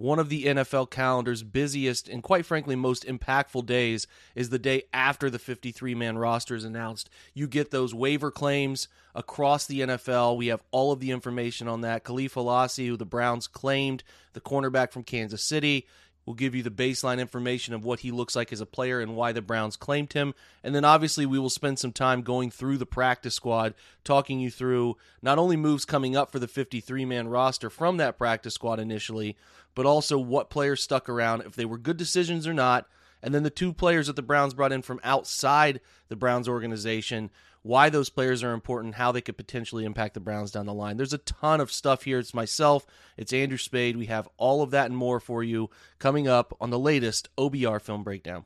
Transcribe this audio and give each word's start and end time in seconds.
One 0.00 0.18
of 0.18 0.30
the 0.30 0.46
NFL 0.46 0.88
calendar's 0.88 1.42
busiest 1.42 2.08
and, 2.08 2.22
quite 2.22 2.46
frankly, 2.46 2.74
most 2.74 3.04
impactful 3.04 3.66
days 3.66 4.06
is 4.34 4.48
the 4.48 4.58
day 4.58 4.84
after 4.94 5.28
the 5.28 5.38
53 5.38 5.94
man 5.94 6.16
roster 6.16 6.54
is 6.54 6.64
announced. 6.64 7.10
You 7.34 7.46
get 7.46 7.70
those 7.70 7.92
waiver 7.92 8.30
claims 8.30 8.88
across 9.14 9.66
the 9.66 9.80
NFL. 9.80 10.38
We 10.38 10.46
have 10.46 10.62
all 10.70 10.90
of 10.90 11.00
the 11.00 11.10
information 11.10 11.68
on 11.68 11.82
that. 11.82 12.02
Kahlef 12.02 12.32
Hailassie, 12.32 12.86
who 12.86 12.96
the 12.96 13.04
Browns 13.04 13.46
claimed, 13.46 14.02
the 14.32 14.40
cornerback 14.40 14.90
from 14.90 15.02
Kansas 15.02 15.44
City. 15.44 15.86
We'll 16.24 16.36
give 16.36 16.54
you 16.54 16.62
the 16.62 16.70
baseline 16.70 17.18
information 17.18 17.74
of 17.74 17.84
what 17.84 18.00
he 18.00 18.10
looks 18.10 18.36
like 18.36 18.52
as 18.52 18.60
a 18.60 18.66
player 18.66 19.00
and 19.00 19.16
why 19.16 19.32
the 19.32 19.42
Browns 19.42 19.76
claimed 19.76 20.12
him. 20.12 20.34
And 20.62 20.74
then 20.74 20.84
obviously, 20.84 21.26
we 21.26 21.38
will 21.38 21.50
spend 21.50 21.78
some 21.78 21.92
time 21.92 22.22
going 22.22 22.50
through 22.50 22.78
the 22.78 22.86
practice 22.86 23.34
squad, 23.34 23.74
talking 24.04 24.38
you 24.38 24.50
through 24.50 24.96
not 25.22 25.38
only 25.38 25.56
moves 25.56 25.84
coming 25.84 26.16
up 26.16 26.30
for 26.30 26.38
the 26.38 26.46
53 26.46 27.04
man 27.04 27.28
roster 27.28 27.68
from 27.68 27.96
that 27.96 28.16
practice 28.16 28.54
squad 28.54 28.78
initially, 28.78 29.36
but 29.74 29.86
also 29.86 30.18
what 30.18 30.50
players 30.50 30.82
stuck 30.82 31.08
around, 31.08 31.42
if 31.42 31.54
they 31.54 31.64
were 31.64 31.78
good 31.78 31.96
decisions 31.96 32.46
or 32.46 32.54
not. 32.54 32.86
And 33.22 33.34
then 33.34 33.42
the 33.42 33.50
two 33.50 33.72
players 33.72 34.06
that 34.06 34.16
the 34.16 34.22
Browns 34.22 34.54
brought 34.54 34.72
in 34.72 34.82
from 34.82 35.00
outside 35.04 35.80
the 36.08 36.16
Browns 36.16 36.48
organization, 36.48 37.30
why 37.62 37.90
those 37.90 38.08
players 38.08 38.42
are 38.42 38.52
important, 38.52 38.94
how 38.94 39.12
they 39.12 39.20
could 39.20 39.36
potentially 39.36 39.84
impact 39.84 40.14
the 40.14 40.20
Browns 40.20 40.50
down 40.50 40.66
the 40.66 40.72
line. 40.72 40.96
There's 40.96 41.12
a 41.12 41.18
ton 41.18 41.60
of 41.60 41.70
stuff 41.70 42.04
here. 42.04 42.18
It's 42.18 42.32
myself, 42.32 42.86
it's 43.18 43.32
Andrew 43.32 43.58
Spade. 43.58 43.96
We 43.96 44.06
have 44.06 44.28
all 44.38 44.62
of 44.62 44.70
that 44.70 44.86
and 44.86 44.96
more 44.96 45.20
for 45.20 45.44
you 45.44 45.68
coming 45.98 46.26
up 46.26 46.56
on 46.60 46.70
the 46.70 46.78
latest 46.78 47.28
OBR 47.36 47.80
film 47.82 48.02
breakdown. 48.02 48.44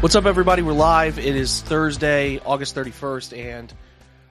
What's 0.00 0.14
up, 0.14 0.26
everybody? 0.26 0.62
We're 0.62 0.74
live. 0.74 1.18
It 1.18 1.34
is 1.34 1.60
Thursday, 1.60 2.38
August 2.46 2.76
31st, 2.76 3.36
and 3.36 3.74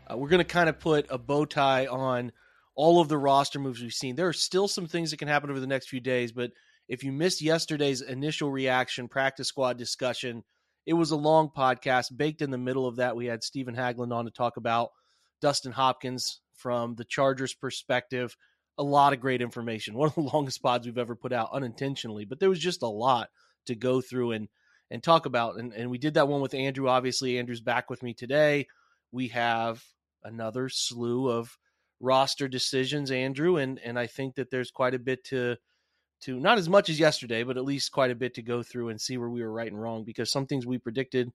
uh, 0.10 0.16
we're 0.16 0.30
going 0.30 0.40
to 0.40 0.46
kind 0.46 0.70
of 0.70 0.80
put 0.80 1.08
a 1.10 1.18
bow 1.18 1.44
tie 1.44 1.88
on 1.88 2.32
all 2.74 3.02
of 3.02 3.10
the 3.10 3.18
roster 3.18 3.60
moves 3.60 3.82
we've 3.82 3.92
seen. 3.92 4.16
There 4.16 4.30
are 4.30 4.34
still 4.34 4.70
some 4.70 4.88
things 4.88 5.12
that 5.12 5.18
can 5.18 5.28
happen 5.28 5.50
over 5.50 5.60
the 5.60 5.68
next 5.68 5.90
few 5.90 6.00
days, 6.00 6.32
but 6.32 6.52
if 6.88 7.04
you 7.04 7.12
missed 7.12 7.42
yesterday's 7.42 8.00
initial 8.00 8.50
reaction 8.50 9.10
practice 9.10 9.50
squad 9.50 9.78
discussion, 9.78 10.46
it 10.86 10.94
was 10.94 11.12
a 11.12 11.18
long 11.18 11.50
podcast. 11.50 12.16
Baked 12.16 12.42
in 12.42 12.50
the 12.50 12.58
middle 12.58 12.88
of 12.88 12.96
that, 12.96 13.18
we 13.18 13.26
had 13.26 13.44
Stephen 13.44 13.76
Haglund 13.76 14.14
on 14.14 14.24
to 14.24 14.32
talk 14.32 14.56
about 14.56 14.92
Dustin 15.42 15.74
Hopkins 15.74 16.40
from 16.56 16.96
the 16.96 17.04
Chargers' 17.04 17.54
perspective. 17.54 18.38
A 18.78 18.84
lot 18.84 19.12
of 19.12 19.20
great 19.20 19.42
information. 19.42 19.94
One 19.98 20.08
of 20.08 20.16
the 20.16 20.22
longest 20.22 20.64
pods 20.64 20.86
we've 20.86 20.98
ever 20.98 21.18
put 21.18 21.34
out 21.34 21.50
unintentionally, 21.52 22.24
but 22.24 22.40
there 22.40 22.50
was 22.50 22.60
just 22.60 22.84
a 22.84 22.88
lot 22.88 23.28
to 23.66 23.76
go 23.76 24.00
through 24.00 24.32
and 24.32 24.48
and 24.90 25.04
talk 25.04 25.26
about. 25.26 25.58
And, 25.58 25.74
and 25.74 25.90
we 25.90 25.98
did 25.98 26.16
that 26.16 26.28
one 26.28 26.42
with 26.42 26.54
Andrew. 26.54 26.88
Obviously, 26.88 27.38
Andrew's 27.38 27.62
back 27.62 27.90
with 27.90 28.04
me 28.04 28.14
today. 28.14 28.68
We 29.12 29.30
have 29.30 29.84
another 30.24 30.70
slew 30.70 31.30
of 31.30 31.58
roster 32.00 32.48
decisions, 32.48 33.12
Andrew, 33.12 33.58
and 33.58 33.80
and 33.80 33.98
I 33.98 34.08
think 34.08 34.36
that 34.36 34.52
there's 34.52 34.72
quite 34.72 34.94
a 34.94 35.00
bit 35.00 35.24
to 35.26 35.58
to 36.22 36.40
not 36.40 36.58
as 36.58 36.70
much 36.70 36.90
as 36.90 37.00
yesterday, 37.00 37.44
but 37.44 37.58
at 37.58 37.66
least 37.66 37.92
quite 37.92 38.12
a 38.12 38.16
bit 38.16 38.34
to 38.36 38.42
go 38.42 38.64
through 38.64 38.90
and 38.90 39.00
see 39.00 39.18
where 39.18 39.30
we 39.30 39.42
were 39.42 39.52
right 39.52 39.72
and 39.72 39.82
wrong. 39.82 40.04
Because 40.04 40.32
some 40.32 40.46
things 40.46 40.66
we 40.66 40.78
predicted, 40.78 41.32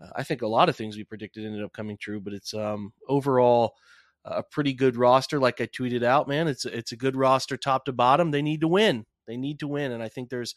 uh, 0.00 0.10
I 0.16 0.22
think 0.22 0.42
a 0.42 0.46
lot 0.48 0.68
of 0.68 0.76
things 0.76 0.96
we 0.96 1.04
predicted 1.04 1.44
ended 1.44 1.62
up 1.62 1.72
coming 1.72 1.96
true. 1.98 2.20
But 2.20 2.34
it's 2.34 2.54
um 2.54 2.92
overall 3.08 3.74
a 4.24 4.42
pretty 4.42 4.72
good 4.72 4.96
roster. 4.96 5.40
Like 5.40 5.60
I 5.60 5.66
tweeted 5.66 6.02
out, 6.02 6.28
man, 6.28 6.48
it's 6.48 6.64
it's 6.64 6.92
a 6.92 6.96
good 6.96 7.16
roster 7.16 7.56
top 7.56 7.84
to 7.86 7.92
bottom. 7.92 8.30
They 8.30 8.42
need 8.42 8.60
to 8.60 8.68
win. 8.68 9.06
They 9.26 9.36
need 9.36 9.60
to 9.60 9.68
win, 9.68 9.92
and 9.92 10.02
I 10.02 10.08
think 10.08 10.30
there's 10.30 10.54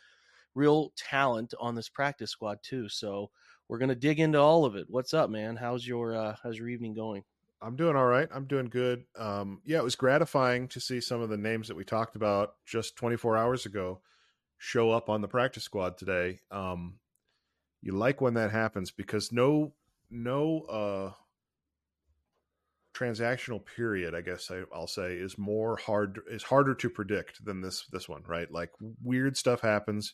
real 0.55 0.91
talent 0.95 1.53
on 1.59 1.75
this 1.75 1.89
practice 1.89 2.31
squad 2.31 2.59
too. 2.63 2.89
So 2.89 3.29
we're 3.67 3.77
gonna 3.77 3.95
dig 3.95 4.19
into 4.19 4.39
all 4.39 4.66
of 4.66 4.75
it. 4.75 4.88
What's 4.89 5.13
up, 5.13 5.29
man? 5.29 5.55
How's 5.55 5.85
your 5.85 6.16
uh, 6.16 6.35
how's 6.41 6.57
your 6.57 6.69
evening 6.69 6.93
going? 6.95 7.23
I'm 7.61 7.75
doing 7.75 7.95
all 7.95 8.05
right. 8.05 8.29
I'm 8.33 8.45
doing 8.45 8.67
good. 8.67 9.05
Um, 9.17 9.61
yeah, 9.66 9.77
it 9.77 9.83
was 9.83 9.95
gratifying 9.95 10.67
to 10.69 10.79
see 10.79 11.01
some 11.01 11.21
of 11.21 11.29
the 11.29 11.38
names 11.38 11.67
that 11.67 11.77
we 11.77 11.83
talked 11.83 12.16
about 12.16 12.55
just 12.66 12.95
24 12.95 13.38
hours 13.38 13.66
ago 13.66 14.01
show 14.57 14.91
up 14.91 15.09
on 15.09 15.21
the 15.21 15.27
practice 15.27 15.63
squad 15.63 15.97
today. 15.97 16.39
Um, 16.51 16.99
you 17.81 17.93
like 17.93 18.22
when 18.22 18.35
that 18.35 18.51
happens 18.51 18.91
because 18.91 19.31
no 19.31 19.73
no 20.09 20.61
uh, 20.61 21.11
transactional 22.93 23.66
period, 23.66 24.16
I 24.16 24.22
guess 24.22 24.51
I, 24.51 24.63
will 24.77 24.87
say, 24.87 25.13
is 25.16 25.37
more 25.37 25.77
hard 25.77 26.19
is 26.29 26.43
harder 26.43 26.75
to 26.75 26.89
predict 26.89 27.43
than 27.43 27.61
this 27.61 27.85
this 27.91 28.07
one, 28.07 28.23
right? 28.27 28.51
Like 28.51 28.72
weird 29.03 29.37
stuff 29.37 29.61
happens 29.61 30.13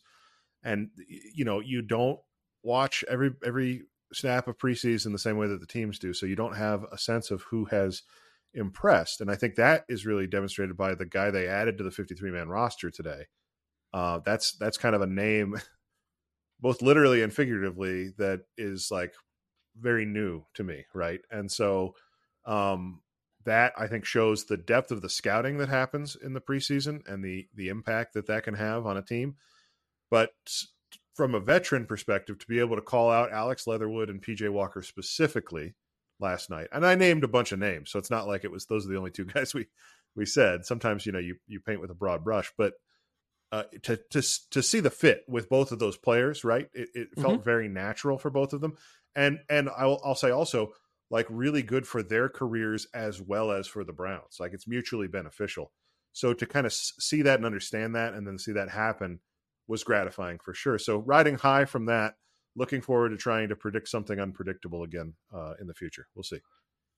and 0.63 0.89
you 1.07 1.45
know 1.45 1.59
you 1.59 1.81
don't 1.81 2.19
watch 2.63 3.03
every 3.09 3.31
every 3.45 3.83
snap 4.13 4.47
of 4.47 4.57
preseason 4.57 5.11
the 5.11 5.17
same 5.19 5.37
way 5.37 5.47
that 5.47 5.59
the 5.59 5.65
teams 5.65 5.99
do, 5.99 6.13
so 6.13 6.25
you 6.25 6.35
don't 6.35 6.55
have 6.55 6.85
a 6.91 6.97
sense 6.97 7.31
of 7.31 7.43
who 7.43 7.65
has 7.65 8.03
impressed. 8.53 9.21
And 9.21 9.31
I 9.31 9.35
think 9.35 9.55
that 9.55 9.85
is 9.87 10.05
really 10.05 10.27
demonstrated 10.27 10.75
by 10.75 10.95
the 10.95 11.05
guy 11.05 11.31
they 11.31 11.47
added 11.47 11.77
to 11.77 11.83
the 11.83 11.91
53 11.91 12.31
man 12.31 12.49
roster 12.49 12.91
today. 12.91 13.27
Uh, 13.93 14.19
that's 14.25 14.53
that's 14.53 14.77
kind 14.77 14.95
of 14.95 15.01
a 15.01 15.07
name, 15.07 15.55
both 16.59 16.81
literally 16.81 17.21
and 17.21 17.33
figuratively, 17.33 18.09
that 18.17 18.41
is 18.57 18.89
like 18.91 19.13
very 19.79 20.05
new 20.05 20.43
to 20.53 20.63
me, 20.63 20.85
right? 20.93 21.21
And 21.29 21.51
so 21.51 21.95
um, 22.45 23.01
that 23.45 23.73
I 23.77 23.87
think 23.87 24.05
shows 24.05 24.45
the 24.45 24.57
depth 24.57 24.91
of 24.91 25.01
the 25.01 25.09
scouting 25.09 25.57
that 25.57 25.69
happens 25.69 26.15
in 26.15 26.33
the 26.33 26.41
preseason 26.41 27.01
and 27.07 27.23
the 27.23 27.47
the 27.55 27.69
impact 27.69 28.13
that 28.13 28.27
that 28.27 28.43
can 28.43 28.53
have 28.55 28.85
on 28.85 28.97
a 28.97 29.01
team. 29.01 29.35
But 30.11 30.29
from 31.15 31.33
a 31.33 31.39
veteran 31.39 31.85
perspective, 31.85 32.37
to 32.37 32.47
be 32.47 32.59
able 32.59 32.75
to 32.75 32.81
call 32.81 33.09
out 33.09 33.31
Alex 33.31 33.65
Leatherwood 33.65 34.09
and 34.09 34.21
PJ 34.21 34.47
Walker 34.49 34.83
specifically 34.83 35.73
last 36.19 36.49
night, 36.49 36.67
and 36.71 36.85
I 36.85 36.93
named 36.95 37.23
a 37.23 37.29
bunch 37.29 37.51
of 37.51 37.59
names, 37.59 37.89
so 37.89 37.97
it's 37.97 38.11
not 38.11 38.27
like 38.27 38.43
it 38.43 38.51
was 38.51 38.65
those 38.67 38.85
are 38.85 38.89
the 38.89 38.97
only 38.97 39.11
two 39.11 39.25
guys 39.33 39.53
we 39.53 39.67
we 40.15 40.25
said. 40.25 40.65
Sometimes 40.65 41.05
you 41.05 41.11
know 41.11 41.19
you 41.19 41.37
you 41.47 41.59
paint 41.59 41.81
with 41.81 41.89
a 41.89 41.95
broad 41.95 42.23
brush, 42.23 42.51
but 42.57 42.73
uh, 43.51 43.63
to 43.83 43.97
to 44.11 44.21
to 44.51 44.61
see 44.61 44.79
the 44.79 44.89
fit 44.89 45.23
with 45.27 45.49
both 45.49 45.71
of 45.71 45.79
those 45.79 45.97
players, 45.97 46.43
right? 46.43 46.69
It, 46.73 46.89
it 46.93 47.07
felt 47.15 47.35
mm-hmm. 47.35 47.43
very 47.43 47.67
natural 47.67 48.17
for 48.17 48.29
both 48.29 48.53
of 48.53 48.61
them, 48.61 48.75
and 49.15 49.39
and 49.49 49.69
I'll 49.69 50.01
I'll 50.03 50.15
say 50.15 50.31
also 50.31 50.73
like 51.09 51.27
really 51.29 51.61
good 51.61 51.85
for 51.85 52.01
their 52.01 52.29
careers 52.29 52.87
as 52.93 53.21
well 53.21 53.51
as 53.51 53.67
for 53.67 53.83
the 53.83 53.91
Browns. 53.91 54.37
Like 54.39 54.53
it's 54.53 54.67
mutually 54.67 55.07
beneficial. 55.07 55.71
So 56.13 56.33
to 56.33 56.45
kind 56.45 56.65
of 56.65 56.73
see 56.73 57.21
that 57.23 57.35
and 57.35 57.45
understand 57.45 57.95
that, 57.95 58.13
and 58.13 58.25
then 58.25 58.37
see 58.37 58.53
that 58.53 58.69
happen 58.69 59.19
was 59.71 59.83
gratifying 59.83 60.37
for 60.37 60.53
sure. 60.53 60.77
So 60.77 60.97
riding 60.97 61.35
high 61.35 61.65
from 61.65 61.85
that, 61.87 62.15
looking 62.55 62.81
forward 62.81 63.09
to 63.09 63.17
trying 63.17 63.49
to 63.49 63.55
predict 63.55 63.87
something 63.87 64.19
unpredictable 64.19 64.83
again 64.83 65.13
uh, 65.33 65.53
in 65.59 65.67
the 65.67 65.73
future. 65.73 66.07
We'll 66.13 66.23
see. 66.23 66.39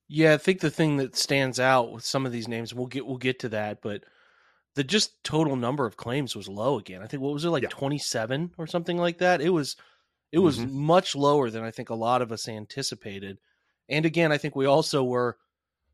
Yeah, 0.10 0.34
I 0.34 0.38
think 0.38 0.60
the 0.60 0.70
thing 0.70 0.98
that 0.98 1.16
stands 1.16 1.60
out 1.60 1.94
with 1.94 2.04
some 2.04 2.25
of 2.25 2.31
these 2.34 2.48
names, 2.50 2.74
we'll 2.74 2.88
get 2.88 3.06
we'll 3.06 3.18
get 3.18 3.40
to 3.40 3.50
that, 3.50 3.81
but 3.81 4.04
the 4.75 4.84
just 4.84 5.24
total 5.24 5.56
number 5.56 5.86
of 5.86 5.96
claims 5.98 6.36
was 6.36 6.50
low 6.50 6.80
again. 6.80 7.02
I 7.02 7.08
think 7.08 7.22
what 7.24 7.31
was 7.34 7.46
it 7.46 7.50
like 7.50 7.64
Yeah. 7.64 7.70
27 7.70 8.52
or 8.58 8.68
something 8.68 8.98
like 8.98 9.20
that? 9.20 9.40
It 9.42 9.52
was 9.52 9.78
it 10.31 10.40
was 10.40 10.58
Mhm. 10.60 10.72
much 10.72 11.16
lower 11.16 11.50
than 11.52 11.64
I 11.64 11.72
think 11.72 11.90
a 11.92 11.96
lot 11.96 12.22
of 12.24 12.31
us 12.31 12.48
anticipated. 12.50 13.40
And 13.88 14.06
again, 14.06 14.31
I 14.31 14.40
think 14.40 14.56
we 14.56 14.66
also 14.66 15.04
were 15.04 15.38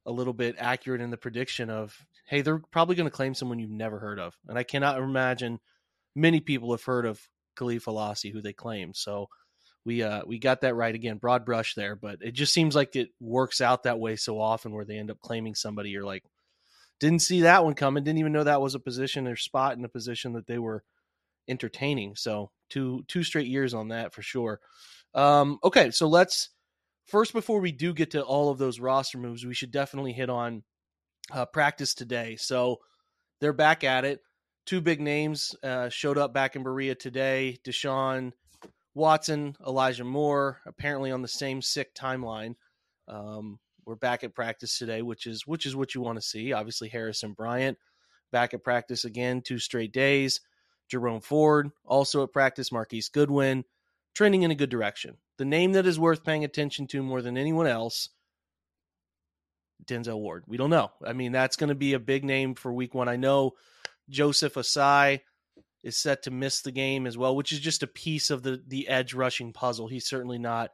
a 0.06 0.12
little 0.12 0.34
bit 0.34 0.56
accurate 0.58 1.02
in 1.02 1.10
the 1.12 1.18
prediction 1.18 1.70
of 1.70 2.06
hey, 2.26 2.42
they're 2.42 2.60
probably 2.72 2.96
going 2.96 3.10
to 3.10 3.16
claim 3.16 3.34
someone 3.34 3.60
you've 3.60 3.72
never 3.72 4.00
heard 4.00 4.20
of. 4.20 4.38
And 4.48 4.58
I 4.58 4.64
cannot 4.64 5.00
imagine 5.00 5.60
many 6.19 6.39
people 6.39 6.71
have 6.71 6.83
heard 6.83 7.06
of 7.06 7.21
Kahlef 7.57 7.86
Hailassie 7.86 8.31
who 8.31 8.42
they 8.42 8.54
claim. 8.54 8.94
So 8.94 9.30
we 9.86 10.04
uh 10.04 10.21
we 10.25 10.39
got 10.39 10.62
that 10.62 10.75
right 10.75 10.94
again, 10.94 11.18
broad 11.18 11.45
brush 11.45 11.75
there, 11.75 11.95
but 11.95 12.19
it 12.21 12.31
just 12.31 12.54
seems 12.54 12.75
like 12.75 12.95
it 12.95 13.10
works 13.19 13.62
out 13.62 13.83
that 13.83 14.00
way 14.00 14.16
so 14.16 14.39
often 14.39 14.74
where 14.74 14.86
they 14.86 14.98
end 14.98 15.12
up 15.12 15.19
claiming 15.19 15.56
somebody 15.56 15.89
you're 15.89 16.04
like 16.04 16.24
didn't 17.00 17.19
see 17.21 17.42
that 17.42 17.63
one 17.63 17.75
coming, 17.75 18.04
didn't 18.04 18.19
even 18.19 18.33
know 18.33 18.44
that 18.44 18.62
was 18.62 18.75
a 18.75 18.80
position 18.80 19.25
or 19.25 19.38
spot 19.38 19.77
in 19.77 19.86
a 19.86 19.89
position 19.89 20.33
that 20.33 20.48
they 20.48 20.60
were 20.60 20.83
entertaining. 21.48 22.16
So 22.16 22.51
two 22.69 23.04
two 23.07 23.24
straight 23.24 23.48
years 23.48 23.74
on 23.74 23.89
that 23.89 24.13
for 24.13 24.21
sure. 24.21 24.60
Um 25.13 25.60
okay, 25.63 25.92
so 25.92 26.07
let's 26.07 26.50
first 27.07 27.33
before 27.33 27.60
we 27.60 27.71
do 27.71 27.94
get 27.94 28.12
to 28.12 28.21
all 28.21 28.50
of 28.50 28.57
those 28.57 28.80
roster 28.80 29.18
moves, 29.18 29.45
we 29.45 29.54
should 29.54 29.71
definitely 29.71 30.13
hit 30.13 30.30
on 30.30 30.63
uh, 31.31 31.45
practice 31.45 31.94
today. 31.94 32.36
So 32.36 32.80
they're 33.39 33.54
back 33.54 33.83
at 33.83 34.06
it. 34.06 34.19
Two 34.69 34.81
big 34.81 35.01
names 35.01 35.56
uh, 35.63 35.89
showed 35.89 36.19
up 36.19 36.31
back 36.31 36.56
in 36.56 36.62
Berea 36.62 36.94
today. 36.94 37.57
Deshaun 37.63 38.33
Watson, 38.94 39.56
Elijah 39.66 40.04
Moore, 40.04 40.62
apparently 40.63 41.10
on 41.10 41.24
the 41.24 41.27
same 41.27 41.60
sick 41.60 41.95
timeline. 41.95 42.54
Um, 43.07 43.57
we're 43.83 43.95
back 43.95 44.24
at 44.24 44.36
practice 44.36 44.77
today, 44.77 45.01
which 45.01 45.25
is 45.25 45.48
which 45.48 45.66
is 45.66 45.75
what 45.75 45.95
you 45.95 46.01
want 46.01 46.19
to 46.19 46.21
see. 46.21 46.54
Obviously, 46.54 46.88
Harrison 46.88 47.33
Bryant 47.33 47.80
back 48.31 48.54
at 48.54 48.63
practice 48.63 49.06
again, 49.06 49.42
two 49.42 49.57
straight 49.57 49.92
days. 49.92 50.39
Jerome 50.88 51.21
Ford 51.21 51.71
also 51.83 52.21
at 52.21 52.31
practice. 52.31 52.71
Marquise 52.71 53.10
Goodwin 53.10 53.66
trending 54.13 54.44
in 54.44 54.51
a 54.51 54.56
good 54.56 54.69
direction. 54.69 55.18
The 55.39 55.45
name 55.45 55.71
that 55.71 55.88
is 55.88 56.00
worth 56.00 56.24
paying 56.24 56.44
attention 56.44 56.86
to 56.89 57.01
more 57.01 57.24
than 57.24 57.39
anyone 57.39 57.66
else, 57.66 58.10
Denzel 59.83 60.19
Ward. 60.19 60.44
We 60.45 60.57
don't 60.57 60.69
know. 60.69 60.92
I 61.04 61.13
mean, 61.13 61.31
that's 61.31 61.56
going 61.56 61.69
to 61.69 61.75
be 61.75 61.94
a 61.94 62.00
big 62.00 62.24
name 62.24 62.54
for 62.54 62.71
Week 62.71 62.94
One. 62.94 63.10
I 63.10 63.16
know 63.16 63.54
Joseph 64.10 64.56
Ossai 64.56 65.22
is 65.84 65.98
set 65.98 66.24
to 66.24 66.32
miss 66.32 66.62
the 66.62 66.72
game 66.72 67.08
as 67.08 67.18
well, 67.18 67.36
which 67.36 67.52
is 67.52 67.60
just 67.60 67.84
a 67.84 67.88
piece 67.88 68.30
of 68.30 68.44
the 68.44 68.62
the 68.68 68.88
edge 68.88 69.14
rushing 69.14 69.54
puzzle. 69.54 69.88
He's 69.88 70.08
certainly 70.08 70.40
not 70.40 70.72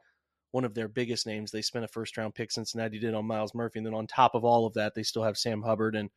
one 0.50 0.64
of 0.64 0.74
their 0.74 0.88
biggest 0.88 1.26
names. 1.26 1.50
They 1.50 1.62
spent 1.62 1.84
a 1.84 1.88
first 1.88 2.16
round 2.16 2.34
pick 2.34 2.50
Cincinnati 2.50 2.98
did 2.98 3.14
on 3.14 3.26
Myles 3.26 3.54
Murphy, 3.54 3.78
and 3.78 3.86
then 3.86 3.94
on 3.94 4.06
top 4.06 4.34
of 4.34 4.44
all 4.44 4.66
of 4.66 4.74
that, 4.74 4.94
they 4.94 5.02
still 5.02 5.22
have 5.22 5.36
Sam 5.36 5.62
Hubbard 5.62 5.94
and 5.94 6.10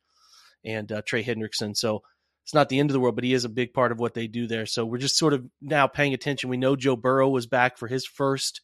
and 0.64 0.90
uh, 0.90 1.02
Trey 1.02 1.22
Hendrickson. 1.22 1.76
So 1.76 2.02
it's 2.44 2.54
not 2.54 2.68
the 2.68 2.78
end 2.78 2.90
of 2.90 2.94
the 2.94 3.00
world, 3.00 3.14
but 3.14 3.24
he 3.24 3.34
is 3.34 3.44
a 3.44 3.50
big 3.50 3.72
part 3.72 3.92
of 3.92 4.00
what 4.00 4.14
they 4.14 4.26
do 4.26 4.46
there. 4.46 4.66
So 4.66 4.84
we're 4.84 4.98
just 4.98 5.16
sort 5.16 5.34
of 5.34 5.46
now 5.60 5.86
paying 5.86 6.14
attention. 6.14 6.50
We 6.50 6.56
know 6.56 6.76
Joe 6.76 6.96
Burrow 6.96 7.28
was 7.28 7.46
back 7.46 7.78
for 7.78 7.86
his 7.86 8.06
first 8.06 8.60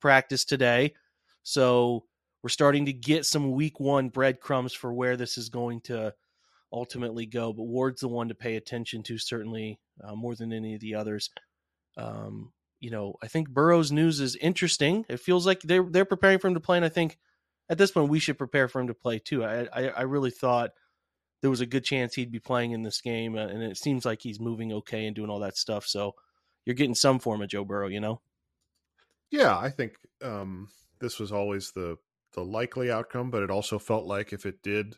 practice 0.00 0.44
today, 0.44 0.94
so 1.42 2.04
we're 2.42 2.50
starting 2.50 2.86
to 2.86 2.92
get 2.92 3.24
some 3.24 3.52
Week 3.52 3.80
One 3.80 4.10
breadcrumbs 4.10 4.74
for 4.74 4.92
where 4.92 5.16
this 5.16 5.38
is 5.38 5.48
going 5.48 5.80
to 5.82 6.14
ultimately 6.74 7.26
go. 7.26 7.52
But 7.52 7.64
Ward's 7.64 8.00
the 8.00 8.08
one 8.08 8.28
to 8.28 8.34
pay 8.34 8.56
attention 8.56 9.02
to, 9.04 9.16
certainly 9.16 9.78
uh, 10.02 10.14
more 10.14 10.34
than 10.34 10.52
any 10.52 10.74
of 10.74 10.80
the 10.80 10.96
others. 10.96 11.30
Um, 11.96 12.52
you 12.80 12.90
know, 12.90 13.14
I 13.22 13.28
think 13.28 13.48
Burrow's 13.48 13.92
news 13.92 14.20
is 14.20 14.36
interesting. 14.36 15.06
It 15.08 15.20
feels 15.20 15.46
like 15.46 15.62
they're 15.62 15.84
they're 15.84 16.04
preparing 16.04 16.38
for 16.38 16.48
him 16.48 16.54
to 16.54 16.60
play, 16.60 16.76
and 16.76 16.84
I 16.84 16.90
think 16.90 17.18
at 17.70 17.78
this 17.78 17.92
point 17.92 18.10
we 18.10 18.18
should 18.18 18.36
prepare 18.36 18.68
for 18.68 18.80
him 18.80 18.88
to 18.88 18.94
play 18.94 19.18
too. 19.18 19.44
I 19.44 19.68
I, 19.72 19.88
I 19.88 20.02
really 20.02 20.30
thought 20.30 20.72
there 21.40 21.50
was 21.50 21.60
a 21.60 21.66
good 21.66 21.84
chance 21.84 22.14
he'd 22.14 22.32
be 22.32 22.40
playing 22.40 22.72
in 22.72 22.82
this 22.82 23.00
game, 23.00 23.36
uh, 23.36 23.46
and 23.46 23.62
it 23.62 23.76
seems 23.76 24.04
like 24.04 24.20
he's 24.20 24.40
moving 24.40 24.72
okay 24.72 25.06
and 25.06 25.14
doing 25.14 25.30
all 25.30 25.40
that 25.40 25.56
stuff. 25.56 25.86
So 25.86 26.14
you're 26.64 26.74
getting 26.74 26.94
some 26.94 27.18
form 27.18 27.42
of 27.42 27.48
Joe 27.48 27.64
Burrow, 27.64 27.88
you 27.88 28.00
know. 28.00 28.20
Yeah, 29.30 29.56
I 29.56 29.70
think 29.70 29.96
um, 30.22 30.68
this 31.00 31.18
was 31.18 31.32
always 31.32 31.72
the 31.72 31.96
the 32.34 32.44
likely 32.44 32.90
outcome, 32.90 33.30
but 33.30 33.42
it 33.42 33.50
also 33.50 33.78
felt 33.78 34.06
like 34.06 34.32
if 34.32 34.44
it 34.44 34.62
did, 34.62 34.96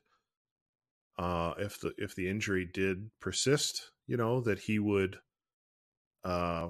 uh, 1.19 1.55
if 1.59 1.81
the 1.81 1.93
if 1.99 2.15
the 2.15 2.29
injury 2.29 2.69
did 2.71 3.11
persist, 3.21 3.91
you 4.07 4.17
know, 4.17 4.41
that 4.43 4.59
he 4.61 4.79
would, 4.79 5.19
uh, 6.25 6.69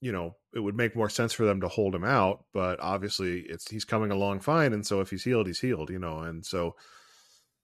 you 0.00 0.12
know, 0.12 0.36
it 0.54 0.60
would 0.60 0.76
make 0.76 0.96
more 0.96 1.10
sense 1.10 1.32
for 1.32 1.44
them 1.44 1.60
to 1.60 1.68
hold 1.68 1.94
him 1.94 2.04
out. 2.04 2.44
But 2.54 2.80
obviously, 2.80 3.40
it's 3.40 3.70
he's 3.70 3.84
coming 3.84 4.10
along 4.10 4.40
fine, 4.40 4.72
and 4.72 4.86
so 4.86 5.00
if 5.00 5.10
he's 5.10 5.24
healed, 5.24 5.46
he's 5.46 5.60
healed, 5.60 5.90
you 5.90 5.98
know, 5.98 6.20
and 6.20 6.44
so. 6.44 6.74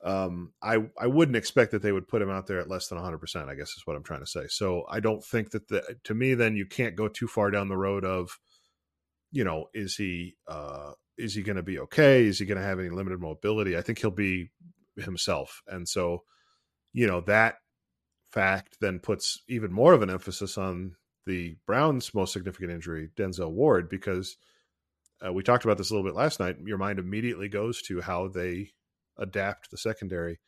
Um, 0.04 0.52
I 0.62 0.76
I 0.96 1.08
wouldn't 1.08 1.36
expect 1.36 1.72
that 1.72 1.82
they 1.82 1.90
would 1.90 2.06
put 2.06 2.22
him 2.22 2.30
out 2.30 2.46
there 2.46 2.60
at 2.60 2.69
less 2.69 2.86
than 2.86 2.98
100. 2.98 3.19
percent 3.19 3.48
I 3.48 3.56
guess 3.56 3.70
is 3.70 3.82
what 3.84 3.96
I'm 3.96 4.04
trying 4.04 4.20
to 4.20 4.28
say. 4.28 4.46
So 4.48 4.84
I 4.88 5.00
don't 5.00 5.25
think 5.25 5.50
that 5.50 5.66
the 5.66 5.96
to 6.04 6.14
me 6.14 6.34
then 6.34 6.54
you 6.54 6.66
can't 6.66 6.94
go 6.94 7.08
too 7.08 7.26
far 7.26 7.50
down 7.50 7.66
the 7.66 7.76
road 7.76 8.04
of, 8.04 8.38
you 9.32 9.42
know, 9.42 9.66
is 9.75 9.96
he 9.96 10.36
uh 10.46 10.92
is 11.16 11.34
he 11.34 11.42
going 11.42 11.56
to 11.56 11.64
be 11.64 11.80
okay? 11.80 12.26
Is 12.26 12.38
he 12.38 12.46
going 12.46 12.60
to 12.60 12.64
have 12.64 12.78
any 12.78 12.90
limited 12.90 13.20
mobility? 13.20 13.76
I 13.76 13.82
think 13.82 13.98
he'll 13.98 14.12
be 14.12 14.50
himself. 15.05 15.62
And 15.67 15.89
so, 15.89 16.25
you 16.93 17.06
know, 17.06 17.21
that 17.23 17.56
fact 18.31 18.77
then 18.81 18.99
puts 18.99 19.43
even 19.49 19.73
more 19.73 19.93
of 19.93 20.03
an 20.03 20.11
emphasis 20.11 20.59
on 20.59 20.97
the 21.27 21.56
Browns' 21.67 22.15
most 22.15 22.33
significant 22.33 22.73
injury, 22.73 23.11
Denzel 23.17 23.53
Ward, 23.53 23.89
because 23.89 24.37
uh, 25.25 25.33
we 25.33 25.43
talked 25.43 25.65
about 25.65 25.79
this 25.79 25.91
a 25.91 25.95
little 25.95 26.09
bit 26.09 26.17
last 26.17 26.41
night. 26.41 26.56
Your 26.65 26.79
mind 26.79 26.99
immediately 26.99 27.49
goes 27.49 27.83
to 27.83 28.00
how 28.00 28.29
they 28.29 28.71
adapt 29.19 29.71
the 29.71 29.77
secondary 29.77 30.41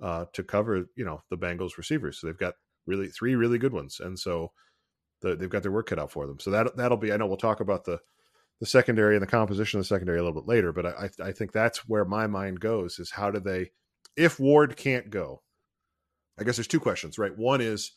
uh, 0.00 0.24
to 0.32 0.42
cover, 0.42 0.86
you 0.96 1.04
know, 1.04 1.22
the 1.30 1.36
Bengals 1.36 1.76
receivers. 1.76 2.18
So 2.18 2.26
they've 2.26 2.36
got 2.36 2.54
really 2.86 3.08
three 3.08 3.34
really 3.34 3.58
good 3.58 3.72
ones, 3.72 4.00
and 4.00 4.18
so 4.18 4.52
the, 5.20 5.36
they've 5.36 5.50
got 5.50 5.62
their 5.62 5.72
work 5.72 5.88
cut 5.88 5.98
out 5.98 6.10
for 6.10 6.26
them. 6.26 6.40
So 6.40 6.50
that 6.50 6.76
that'll 6.76 6.96
be. 6.96 7.12
I 7.12 7.16
know 7.16 7.26
we'll 7.26 7.36
talk 7.36 7.60
about 7.60 7.84
the 7.84 8.00
the 8.60 8.66
secondary 8.66 9.16
and 9.16 9.22
the 9.22 9.26
composition 9.26 9.80
of 9.80 9.84
the 9.84 9.88
secondary 9.88 10.18
a 10.18 10.22
little 10.22 10.40
bit 10.40 10.48
later, 10.48 10.72
but 10.72 10.86
I, 10.86 11.10
I 11.22 11.32
think 11.32 11.52
that's 11.52 11.88
where 11.88 12.04
my 12.04 12.26
mind 12.26 12.60
goes 12.60 12.98
is 12.98 13.10
how 13.10 13.30
do 13.30 13.40
they, 13.40 13.70
if 14.16 14.38
Ward 14.38 14.76
can't 14.76 15.10
go, 15.10 15.42
I 16.38 16.44
guess 16.44 16.56
there's 16.56 16.66
two 16.66 16.80
questions, 16.80 17.18
right? 17.18 17.36
One 17.36 17.60
is 17.60 17.92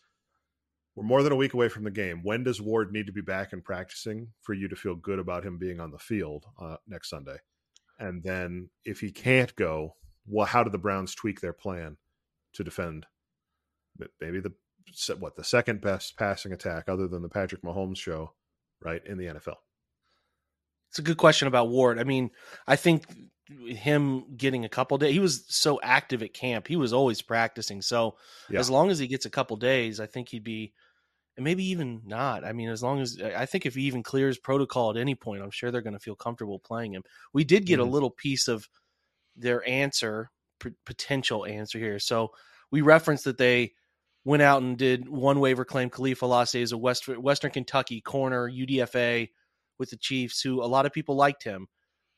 we're 0.95 1.03
more 1.03 1.23
than 1.23 1.33
a 1.33 1.37
week 1.37 1.53
away 1.53 1.69
from 1.69 1.83
the 1.83 1.91
game. 1.91 2.21
When 2.23 2.43
does 2.43 2.61
Ward 2.61 2.91
need 2.91 3.07
to 3.07 3.13
be 3.13 3.21
back 3.21 3.51
and 3.51 3.63
practicing 3.63 4.29
for 4.41 4.53
you 4.53 4.67
to 4.69 4.75
feel 4.75 4.95
good 4.95 5.19
about 5.19 5.45
him 5.45 5.57
being 5.57 5.79
on 5.79 5.91
the 5.91 5.97
field 5.97 6.45
uh, 6.61 6.77
next 6.87 7.09
Sunday? 7.09 7.37
And 7.99 8.23
then 8.23 8.69
if 8.85 8.99
he 8.99 9.11
can't 9.11 9.55
go, 9.55 9.95
well, 10.25 10.45
how 10.45 10.63
do 10.63 10.69
the 10.69 10.77
Browns 10.77 11.15
tweak 11.15 11.41
their 11.41 11.53
plan 11.53 11.97
to 12.53 12.63
defend 12.63 13.05
maybe 14.21 14.39
the 14.39 14.53
what 15.17 15.35
the 15.35 15.43
second 15.43 15.81
best 15.81 16.17
passing 16.17 16.51
attack 16.51 16.87
other 16.87 17.07
than 17.07 17.21
the 17.21 17.29
Patrick 17.29 17.63
Mahomes 17.63 17.97
show, 17.97 18.33
right 18.81 19.01
in 19.05 19.17
the 19.17 19.25
NFL? 19.25 19.55
It's 20.93 20.99
a 20.99 21.01
good 21.01 21.17
question 21.17 21.47
about 21.47 21.69
Ward. 21.69 21.97
I 21.97 22.03
mean, 22.03 22.29
I 22.67 22.75
think 22.75 23.05
him 23.67 24.37
getting 24.37 24.63
a 24.63 24.69
couple 24.69 24.95
days, 24.99 25.11
he 25.11 25.17
was 25.17 25.43
so 25.47 25.79
active 25.81 26.21
at 26.21 26.35
camp. 26.35 26.67
He 26.67 26.75
was 26.75 26.93
always 26.93 27.19
practicing. 27.19 27.81
So 27.81 28.15
Yeah. 28.47 28.59
as 28.59 28.69
long 28.69 28.91
as 28.91 28.99
he 28.99 29.07
gets 29.07 29.25
a 29.25 29.31
couple 29.31 29.57
days, 29.57 29.99
I 29.99 30.05
think 30.05 30.29
he'd 30.29 30.43
be, 30.43 30.71
and 31.35 31.43
maybe 31.43 31.63
even 31.65 32.03
not. 32.05 32.43
I 32.45 32.53
mean, 32.53 32.69
as 32.69 32.83
long 32.83 33.01
as 33.01 33.19
I 33.19 33.47
think 33.47 33.65
if 33.65 33.73
he 33.73 33.81
even 33.85 34.03
clears 34.03 34.37
protocol 34.37 34.91
at 34.91 34.97
any 34.97 35.15
point, 35.15 35.41
I'm 35.41 35.49
sure 35.49 35.71
they're 35.71 35.81
going 35.81 35.95
to 35.95 35.99
feel 35.99 36.15
comfortable 36.15 36.59
playing 36.59 36.93
him. 36.93 37.01
We 37.33 37.43
did 37.43 37.65
get 37.65 37.79
Mhm. 37.79 37.87
a 37.87 37.89
little 37.89 38.11
piece 38.11 38.47
of 38.47 38.69
their 39.35 39.67
answer, 39.67 40.29
p- 40.59 40.75
potential 40.85 41.43
answer 41.43 41.79
here. 41.79 41.97
So 41.97 42.35
we 42.69 42.81
referenced 42.81 43.23
that 43.23 43.39
they 43.39 43.73
went 44.25 44.43
out 44.43 44.61
and 44.61 44.77
did 44.77 45.09
one 45.09 45.39
waiver 45.39 45.65
claim. 45.65 45.89
Kahlef 45.89 46.19
Hailassie 46.19 46.61
is 46.61 46.71
a 46.71 46.77
West, 46.77 47.07
Western 47.07 47.49
Kentucky 47.49 47.99
corner, 47.99 48.47
UDFA 48.47 49.31
with 49.77 49.89
the 49.89 49.97
Chiefs, 49.97 50.41
who 50.41 50.63
a 50.63 50.65
lot 50.65 50.85
of 50.85 50.93
people 50.93 51.15
liked 51.15 51.43
him 51.43 51.67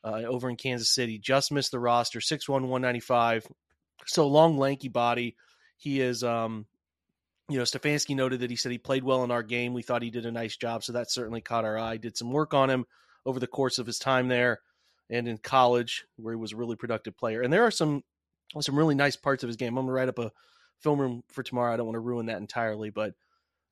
uh, 0.04 0.22
over 0.26 0.48
in 0.48 0.56
Kansas 0.56 0.94
City. 0.94 1.18
Just 1.18 1.52
missed 1.52 1.72
the 1.72 1.78
roster, 1.78 2.20
6'1", 2.20 2.48
195. 2.48 3.46
So 4.06 4.26
long, 4.28 4.58
lanky 4.58 4.88
body. 4.88 5.36
He 5.76 6.00
is, 6.00 6.22
um, 6.22 6.66
you 7.48 7.58
know, 7.58 7.64
Stefanski 7.64 8.14
noted 8.14 8.40
that 8.40 8.50
he 8.50 8.56
said 8.56 8.72
he 8.72 8.78
played 8.78 9.04
well 9.04 9.24
in 9.24 9.30
our 9.30 9.42
game. 9.42 9.74
We 9.74 9.82
thought 9.82 10.02
he 10.02 10.10
did 10.10 10.26
a 10.26 10.32
nice 10.32 10.56
job, 10.56 10.84
so 10.84 10.92
that 10.92 11.10
certainly 11.10 11.40
caught 11.40 11.64
our 11.64 11.78
eye. 11.78 11.96
Did 11.96 12.16
some 12.16 12.30
work 12.30 12.54
on 12.54 12.70
him 12.70 12.86
over 13.24 13.40
the 13.40 13.46
course 13.46 13.78
of 13.78 13.86
his 13.86 13.98
time 13.98 14.28
there 14.28 14.60
and 15.10 15.28
in 15.28 15.38
college, 15.38 16.04
where 16.16 16.34
he 16.34 16.40
was 16.40 16.52
a 16.52 16.56
really 16.56 16.76
productive 16.76 17.16
player. 17.16 17.42
And 17.42 17.52
there 17.52 17.64
are 17.64 17.70
some 17.70 18.02
some 18.60 18.78
really 18.78 18.94
nice 18.94 19.16
parts 19.16 19.42
of 19.42 19.48
his 19.48 19.56
game. 19.56 19.76
I'm 19.76 19.84
gonna 19.84 19.92
write 19.92 20.08
up 20.08 20.18
a 20.18 20.32
film 20.80 21.00
room 21.00 21.24
for 21.28 21.42
tomorrow. 21.42 21.72
I 21.72 21.76
don't 21.76 21.86
want 21.86 21.96
to 21.96 22.00
ruin 22.00 22.26
that 22.26 22.38
entirely, 22.38 22.90
but 22.90 23.14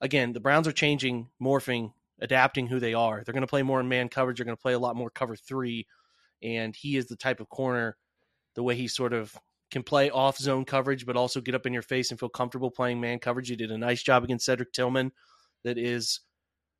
again, 0.01 0.33
the 0.33 0.41
Browns 0.41 0.69
are 0.69 0.73
changing, 0.73 1.29
morphing, 1.41 1.93
adapting 2.21 2.67
who 2.67 2.81
they 2.81 2.95
are. 2.95 3.23
They're 3.25 3.33
going 3.33 3.43
to 3.43 3.47
play 3.47 3.63
more 3.63 3.81
in 3.81 3.89
man 3.89 4.09
coverage. 4.09 4.39
They're 4.39 4.47
going 4.47 4.57
to 4.57 4.63
play 4.63 4.75
a 4.75 4.79
lot 4.79 4.97
more 4.97 5.11
cover 5.11 5.37
three, 5.37 5.87
and 6.43 6.75
he 6.75 6.97
is 6.97 7.07
the 7.07 7.17
type 7.17 7.41
of 7.41 7.49
corner, 7.49 7.97
the 8.55 8.63
way 8.63 8.75
he 8.75 8.89
sort 8.89 9.13
of 9.13 9.37
can 9.71 9.83
play 9.83 10.11
off 10.11 10.39
zone 10.39 10.65
coverage, 10.65 11.07
but 11.07 11.17
also 11.17 11.41
get 11.41 11.55
up 11.55 11.67
in 11.67 11.73
your 11.73 11.83
face 11.83 12.11
and 12.11 12.21
feel 12.21 12.29
comfortable 12.29 12.71
playing 12.71 13.01
man 13.01 13.19
coverage. 13.19 13.49
He 13.49 13.57
did 13.57 13.71
a 13.71 13.79
nice 13.79 14.03
job 14.03 14.23
against 14.23 14.47
Cedric 14.47 14.73
Tillman. 14.73 15.13
That 15.65 15.79
is 15.79 16.21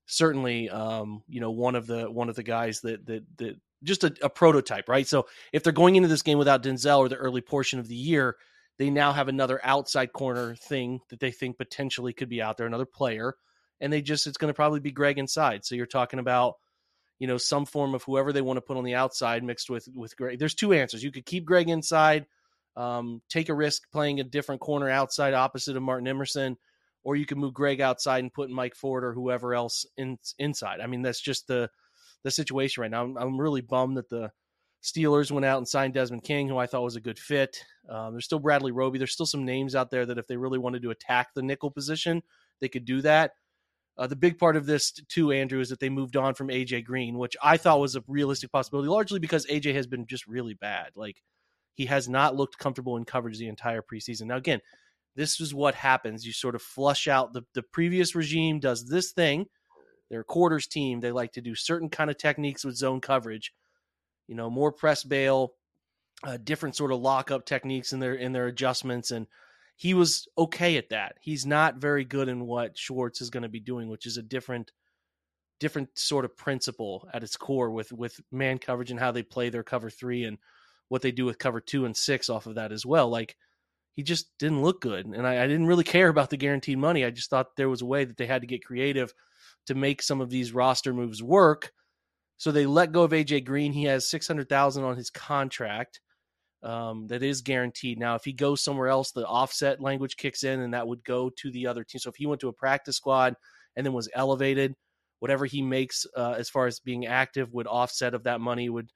certainly, 0.07 0.69
um, 0.69 1.23
you 1.29 1.41
know, 1.41 1.51
one 1.51 1.75
of 1.75 1.87
the 1.87 2.11
one 2.11 2.29
of 2.29 2.37
the 2.37 2.43
guys 2.43 2.81
that 2.83 3.05
that 3.07 3.25
that 3.39 3.57
just 3.83 4.05
a, 4.05 4.15
a, 4.23 4.31
prototype, 4.31 4.89
right? 4.89 5.07
So 5.07 5.27
if 5.53 5.63
they're 5.63 5.73
going 5.73 5.97
into 5.97 6.09
this 6.09 6.23
game 6.23 6.39
without 6.39 6.63
Denzel 6.63 6.99
or 6.99 7.09
the 7.09 7.17
early 7.17 7.41
portion 7.41 7.79
of 7.79 7.89
the 7.89 7.95
year, 7.95 8.37
they 8.79 8.91
now 8.91 9.13
have 9.13 9.29
another 9.29 9.61
outside 9.63 10.13
corner 10.13 10.55
thing 10.55 11.01
that 11.11 11.21
they 11.21 11.31
think 11.31 11.59
potentially 11.59 12.13
could 12.13 12.29
be 12.29 12.41
out 12.41 12.57
there, 12.57 12.67
another 12.67 12.87
player, 12.87 13.35
and 13.81 13.93
they 13.93 14.03
just 14.03 14.27
it's 14.27 14.39
going 14.39 14.51
to 14.51 14.57
probably 14.57 14.81
be 14.81 14.93
Greg 14.93 15.19
inside. 15.19 15.65
So 15.65 15.75
you're 15.75 15.87
talking 15.87 16.19
about 16.19 16.55
you 17.19 17.27
know 17.27 17.39
some 17.39 17.65
form 17.65 17.95
of 17.95 18.03
whoever 18.03 18.33
they 18.33 18.43
want 18.43 18.57
to 18.57 18.63
put 18.63 18.77
on 18.77 18.85
the 18.85 18.95
outside 18.95 19.43
mixed 19.43 19.71
with 19.71 19.89
with 19.95 20.17
Greg. 20.17 20.39
There's 20.39 20.55
two 20.55 20.73
answers. 20.73 21.03
You 21.03 21.13
could 21.13 21.27
keep 21.27 21.45
Greg 21.45 21.69
inside, 21.69 22.27
um, 22.77 23.23
take 23.29 23.49
a 23.49 23.55
risk 23.55 23.83
playing 23.93 24.21
a 24.21 24.25
different 24.25 24.61
corner 24.61 24.89
outside 24.89 25.35
opposite 25.35 25.77
of 25.77 25.83
Martin 25.83 26.09
Emerson, 26.09 26.57
or 27.03 27.17
you 27.17 27.27
can 27.27 27.39
move 27.39 27.55
Greg 27.55 27.81
outside 27.81 28.21
and 28.21 28.33
put 28.33 28.51
Mike 28.51 28.75
Ford 28.75 29.05
or 29.05 29.13
whoever 29.13 29.55
else 29.55 29.87
in, 29.97 30.19
inside. 30.39 30.81
I 30.81 30.87
mean 30.87 31.03
that's 31.03 31.21
just 31.21 31.47
the 31.47 31.71
the 32.23 32.31
situation 32.31 32.81
right 32.81 32.91
now. 32.91 33.05
I'm, 33.05 33.17
I'm 33.17 33.41
really 33.41 33.61
bummed 33.61 33.99
that 33.99 34.09
the 34.09 34.31
Steelers 34.85 35.31
went 35.31 35.47
out 35.47 35.59
and 35.59 35.67
signed 35.67 35.95
Desmond 35.95 36.25
King, 36.25 36.47
who 36.47 36.59
I 36.59 36.67
thought 36.67 36.83
was 36.83 36.97
a 36.97 37.01
good 37.01 37.19
fit. 37.19 37.57
Um, 37.89 38.13
there's 38.13 38.27
still 38.27 38.39
Bradley 38.39 38.71
Roby. 38.71 38.99
There's 38.99 39.13
still 39.13 39.25
some 39.25 39.47
names 39.47 39.75
out 39.75 39.91
there 39.91 40.05
that 40.05 40.19
if 40.19 40.27
they 40.27 40.37
really 40.37 40.59
wanted 40.59 40.83
to 40.83 40.91
attack 40.91 41.29
the 41.35 41.43
nickel 41.43 41.71
position, 41.71 42.23
they 42.61 42.69
could 42.69 42.85
do 42.85 43.01
that. 43.01 43.33
Uh, 43.97 44.07
the 44.07 44.17
big 44.17 44.39
part 44.39 44.57
of 44.57 44.67
this 44.67 44.93
too, 45.09 45.31
Andrew, 45.31 45.61
is 45.61 45.69
that 45.69 45.79
they 45.79 45.89
moved 45.89 46.17
on 46.17 46.35
from 46.35 46.49
AJ 46.49 46.85
Green, 46.85 47.17
which 47.17 47.37
I 47.43 47.57
thought 47.57 47.81
was 47.81 47.95
a 47.95 48.03
realistic 48.09 48.51
possibility, 48.51 48.89
largely 48.89 49.21
because 49.21 49.47
AJ 49.47 49.75
has 49.75 49.87
been 49.87 50.07
just 50.07 50.27
really 50.27 50.55
bad. 50.55 50.91
Like 50.97 51.23
he 51.75 51.87
has 51.87 52.09
not 52.09 52.35
looked 52.35 52.59
comfortable 52.59 52.97
in 52.97 53.05
coverage 53.05 53.39
the 53.39 53.49
entire 53.49 53.83
preseason. 53.83 54.23
Now, 54.27 54.37
again, 54.37 54.61
this 55.15 55.41
is 55.41 55.55
what 55.55 55.77
happens. 55.77 56.27
You 56.27 56.33
sort 56.33 56.57
of 56.57 56.63
flush 56.63 57.07
out 57.07 57.33
the 57.33 57.43
the 57.55 57.63
previous 57.63 58.15
regime 58.15 58.59
does 58.59 58.85
this 58.87 59.13
thing. 59.13 59.47
They're 60.11 60.21
a 60.21 60.25
quarters 60.25 60.67
team. 60.67 61.01
They 61.01 61.13
like 61.13 61.33
to 61.33 61.41
do 61.41 61.55
certain 61.55 61.89
kind 61.89 62.11
of 62.11 62.19
techniques 62.19 62.65
with 62.65 62.77
zone 62.77 63.01
coverage. 63.01 63.53
You 64.27 64.35
know, 64.35 64.51
more 64.51 64.73
press 64.73 65.05
bail, 65.05 65.53
uh, 66.25 66.39
different 66.43 66.77
sort 66.77 66.93
of 66.93 67.01
lockup 67.01 67.47
techniques 67.47 67.93
in 67.93 68.01
their 68.01 68.15
in 68.15 68.33
their 68.33 68.47
adjustments 68.47 69.11
and 69.11 69.27
he 69.77 69.95
was 69.95 70.29
okay 70.39 70.77
at 70.77 70.91
that. 70.91 71.17
He's 71.21 71.45
not 71.45 71.77
very 71.77 72.05
good 72.05 72.29
in 72.29 72.47
what 72.47 72.79
Schwartz 72.79 73.21
is 73.21 73.31
going 73.31 73.43
to 73.43 73.49
be 73.49 73.61
doing, 73.61 73.89
which 73.89 74.07
is 74.07 74.17
a 74.17 74.23
different 74.23 74.73
different 75.61 75.97
sort 75.97 76.25
of 76.25 76.37
principle 76.37 77.09
at 77.15 77.23
its 77.23 77.37
core 77.37 77.71
with 77.71 77.93
with 77.93 78.21
man 78.31 78.59
coverage 78.59 78.91
and 78.91 79.01
how 79.01 79.13
they 79.13 79.23
play 79.23 79.49
their 79.51 79.63
cover 79.63 79.89
3 79.89 80.25
and 80.25 80.39
what 80.89 81.01
they 81.01 81.13
do 81.13 81.25
with 81.25 81.39
cover 81.39 81.61
2 81.61 81.87
and 81.87 81.97
6 81.97 82.29
off 82.29 82.47
of 82.47 82.57
that 82.57 82.73
as 82.73 82.85
well. 82.85 83.09
Like 83.09 83.37
he 83.95 84.03
just 84.03 84.27
didn't 84.39 84.63
look 84.63 84.81
good 84.81 85.07
and 85.07 85.27
I, 85.27 85.43
I 85.43 85.47
didn't 85.47 85.67
really 85.67 85.85
care 85.97 86.09
about 86.09 86.31
the 86.31 86.37
guaranteed 86.37 86.79
money. 86.79 87.05
I 87.05 87.11
just 87.11 87.31
thought 87.31 87.57
there 87.57 87.69
was 87.69 87.83
a 87.83 87.87
way 87.87 88.05
that 88.05 88.17
they 88.17 88.27
had 88.27 88.43
to 88.43 88.49
get 88.49 88.65
creative 88.65 89.15
to 89.67 89.75
make 89.75 90.03
some 90.03 90.21
of 90.21 90.31
these 90.31 90.53
roster 90.53 90.93
moves 90.93 91.23
work. 91.23 91.73
So 92.37 92.51
they 92.51 92.67
let 92.67 92.93
go 92.93 93.05
of 93.05 93.13
AJ 93.13 93.45
Green. 93.45 93.73
He 93.73 93.85
has 93.85 94.09
600,000 94.09 94.85
on 94.85 94.97
his 94.97 95.09
contract 95.09 96.01
um, 96.65 97.07
that 97.09 97.23
is 97.23 97.43
guaranteed. 97.43 97.99
Now, 97.99 98.15
if 98.15 98.25
he 98.25 98.33
goes 98.33 98.63
somewhere 98.63 98.89
else, 98.89 99.13
the 99.13 99.27
offset 99.27 99.81
language 99.81 100.17
kicks 100.17 100.45
in, 100.45 100.61
and 100.61 100.73
that 100.75 100.87
would 100.89 101.05
go 101.05 101.31
to 101.39 101.51
the 101.53 101.67
other 101.67 101.85
team. 101.85 101.99
So 101.99 102.11
if 102.11 102.17
he 102.17 102.27
went 102.27 102.41
to 102.41 102.49
a 102.49 102.53
practice 102.53 102.97
squad 102.97 103.35
and 103.77 103.85
then 103.85 103.93
was 103.93 104.09
elevated, 104.15 104.75
whatever 105.21 105.45
he 105.45 105.63
makes 105.63 106.07
uh, 106.17 106.35
as 106.39 106.49
far 106.49 106.67
as 106.67 106.81
being 106.81 107.07
active 107.07 107.53
would 107.53 107.67
offset 107.67 108.15
of 108.15 108.25
that 108.25 108.41
money 108.41 108.69
would 108.69 108.89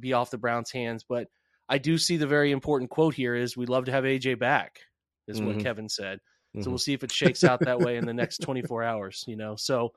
be 0.00 0.12
off 0.12 0.30
the 0.30 0.38
Browns' 0.38 0.70
hands. 0.70 1.04
But 1.08 1.28
I 1.68 1.78
do 1.78 1.96
see 1.98 2.18
the 2.18 2.26
very 2.26 2.52
important 2.52 2.90
quote 2.90 3.14
here 3.14 3.34
is 3.34 3.56
we'd 3.56 3.68
love 3.68 3.86
to 3.86 3.92
have 3.92 4.04
AJ 4.04 4.38
back, 4.38 4.80
is 5.26 5.38
mm-hmm. 5.38 5.48
what 5.48 5.58
Kevin 5.60 5.88
said. 5.88 6.18
So 6.54 6.60
mm-hmm. 6.60 6.70
we'll 6.70 6.78
see 6.78 6.94
if 6.94 7.02
it 7.02 7.12
shakes 7.12 7.44
out 7.44 7.60
that 7.60 7.80
way 7.80 7.96
in 7.96 8.06
the 8.06 8.14
next 8.14 8.38
24 8.38 8.82
hours, 8.82 9.24
you 9.26 9.36
know. 9.36 9.56
So 9.56 9.92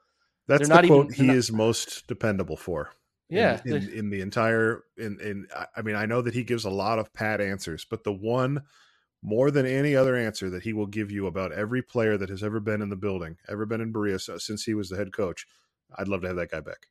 that's 0.47 0.67
the 0.67 0.87
quote 0.87 1.11
even, 1.11 1.13
he 1.13 1.27
not, 1.27 1.35
is 1.35 1.51
most 1.51 2.07
dependable 2.07 2.57
for 2.57 2.91
yeah 3.29 3.61
in, 3.65 3.75
in, 3.75 3.89
in, 3.89 4.09
the 4.09 4.21
entire 4.21 4.83
in 4.97 5.19
in 5.19 5.47
i 5.75 5.81
mean 5.81 5.95
i 5.95 6.05
know 6.05 6.21
that 6.21 6.33
he 6.33 6.43
gives 6.43 6.65
a 6.65 6.69
lot 6.69 6.99
of 6.99 7.13
pat 7.13 7.39
answers 7.39 7.85
but 7.89 8.03
the 8.03 8.11
one 8.11 8.63
more 9.21 9.51
than 9.51 9.65
any 9.65 9.95
other 9.95 10.15
answer 10.15 10.49
that 10.49 10.63
he 10.63 10.73
will 10.73 10.85
give 10.85 11.11
you 11.11 11.27
about 11.27 11.51
every 11.51 11.81
player 11.81 12.17
that 12.17 12.29
has 12.29 12.43
ever 12.43 12.59
been 12.59 12.81
in 12.81 12.89
the 12.89 12.95
building 12.95 13.37
ever 13.47 13.65
been 13.65 13.81
in 13.81 13.91
berea 13.91 14.19
since 14.19 14.63
he 14.63 14.73
was 14.73 14.89
the 14.89 14.97
head 14.97 15.13
coach 15.13 15.45
i'd 15.97 16.07
love 16.07 16.21
to 16.21 16.27
have 16.27 16.37
that 16.37 16.51
guy 16.51 16.59
back. 16.59 16.87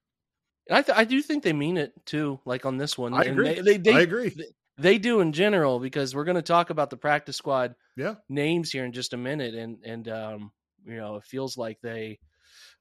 I, 0.71 0.83
th- 0.83 0.99
I 0.99 1.05
do 1.05 1.23
think 1.23 1.43
they 1.43 1.55
mean 1.55 1.79
it 1.79 1.93
too 2.05 2.41
like 2.45 2.67
on 2.67 2.77
this 2.77 2.97
one 2.97 3.15
i 3.15 3.23
agree. 3.23 3.55
they, 3.55 3.61
they, 3.61 3.77
they, 3.79 3.95
i 3.95 4.01
agree. 4.01 4.29
they, 4.31 4.45
they 4.79 4.99
do 4.99 5.21
in 5.21 5.33
general 5.33 5.81
because 5.81 6.15
we're 6.15 6.25
going 6.25 6.37
to 6.37 6.43
talk 6.43 6.71
about 6.71 6.91
the 6.91 6.97
practice 6.97 7.37
squad 7.37 7.75
yeah. 7.97 8.15
names 8.29 8.71
here 8.71 8.85
in 8.85 8.93
just 8.93 9.13
a 9.13 9.17
minute 9.17 9.55
and 9.55 9.79
and 9.85 10.09
um 10.09 10.53
you 10.87 10.97
know 10.97 11.17
it 11.17 11.25
feels 11.25 11.59
like 11.59 11.81
they 11.81 12.19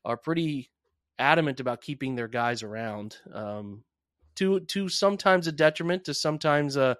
are 0.06 0.18
pretty 0.18 0.70
adamant 1.19 1.59
about 1.59 1.81
keeping 1.81 2.15
their 2.15 2.27
guys 2.27 2.63
around. 2.63 3.17
Um, 3.33 3.83
to 4.36 4.59
to 4.62 4.88
sometimes 4.89 5.47
a 5.47 5.51
detriment, 5.51 6.05
to 6.05 6.13
sometimes 6.13 6.77
a 6.77 6.97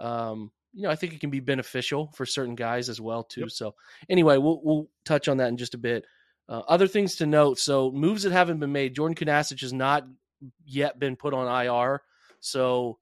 um, 0.00 0.50
you 0.72 0.82
know, 0.82 0.90
I 0.90 0.96
think 0.96 1.14
it 1.14 1.20
can 1.20 1.30
be 1.30 1.40
beneficial 1.40 2.12
for 2.14 2.26
certain 2.26 2.54
guys 2.54 2.88
as 2.88 3.00
well 3.00 3.24
too. 3.24 3.42
Yep. 3.42 3.50
So 3.50 3.74
anyway, 4.08 4.36
we'll 4.38 4.60
we'll 4.62 4.88
touch 5.04 5.28
on 5.28 5.38
that 5.38 5.48
in 5.48 5.56
just 5.56 5.74
a 5.74 5.78
bit. 5.78 6.04
Uh, 6.48 6.62
other 6.68 6.86
things 6.86 7.16
to 7.16 7.26
note: 7.26 7.58
so 7.58 7.90
moves 7.90 8.22
that 8.22 8.32
haven't 8.32 8.60
been 8.60 8.72
made. 8.72 8.94
Jordan 8.94 9.14
Kunaszyk 9.14 9.60
has 9.60 9.72
not 9.72 10.06
yet 10.64 10.98
been 10.98 11.16
put 11.16 11.34
on 11.34 11.66
IR, 11.66 12.02
so 12.40 12.98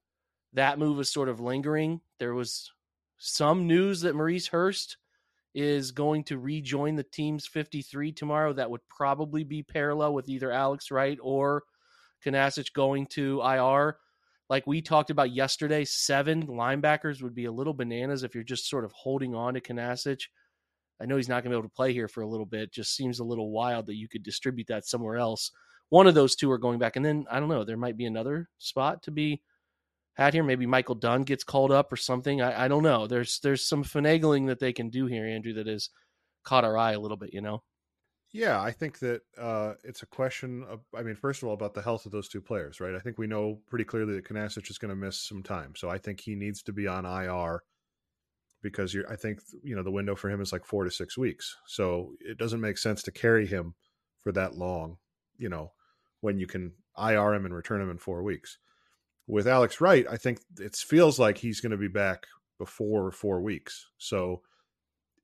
that 0.53 0.79
move 0.79 0.99
is 0.99 1.11
sort 1.11 1.29
of 1.29 1.39
lingering. 1.39 2.01
There 2.19 2.33
was 2.33 2.71
some 3.17 3.67
news 3.67 4.01
that 4.01 4.15
Maurice 4.15 4.47
Hurst 4.47 4.97
is 5.59 5.89
going 5.89 6.23
to 6.23 6.37
rejoin 6.37 6.95
the 6.95 7.03
team's 7.03 7.47
53 7.47 8.11
tomorrow. 8.11 8.53
That 8.53 8.69
would 8.69 8.87
probably 8.95 9.43
be 9.43 9.63
parallel 9.63 10.13
with 10.13 10.29
either 10.29 10.51
Alex 10.51 10.91
Wright 10.91 11.17
or 11.19 11.63
Kunaszyk 12.23 12.71
going 12.73 13.07
to 13.07 13.41
IR. 13.41 13.97
Like 14.51 14.67
we 14.67 14.83
talked 14.83 15.09
about 15.09 15.31
yesterday, 15.31 15.83
seven 15.83 16.45
linebackers 16.45 17.23
would 17.23 17.33
be 17.33 17.45
a 17.45 17.51
little 17.51 17.73
bananas 17.73 18.21
if 18.21 18.35
you're 18.35 18.43
just 18.43 18.69
sort 18.69 18.85
of 18.85 18.91
holding 18.91 19.33
on 19.33 19.55
to 19.55 19.59
Kunaszyk. 19.59 20.21
I 21.01 21.07
know 21.07 21.17
he's 21.17 21.27
not 21.27 21.43
going 21.43 21.51
to 21.51 21.57
be 21.57 21.59
able 21.59 21.69
to 21.69 21.75
play 21.75 21.91
here 21.91 22.07
for 22.07 22.21
a 22.21 22.27
little 22.27 22.45
bit. 22.45 22.71
Just 22.71 22.95
seems 22.95 23.17
a 23.17 23.25
little 23.25 23.49
wild 23.49 23.87
that 23.87 23.95
you 23.95 24.07
could 24.07 24.21
distribute 24.21 24.67
that 24.67 24.85
somewhere 24.85 25.17
else. 25.17 25.49
One 25.89 26.05
of 26.05 26.13
those 26.13 26.35
two 26.35 26.51
are 26.51 26.59
going 26.59 26.77
back, 26.77 26.97
and 26.97 27.05
then 27.05 27.25
I 27.31 27.39
don't 27.39 27.49
know. 27.49 27.63
There 27.63 27.77
might 27.77 27.97
be 27.97 28.05
another 28.05 28.47
spot 28.59 29.01
to 29.03 29.11
be 29.11 29.41
had 30.17 30.33
here. 30.33 30.43
Maybe 30.43 30.65
Michael 30.65 30.95
Dunn 30.95 31.23
gets 31.23 31.43
called 31.43 31.71
up 31.71 31.93
or 31.93 31.95
something. 31.95 32.41
I, 32.41 32.65
I 32.65 32.67
don't 32.67 32.83
know. 32.83 33.07
There's 33.07 33.39
there's 33.39 33.63
some 33.63 33.83
finagling 33.83 34.47
that 34.47 34.59
they 34.59 34.73
can 34.73 34.89
do 34.89 35.05
here, 35.05 35.25
Andrew, 35.25 35.53
that 35.53 35.67
has 35.67 35.89
caught 36.43 36.65
our 36.65 36.77
eye 36.77 36.93
a 36.93 36.99
little 36.99 37.17
bit. 37.17 37.33
You 37.33 37.41
know. 37.41 37.63
Yeah, 38.33 38.61
I 38.61 38.71
think 38.71 38.99
that 38.99 39.21
uh, 39.37 39.73
it's 39.85 40.03
a 40.03 40.05
question 40.05 40.65
of, 40.69 40.81
I 40.93 41.01
mean, 41.01 41.15
first 41.15 41.41
of 41.41 41.47
all, 41.47 41.53
about 41.53 41.73
the 41.73 41.81
health 41.81 42.05
of 42.05 42.11
those 42.11 42.27
two 42.27 42.41
players, 42.41 42.81
right? 42.81 42.93
I 42.93 42.99
think 42.99 43.17
we 43.17 43.25
know 43.25 43.61
pretty 43.69 43.85
clearly 43.85 44.15
that 44.15 44.27
Kunaszyk 44.27 44.69
is 44.69 44.77
going 44.77 44.89
to 44.89 44.97
miss 44.97 45.17
some 45.17 45.41
time. 45.41 45.73
So 45.77 45.89
I 45.89 45.97
think 45.97 46.19
he 46.19 46.35
needs 46.35 46.61
to 46.63 46.73
be 46.73 46.87
on 46.87 47.05
IR 47.05 47.63
because 48.61 48.97
I 49.09 49.15
think, 49.15 49.39
you 49.63 49.77
know, 49.77 49.81
the 49.81 49.91
window 49.91 50.13
for 50.13 50.29
him 50.29 50.41
is 50.41 50.51
like 50.51 50.65
four 50.65 50.83
to 50.83 50.91
six 50.91 51.17
weeks. 51.17 51.55
So 51.67 52.15
it 52.19 52.37
doesn't 52.37 52.59
make 52.59 52.77
sense 52.77 53.01
to 53.03 53.11
carry 53.11 53.47
him 53.47 53.75
for 54.19 54.33
that 54.33 54.55
long, 54.55 54.97
you 55.37 55.47
know, 55.47 55.71
when 56.19 56.37
you 56.37 56.47
can 56.47 56.73
IR 56.97 57.33
him 57.33 57.45
and 57.45 57.55
return 57.55 57.81
him 57.81 57.89
in 57.89 57.97
four 57.97 58.23
weeks 58.23 58.57
with 59.27 59.47
Alex 59.47 59.81
Wright, 59.81 60.05
I 60.09 60.17
think 60.17 60.39
it 60.57 60.75
feels 60.75 61.19
like 61.19 61.37
he's 61.37 61.59
going 61.59 61.71
to 61.71 61.77
be 61.77 61.89
back 61.89 62.27
before 62.57 63.11
four 63.11 63.41
weeks. 63.41 63.87
So 63.97 64.41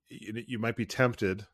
you, 0.09 0.43
you 0.45 0.59
might 0.59 0.75
be 0.75 0.85
tempted 0.85 1.45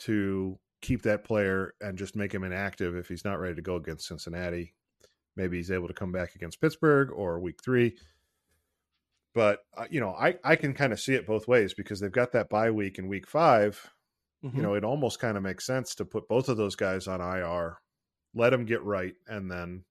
to 0.00 0.58
keep 0.80 1.02
that 1.02 1.24
player 1.24 1.74
and 1.80 1.98
just 1.98 2.16
make 2.16 2.32
him 2.32 2.44
inactive 2.44 2.94
if 2.94 3.08
he's 3.08 3.24
not 3.24 3.40
ready 3.40 3.56
to 3.56 3.62
go 3.62 3.76
against 3.76 4.06
Cincinnati. 4.06 4.74
Maybe 5.36 5.56
he's 5.56 5.70
able 5.70 5.88
to 5.88 5.94
come 5.94 6.12
back 6.12 6.36
against 6.36 6.60
Pittsburgh 6.60 7.10
or 7.10 7.40
week 7.40 7.60
three. 7.62 7.96
But, 9.34 9.60
uh, 9.76 9.86
you 9.90 10.00
know, 10.00 10.10
I, 10.10 10.36
I 10.44 10.54
can 10.54 10.74
kind 10.74 10.92
of 10.92 11.00
see 11.00 11.14
it 11.14 11.26
both 11.26 11.48
ways 11.48 11.74
because 11.74 11.98
they've 11.98 12.12
got 12.12 12.32
that 12.32 12.48
bye 12.48 12.70
week 12.70 12.98
in 12.98 13.08
week 13.08 13.26
5 13.26 13.90
mm-hmm. 14.44 14.56
You 14.56 14.62
know, 14.62 14.74
it 14.74 14.84
almost 14.84 15.18
kind 15.18 15.36
of 15.36 15.42
makes 15.42 15.66
sense 15.66 15.96
to 15.96 16.04
put 16.04 16.28
both 16.28 16.48
of 16.48 16.56
those 16.56 16.76
guys 16.76 17.08
on 17.08 17.20
IR, 17.20 17.78
let 18.32 18.50
them 18.50 18.64
get 18.64 18.84
right, 18.84 19.14
and 19.26 19.50
then 19.50 19.84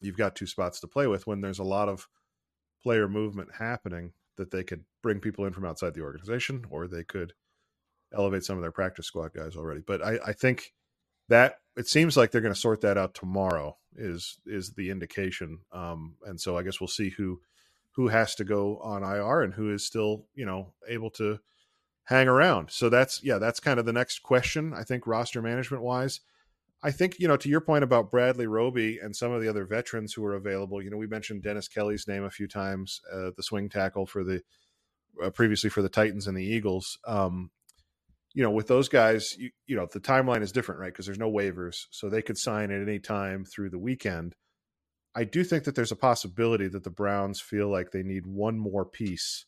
you've 0.00 0.16
got 0.16 0.36
two 0.36 0.46
spots 0.46 0.80
to 0.80 0.86
play 0.86 1.06
with 1.06 1.26
when 1.26 1.40
there's 1.40 1.58
a 1.58 1.64
lot 1.64 1.88
of 1.88 2.08
player 2.82 3.08
movement 3.08 3.48
happening 3.58 4.12
that 4.36 4.50
they 4.50 4.62
could 4.62 4.84
bring 5.02 5.20
people 5.20 5.44
in 5.46 5.52
from 5.52 5.64
outside 5.64 5.94
the 5.94 6.02
organization 6.02 6.64
or 6.70 6.86
they 6.86 7.04
could 7.04 7.32
elevate 8.14 8.44
some 8.44 8.56
of 8.56 8.62
their 8.62 8.72
practice 8.72 9.06
squad 9.06 9.32
guys 9.34 9.56
already. 9.56 9.80
But 9.84 10.04
I, 10.04 10.18
I 10.26 10.32
think 10.32 10.72
that 11.28 11.60
it 11.76 11.88
seems 11.88 12.16
like 12.16 12.30
they're 12.30 12.40
going 12.40 12.54
to 12.54 12.60
sort 12.60 12.80
that 12.82 12.98
out 12.98 13.14
tomorrow 13.14 13.76
is 13.96 14.38
is 14.46 14.72
the 14.72 14.90
indication. 14.90 15.60
Um, 15.72 16.16
and 16.24 16.40
so 16.40 16.56
I 16.56 16.62
guess 16.62 16.80
we'll 16.80 16.88
see 16.88 17.10
who 17.10 17.40
who 17.92 18.08
has 18.08 18.34
to 18.36 18.44
go 18.44 18.78
on 18.78 19.02
IR 19.02 19.42
and 19.42 19.54
who 19.54 19.72
is 19.72 19.84
still 19.84 20.26
you 20.34 20.46
know 20.46 20.72
able 20.88 21.10
to 21.10 21.38
hang 22.04 22.28
around. 22.28 22.70
So 22.70 22.88
that's 22.88 23.22
yeah, 23.22 23.38
that's 23.38 23.60
kind 23.60 23.80
of 23.80 23.86
the 23.86 23.92
next 23.92 24.22
question. 24.22 24.72
I 24.74 24.84
think 24.84 25.06
roster 25.06 25.42
management 25.42 25.82
wise. 25.82 26.20
I 26.82 26.90
think, 26.90 27.18
you 27.18 27.26
know, 27.26 27.36
to 27.36 27.48
your 27.48 27.60
point 27.60 27.84
about 27.84 28.10
Bradley 28.10 28.46
Roby 28.46 28.98
and 28.98 29.16
some 29.16 29.32
of 29.32 29.40
the 29.40 29.48
other 29.48 29.64
veterans 29.64 30.12
who 30.12 30.24
are 30.24 30.34
available, 30.34 30.82
you 30.82 30.90
know, 30.90 30.96
we 30.96 31.06
mentioned 31.06 31.42
Dennis 31.42 31.68
Kelly's 31.68 32.06
name 32.06 32.24
a 32.24 32.30
few 32.30 32.46
times, 32.46 33.00
uh, 33.12 33.30
the 33.36 33.42
swing 33.42 33.68
tackle 33.68 34.06
for 34.06 34.22
the 34.22 34.42
uh, 35.22 35.30
previously 35.30 35.70
for 35.70 35.82
the 35.82 35.88
Titans 35.88 36.26
and 36.26 36.36
the 36.36 36.44
Eagles. 36.44 36.98
Um, 37.06 37.50
you 38.34 38.42
know, 38.42 38.50
with 38.50 38.66
those 38.66 38.88
guys, 38.88 39.34
you, 39.38 39.50
you 39.66 39.76
know, 39.76 39.88
the 39.90 40.00
timeline 40.00 40.42
is 40.42 40.52
different, 40.52 40.80
right? 40.80 40.92
Because 40.92 41.06
there's 41.06 41.18
no 41.18 41.30
waivers, 41.30 41.86
so 41.90 42.08
they 42.08 42.20
could 42.20 42.36
sign 42.36 42.70
at 42.70 42.82
any 42.82 42.98
time 42.98 43.44
through 43.44 43.70
the 43.70 43.78
weekend. 43.78 44.34
I 45.14 45.24
do 45.24 45.42
think 45.42 45.64
that 45.64 45.74
there's 45.74 45.92
a 45.92 45.96
possibility 45.96 46.68
that 46.68 46.84
the 46.84 46.90
Browns 46.90 47.40
feel 47.40 47.70
like 47.70 47.90
they 47.90 48.02
need 48.02 48.26
one 48.26 48.58
more 48.58 48.84
piece 48.84 49.46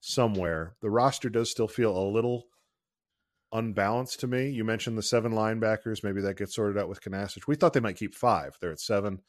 somewhere. 0.00 0.76
The 0.80 0.88
roster 0.88 1.28
does 1.28 1.50
still 1.50 1.68
feel 1.68 1.94
a 1.94 2.08
little 2.10 2.44
unbalanced 3.52 4.20
to 4.20 4.26
me. 4.26 4.50
You 4.50 4.64
mentioned 4.64 4.96
the 4.96 5.02
seven 5.02 5.32
linebackers. 5.32 6.04
Maybe 6.04 6.20
that 6.22 6.36
gets 6.36 6.54
sorted 6.54 6.78
out 6.78 6.88
with 6.88 7.02
Kunaszyk. 7.02 7.46
We 7.46 7.56
thought 7.56 7.72
they 7.72 7.80
might 7.80 7.96
keep 7.96 8.14
five. 8.14 8.56
They're 8.60 8.72
at 8.72 8.80
seven. 8.80 9.20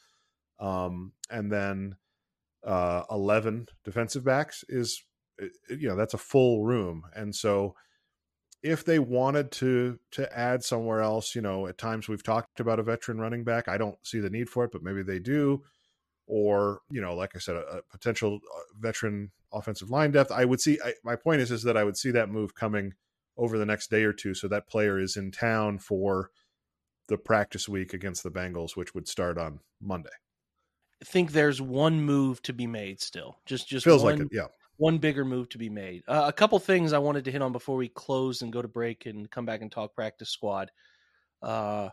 Um, 0.60 1.14
and 1.30 1.52
then 1.52 1.96
uh, 2.66 3.04
11 3.10 3.68
defensive 3.84 4.24
backs 4.24 4.64
is, 4.70 5.04
you 5.70 5.88
know, 5.88 5.96
that's 5.96 6.14
a 6.14 6.20
full 6.20 6.64
room. 6.64 7.04
And 7.16 7.36
so 7.36 7.76
if 8.64 8.86
they 8.86 9.00
wanted 9.00 9.52
to 9.52 9.98
to 10.12 10.38
add 10.38 10.64
somewhere 10.64 11.02
else, 11.02 11.34
you 11.36 11.42
know, 11.42 11.68
at 11.68 11.78
times 11.78 12.08
we've 12.08 12.24
talked 12.24 12.60
about 12.60 12.80
a 12.80 12.84
veteran 12.84 13.20
running 13.20 13.44
back. 13.44 13.68
I 13.68 13.78
don't 13.78 13.98
see 14.04 14.20
the 14.20 14.30
need 14.30 14.50
for 14.50 14.64
it, 14.64 14.72
but 14.72 14.84
maybe 14.84 15.02
they 15.02 15.20
do. 15.20 15.64
Or 16.28 16.82
you 16.92 17.02
know, 17.02 17.16
like 17.16 17.32
I 17.36 17.40
said, 17.40 17.56
a, 17.56 17.78
a 17.78 17.82
potential 17.90 18.36
uh, 18.36 18.60
veteran 18.80 19.32
offensive 19.52 19.90
line 19.90 20.12
depth. 20.12 20.32
I 20.32 20.46
would 20.46 20.62
see. 20.62 20.80
I, 20.84 20.94
my 21.04 21.16
point 21.16 21.42
is, 21.42 21.52
is 21.52 21.64
that 21.64 21.76
I 21.76 21.84
would 21.84 21.98
see 21.98 22.12
that 22.12 22.30
move 22.30 22.54
coming 22.54 22.94
over 23.38 23.58
the 23.58 23.66
next 23.66 23.90
day 23.90 24.04
or 24.04 24.14
two, 24.14 24.34
so 24.34 24.48
that 24.48 24.68
player 24.68 25.00
is 25.00 25.18
in 25.18 25.32
town 25.32 25.80
for 25.80 26.32
the 27.08 27.18
practice 27.18 27.68
week 27.68 27.94
against 27.94 28.24
the 28.24 28.32
Bengals, 28.32 28.76
which 28.76 28.94
would 28.94 29.08
start 29.08 29.38
on 29.38 29.60
Monday. 29.82 30.10
I 31.02 31.06
think 31.06 31.32
there's 31.32 31.62
one 31.62 32.02
move 32.02 32.42
to 32.44 32.54
be 32.54 32.68
made 32.68 33.02
still. 33.02 33.40
Just 33.46 33.68
just 33.68 33.84
feels 33.84 34.04
one, 34.04 34.20
like 34.20 34.26
it. 34.28 34.30
Yeah, 34.32 34.48
one 34.78 34.98
bigger 34.98 35.26
move 35.26 35.50
to 35.50 35.58
be 35.58 35.70
made. 35.70 36.04
Uh, 36.08 36.26
a 36.28 36.34
couple 36.34 36.58
things 36.60 36.94
I 36.94 37.00
wanted 37.00 37.26
to 37.26 37.32
hit 37.32 37.42
on 37.42 37.52
before 37.52 37.76
we 37.76 37.90
close 37.90 38.42
and 38.42 38.54
go 38.54 38.62
to 38.62 38.68
break 38.68 39.06
and 39.06 39.30
come 39.30 39.46
back 39.46 39.62
and 39.62 39.72
talk 39.72 39.96
practice 39.96 40.30
squad. 40.30 40.72
Uh, 41.42 41.90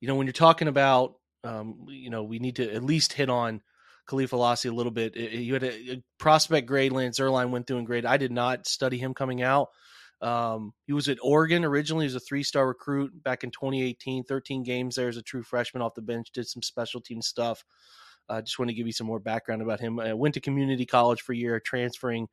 you 0.00 0.08
know, 0.08 0.14
when 0.14 0.26
you're 0.26 0.32
talking 0.32 0.68
about, 0.68 1.14
um, 1.44 1.86
you 1.88 2.10
know, 2.10 2.24
we 2.24 2.38
need 2.38 2.56
to 2.56 2.72
at 2.72 2.84
least 2.84 3.12
hit 3.12 3.28
on 3.28 3.62
Kahlef 4.08 4.30
Hailassie 4.30 4.70
a 4.70 4.74
little 4.74 4.92
bit. 4.92 5.16
You 5.16 5.54
had 5.54 5.64
a, 5.64 5.92
a 5.92 6.02
prospect 6.18 6.66
grade. 6.66 6.92
Lance 6.92 7.18
Zierlein 7.18 7.50
went 7.50 7.66
through 7.66 7.78
and 7.78 7.86
grade. 7.86 8.06
I 8.06 8.16
did 8.16 8.32
not 8.32 8.66
study 8.66 8.98
him 8.98 9.14
coming 9.14 9.42
out. 9.42 9.68
Um, 10.20 10.72
he 10.86 10.92
was 10.92 11.08
at 11.08 11.18
Oregon 11.22 11.64
originally. 11.64 12.04
He 12.04 12.12
was 12.12 12.16
a 12.16 12.20
three 12.20 12.42
star 12.42 12.66
recruit 12.66 13.22
back 13.22 13.44
in 13.44 13.50
2018, 13.50 14.24
13 14.24 14.62
games 14.62 14.96
there 14.96 15.08
as 15.08 15.16
a 15.16 15.22
true 15.22 15.42
freshman 15.42 15.82
off 15.82 15.94
the 15.94 16.02
bench, 16.02 16.32
did 16.32 16.48
some 16.48 16.62
special 16.62 17.00
team 17.00 17.22
stuff. 17.22 17.64
I 18.28 18.38
uh, 18.38 18.42
just 18.42 18.58
want 18.58 18.68
to 18.68 18.74
give 18.74 18.86
you 18.86 18.92
some 18.92 19.06
more 19.06 19.20
background 19.20 19.62
about 19.62 19.80
him. 19.80 19.98
I 19.98 20.12
went 20.12 20.34
to 20.34 20.40
community 20.40 20.84
college 20.84 21.22
for 21.22 21.32
a 21.32 21.36
year, 21.36 21.58
transferring, 21.60 22.28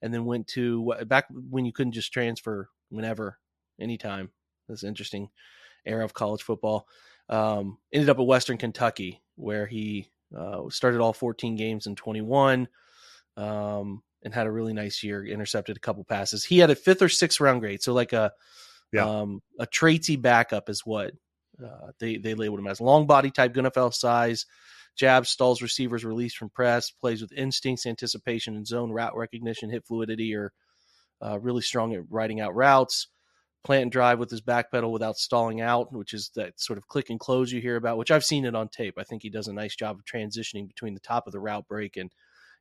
and 0.00 0.14
then 0.14 0.24
went 0.24 0.46
to 0.48 0.94
back 1.06 1.26
when 1.30 1.64
you 1.64 1.72
couldn't 1.72 1.92
just 1.92 2.12
transfer 2.12 2.68
whenever, 2.90 3.38
anytime. 3.80 4.30
That's 4.68 4.84
interesting 4.84 5.28
era 5.84 6.04
of 6.04 6.14
college 6.14 6.42
football. 6.42 6.86
Um, 7.28 7.78
ended 7.92 8.10
up 8.10 8.18
at 8.18 8.26
Western 8.26 8.58
Kentucky, 8.58 9.22
where 9.34 9.66
he 9.66 10.08
uh, 10.36 10.68
started 10.68 11.00
all 11.00 11.12
14 11.12 11.56
games 11.56 11.86
in 11.86 11.96
21 11.96 12.68
um, 13.36 14.02
and 14.22 14.34
had 14.34 14.46
a 14.46 14.52
really 14.52 14.72
nice 14.72 15.02
year. 15.02 15.24
Intercepted 15.24 15.76
a 15.76 15.80
couple 15.80 16.04
passes. 16.04 16.44
He 16.44 16.58
had 16.58 16.70
a 16.70 16.74
fifth 16.74 17.02
or 17.02 17.08
sixth 17.08 17.40
round 17.40 17.60
grade, 17.60 17.82
so 17.82 17.92
like 17.92 18.12
a 18.12 18.32
yeah. 18.92 19.06
um, 19.06 19.40
a 19.58 19.66
traitsy 19.66 20.20
backup 20.20 20.68
is 20.68 20.84
what 20.84 21.12
uh, 21.62 21.92
they 21.98 22.16
they 22.16 22.34
labeled 22.34 22.60
him 22.60 22.66
as. 22.66 22.80
Long 22.80 23.06
body 23.06 23.30
type, 23.30 23.54
NFL 23.54 23.94
size. 23.94 24.46
Jabs, 24.96 25.30
stalls 25.30 25.62
receivers, 25.62 26.04
release 26.04 26.34
from 26.34 26.50
press, 26.50 26.90
plays 26.90 27.22
with 27.22 27.32
instincts, 27.32 27.86
anticipation, 27.86 28.56
and 28.56 28.66
zone 28.66 28.90
route 28.90 29.16
recognition, 29.16 29.70
hit 29.70 29.86
fluidity, 29.86 30.34
or 30.34 30.52
uh, 31.24 31.38
really 31.38 31.62
strong 31.62 31.94
at 31.94 32.02
writing 32.10 32.40
out 32.40 32.54
routes. 32.54 33.08
Plant 33.62 33.82
and 33.82 33.92
drive 33.92 34.18
with 34.18 34.30
his 34.30 34.40
back 34.40 34.70
pedal 34.70 34.90
without 34.90 35.18
stalling 35.18 35.60
out, 35.60 35.92
which 35.92 36.14
is 36.14 36.30
that 36.34 36.58
sort 36.58 36.78
of 36.78 36.88
click 36.88 37.10
and 37.10 37.20
close 37.20 37.52
you 37.52 37.60
hear 37.60 37.76
about, 37.76 37.98
which 37.98 38.10
I've 38.10 38.24
seen 38.24 38.46
it 38.46 38.54
on 38.54 38.68
tape. 38.68 38.94
I 38.96 39.04
think 39.04 39.22
he 39.22 39.28
does 39.28 39.48
a 39.48 39.52
nice 39.52 39.76
job 39.76 39.98
of 39.98 40.04
transitioning 40.06 40.66
between 40.66 40.94
the 40.94 41.00
top 41.00 41.26
of 41.26 41.34
the 41.34 41.40
route 41.40 41.68
break 41.68 41.98
and 41.98 42.10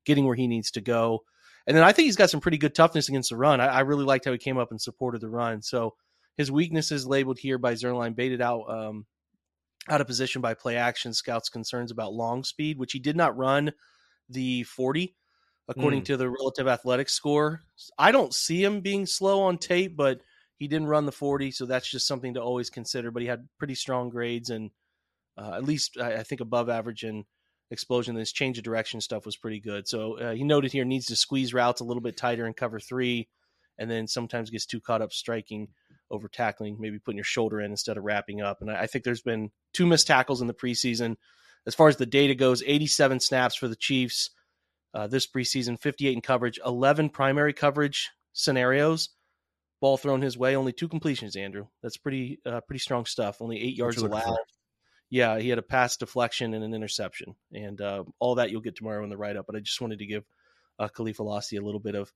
getting 0.06 0.26
where 0.26 0.36
he 0.36 0.48
needs 0.48 0.72
to 0.72 0.82
go. 0.82 1.24
And 1.70 1.78
then 1.78 1.84
I 1.84 1.92
think 1.92 2.08
he's 2.08 2.16
got 2.16 2.32
some 2.32 2.40
pretty 2.40 2.58
good 2.58 2.74
toughness 2.74 3.10
against 3.10 3.30
the 3.30 3.38
run. 3.38 3.62
I, 3.62 3.68
I 3.68 3.80
really 3.82 4.04
liked 4.04 4.26
how 4.26 4.32
he 4.32 4.40
came 4.40 4.58
up 4.58 4.72
and 4.72 4.82
supported 4.82 5.22
the 5.22 5.30
run. 5.30 5.62
So 5.62 5.94
his 6.36 6.52
weaknesses 6.52 7.06
labeled 7.06 7.38
here 7.38 7.60
by 7.60 7.74
Zierlein 7.74 8.16
baited 8.16 8.42
out 8.42 8.64
um, 8.68 9.06
out 9.88 10.02
of 10.02 10.08
position 10.08 10.42
by 10.42 10.56
play 10.56 10.78
action 10.78 11.14
scouts 11.14 11.48
concerns 11.48 11.92
about 11.92 12.12
long 12.12 12.44
speed, 12.44 12.80
which 12.80 12.92
he 12.92 12.98
did 12.98 13.16
not 13.16 13.38
run 13.38 13.72
the 14.30 14.64
40 14.64 15.16
according 15.68 16.02
mm. 16.02 16.06
to 16.06 16.18
the 16.18 16.28
relative 16.28 16.68
athletic 16.68 17.08
score. 17.08 17.62
I 18.00 18.12
don't 18.12 18.34
see 18.34 18.64
him 18.64 18.82
being 18.82 19.06
slow 19.06 19.44
on 19.44 19.60
tape, 19.60 19.96
but 19.96 20.22
he 20.58 20.68
didn't 20.68 20.88
run 20.88 21.06
the 21.06 21.12
40, 21.12 21.52
so 21.52 21.68
that's 21.68 21.90
just 21.90 22.08
something 22.08 22.34
to 22.34 22.42
always 22.42 22.72
consider. 22.72 23.12
But 23.12 23.22
he 23.22 23.28
had 23.28 23.48
pretty 23.60 23.76
strong 23.76 24.10
grades 24.10 24.50
and 24.50 24.72
uh, 25.38 25.52
at 25.54 25.66
least 25.66 26.00
I, 26.00 26.24
think 26.24 26.42
above 26.42 26.68
average 26.68 27.04
in 27.04 27.26
explosion. 27.72 28.16
This 28.16 28.32
change 28.32 28.58
of 28.58 28.64
direction 28.64 29.02
stuff 29.02 29.26
was 29.26 29.38
pretty 29.38 29.60
good. 29.60 29.88
So 29.88 30.18
uh, 30.20 30.34
he 30.34 30.44
noted 30.44 30.72
here 30.72 30.86
needs 30.86 31.08
to 31.08 31.16
squeeze 31.16 31.54
routes 31.54 31.82
a 31.82 31.86
little 31.86 32.02
bit 32.02 32.18
tighter 32.18 32.46
in 32.46 32.54
cover 32.54 32.80
three, 32.80 33.28
and 33.78 33.90
then 33.90 34.08
sometimes 34.08 34.50
gets 34.50 34.66
too 34.66 34.82
caught 34.82 35.02
up 35.02 35.14
striking 35.14 35.70
over 36.12 36.28
tackling, 36.28 36.78
maybe 36.80 37.00
putting 37.00 37.18
your 37.18 37.24
shoulder 37.24 37.62
in 37.62 37.72
instead 37.72 37.98
of 37.98 38.04
wrapping 38.04 38.42
up. 38.42 38.62
And 38.62 38.72
I, 38.72 38.82
I 38.82 38.88
think 38.88 39.04
there's 39.04 39.22
been 39.22 39.52
two 39.74 39.86
missed 39.86 40.08
tackles 40.08 40.42
in 40.42 40.48
the 40.48 40.54
preseason. 40.54 41.16
As 41.68 41.76
far 41.76 41.88
as 41.88 41.98
the 41.98 42.06
data 42.06 42.36
goes, 42.36 42.64
87 42.66 43.20
snaps 43.20 43.56
for 43.56 43.68
the 43.68 43.76
Chiefs 43.76 44.32
uh, 44.94 45.08
this 45.08 45.28
preseason, 45.28 45.80
58 45.80 46.14
in 46.14 46.22
coverage, 46.22 46.60
11 46.66 47.10
primary 47.10 47.54
coverage 47.54 48.10
scenarios. 48.34 49.10
Ball 49.82 49.98
thrown 49.98 50.22
his 50.22 50.38
way, 50.38 50.56
only 50.56 50.74
two 50.74 50.90
completions. 50.90 51.36
Andrew, 51.36 51.68
that's 51.82 51.96
pretty 51.96 52.40
uh, 52.46 52.60
pretty 52.62 52.80
strong 52.80 53.06
stuff. 53.06 53.42
Only 53.42 53.62
eight 53.62 53.78
yards 53.78 54.02
allowed. 54.02 54.36
Yeah, 55.10 55.40
he 55.40 55.50
had 55.50 55.58
a 55.58 55.64
pass 55.64 55.98
deflection 55.98 56.54
and 56.54 56.64
an 56.64 56.74
interception, 56.74 57.36
and 57.52 57.82
uh, 57.82 58.04
all 58.20 58.36
that 58.36 58.52
you'll 58.52 58.62
get 58.62 58.76
tomorrow 58.76 59.04
in 59.04 59.10
the 59.10 59.18
write 59.18 59.38
up. 59.38 59.48
But 59.48 59.56
I 59.56 59.60
just 59.60 59.82
wanted 59.82 60.00
to 60.00 60.06
give 60.06 60.24
uh, 60.78 60.88
Khalifa 60.88 61.24
a 61.24 61.26
little 61.60 61.80
bit 61.80 61.96
of 61.96 62.12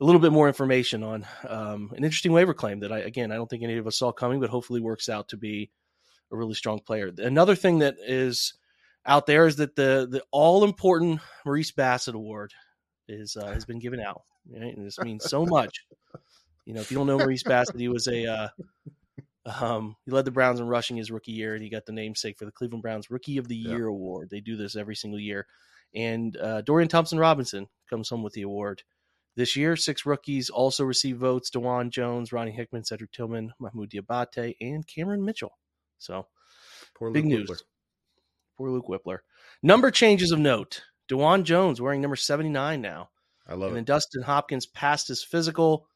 a 0.00 0.04
little 0.04 0.20
bit 0.20 0.32
more 0.32 0.48
information 0.48 1.04
on 1.04 1.24
um, 1.48 1.92
an 1.96 2.04
interesting 2.04 2.32
waiver 2.32 2.54
claim 2.54 2.80
that 2.80 2.92
I 2.92 2.98
again 3.00 3.30
I 3.30 3.36
don't 3.36 3.48
think 3.48 3.62
any 3.62 3.76
of 3.76 3.86
us 3.86 3.98
saw 3.98 4.12
coming, 4.12 4.40
but 4.40 4.50
hopefully 4.50 4.80
works 4.80 5.08
out 5.08 5.28
to 5.28 5.36
be 5.36 5.70
a 6.32 6.36
really 6.36 6.54
strong 6.54 6.80
player. 6.80 7.12
Another 7.18 7.54
thing 7.54 7.78
that 7.78 7.96
is 8.04 8.54
out 9.06 9.26
there 9.26 9.46
is 9.46 9.56
that 9.56 9.76
the 9.76 10.08
the 10.10 10.22
all 10.30 10.64
important 10.64 11.20
Maurice 11.44 11.70
Bassett 11.70 12.14
Award 12.14 12.52
is 13.08 13.36
uh, 13.36 13.52
has 13.52 13.64
been 13.64 13.78
given 13.78 14.00
out. 14.00 14.22
Right? 14.50 14.76
And 14.76 14.84
this 14.84 14.98
means 14.98 15.24
so 15.24 15.46
much. 15.46 15.84
You 16.64 16.74
know, 16.74 16.80
if 16.80 16.90
you 16.90 16.96
don't 16.96 17.06
know 17.06 17.18
Maurice 17.18 17.42
Bassett, 17.42 17.78
he 17.78 17.88
was 17.88 18.08
a 18.08 18.26
uh, 18.26 18.48
um, 19.44 19.96
he 20.04 20.10
led 20.10 20.24
the 20.24 20.30
Browns 20.30 20.60
in 20.60 20.66
rushing 20.66 20.96
his 20.96 21.10
rookie 21.10 21.32
year, 21.32 21.54
and 21.54 21.62
he 21.62 21.70
got 21.70 21.86
the 21.86 21.92
namesake 21.92 22.38
for 22.38 22.44
the 22.44 22.52
Cleveland 22.52 22.82
Browns 22.82 23.10
Rookie 23.10 23.38
of 23.38 23.48
the 23.48 23.56
Year 23.56 23.86
award. 23.86 24.30
They 24.30 24.40
do 24.40 24.56
this 24.56 24.76
every 24.76 24.94
single 24.94 25.20
year, 25.20 25.46
and 25.94 26.36
uh, 26.36 26.62
Dorian 26.62 26.88
Thompson 26.88 27.18
Robinson 27.18 27.68
comes 27.90 28.08
home 28.08 28.22
with 28.22 28.34
the 28.34 28.42
award. 28.42 28.82
This 29.34 29.56
year, 29.56 29.76
six 29.76 30.04
rookies 30.04 30.50
also 30.50 30.84
received 30.84 31.18
votes 31.18 31.50
Dawand 31.50 31.90
Jones, 31.90 32.32
Ronnie 32.32 32.52
Hickman, 32.52 32.84
Cedric 32.84 33.12
Tillman, 33.12 33.52
Mohamoud 33.60 33.90
Diabate, 33.90 34.56
and 34.60 34.86
Cameron 34.86 35.24
Mitchell. 35.24 35.56
So, 35.98 36.26
Poor 36.94 37.10
big 37.10 37.24
Luke 37.24 37.32
news. 37.32 37.50
Wypler. 37.50 37.62
Poor 38.58 38.70
Luke 38.70 38.88
Wypler. 38.88 39.18
Number 39.62 39.90
changes 39.90 40.32
of 40.32 40.38
note 40.38 40.82
Dawand 41.10 41.44
Jones 41.44 41.80
wearing 41.80 42.00
number 42.00 42.16
79 42.16 42.80
now. 42.80 43.10
I 43.46 43.54
love 43.54 43.68
and 43.68 43.76
it. 43.76 43.78
And 43.78 43.86
Dustin 43.86 44.22
Hopkins 44.22 44.66
passed 44.66 45.08
his 45.08 45.24
physical. 45.24 45.86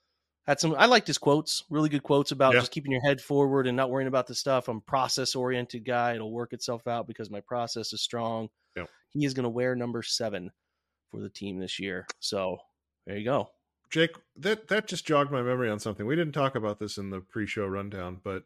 Had 0.47 0.61
some, 0.61 0.77
I 0.79 0.87
liked 0.87 1.09
his 1.09 1.19
quotes, 1.19 1.65
really 1.71 1.89
good 1.89 2.05
quotes 2.05 2.31
about 2.31 2.55
yeah. 2.55 2.61
just 2.61 2.71
keeping 2.71 2.93
your 2.93 3.03
head 3.03 3.21
forward 3.21 3.67
and 3.67 3.77
not 3.77 3.91
worrying 3.91 4.07
about 4.07 4.29
the 4.29 4.35
stuff. 4.35 4.69
I'm 4.69 4.81
process 4.81 5.35
oriented 5.35 5.85
guy. 5.85 6.15
It'll 6.15 6.31
work 6.31 6.53
itself 6.53 6.87
out 6.87 7.09
because 7.09 7.31
my 7.31 7.41
process 7.41 7.93
is 7.93 8.01
strong. 8.01 8.49
Yeah. 8.77 8.85
He 9.11 9.25
is 9.25 9.35
going 9.35 9.45
to 9.45 9.51
wear 9.51 9.75
number 9.75 10.03
seven 10.03 10.53
for 11.11 11.21
the 11.21 11.31
team 11.31 11.59
this 11.59 11.81
year. 11.81 12.07
So 12.21 12.59
there 13.07 13.17
you 13.17 13.25
go. 13.25 13.51
Jake, 13.91 14.17
that 14.37 14.69
that 14.69 14.87
just 14.87 15.07
jogged 15.07 15.31
my 15.31 15.43
memory 15.43 15.71
on 15.71 15.79
something. 15.79 16.07
We 16.07 16.17
didn't 16.17 16.33
talk 16.33 16.55
about 16.55 16.79
this 16.79 16.99
in 16.99 17.11
the 17.11 17.21
pre-show 17.21 17.67
rundown, 17.67 18.21
but 18.23 18.45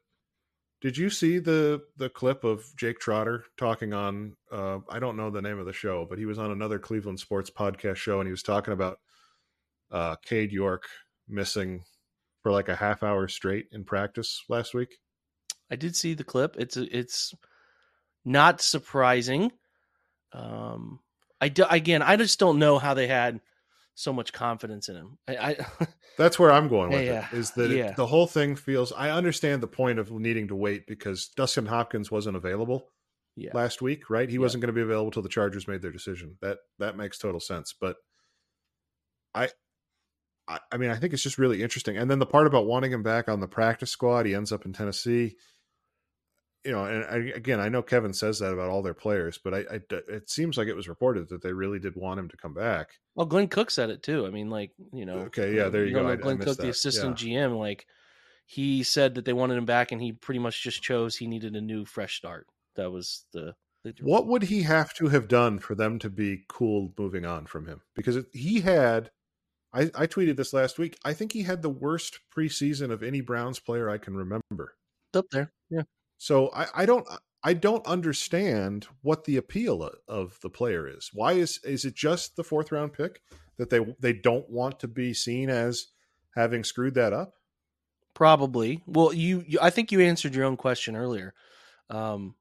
did 0.81 0.97
you 0.97 1.11
see 1.11 1.39
the 1.39 1.83
the 1.97 2.09
clip 2.09 2.45
of 2.45 2.65
Jake 2.77 2.99
Trotter 2.99 3.45
talking 3.57 3.93
on 3.93 4.37
uh, 4.51 4.79
I 4.89 4.99
don't 4.99 5.17
know 5.17 5.31
the 5.31 5.43
name 5.43 5.59
of 5.59 5.67
the 5.67 5.73
show, 5.73 6.07
but 6.09 6.19
he 6.19 6.27
was 6.27 6.39
on 6.39 6.51
another 6.51 6.79
Cleveland 6.79 7.21
sports 7.21 7.51
podcast 7.51 7.97
show 7.97 8.21
and 8.21 8.27
he 8.27 8.33
was 8.33 8.43
talking 8.43 8.73
about 8.73 9.01
uh 9.91 10.17
Cade 10.25 10.53
York 10.53 10.85
missing 11.29 11.85
for 12.43 12.53
like 12.53 12.69
a 12.69 12.77
half 12.77 13.03
hour 13.03 13.29
straight 13.29 13.67
in 13.73 13.85
practice 13.85 14.43
last 14.49 14.75
week. 14.75 14.97
I 15.71 15.77
did 15.77 15.95
see 15.95 16.15
the 16.15 16.25
clip. 16.25 16.57
It's 16.59 16.77
it's 16.77 17.35
not 18.25 18.61
surprising. 18.61 19.53
Um 20.33 21.01
I 21.41 21.49
do, 21.49 21.65
again, 21.71 22.03
I 22.03 22.17
just 22.17 22.39
don't 22.39 22.59
know 22.59 22.79
how 22.79 22.93
they 22.95 23.07
had 23.07 23.41
so 23.95 24.13
much 24.13 24.33
confidence 24.33 24.89
in 24.89 24.97
him. 24.97 25.19
I, 25.29 25.37
I 25.37 25.57
that's 26.19 26.39
where 26.39 26.53
I'm 26.53 26.69
going 26.69 26.91
with 26.91 27.05
yeah, 27.05 27.27
it. 27.33 27.37
Is 27.37 27.53
that 27.53 27.71
yeah. 27.71 27.91
it, 27.91 27.97
the 27.97 28.07
whole 28.07 28.27
thing 28.27 28.57
feels? 28.57 28.93
I 28.93 29.11
understand 29.11 29.63
the 29.63 29.69
point 29.69 29.99
of 29.99 30.11
needing 30.11 30.49
to 30.49 30.57
wait 30.57 30.87
because 30.87 31.29
Dustin 31.37 31.67
Hopkins 31.67 32.11
wasn't 32.11 32.37
available 32.37 32.89
yeah. 33.37 33.51
last 33.55 33.81
week, 33.81 34.11
right? 34.11 34.29
He 34.29 34.39
wasn't 34.39 34.63
going 34.63 34.75
to 34.75 34.79
be 34.79 34.83
available 34.83 35.11
till 35.11 35.23
the 35.23 35.29
Chargers 35.29 35.69
made 35.69 35.83
their 35.83 35.93
decision. 35.93 36.37
That 36.41 36.59
that 36.79 36.97
makes 36.97 37.19
total 37.19 37.41
sense. 37.41 37.75
But 37.79 37.97
I, 39.35 39.49
I, 40.51 40.59
I 40.73 40.77
mean, 40.77 40.91
I 40.91 40.97
think 40.97 41.13
it's 41.13 41.23
just 41.23 41.39
really 41.39 41.63
interesting. 41.63 41.97
And 41.97 42.11
then 42.11 42.19
the 42.19 42.27
part 42.27 42.47
about 42.47 42.67
wanting 42.67 42.93
him 42.93 43.03
back 43.03 43.29
on 43.29 43.41
the 43.41 43.47
practice 43.47 43.91
squad, 43.91 44.27
he 44.27 44.35
ends 44.35 44.53
up 44.53 44.67
in 44.67 44.73
Tennessee. 44.73 45.37
you 46.65 46.73
know, 46.73 46.85
and 46.85 47.05
I, 47.05 47.37
again, 47.37 47.61
I 47.61 47.69
know 47.69 47.83
Kevin 47.83 48.13
says 48.13 48.41
that 48.41 48.53
about 48.53 48.69
all 48.69 48.83
their 48.83 48.95
players, 48.95 49.39
but 49.43 49.55
I, 49.55 49.59
I, 49.59 49.81
it 50.09 50.29
seems 50.29 50.59
like 50.59 50.69
it 50.69 50.77
was 50.77 50.89
reported 50.89 51.29
that 51.29 51.43
they 51.43 51.53
really 51.53 51.79
did 51.79 51.95
want 51.97 52.19
him 52.19 52.29
to 52.29 52.37
come 52.37 52.53
back. 52.53 52.91
Well, 53.15 53.27
Glenn 53.27 53.49
Cook 53.49 53.71
said 53.71 53.91
it 53.91 54.03
too. 54.03 54.27
I 54.27 54.31
mean, 54.31 54.51
like 54.51 54.73
you 54.93 55.07
know, 55.07 55.19
okay, 55.21 55.55
yeah, 55.55 55.69
there 55.69 55.85
you, 55.85 55.97
you 55.97 56.03
go. 56.03 56.17
Glenn 56.17 56.39
Cook, 56.39 56.57
that. 56.57 56.63
the 56.63 56.69
assistant 56.71 57.23
yeah. 57.23 57.47
GM, 57.47 57.59
like 57.59 57.87
he 58.47 58.83
said 58.83 59.15
that 59.15 59.25
they 59.25 59.33
wanted 59.33 59.57
him 59.57 59.67
back, 59.67 59.93
and 59.93 60.03
he 60.03 60.13
pretty 60.13 60.41
much 60.41 60.63
just 60.63 60.83
chose 60.83 61.17
he 61.17 61.29
needed 61.29 61.55
a 61.55 61.61
new, 61.61 61.85
fresh 61.85 62.17
start. 62.17 62.49
That 62.75 62.91
was 62.91 63.25
the. 63.33 63.55
the 63.85 63.95
what 64.01 64.27
would 64.27 64.43
he 64.43 64.63
have 64.63 64.93
to 64.95 65.09
have 65.09 65.29
done 65.29 65.61
for 65.61 65.75
them 65.75 65.99
to 66.01 66.11
be 66.11 66.45
cool 66.49 66.93
moving 66.99 67.25
on 67.25 67.47
from 67.47 67.67
him? 67.67 67.81
Because 67.95 68.19
he 68.33 68.61
had 68.61 69.11
I, 69.73 69.83
I 69.95 70.07
tweeted 70.07 70.37
this 70.37 70.53
last 70.53 70.79
week. 70.79 70.99
I 71.05 71.13
think 71.13 71.33
he 71.33 71.43
had 71.43 71.63
the 71.63 71.71
worst 71.71 72.21
preseason 72.35 72.91
of 72.91 73.03
any 73.03 73.21
Browns 73.21 73.59
player 73.59 73.89
I 73.89 73.99
can 73.99 74.17
remember. 74.17 74.75
Up 75.15 75.27
there, 75.31 75.53
yeah. 75.71 75.83
So 76.19 76.51
I, 76.55 76.67
I 76.75 76.87
don't 76.87 77.07
I 77.43 77.55
don't 77.55 77.87
understand 77.87 78.87
what 79.03 79.25
the 79.25 79.37
appeal 79.37 79.91
of 80.07 80.39
the 80.43 80.51
player 80.51 80.87
is. 80.89 81.11
Why 81.13 81.33
is 81.33 81.61
is 81.65 81.85
it 81.85 81.95
just 81.95 82.37
the 82.37 82.45
fourth 82.45 82.71
round 82.73 82.93
pick 82.93 83.23
that 83.57 83.71
they 83.71 83.81
they 83.99 84.13
don't 84.13 84.49
want 84.49 84.81
to 84.81 84.89
be 84.89 85.15
seen 85.15 85.49
as 85.49 85.87
having 86.35 86.65
screwed 86.65 86.95
that 86.95 87.13
up? 87.13 87.35
Probably. 88.15 88.83
Well, 88.87 89.13
you, 89.13 89.45
you 89.47 89.59
I 89.63 89.71
think 89.71 89.93
you 89.93 90.01
answered 90.01 90.35
your 90.35 90.45
own 90.45 90.57
question 90.57 90.97
earlier. 90.97 91.33
Um, 91.89 92.35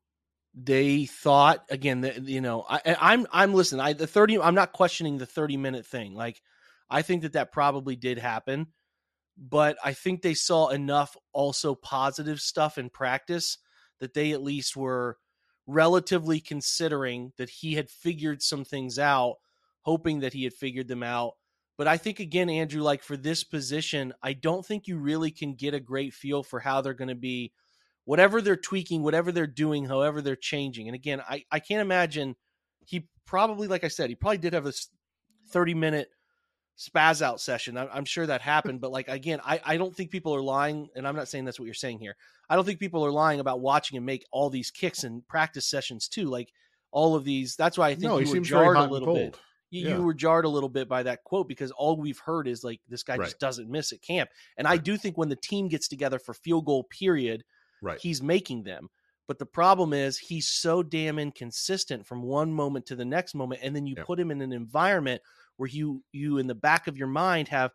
they 0.54 1.06
thought 1.06 1.64
again 1.70 2.02
that 2.02 2.28
you 2.28 2.42
know 2.42 2.66
I, 2.68 2.98
I'm 3.00 3.28
I'm 3.32 3.54
listening. 3.54 3.82
I 3.82 3.94
the 3.94 4.08
thirty. 4.08 4.40
I'm 4.40 4.56
not 4.56 4.74
questioning 4.74 5.18
the 5.18 5.26
thirty 5.26 5.58
minute 5.58 5.86
thing. 5.86 6.16
Like 6.16 6.42
I 6.90 7.02
think 7.02 7.22
that 7.22 7.34
that 7.34 7.52
probably 7.52 7.96
did 7.96 8.18
happen, 8.18 8.68
but 9.38 9.78
I 9.84 9.94
think 9.94 10.22
they 10.22 10.34
saw 10.34 10.70
enough 10.70 11.16
also 11.34 11.76
positive 11.76 12.40
stuff 12.42 12.78
in 12.78 12.90
practice 12.90 13.58
that 14.00 14.14
they 14.14 14.32
at 14.32 14.44
least 14.44 14.76
were 14.76 15.18
relatively 15.68 16.40
considering 16.40 17.32
that 17.38 17.50
he 17.50 17.76
had 17.76 17.90
figured 17.90 18.42
some 18.42 18.66
things 18.66 18.98
out, 18.98 19.36
hoping 19.82 20.22
that 20.22 20.34
he 20.34 20.44
had 20.44 20.54
figured 20.54 20.88
them 20.88 21.04
out. 21.04 21.34
But 21.78 21.88
I 21.88 21.98
think 21.98 22.20
again, 22.20 22.50
Andrew, 22.50 22.82
like 22.82 23.04
for 23.04 23.16
this 23.16 23.44
position, 23.44 24.14
I 24.22 24.34
don't 24.34 24.66
think 24.66 24.88
you 24.88 24.98
really 24.98 25.32
can 25.32 25.54
get 25.54 25.74
a 25.74 25.80
great 25.80 26.14
feel 26.14 26.44
for 26.44 26.60
how 26.60 26.82
they're 26.82 26.94
going 26.94 27.10
to 27.10 27.16
be, 27.16 27.54
whatever 28.04 28.42
they're 28.42 28.58
tweaking, 28.58 29.04
whatever 29.04 29.32
they're 29.32 29.48
doing, 29.48 29.86
however 29.86 30.22
they're 30.22 30.36
changing. 30.36 30.88
And 30.88 30.96
again, 30.96 31.22
I, 31.22 31.46
I 31.52 31.60
can't 31.60 31.82
imagine 31.82 32.36
he 32.86 33.08
probably, 33.26 33.68
like 33.68 33.84
I 33.84 33.90
said, 33.90 34.10
he 34.10 34.16
probably 34.16 34.40
did 34.40 34.54
have 34.54 34.66
a 34.66 34.74
30 35.52 35.76
minute 35.76 36.10
spaz 36.80 37.22
out 37.22 37.42
session. 37.42 37.78
I'm 37.78 38.06
sure 38.06 38.26
that 38.26 38.42
happened, 38.42 38.80
but 38.80 38.92
like 38.92 39.10
again, 39.10 39.42
I, 39.44 39.60
I 39.66 39.78
don't 39.78 39.94
think 39.94 40.12
people 40.12 40.34
are 40.34 40.42
lying, 40.42 40.90
and 40.96 41.06
I'm 41.06 41.16
not 41.16 41.28
saying 41.28 41.46
that's 41.46 41.60
what 41.60 41.66
you're 41.66 41.74
saying 41.74 42.00
here. 42.00 42.16
I 42.50 42.56
don't 42.56 42.66
think 42.66 42.80
people 42.80 43.06
are 43.06 43.12
lying 43.12 43.42
about 43.42 43.60
watching 43.60 43.98
him 43.98 44.06
make 44.06 44.26
all 44.32 44.50
these 44.50 44.72
kicks 44.72 45.04
and 45.04 45.28
practice 45.28 45.68
sessions 45.68 46.08
too. 46.08 46.26
Like 46.26 46.54
all 46.92 47.16
of 47.16 47.26
these. 47.26 47.56
That's 47.56 47.78
why 47.78 47.90
I 47.90 47.96
think 47.96 48.04
no, 48.04 48.20
you 48.20 48.32
were 48.32 48.40
jarred 48.40 48.78
a 48.78 48.84
little 48.84 49.14
bit. 49.14 49.38
You, 49.72 49.88
yeah. 49.88 49.98
you, 49.98 50.04
were 50.04 50.16
jarred 50.16 50.46
a 50.46 50.50
little 50.50 50.70
bit 50.70 50.90
by 50.90 51.04
that 51.04 51.24
quote 51.24 51.48
because 51.48 51.70
all 51.72 51.96
we've 51.96 52.18
heard 52.18 52.48
is 52.48 52.64
like 52.64 52.82
this 52.88 53.04
guy 53.04 53.18
right. 53.18 53.26
just 53.26 53.40
doesn't 53.40 53.70
miss 53.70 53.92
at 53.94 54.02
camp. 54.02 54.30
And 54.58 54.66
right. 54.66 54.74
I 54.74 54.78
do 54.78 54.98
think 54.98 55.16
when 55.16 55.30
the 55.30 55.36
team 55.36 55.68
gets 55.68 55.88
together 55.88 56.18
for 56.18 56.34
field 56.34 56.66
goal 56.66 56.86
period, 56.86 57.44
right. 57.82 58.00
he's 58.00 58.24
making 58.24 58.64
them. 58.64 58.90
But 59.28 59.38
the 59.38 59.46
problem 59.46 59.94
is 59.94 60.18
he's 60.18 60.48
so 60.48 60.82
damn 60.82 61.20
inconsistent 61.20 62.08
from 62.08 62.24
one 62.24 62.52
moment 62.52 62.88
to 62.88 62.96
the 62.96 63.06
next 63.06 63.36
moment, 63.36 63.62
and 63.64 63.76
then 63.76 63.86
you 63.86 63.96
put 63.96 64.20
him 64.20 64.32
in 64.32 64.42
an 64.42 64.52
environment 64.52 65.22
where 65.60 65.70
you 65.70 66.02
you 66.14 66.38
in 66.38 66.48
the 66.48 66.56
back 66.56 66.88
of 66.88 66.98
your 66.98 67.08
mind 67.08 67.50
have 67.50 67.72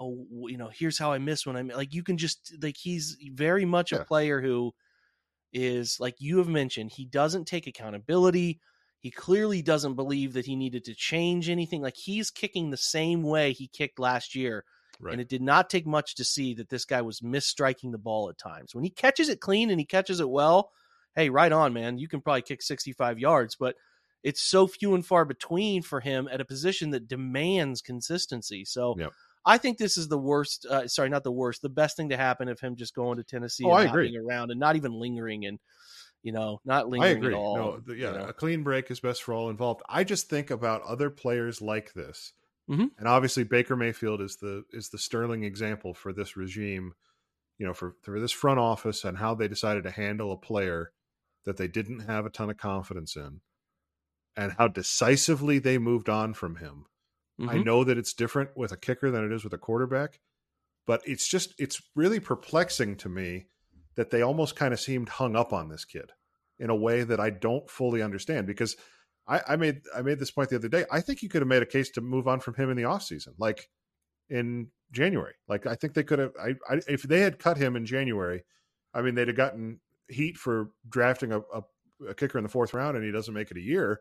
oh 0.00 0.26
you 0.48 0.58
know 0.58 0.70
here's 0.76 0.98
how 0.98 1.12
I 1.12 1.18
miss 1.18 1.46
when 1.46 1.56
I'm 1.56 1.68
like 1.68 1.94
you 1.94 2.02
can 2.02 2.18
just 2.18 2.52
like 2.60 2.76
he's 2.76 3.16
very 3.32 3.64
much 3.64 3.92
yeah. 3.92 3.98
a 3.98 4.04
player 4.04 4.40
who 4.40 4.74
is 5.52 5.98
like 6.00 6.16
you 6.18 6.38
have 6.38 6.48
mentioned 6.48 6.90
he 6.90 7.04
doesn't 7.04 7.46
take 7.46 7.68
accountability 7.68 8.60
he 8.98 9.12
clearly 9.12 9.62
doesn't 9.62 9.94
believe 9.94 10.32
that 10.32 10.46
he 10.46 10.56
needed 10.56 10.84
to 10.84 10.94
change 10.96 11.48
anything 11.48 11.80
like 11.80 11.96
he's 11.96 12.30
kicking 12.32 12.70
the 12.70 12.76
same 12.76 13.22
way 13.22 13.52
he 13.52 13.68
kicked 13.68 14.00
last 14.00 14.34
year 14.34 14.64
right. 15.00 15.12
and 15.12 15.20
it 15.20 15.28
did 15.28 15.40
not 15.40 15.70
take 15.70 15.86
much 15.86 16.16
to 16.16 16.24
see 16.24 16.54
that 16.54 16.68
this 16.68 16.84
guy 16.84 17.00
was 17.00 17.20
misstriking 17.20 17.92
the 17.92 17.98
ball 17.98 18.28
at 18.28 18.36
times 18.36 18.74
when 18.74 18.82
he 18.82 18.90
catches 18.90 19.28
it 19.28 19.40
clean 19.40 19.70
and 19.70 19.78
he 19.78 19.86
catches 19.86 20.18
it 20.18 20.28
well 20.28 20.72
hey 21.14 21.30
right 21.30 21.52
on 21.52 21.72
man 21.72 21.98
you 21.98 22.08
can 22.08 22.20
probably 22.20 22.42
kick 22.42 22.62
65 22.62 23.20
yards 23.20 23.54
but 23.54 23.76
it's 24.22 24.42
so 24.42 24.66
few 24.66 24.94
and 24.94 25.04
far 25.04 25.24
between 25.24 25.82
for 25.82 26.00
him 26.00 26.28
at 26.30 26.40
a 26.40 26.44
position 26.44 26.90
that 26.90 27.08
demands 27.08 27.80
consistency. 27.80 28.64
So 28.64 28.96
yep. 28.98 29.12
I 29.44 29.58
think 29.58 29.78
this 29.78 29.96
is 29.96 30.08
the 30.08 30.18
worst. 30.18 30.66
Uh, 30.66 30.88
sorry, 30.88 31.08
not 31.08 31.24
the 31.24 31.32
worst. 31.32 31.62
The 31.62 31.68
best 31.68 31.96
thing 31.96 32.10
to 32.10 32.16
happen 32.16 32.48
of 32.48 32.60
him 32.60 32.76
just 32.76 32.94
going 32.94 33.18
to 33.18 33.24
Tennessee 33.24 33.64
oh, 33.64 33.74
and 33.74 33.88
I 33.88 33.90
agree. 33.90 34.16
around 34.18 34.50
and 34.50 34.60
not 34.60 34.76
even 34.76 34.92
lingering 34.92 35.46
and 35.46 35.58
you 36.22 36.32
know 36.32 36.60
not 36.64 36.88
lingering 36.88 37.16
I 37.16 37.16
agree. 37.16 37.34
at 37.34 37.38
all. 37.38 37.56
No, 37.56 37.80
the, 37.80 37.96
yeah, 37.96 38.12
you 38.12 38.18
know? 38.18 38.26
a 38.26 38.32
clean 38.32 38.62
break 38.62 38.90
is 38.90 39.00
best 39.00 39.22
for 39.22 39.32
all 39.32 39.50
involved. 39.50 39.82
I 39.88 40.04
just 40.04 40.28
think 40.28 40.50
about 40.50 40.82
other 40.82 41.10
players 41.10 41.62
like 41.62 41.94
this, 41.94 42.32
mm-hmm. 42.68 42.86
and 42.98 43.08
obviously 43.08 43.44
Baker 43.44 43.76
Mayfield 43.76 44.20
is 44.20 44.36
the 44.36 44.64
is 44.72 44.88
the 44.88 44.98
sterling 44.98 45.44
example 45.44 45.94
for 45.94 46.12
this 46.12 46.36
regime. 46.36 46.94
You 47.58 47.66
know, 47.66 47.74
for 47.74 47.94
for 48.02 48.20
this 48.20 48.32
front 48.32 48.60
office 48.60 49.04
and 49.04 49.18
how 49.18 49.34
they 49.34 49.48
decided 49.48 49.84
to 49.84 49.90
handle 49.90 50.30
a 50.32 50.36
player 50.36 50.92
that 51.44 51.56
they 51.56 51.68
didn't 51.68 52.00
have 52.00 52.26
a 52.26 52.30
ton 52.30 52.50
of 52.50 52.56
confidence 52.56 53.16
in 53.16 53.40
and 54.38 54.52
how 54.56 54.68
decisively 54.68 55.58
they 55.58 55.78
moved 55.78 56.08
on 56.08 56.32
from 56.32 56.56
him. 56.56 56.86
Mm-hmm. 57.40 57.50
I 57.50 57.58
know 57.58 57.82
that 57.82 57.98
it's 57.98 58.14
different 58.14 58.50
with 58.56 58.70
a 58.70 58.76
kicker 58.76 59.10
than 59.10 59.24
it 59.24 59.32
is 59.32 59.42
with 59.42 59.52
a 59.52 59.58
quarterback, 59.58 60.20
but 60.86 61.02
it's 61.04 61.26
just 61.26 61.54
it's 61.58 61.82
really 61.96 62.20
perplexing 62.20 62.96
to 62.98 63.08
me 63.08 63.46
that 63.96 64.10
they 64.10 64.22
almost 64.22 64.54
kind 64.54 64.72
of 64.72 64.78
seemed 64.80 65.08
hung 65.08 65.34
up 65.34 65.52
on 65.52 65.68
this 65.68 65.84
kid 65.84 66.12
in 66.60 66.70
a 66.70 66.76
way 66.76 67.02
that 67.02 67.18
I 67.18 67.30
don't 67.30 67.68
fully 67.68 68.00
understand 68.00 68.46
because 68.46 68.76
I, 69.26 69.40
I 69.48 69.56
made 69.56 69.80
I 69.94 70.02
made 70.02 70.20
this 70.20 70.30
point 70.30 70.50
the 70.50 70.56
other 70.56 70.68
day. 70.68 70.84
I 70.90 71.00
think 71.00 71.20
you 71.20 71.28
could 71.28 71.42
have 71.42 71.48
made 71.48 71.62
a 71.62 71.66
case 71.66 71.90
to 71.90 72.00
move 72.00 72.28
on 72.28 72.38
from 72.38 72.54
him 72.54 72.70
in 72.70 72.76
the 72.76 72.84
offseason, 72.84 73.34
like 73.38 73.68
in 74.30 74.68
January. 74.92 75.34
Like 75.48 75.66
I 75.66 75.74
think 75.74 75.94
they 75.94 76.04
could 76.04 76.20
have 76.20 76.32
I, 76.40 76.54
I 76.70 76.80
if 76.86 77.02
they 77.02 77.20
had 77.20 77.40
cut 77.40 77.56
him 77.56 77.74
in 77.74 77.84
January, 77.84 78.44
I 78.94 79.02
mean 79.02 79.16
they'd 79.16 79.28
have 79.28 79.36
gotten 79.36 79.80
heat 80.08 80.36
for 80.36 80.70
drafting 80.88 81.32
a, 81.32 81.40
a, 81.40 81.62
a 82.08 82.14
kicker 82.14 82.38
in 82.38 82.44
the 82.44 82.50
fourth 82.50 82.72
round 82.72 82.96
and 82.96 83.04
he 83.04 83.10
doesn't 83.10 83.34
make 83.34 83.50
it 83.50 83.56
a 83.56 83.60
year 83.60 84.00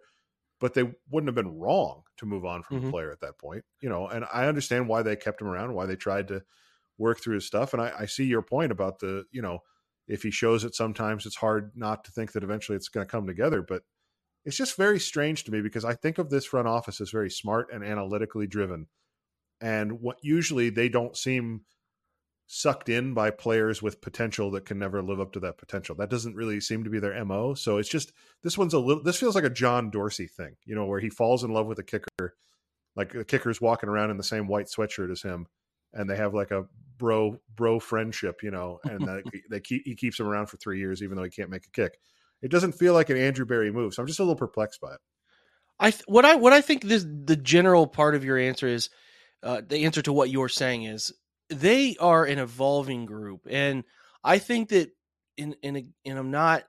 but 0.59 0.73
they 0.73 0.83
wouldn't 1.09 1.27
have 1.27 1.35
been 1.35 1.59
wrong 1.59 2.03
to 2.17 2.25
move 2.25 2.45
on 2.45 2.63
from 2.63 2.77
mm-hmm. 2.77 2.87
a 2.87 2.91
player 2.91 3.11
at 3.11 3.19
that 3.21 3.37
point, 3.37 3.63
you 3.81 3.89
know. 3.89 4.07
And 4.07 4.25
I 4.33 4.47
understand 4.47 4.87
why 4.87 5.03
they 5.03 5.15
kept 5.15 5.41
him 5.41 5.47
around, 5.47 5.73
why 5.73 5.85
they 5.85 5.95
tried 5.95 6.27
to 6.29 6.43
work 6.97 7.19
through 7.19 7.35
his 7.35 7.45
stuff. 7.45 7.73
And 7.73 7.81
I, 7.81 7.93
I 7.99 8.05
see 8.05 8.25
your 8.25 8.41
point 8.41 8.71
about 8.71 8.99
the, 8.99 9.25
you 9.31 9.41
know, 9.41 9.59
if 10.07 10.23
he 10.23 10.31
shows 10.31 10.63
it 10.63 10.73
sometimes, 10.73 11.25
it's 11.25 11.35
hard 11.35 11.71
not 11.75 12.03
to 12.05 12.11
think 12.11 12.31
that 12.31 12.43
eventually 12.43 12.75
it's 12.75 12.89
going 12.89 13.05
to 13.05 13.11
come 13.11 13.27
together. 13.27 13.61
But 13.61 13.83
it's 14.45 14.57
just 14.57 14.77
very 14.77 14.99
strange 14.99 15.43
to 15.43 15.51
me 15.51 15.61
because 15.61 15.85
I 15.85 15.93
think 15.93 16.17
of 16.17 16.29
this 16.29 16.45
front 16.45 16.67
office 16.67 17.01
as 17.01 17.11
very 17.11 17.29
smart 17.29 17.67
and 17.71 17.83
analytically 17.83 18.47
driven. 18.47 18.87
And 19.59 20.01
what 20.01 20.17
usually 20.21 20.69
they 20.69 20.89
don't 20.89 21.17
seem 21.17 21.61
sucked 22.47 22.87
in 22.87 23.13
by 23.13 23.29
players 23.29 23.81
with 23.81 24.01
potential 24.01 24.49
that 24.51 24.65
can 24.65 24.79
never 24.79 25.01
live 25.03 25.19
up 25.19 25.33
to 25.33 25.39
that 25.41 25.57
potential. 25.57 25.95
That 25.95 26.09
doesn't 26.09 26.35
really 26.35 26.61
seem 26.61 26.85
to 26.85 26.89
be 26.89 26.99
their 26.99 27.23
MO. 27.25 27.53
So 27.53 27.77
it's 27.77 27.89
just 27.89 28.13
this 28.41 28.57
one's 28.57 28.73
a 28.73 28.79
little 28.79 29.03
this 29.03 29.19
feels 29.19 29.35
like 29.35 29.43
a 29.43 29.49
John 29.49 29.91
Dorsey 29.91 30.27
thing, 30.27 30.55
you 30.65 30.73
know, 30.73 30.85
where 30.85 31.01
he 31.01 31.09
falls 31.09 31.43
in 31.43 31.51
love 31.51 31.67
with 31.67 31.79
a 31.79 31.83
kicker, 31.83 32.35
like 32.95 33.11
the 33.11 33.25
kicker's 33.25 33.59
walking 33.59 33.89
around 33.89 34.11
in 34.11 34.17
the 34.17 34.23
same 34.23 34.47
white 34.47 34.67
sweatshirt 34.67 35.11
as 35.11 35.21
him 35.21 35.47
and 35.93 36.09
they 36.09 36.15
have 36.15 36.33
like 36.33 36.51
a 36.51 36.65
bro 36.97 37.37
bro 37.53 37.79
friendship, 37.79 38.41
you 38.41 38.51
know, 38.51 38.79
and 38.85 39.01
that 39.01 39.23
they 39.49 39.59
keep 39.59 39.83
he 39.85 39.95
keeps 39.95 40.19
him 40.19 40.27
around 40.27 40.47
for 40.47 40.57
3 40.57 40.79
years 40.79 41.03
even 41.03 41.17
though 41.17 41.23
he 41.23 41.29
can't 41.29 41.49
make 41.49 41.65
a 41.65 41.71
kick. 41.71 41.99
It 42.41 42.51
doesn't 42.51 42.73
feel 42.73 42.93
like 42.93 43.09
an 43.09 43.17
Andrew 43.17 43.45
Berry 43.45 43.71
move. 43.71 43.93
So 43.93 44.01
I'm 44.01 44.07
just 44.07 44.19
a 44.19 44.23
little 44.23 44.35
perplexed 44.35 44.79
by 44.79 44.93
it. 44.93 44.99
I 45.79 45.93
what 46.07 46.23
I 46.23 46.35
what 46.35 46.53
I 46.53 46.61
think 46.61 46.83
this 46.83 47.05
the 47.05 47.35
general 47.35 47.87
part 47.87 48.15
of 48.15 48.23
your 48.23 48.37
answer 48.37 48.67
is 48.67 48.89
uh, 49.43 49.61
the 49.67 49.85
answer 49.85 50.01
to 50.01 50.13
what 50.13 50.29
you're 50.29 50.49
saying 50.49 50.83
is 50.83 51.11
they 51.49 51.95
are 51.99 52.25
an 52.25 52.39
evolving 52.39 53.05
group, 53.05 53.41
and 53.49 53.83
I 54.23 54.37
think 54.39 54.69
that 54.69 54.91
in 55.37 55.55
in 55.61 55.77
a, 55.77 55.85
and 56.05 56.17
I'm 56.17 56.31
not. 56.31 56.63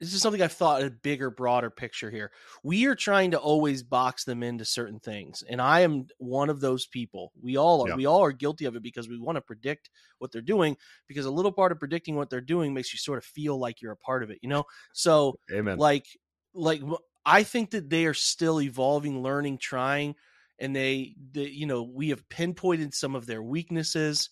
This 0.00 0.14
is 0.14 0.22
something 0.22 0.40
I've 0.40 0.52
thought 0.52 0.84
a 0.84 0.90
bigger, 0.90 1.28
broader 1.28 1.70
picture 1.70 2.08
here. 2.08 2.30
We 2.62 2.86
are 2.86 2.94
trying 2.94 3.32
to 3.32 3.38
always 3.38 3.82
box 3.82 4.22
them 4.22 4.44
into 4.44 4.64
certain 4.64 5.00
things, 5.00 5.42
and 5.48 5.60
I 5.60 5.80
am 5.80 6.06
one 6.18 6.50
of 6.50 6.60
those 6.60 6.86
people. 6.86 7.32
We 7.42 7.56
all 7.56 7.84
are. 7.84 7.88
Yeah. 7.88 7.96
We 7.96 8.06
all 8.06 8.22
are 8.22 8.30
guilty 8.30 8.66
of 8.66 8.76
it 8.76 8.82
because 8.84 9.08
we 9.08 9.18
want 9.18 9.36
to 9.36 9.42
predict 9.42 9.90
what 10.18 10.30
they're 10.30 10.40
doing. 10.40 10.76
Because 11.08 11.26
a 11.26 11.30
little 11.32 11.50
part 11.50 11.72
of 11.72 11.80
predicting 11.80 12.14
what 12.14 12.30
they're 12.30 12.40
doing 12.40 12.72
makes 12.72 12.92
you 12.92 12.98
sort 12.98 13.18
of 13.18 13.24
feel 13.24 13.58
like 13.58 13.82
you're 13.82 13.92
a 13.92 13.96
part 13.96 14.22
of 14.22 14.30
it. 14.30 14.38
You 14.40 14.48
know. 14.48 14.64
So, 14.92 15.34
Amen. 15.52 15.78
like, 15.78 16.06
like 16.54 16.80
I 17.26 17.42
think 17.42 17.72
that 17.72 17.90
they 17.90 18.06
are 18.06 18.14
still 18.14 18.60
evolving, 18.60 19.20
learning, 19.22 19.58
trying 19.58 20.14
and 20.58 20.74
they, 20.74 21.14
they 21.32 21.46
you 21.46 21.66
know 21.66 21.82
we 21.82 22.10
have 22.10 22.28
pinpointed 22.28 22.94
some 22.94 23.14
of 23.14 23.26
their 23.26 23.42
weaknesses 23.42 24.30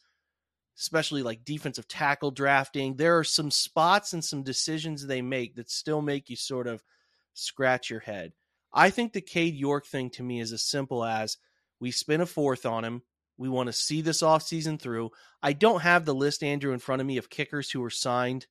especially 0.79 1.23
like 1.23 1.45
defensive 1.45 1.89
tackle 1.89 2.31
drafting 2.31 2.97
there 2.97 3.19
are 3.19 3.25
some 3.25 3.51
spots 3.51 4.13
and 4.13 4.25
some 4.25 4.43
decisions 4.43 5.07
they 5.07 5.23
make 5.23 5.57
that 5.57 5.71
still 5.71 6.03
make 6.03 6.29
you 6.29 6.37
sort 6.37 6.67
of 6.67 6.83
scratch 7.35 7.91
your 7.91 8.01
head 8.01 8.33
i 8.73 8.91
think 8.91 9.13
the 9.13 9.21
cade 9.21 9.55
york 9.55 9.87
thing 9.87 10.11
to 10.11 10.23
me 10.23 10.41
is 10.41 10.53
as 10.53 10.63
simple 10.63 11.05
as 11.05 11.37
we 11.81 11.91
spin 11.91 12.21
a 12.21 12.27
fourth 12.27 12.67
on 12.67 12.85
him 12.85 13.03
we 13.39 13.49
want 13.49 13.67
to 13.67 13.73
see 13.73 14.03
this 14.03 14.23
offseason 14.23 14.81
through 14.81 15.11
i 15.43 15.53
don't 15.53 15.83
have 15.83 16.05
the 16.05 16.15
list 16.15 16.43
andrew 16.43 16.73
in 16.73 16.79
front 16.79 17.01
of 17.01 17.07
me 17.07 17.17
of 17.17 17.31
kickers 17.31 17.71
who 17.71 17.81
were 17.81 17.91
signed 17.91 18.47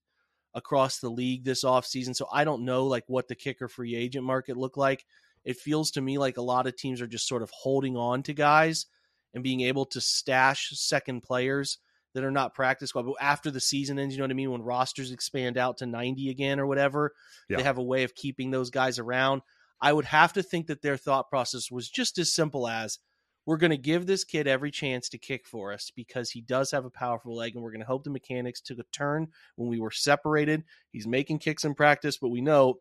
across 0.56 1.00
the 1.00 1.10
league 1.10 1.44
this 1.44 1.64
offseason. 1.64 2.16
So 2.16 2.28
I 2.32 2.46
don't 2.46 2.64
know 2.64 2.86
like 2.86 3.04
what 3.08 3.28
the 3.28 3.36
kicker 3.36 3.68
free 3.68 3.94
agent 3.96 4.26
market 4.26 4.58
looked 4.58 4.78
like. 4.78 5.06
It 5.46 5.58
feels 5.58 5.92
to 5.92 6.02
me 6.02 6.18
like 6.18 6.38
a 6.38 6.42
lot 6.42 6.68
of 6.68 6.76
teams 6.76 7.02
are 7.02 7.08
just 7.08 7.28
sort 7.28 7.44
of 7.44 7.52
holding 7.52 7.96
on 7.96 8.24
to 8.24 8.34
guys 8.34 8.88
and 9.34 9.44
being 9.44 9.62
able 9.62 9.86
to 9.88 10.02
stash 10.02 10.72
second 10.74 11.22
players 11.22 11.78
that 12.14 12.24
are 12.24 12.32
not 12.32 12.56
practice 12.56 12.90
squad. 12.90 13.06
But 13.06 13.16
after 13.22 13.52
the 13.52 13.60
season 13.60 14.00
ends, 14.00 14.16
you 14.16 14.20
know 14.20 14.24
what 14.24 14.32
I 14.32 14.36
mean? 14.36 14.52
When 14.52 14.64
rosters 14.64 15.12
expand 15.12 15.58
out 15.58 15.78
to 15.78 15.86
90 15.86 16.30
again 16.30 16.60
or 16.60 16.66
whatever, 16.66 17.14
yeah. 17.50 17.58
they 17.58 17.64
have 17.64 17.78
a 17.78 17.84
way 17.84 18.04
of 18.04 18.16
keeping 18.16 18.52
those 18.52 18.70
guys 18.70 18.98
around. 18.98 19.42
I 19.82 19.92
would 19.94 20.06
have 20.06 20.34
to 20.34 20.44
think 20.44 20.68
that 20.68 20.82
their 20.82 20.98
thought 20.98 21.30
process 21.30 21.70
was 21.70 21.90
just 21.90 22.18
as 22.18 22.34
simple 22.34 22.68
as 22.68 22.98
we're 23.46 23.58
going 23.58 23.72
to 23.72 23.78
give 23.78 24.08
this 24.08 24.24
kid 24.24 24.48
every 24.48 24.72
chance 24.72 25.10
to 25.10 25.18
kick 25.18 25.46
for 25.46 25.72
us 25.72 25.92
because 25.96 26.32
he 26.32 26.42
does 26.42 26.72
have 26.72 26.86
a 26.86 26.90
powerful 26.90 27.36
leg, 27.36 27.54
and 27.54 27.64
we're 27.64 27.72
going 27.72 27.82
to 27.82 27.86
hope 27.86 28.04
the 28.04 28.10
mechanics 28.10 28.62
took 28.62 28.80
a 28.80 28.86
turn 28.92 29.28
when 29.56 29.70
we 29.70 29.80
were 29.80 29.92
separated. 29.92 30.64
He's 30.92 31.06
making 31.06 31.40
kicks 31.40 31.66
in 31.66 31.76
practice, 31.76 32.18
but 32.18 32.30
we 32.30 32.42
know 32.42 32.76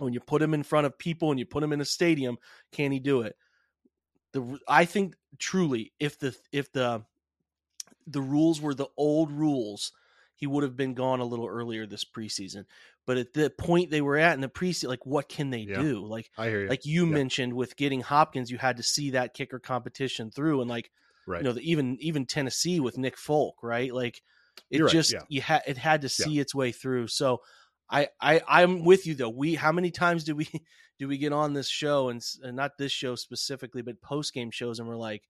when 0.00 0.12
you 0.12 0.20
put 0.20 0.42
him 0.42 0.54
in 0.54 0.62
front 0.62 0.86
of 0.86 0.98
people 0.98 1.30
and 1.30 1.38
you 1.38 1.46
put 1.46 1.62
him 1.62 1.72
in 1.72 1.80
a 1.80 1.84
stadium, 1.84 2.38
can 2.72 2.92
he 2.92 3.00
do 3.00 3.22
it? 3.22 3.36
The 4.32 4.58
I 4.68 4.84
think 4.84 5.16
truly, 5.38 5.92
if 5.98 6.18
the 6.18 6.36
if 6.52 6.72
the 6.72 7.04
the 8.06 8.22
rules 8.22 8.60
were 8.60 8.74
the 8.74 8.88
old 8.96 9.30
rules, 9.30 9.92
he 10.34 10.46
would 10.46 10.62
have 10.62 10.76
been 10.76 10.94
gone 10.94 11.20
a 11.20 11.24
little 11.24 11.46
earlier 11.46 11.86
this 11.86 12.04
preseason. 12.04 12.64
But 13.06 13.16
at 13.16 13.32
the 13.32 13.50
point 13.50 13.90
they 13.90 14.00
were 14.00 14.16
at 14.16 14.34
in 14.34 14.40
the 14.40 14.48
preseason, 14.48 14.88
like 14.88 15.04
what 15.04 15.28
can 15.28 15.50
they 15.50 15.60
yeah. 15.60 15.80
do? 15.80 16.06
Like 16.06 16.30
I 16.38 16.48
hear 16.48 16.62
you. 16.62 16.68
like 16.68 16.86
you 16.86 17.06
yeah. 17.06 17.12
mentioned 17.12 17.52
with 17.52 17.76
getting 17.76 18.00
Hopkins, 18.00 18.50
you 18.50 18.58
had 18.58 18.76
to 18.76 18.82
see 18.82 19.10
that 19.10 19.34
kicker 19.34 19.58
competition 19.58 20.30
through, 20.30 20.60
and 20.60 20.70
like 20.70 20.90
right. 21.26 21.38
you 21.38 21.44
know 21.44 21.52
the, 21.52 21.70
even 21.70 21.96
even 22.00 22.26
Tennessee 22.26 22.80
with 22.80 22.98
Nick 22.98 23.16
Folk, 23.16 23.62
right? 23.62 23.92
Like 23.92 24.22
it 24.70 24.82
right. 24.82 24.92
just 24.92 25.12
yeah. 25.12 25.22
you 25.28 25.40
had 25.40 25.62
it 25.66 25.76
had 25.76 26.02
to 26.02 26.08
see 26.08 26.38
its 26.38 26.54
way 26.54 26.72
through. 26.72 27.08
So 27.08 27.40
I 27.90 28.08
I 28.20 28.40
I'm 28.48 28.84
with 28.84 29.06
you 29.06 29.14
though. 29.14 29.30
We 29.30 29.54
how 29.54 29.72
many 29.72 29.90
times 29.90 30.24
do 30.24 30.36
we 30.36 30.48
do 30.98 31.08
we 31.08 31.18
get 31.18 31.32
on 31.32 31.54
this 31.54 31.68
show 31.68 32.08
and, 32.08 32.22
and 32.42 32.56
not 32.56 32.78
this 32.78 32.92
show 32.92 33.14
specifically, 33.16 33.82
but 33.82 34.00
post 34.00 34.32
game 34.34 34.50
shows, 34.50 34.78
and 34.78 34.88
we're 34.88 34.96
like 34.96 35.22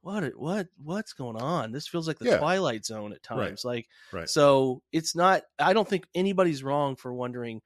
what 0.00 0.36
what 0.36 0.68
what's 0.82 1.12
going 1.12 1.36
on 1.36 1.72
this 1.72 1.88
feels 1.88 2.06
like 2.06 2.18
the 2.18 2.26
yeah. 2.26 2.38
twilight 2.38 2.84
zone 2.84 3.12
at 3.12 3.22
times 3.22 3.64
right. 3.64 3.76
like 3.76 3.88
right. 4.12 4.28
so 4.28 4.80
it's 4.92 5.16
not 5.16 5.42
i 5.58 5.72
don't 5.72 5.88
think 5.88 6.06
anybody's 6.14 6.62
wrong 6.62 6.94
for 6.96 7.12
wondering 7.12 7.60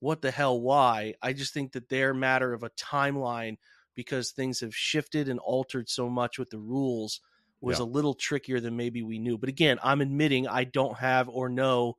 what 0.00 0.20
the 0.20 0.30
hell 0.30 0.60
why 0.60 1.14
i 1.22 1.32
just 1.32 1.54
think 1.54 1.72
that 1.72 1.88
they're 1.88 2.14
matter 2.14 2.52
of 2.52 2.62
a 2.62 2.70
timeline 2.70 3.56
because 3.94 4.30
things 4.32 4.60
have 4.60 4.74
shifted 4.74 5.28
and 5.28 5.40
altered 5.40 5.88
so 5.88 6.08
much 6.08 6.38
with 6.38 6.50
the 6.50 6.58
rules 6.58 7.20
was 7.60 7.78
yeah. 7.78 7.84
a 7.84 7.86
little 7.86 8.14
trickier 8.14 8.60
than 8.60 8.76
maybe 8.76 9.02
we 9.02 9.18
knew 9.18 9.38
but 9.38 9.48
again 9.48 9.78
i'm 9.82 10.00
admitting 10.02 10.46
i 10.46 10.64
don't 10.64 10.98
have 10.98 11.28
or 11.28 11.48
know 11.48 11.96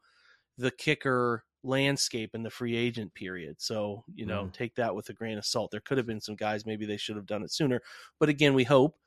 the 0.58 0.72
kicker 0.72 1.44
landscape 1.64 2.36
in 2.36 2.44
the 2.44 2.50
free 2.50 2.76
agent 2.76 3.14
period 3.14 3.56
so 3.60 4.04
you 4.14 4.26
know 4.26 4.46
mm. 4.46 4.54
take 4.54 4.76
that 4.76 4.94
with 4.94 5.08
a 5.10 5.14
grain 5.14 5.38
of 5.38 5.46
salt 5.46 5.72
there 5.72 5.80
could 5.80 5.98
have 5.98 6.06
been 6.08 6.20
some 6.20 6.36
guys 6.36 6.66
maybe 6.66 6.86
they 6.86 6.98
should 6.98 7.16
have 7.16 7.26
done 7.26 7.44
it 7.44 7.52
sooner 7.52 7.82
but 8.20 8.30
again 8.30 8.54
we 8.54 8.64
hope 8.64 8.98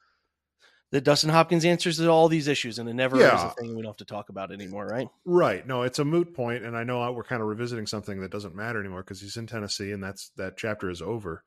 that 0.92 1.02
Dustin 1.02 1.30
Hopkins 1.30 1.64
answers 1.64 1.98
to 1.98 2.08
all 2.08 2.28
these 2.28 2.48
issues, 2.48 2.78
and 2.78 2.88
it 2.88 2.94
never 2.94 3.18
yeah. 3.18 3.36
is 3.36 3.42
a 3.42 3.50
thing 3.50 3.74
we 3.74 3.82
don't 3.82 3.90
have 3.90 3.96
to 3.96 4.04
talk 4.04 4.28
about 4.28 4.52
anymore, 4.52 4.86
right? 4.86 5.08
Right. 5.24 5.66
No, 5.66 5.82
it's 5.82 5.98
a 5.98 6.04
moot 6.04 6.32
point, 6.32 6.64
and 6.64 6.76
I 6.76 6.84
know 6.84 7.10
we're 7.12 7.24
kind 7.24 7.42
of 7.42 7.48
revisiting 7.48 7.86
something 7.86 8.20
that 8.20 8.30
doesn't 8.30 8.54
matter 8.54 8.80
anymore 8.80 9.02
because 9.02 9.20
he's 9.20 9.36
in 9.36 9.46
Tennessee, 9.46 9.92
and 9.92 10.02
that's 10.02 10.30
that 10.36 10.56
chapter 10.56 10.88
is 10.88 11.02
over. 11.02 11.42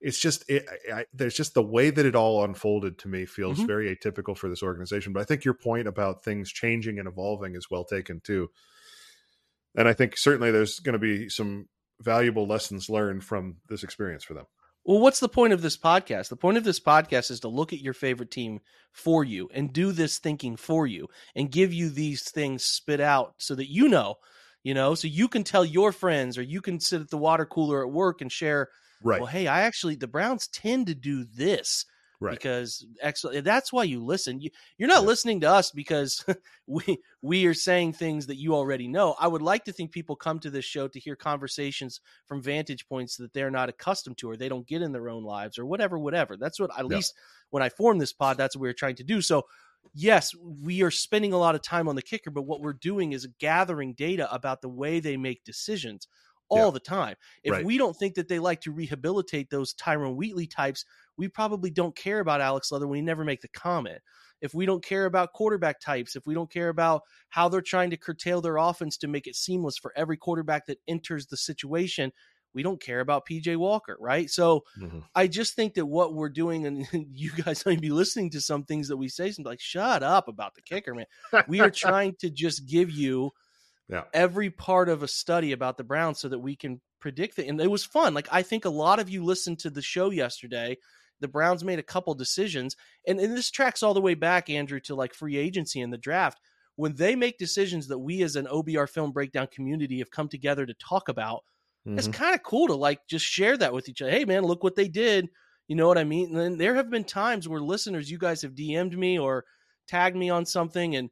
It's 0.00 0.18
just 0.18 0.44
it, 0.50 0.68
I, 0.92 1.06
there's 1.14 1.36
just 1.36 1.54
the 1.54 1.62
way 1.62 1.90
that 1.90 2.04
it 2.04 2.16
all 2.16 2.44
unfolded 2.44 2.98
to 2.98 3.08
me 3.08 3.26
feels 3.26 3.58
mm-hmm. 3.58 3.66
very 3.66 3.96
atypical 3.96 4.36
for 4.36 4.48
this 4.48 4.62
organization. 4.62 5.12
But 5.12 5.20
I 5.20 5.24
think 5.24 5.44
your 5.44 5.54
point 5.54 5.86
about 5.86 6.24
things 6.24 6.52
changing 6.52 6.98
and 6.98 7.08
evolving 7.08 7.54
is 7.54 7.70
well 7.70 7.84
taken 7.84 8.20
too, 8.20 8.50
and 9.76 9.88
I 9.88 9.92
think 9.92 10.16
certainly 10.16 10.50
there's 10.50 10.80
going 10.80 10.94
to 10.94 10.98
be 10.98 11.28
some 11.28 11.68
valuable 12.00 12.46
lessons 12.46 12.88
learned 12.88 13.24
from 13.24 13.56
this 13.68 13.82
experience 13.82 14.24
for 14.24 14.34
them. 14.34 14.46
Well, 14.84 15.00
what's 15.00 15.20
the 15.20 15.30
point 15.30 15.54
of 15.54 15.62
this 15.62 15.78
podcast? 15.78 16.28
The 16.28 16.36
point 16.36 16.58
of 16.58 16.64
this 16.64 16.78
podcast 16.78 17.30
is 17.30 17.40
to 17.40 17.48
look 17.48 17.72
at 17.72 17.80
your 17.80 17.94
favorite 17.94 18.30
team 18.30 18.60
for 18.92 19.24
you 19.24 19.48
and 19.54 19.72
do 19.72 19.92
this 19.92 20.18
thinking 20.18 20.56
for 20.56 20.86
you 20.86 21.08
and 21.34 21.50
give 21.50 21.72
you 21.72 21.88
these 21.88 22.30
things 22.30 22.64
spit 22.64 23.00
out 23.00 23.34
so 23.38 23.54
that 23.54 23.70
you 23.70 23.88
know, 23.88 24.16
you 24.62 24.74
know, 24.74 24.94
so 24.94 25.08
you 25.08 25.26
can 25.26 25.42
tell 25.42 25.64
your 25.64 25.90
friends 25.90 26.36
or 26.36 26.42
you 26.42 26.60
can 26.60 26.80
sit 26.80 27.00
at 27.00 27.08
the 27.08 27.16
water 27.16 27.46
cooler 27.46 27.82
at 27.82 27.92
work 27.92 28.20
and 28.20 28.30
share, 28.30 28.68
right. 29.02 29.20
well, 29.20 29.26
hey, 29.26 29.46
I 29.46 29.62
actually, 29.62 29.96
the 29.96 30.06
Browns 30.06 30.48
tend 30.48 30.86
to 30.88 30.94
do 30.94 31.24
this 31.24 31.86
right. 32.24 32.34
because 32.34 32.86
excellent. 33.00 33.44
That's 33.44 33.72
why 33.72 33.84
you 33.84 34.04
listen. 34.04 34.40
You, 34.40 34.50
you're 34.78 34.88
not 34.88 35.02
yeah. 35.02 35.08
listening 35.08 35.40
to 35.40 35.50
us 35.50 35.70
because 35.70 36.24
we 36.66 36.98
we 37.22 37.46
are 37.46 37.54
saying 37.54 37.92
things 37.92 38.26
that 38.26 38.36
you 38.36 38.54
already 38.54 38.88
know. 38.88 39.14
I 39.18 39.28
would 39.28 39.42
like 39.42 39.64
to 39.64 39.72
think 39.72 39.92
people 39.92 40.16
come 40.16 40.38
to 40.40 40.50
this 40.50 40.64
show 40.64 40.88
to 40.88 41.00
hear 41.00 41.16
conversations 41.16 42.00
from 42.26 42.42
vantage 42.42 42.88
points 42.88 43.16
that 43.16 43.32
they're 43.32 43.50
not 43.50 43.68
accustomed 43.68 44.18
to 44.18 44.30
or 44.30 44.36
they 44.36 44.48
don't 44.48 44.66
get 44.66 44.82
in 44.82 44.92
their 44.92 45.08
own 45.08 45.24
lives 45.24 45.58
or 45.58 45.66
whatever, 45.66 45.98
whatever. 45.98 46.36
That's 46.36 46.58
what 46.58 46.70
at 46.78 46.86
yeah. 46.90 46.96
least 46.96 47.14
when 47.50 47.62
I 47.62 47.68
formed 47.68 48.00
this 48.00 48.12
pod, 48.12 48.36
that's 48.36 48.56
what 48.56 48.62
we 48.62 48.68
were 48.68 48.74
trying 48.74 48.96
to 48.96 49.04
do. 49.04 49.20
So 49.20 49.44
yes, 49.92 50.32
we 50.34 50.82
are 50.82 50.90
spending 50.90 51.32
a 51.32 51.38
lot 51.38 51.54
of 51.54 51.62
time 51.62 51.88
on 51.88 51.96
the 51.96 52.02
kicker, 52.02 52.30
but 52.30 52.42
what 52.42 52.60
we're 52.60 52.72
doing 52.72 53.12
is 53.12 53.28
gathering 53.38 53.94
data 53.94 54.32
about 54.32 54.62
the 54.62 54.68
way 54.68 55.00
they 55.00 55.16
make 55.16 55.44
decisions 55.44 56.08
all 56.48 56.66
yeah. 56.66 56.70
the 56.70 56.80
time. 56.80 57.16
If 57.42 57.52
right. 57.52 57.64
we 57.64 57.78
don't 57.78 57.96
think 57.96 58.14
that 58.14 58.28
they 58.28 58.38
like 58.38 58.60
to 58.62 58.72
rehabilitate 58.72 59.50
those 59.50 59.72
Tyrone 59.74 60.16
Wheatley 60.16 60.46
types, 60.46 60.84
we 61.16 61.28
probably 61.28 61.70
don't 61.70 61.96
care 61.96 62.20
about 62.20 62.40
Alex 62.40 62.70
Leather 62.72 62.86
when 62.86 62.96
he 62.96 63.02
never 63.02 63.24
make 63.24 63.40
the 63.40 63.48
comment. 63.48 63.98
If 64.40 64.52
we 64.52 64.66
don't 64.66 64.84
care 64.84 65.06
about 65.06 65.32
quarterback 65.32 65.80
types, 65.80 66.16
if 66.16 66.26
we 66.26 66.34
don't 66.34 66.50
care 66.50 66.68
about 66.68 67.02
how 67.30 67.48
they're 67.48 67.62
trying 67.62 67.90
to 67.90 67.96
curtail 67.96 68.40
their 68.40 68.56
offense 68.56 68.96
to 68.98 69.08
make 69.08 69.26
it 69.26 69.36
seamless 69.36 69.78
for 69.78 69.92
every 69.96 70.16
quarterback 70.16 70.66
that 70.66 70.78
enters 70.86 71.26
the 71.26 71.36
situation, 71.36 72.12
we 72.52 72.62
don't 72.62 72.80
care 72.80 73.00
about 73.00 73.26
PJ 73.26 73.56
Walker, 73.56 73.96
right? 74.00 74.30
So 74.30 74.64
mm-hmm. 74.80 75.00
I 75.14 75.26
just 75.26 75.54
think 75.54 75.74
that 75.74 75.86
what 75.86 76.14
we're 76.14 76.28
doing, 76.28 76.66
and 76.66 76.86
you 77.10 77.30
guys 77.30 77.64
might 77.66 77.80
be 77.80 77.90
listening 77.90 78.30
to 78.30 78.40
some 78.40 78.64
things 78.64 78.88
that 78.88 78.96
we 78.96 79.08
say, 79.08 79.30
some 79.30 79.44
like, 79.44 79.60
shut 79.60 80.02
up 80.02 80.28
about 80.28 80.54
the 80.54 80.62
kicker, 80.62 80.94
man. 80.94 81.06
we 81.48 81.60
are 81.60 81.70
trying 81.74 82.14
to 82.20 82.30
just 82.30 82.66
give 82.66 82.90
you 82.90 83.30
yeah. 83.88 84.04
every 84.12 84.50
part 84.50 84.88
of 84.88 85.02
a 85.02 85.08
study 85.08 85.52
about 85.52 85.76
the 85.76 85.84
Browns 85.84 86.20
so 86.20 86.28
that 86.28 86.38
we 86.38 86.56
can 86.56 86.80
predict 87.00 87.38
it. 87.38 87.48
And 87.48 87.60
it 87.60 87.70
was 87.70 87.84
fun. 87.84 88.14
Like 88.14 88.28
I 88.30 88.42
think 88.42 88.64
a 88.64 88.70
lot 88.70 88.98
of 88.98 89.10
you 89.10 89.24
listened 89.24 89.58
to 89.60 89.70
the 89.70 89.82
show 89.82 90.10
yesterday 90.10 90.78
the 91.20 91.28
Browns 91.28 91.64
made 91.64 91.78
a 91.78 91.82
couple 91.82 92.14
decisions, 92.14 92.76
and, 93.06 93.20
and 93.20 93.36
this 93.36 93.50
tracks 93.50 93.82
all 93.82 93.94
the 93.94 94.00
way 94.00 94.14
back, 94.14 94.50
Andrew, 94.50 94.80
to 94.80 94.94
like 94.94 95.14
free 95.14 95.36
agency 95.36 95.80
and 95.80 95.92
the 95.92 95.98
draft. 95.98 96.40
When 96.76 96.94
they 96.94 97.14
make 97.14 97.38
decisions 97.38 97.86
that 97.88 97.98
we 97.98 98.22
as 98.22 98.36
an 98.36 98.46
OBR 98.46 98.88
film 98.88 99.12
breakdown 99.12 99.48
community 99.52 99.98
have 100.00 100.10
come 100.10 100.28
together 100.28 100.66
to 100.66 100.74
talk 100.74 101.08
about, 101.08 101.44
mm-hmm. 101.86 101.98
it's 101.98 102.08
kind 102.08 102.34
of 102.34 102.42
cool 102.42 102.66
to 102.66 102.74
like 102.74 103.06
just 103.08 103.24
share 103.24 103.56
that 103.56 103.72
with 103.72 103.88
each 103.88 104.02
other. 104.02 104.10
Hey, 104.10 104.24
man, 104.24 104.42
look 104.42 104.64
what 104.64 104.74
they 104.74 104.88
did. 104.88 105.28
You 105.68 105.76
know 105.76 105.86
what 105.86 105.98
I 105.98 106.04
mean? 106.04 106.30
And 106.30 106.38
then 106.38 106.58
there 106.58 106.74
have 106.74 106.90
been 106.90 107.04
times 107.04 107.48
where 107.48 107.60
listeners, 107.60 108.10
you 108.10 108.18
guys 108.18 108.42
have 108.42 108.54
DM'd 108.54 108.98
me 108.98 109.18
or 109.18 109.44
tagged 109.86 110.16
me 110.16 110.30
on 110.30 110.44
something, 110.44 110.96
and 110.96 111.10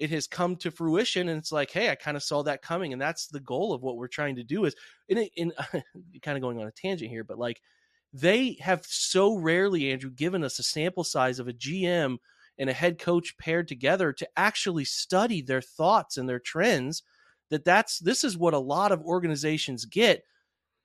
it 0.00 0.10
has 0.10 0.26
come 0.26 0.56
to 0.56 0.70
fruition 0.70 1.28
and 1.28 1.38
it's 1.38 1.52
like 1.52 1.70
hey 1.70 1.90
i 1.90 1.94
kind 1.94 2.16
of 2.16 2.22
saw 2.22 2.42
that 2.42 2.62
coming 2.62 2.92
and 2.92 3.00
that's 3.00 3.28
the 3.28 3.40
goal 3.40 3.72
of 3.72 3.82
what 3.82 3.96
we're 3.96 4.08
trying 4.08 4.36
to 4.36 4.42
do 4.42 4.64
is 4.64 4.74
in, 5.08 5.18
in 5.36 5.52
kind 6.22 6.36
of 6.36 6.42
going 6.42 6.60
on 6.60 6.66
a 6.66 6.72
tangent 6.72 7.10
here 7.10 7.24
but 7.24 7.38
like 7.38 7.60
they 8.14 8.56
have 8.60 8.86
so 8.86 9.36
rarely, 9.36 9.90
Andrew, 9.90 10.10
given 10.10 10.44
us 10.44 10.60
a 10.60 10.62
sample 10.62 11.02
size 11.02 11.40
of 11.40 11.48
a 11.48 11.52
GM 11.52 12.18
and 12.58 12.70
a 12.70 12.72
head 12.72 12.98
coach 12.98 13.36
paired 13.38 13.66
together 13.66 14.12
to 14.12 14.28
actually 14.36 14.84
study 14.84 15.42
their 15.42 15.60
thoughts 15.60 16.16
and 16.16 16.28
their 16.28 16.38
trends 16.38 17.02
that 17.50 17.64
that's 17.64 17.98
this 17.98 18.22
is 18.22 18.38
what 18.38 18.54
a 18.54 18.58
lot 18.58 18.92
of 18.92 19.02
organizations 19.02 19.84
get. 19.84 20.24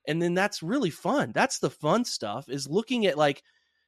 And 0.08 0.20
then 0.20 0.34
that's 0.34 0.62
really 0.62 0.90
fun. 0.90 1.30
That's 1.32 1.60
the 1.60 1.70
fun 1.70 2.04
stuff 2.04 2.48
is 2.48 2.68
looking 2.68 3.06
at 3.06 3.16
like 3.16 3.42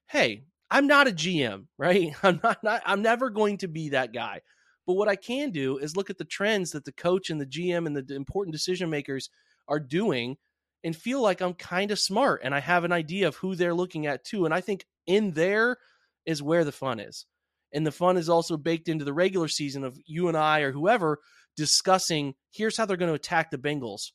hey 0.06 0.44
i'm 0.70 0.86
not 0.86 1.08
a 1.08 1.12
gm 1.12 1.66
right? 1.78 2.12
I'm 2.22 2.40
not, 2.42 2.62
not 2.62 2.82
i'm 2.86 3.02
never 3.02 3.30
going 3.30 3.58
to 3.58 3.68
be 3.68 3.88
that 3.90 4.12
guy. 4.12 4.40
But 4.86 4.94
what 4.94 5.08
i 5.08 5.16
can 5.16 5.50
do 5.50 5.78
is 5.78 5.96
look 5.96 6.10
at 6.10 6.18
the 6.18 6.24
trends 6.24 6.72
that 6.72 6.84
the 6.84 6.92
coach 6.92 7.30
and 7.30 7.40
the 7.40 7.46
gm 7.46 7.86
and 7.86 7.96
the 7.96 8.14
important 8.14 8.52
decision 8.52 8.90
makers 8.90 9.30
are 9.68 9.80
doing 9.80 10.36
and 10.84 10.96
feel 10.96 11.20
like 11.20 11.40
I'm 11.40 11.54
kind 11.54 11.90
of 11.90 11.98
smart 11.98 12.40
and 12.44 12.54
I 12.54 12.60
have 12.60 12.84
an 12.84 12.92
idea 12.92 13.28
of 13.28 13.36
who 13.36 13.54
they're 13.54 13.74
looking 13.74 14.06
at 14.06 14.24
too. 14.24 14.44
And 14.44 14.54
I 14.54 14.60
think 14.60 14.84
in 15.06 15.32
there 15.32 15.78
is 16.26 16.42
where 16.42 16.64
the 16.64 16.72
fun 16.72 17.00
is. 17.00 17.26
And 17.72 17.86
the 17.86 17.92
fun 17.92 18.16
is 18.16 18.28
also 18.28 18.56
baked 18.56 18.88
into 18.88 19.04
the 19.04 19.14
regular 19.14 19.48
season 19.48 19.84
of 19.84 19.98
you 20.04 20.28
and 20.28 20.36
I 20.36 20.60
or 20.60 20.72
whoever 20.72 21.18
discussing 21.56 22.34
here's 22.50 22.76
how 22.76 22.86
they're 22.86 22.96
going 22.96 23.10
to 23.10 23.14
attack 23.14 23.50
the 23.50 23.58
Bengals 23.58 24.10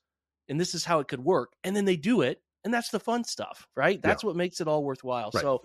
and 0.50 0.60
this 0.60 0.74
is 0.74 0.86
how 0.86 1.00
it 1.00 1.08
could 1.08 1.24
work. 1.24 1.54
And 1.64 1.76
then 1.76 1.86
they 1.86 1.98
do 1.98 2.22
it. 2.22 2.42
And 2.64 2.74
that's 2.74 2.90
the 2.90 3.00
fun 3.00 3.24
stuff, 3.24 3.66
right? 3.76 4.02
That's 4.02 4.24
yeah. 4.24 4.28
what 4.28 4.36
makes 4.36 4.60
it 4.60 4.68
all 4.68 4.84
worthwhile. 4.84 5.32
Right. 5.34 5.42
So, 5.42 5.64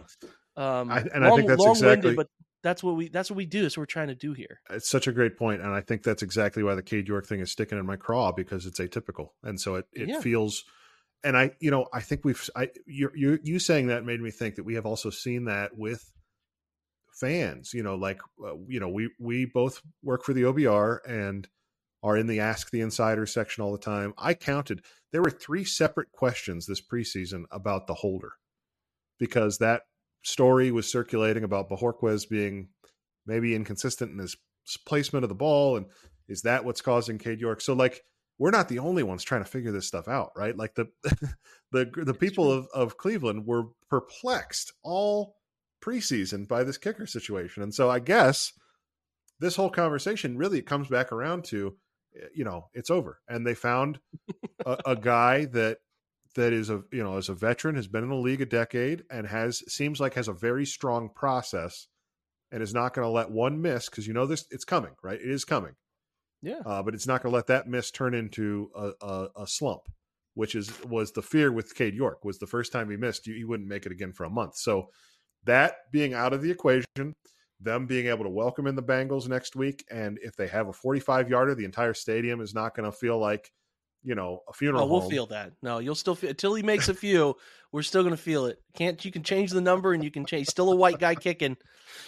um, 0.57 0.91
I, 0.91 0.99
and 1.01 1.25
long, 1.25 1.33
I 1.33 1.37
think 1.37 1.49
that's 1.49 1.65
exactly, 1.65 2.15
but 2.15 2.29
that's 2.63 2.83
what 2.83 2.95
we 2.97 3.09
that's 3.09 3.31
what 3.31 3.37
we 3.37 3.47
do. 3.47 3.63
That's 3.63 3.77
what 3.77 3.83
we're 3.83 3.87
trying 3.87 4.09
to 4.09 4.15
do 4.15 4.35
here. 4.35 4.61
It's 4.71 4.89
such 4.89 5.09
a 5.09 5.13
great 5.13 5.37
point, 5.37 5.63
and 5.63 5.73
I 5.73 5.81
think 5.81 6.03
that's 6.03 6.23
exactly 6.23 6.63
why 6.63 6.75
the 6.75 6.83
Cade 6.83 7.09
York 7.09 7.27
thing 7.27 7.41
is 7.41 7.51
sticking 7.51 7.79
in 7.79 7.87
my 7.87 7.97
craw 7.97 8.31
because 8.31 8.67
it's 8.67 8.79
atypical, 8.79 9.31
and 9.43 9.61
so 9.61 9.77
it 9.77 9.87
it 9.93 10.09
yeah. 10.09 10.21
feels 10.21 10.65
and 11.25 11.37
I, 11.37 11.53
you 11.61 11.71
know, 11.71 11.87
I 11.93 12.01
think 12.01 12.25
we've, 12.25 12.51
I, 12.57 12.71
you, 12.87 13.11
you, 13.15 13.39
you 13.43 13.59
saying 13.59 13.89
that 13.89 14.05
made 14.05 14.21
me 14.21 14.31
think 14.31 14.57
that 14.57 14.65
we 14.65 14.75
have 14.75 14.87
also 14.87 15.11
seen 15.11 15.45
that 15.45 15.77
with 15.77 16.11
fans. 17.13 17.73
You 17.73 17.83
know, 17.83 17.95
like, 17.95 18.21
uh, 18.45 18.57
you 18.67 18.81
know, 18.81 18.89
we 18.89 19.11
we 19.19 19.45
both 19.45 19.81
work 20.03 20.25
for 20.25 20.33
the 20.33 20.43
OBR, 20.43 20.99
and 21.07 21.49
are 22.03 22.17
in 22.17 22.27
the 22.27 22.41
Ask 22.41 22.71
the 22.71 22.81
Insider 22.81 23.27
section 23.27 23.63
all 23.63 23.73
the 23.73 23.79
time. 23.79 24.13
I 24.19 24.35
counted 24.35 24.83
there 25.13 25.23
were 25.23 25.31
three 25.31 25.65
separate 25.65 26.11
questions 26.13 26.67
this 26.67 26.81
preseason 26.81 27.45
about 27.51 27.87
the 27.87 27.95
holder 27.95 28.33
because 29.19 29.59
that 29.59 29.83
story 30.23 30.71
was 30.71 30.91
circulating 30.91 31.45
about 31.45 31.71
Bojorquez 31.71 32.29
being 32.29 32.69
maybe 33.27 33.55
inconsistent 33.55 34.11
in 34.11 34.19
his 34.19 34.37
placement 34.87 35.25
of 35.25 35.29
the 35.29 35.35
ball 35.35 35.77
and 35.77 35.87
is 36.29 36.43
that 36.43 36.65
what's 36.65 36.81
causing 36.81 37.19
Cade 37.19 37.41
York? 37.41 37.61
So 37.61 37.73
like 37.75 38.03
we're 38.43 38.51
not 38.51 38.69
the 38.69 38.81
only 38.81 39.05
ones 39.05 39.23
trying 39.23 39.45
to 39.45 39.49
figure 39.49 39.71
this 39.71 39.87
stuff 39.87 40.09
out, 40.09 40.33
right? 40.35 40.57
Like 40.57 40.75
the 40.75 40.89
the 41.71 41.89
the 41.95 42.13
people 42.13 42.51
of, 42.51 42.67
of 42.75 42.97
Cleveland 42.97 43.47
were 43.47 43.69
perplexed 43.89 44.73
all 44.83 45.37
preseason 45.81 46.49
by 46.49 46.65
this 46.65 46.77
kicker 46.77 47.07
situation. 47.07 47.63
And 47.63 47.73
so 47.73 47.89
I 47.89 48.01
guess 48.01 48.53
this 49.39 49.55
whole 49.55 49.71
conversation 49.71 50.37
really 50.37 50.61
comes 50.61 50.89
back 50.89 51.13
around 51.13 51.45
to 51.45 51.77
eh, 52.17 52.27
you 52.35 52.43
know, 52.43 52.69
it's 52.75 52.91
over. 52.91 53.21
And 53.29 53.47
they 53.47 53.55
found 53.55 54.01
a, 54.67 54.77
a 54.87 54.97
guy 54.97 55.45
that 55.45 55.79
that 56.35 56.53
is 56.53 56.69
a 56.69 56.83
you 56.91 57.05
know 57.05 57.19
as 57.19 57.29
a 57.29 57.35
veteran 57.35 57.77
has 57.77 57.87
been 57.87 58.03
in 58.03 58.11
the 58.11 58.17
league 58.17 58.41
a 58.41 58.47
decade 58.47 59.05
and 59.09 59.25
has 59.29 59.63
seems 59.73 60.01
like 60.01 60.15
has 60.15 60.27
a 60.27 60.33
very 60.33 60.67
strong 60.67 61.11
process 61.15 61.87
and 62.51 62.61
is 62.61 62.75
not 62.75 62.93
going 62.93 63.07
to 63.07 63.13
let 63.13 63.31
one 63.31 63.63
miss 63.63 63.89
because 63.89 64.09
you 64.09 64.15
know 64.15 64.27
this 64.27 64.47
it's 64.51 64.65
coming 64.65 64.95
right 65.01 65.21
it 65.21 65.31
is 65.31 65.45
coming 65.45 65.75
yeah. 66.43 66.61
Uh, 66.67 66.83
but 66.83 66.95
it's 66.95 67.07
not 67.07 67.23
going 67.23 67.31
to 67.31 67.37
let 67.37 67.47
that 67.47 67.69
miss 67.69 67.91
turn 67.91 68.15
into 68.15 68.71
a, 68.75 68.91
a, 69.01 69.29
a, 69.37 69.47
slump 69.47 69.83
which 70.35 70.55
is 70.55 70.73
was 70.85 71.13
the 71.13 71.23
fear 71.23 71.53
with 71.53 71.75
Cade 71.75 71.95
York 71.95 72.25
was 72.25 72.39
the 72.39 72.47
first 72.47 72.73
time 72.73 72.91
he 72.91 72.97
missed 72.97 73.27
you 73.27 73.47
wouldn't 73.47 73.69
make 73.69 73.87
it 73.87 73.93
again 73.93 74.13
for 74.13 74.25
a 74.25 74.31
month. 74.31 74.57
So 74.57 74.89
that 75.45 75.77
being 75.91 76.15
out 76.15 76.33
of 76.33 76.43
the 76.43 76.51
equation 76.51 77.15
them 77.61 77.87
being 77.87 78.09
able 78.09 78.25
to 78.25 78.31
welcome 78.31 78.67
in 78.67 78.75
the 78.75 78.83
Bengals 78.83 79.29
next 79.29 79.55
week 79.55 79.85
and 79.91 80.19
if 80.23 80.35
they 80.37 80.49
have 80.49 80.69
a 80.69 80.73
45 80.73 81.29
yarder 81.29 81.55
the 81.55 81.65
entire 81.65 81.95
stadium 81.95 82.41
is 82.41 82.55
not 82.55 82.75
going 82.75 82.91
to 82.91 82.97
feel 82.97 83.19
like 83.19 83.53
you 84.05 84.15
know 84.15 84.43
a 84.49 84.53
funeral. 84.53 84.83
Oh, 84.83 84.87
we'll 84.87 85.01
home. 85.01 85.11
feel 85.11 85.27
that. 85.27 85.53
No, 85.63 85.79
you'll 85.79 85.95
still 85.95 86.15
feel 86.15 86.31
until 86.31 86.55
he 86.55 86.63
makes 86.63 86.89
a 86.89 86.95
few. 86.95 87.37
we're 87.73 87.83
still 87.83 88.03
gonna 88.03 88.17
feel 88.17 88.47
it. 88.47 88.61
Can't 88.75 89.03
you 89.05 89.11
can 89.11 89.23
change 89.23 89.51
the 89.51 89.61
number 89.61 89.93
and 89.93 90.03
you 90.03 90.11
can 90.11 90.27
change. 90.27 90.49
Still 90.49 90.73
a 90.73 90.77
white 90.77 90.99
guy 90.99 91.15
kicking, 91.15 91.57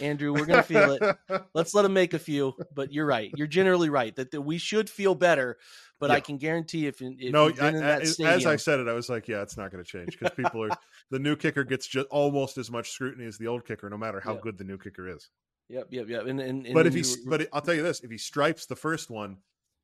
Andrew. 0.01 0.33
We're 0.33 0.47
gonna 0.47 0.63
feel 0.63 0.93
it. 0.93 1.17
Let's 1.55 1.75
let 1.75 1.85
him 1.85 1.93
make 1.93 2.15
a 2.15 2.19
few. 2.19 2.55
But 2.75 2.93
you're 2.93 3.07
right. 3.07 3.31
You're 3.37 3.47
generally 3.47 3.91
right 3.91 4.15
that, 4.17 4.31
that 4.33 4.43
we 4.43 4.59
should 4.59 4.91
feel 4.91 5.15
better. 5.15 5.59
But 6.01 6.11
yeah. 6.11 6.17
I 6.17 6.21
can 6.21 6.39
guarantee 6.39 6.87
if, 6.87 7.01
if 7.01 7.33
no, 7.33 7.47
I, 7.49 7.71
as, 7.71 8.15
stadium, 8.15 8.37
as 8.37 8.47
I 8.47 8.57
said 8.57 8.81
it, 8.81 8.89
I 8.89 8.93
was 8.93 9.09
like, 9.09 9.29
yeah, 9.29 9.43
it's 9.43 9.57
not 9.57 9.71
going 9.71 9.83
to 9.83 9.89
change 9.89 10.19
because 10.19 10.35
people 10.35 10.65
are 10.65 10.71
the 11.11 11.21
new 11.21 11.37
kicker 11.37 11.63
gets 11.63 11.87
just 11.87 12.09
almost 12.11 12.59
as 12.59 12.71
much 12.71 12.91
scrutiny 12.91 13.27
as 13.27 13.39
the 13.39 13.47
old 13.47 13.65
kicker, 13.65 13.89
no 13.89 13.97
matter 13.97 14.21
how 14.21 14.35
yeah. 14.35 14.41
good 14.43 14.59
the 14.59 14.65
new 14.65 14.77
kicker 14.77 15.09
is. 15.09 15.31
Yep, 15.69 15.89
yep, 15.91 16.09
yep. 16.09 16.27
And, 16.27 16.41
and, 16.41 16.67
and 16.67 16.75
but 16.75 16.87
if 16.87 16.95
he, 16.95 17.05
but 17.27 17.49
I'll 17.53 17.63
tell 17.63 17.75
you 17.75 17.83
this: 17.83 18.01
if 18.01 18.11
he 18.11 18.19
stripes 18.19 18.67
the 18.67 18.77
first 18.77 19.09
one, 19.09 19.39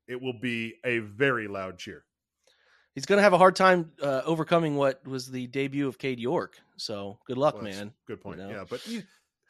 it 0.07 0.21
will 0.21 0.39
be 0.39 0.75
a 0.83 0.99
very 0.99 1.47
loud 1.47 1.77
cheer 1.77 2.03
he's 2.93 3.05
going 3.05 3.17
to 3.17 3.23
have 3.23 3.33
a 3.33 3.37
hard 3.37 3.55
time 3.55 3.91
uh, 4.01 4.21
overcoming 4.25 4.75
what 4.75 5.05
was 5.07 5.29
the 5.29 5.47
debut 5.47 5.87
of 5.87 5.97
Cade 5.97 6.19
York. 6.19 6.57
So 6.77 7.19
good 7.25 7.37
luck, 7.37 7.55
well, 7.55 7.63
man. 7.63 7.93
Good 8.07 8.21
point. 8.21 8.39
You 8.39 8.47
know? 8.47 8.51
Yeah, 8.51 8.63
but 8.69 8.85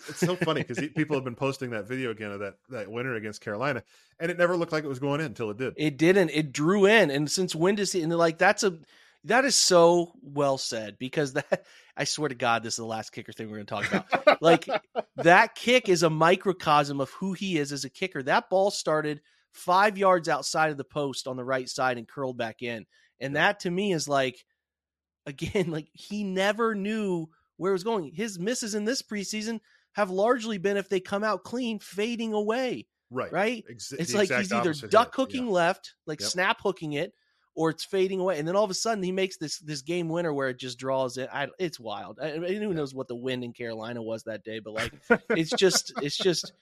it's 0.10 0.20
so 0.20 0.36
funny 0.36 0.64
because 0.64 0.80
people 0.96 1.16
have 1.16 1.24
been 1.24 1.36
posting 1.36 1.72
that 1.72 1.88
video 1.88 2.12
again 2.12 2.32
of 2.32 2.40
that 2.40 2.56
that 2.70 2.90
winner 2.90 3.16
against 3.16 3.42
Carolina, 3.42 3.84
and 4.20 4.32
it 4.32 4.38
never 4.38 4.58
looked 4.58 4.72
like 4.72 4.84
it 4.84 4.90
was 4.90 5.00
going 5.00 5.20
in 5.22 5.28
until 5.28 5.50
it 5.50 5.58
did. 5.58 5.74
It 5.78 5.98
didn't. 5.98 6.30
It 6.30 6.52
drew 6.52 6.86
in, 6.86 7.12
and 7.12 7.30
since 7.30 7.56
when 7.56 7.76
does 7.76 7.92
he? 7.92 8.02
And 8.02 8.16
like 8.16 8.38
that's 8.38 8.64
a 8.64 8.80
that 9.26 9.46
is 9.46 9.56
so 9.56 10.12
well 10.22 10.58
said 10.58 10.98
because 10.98 11.34
that 11.34 11.66
I 11.98 12.06
swear 12.06 12.30
to 12.30 12.36
God, 12.36 12.64
this 12.64 12.74
is 12.74 12.78
the 12.78 12.86
last 12.86 13.12
kicker 13.12 13.32
thing 13.32 13.50
we're 13.50 13.64
going 13.64 13.68
to 13.68 13.90
talk 13.90 14.06
about. 14.06 14.42
like 14.42 14.68
that 15.18 15.56
kick 15.56 15.90
is 15.90 16.04
a 16.04 16.10
microcosm 16.10 17.00
of 17.00 17.10
who 17.12 17.34
he 17.34 17.58
is 17.58 17.72
as 17.72 17.86
a 17.86 17.90
kicker. 17.90 18.24
That 18.24 18.50
ball 18.50 18.72
started 18.72 19.22
five 19.54 19.98
yards 19.98 20.30
outside 20.30 20.72
of 20.72 20.78
the 20.78 20.84
post 20.84 21.28
on 21.28 21.38
the 21.38 21.44
right 21.44 21.70
side 21.70 21.98
and 21.98 22.08
curled 22.08 22.38
back 22.38 22.62
in. 22.62 22.86
And 23.20 23.36
that 23.36 23.62
to 23.62 23.72
me 23.72 23.94
is 23.94 24.08
like, 24.08 24.44
again, 25.26 25.70
like 25.70 25.88
he 25.94 26.24
never 26.24 26.76
knew 26.76 27.28
where 27.58 27.72
it 27.72 27.74
was 27.74 27.84
going. 27.84 28.12
His 28.14 28.40
misses 28.40 28.76
in 28.76 28.86
this 28.86 29.02
preseason 29.02 29.60
have 29.94 30.10
largely 30.10 30.58
been 30.58 30.78
if 30.78 30.90
they 30.90 31.00
come 31.00 31.24
out 31.24 31.44
clean, 31.44 31.80
fading 31.80 32.34
away. 32.34 32.88
Right. 33.12 33.32
Right. 33.32 33.66
Ex- 33.70 33.92
it's 33.92 34.14
like 34.14 34.32
he's 34.32 34.52
either 34.52 34.74
duck 34.74 35.14
hooking 35.14 35.46
yeah. 35.46 35.52
left, 35.52 35.96
like 36.08 36.22
yep. 36.22 36.30
snap 36.30 36.58
hooking 36.64 36.94
it, 36.94 37.14
or 37.56 37.70
it's 37.70 37.84
fading 37.84 38.20
away. 38.20 38.40
And 38.40 38.48
then 38.48 38.56
all 38.56 38.64
of 38.64 38.72
a 38.72 38.76
sudden 38.76 39.04
he 39.04 39.12
makes 39.12 39.38
this 39.38 39.60
this 39.60 39.82
game 39.82 40.08
winner 40.08 40.34
where 40.34 40.50
it 40.50 40.58
just 40.58 40.80
draws 40.80 41.18
it. 41.18 41.30
I, 41.32 41.50
it's 41.60 41.80
wild. 41.80 42.20
I, 42.22 42.32
I 42.32 42.38
who 42.38 42.46
yeah. 42.46 42.68
knows 42.70 42.96
what 42.96 43.10
the 43.10 43.16
wind 43.16 43.44
in 43.44 43.52
Carolina 43.54 44.02
was 44.02 44.24
that 44.24 44.44
day, 44.44 44.60
but 44.60 44.74
like 44.74 44.94
it's 45.32 45.52
just 45.52 45.94
it's 46.02 46.18
just 46.18 46.54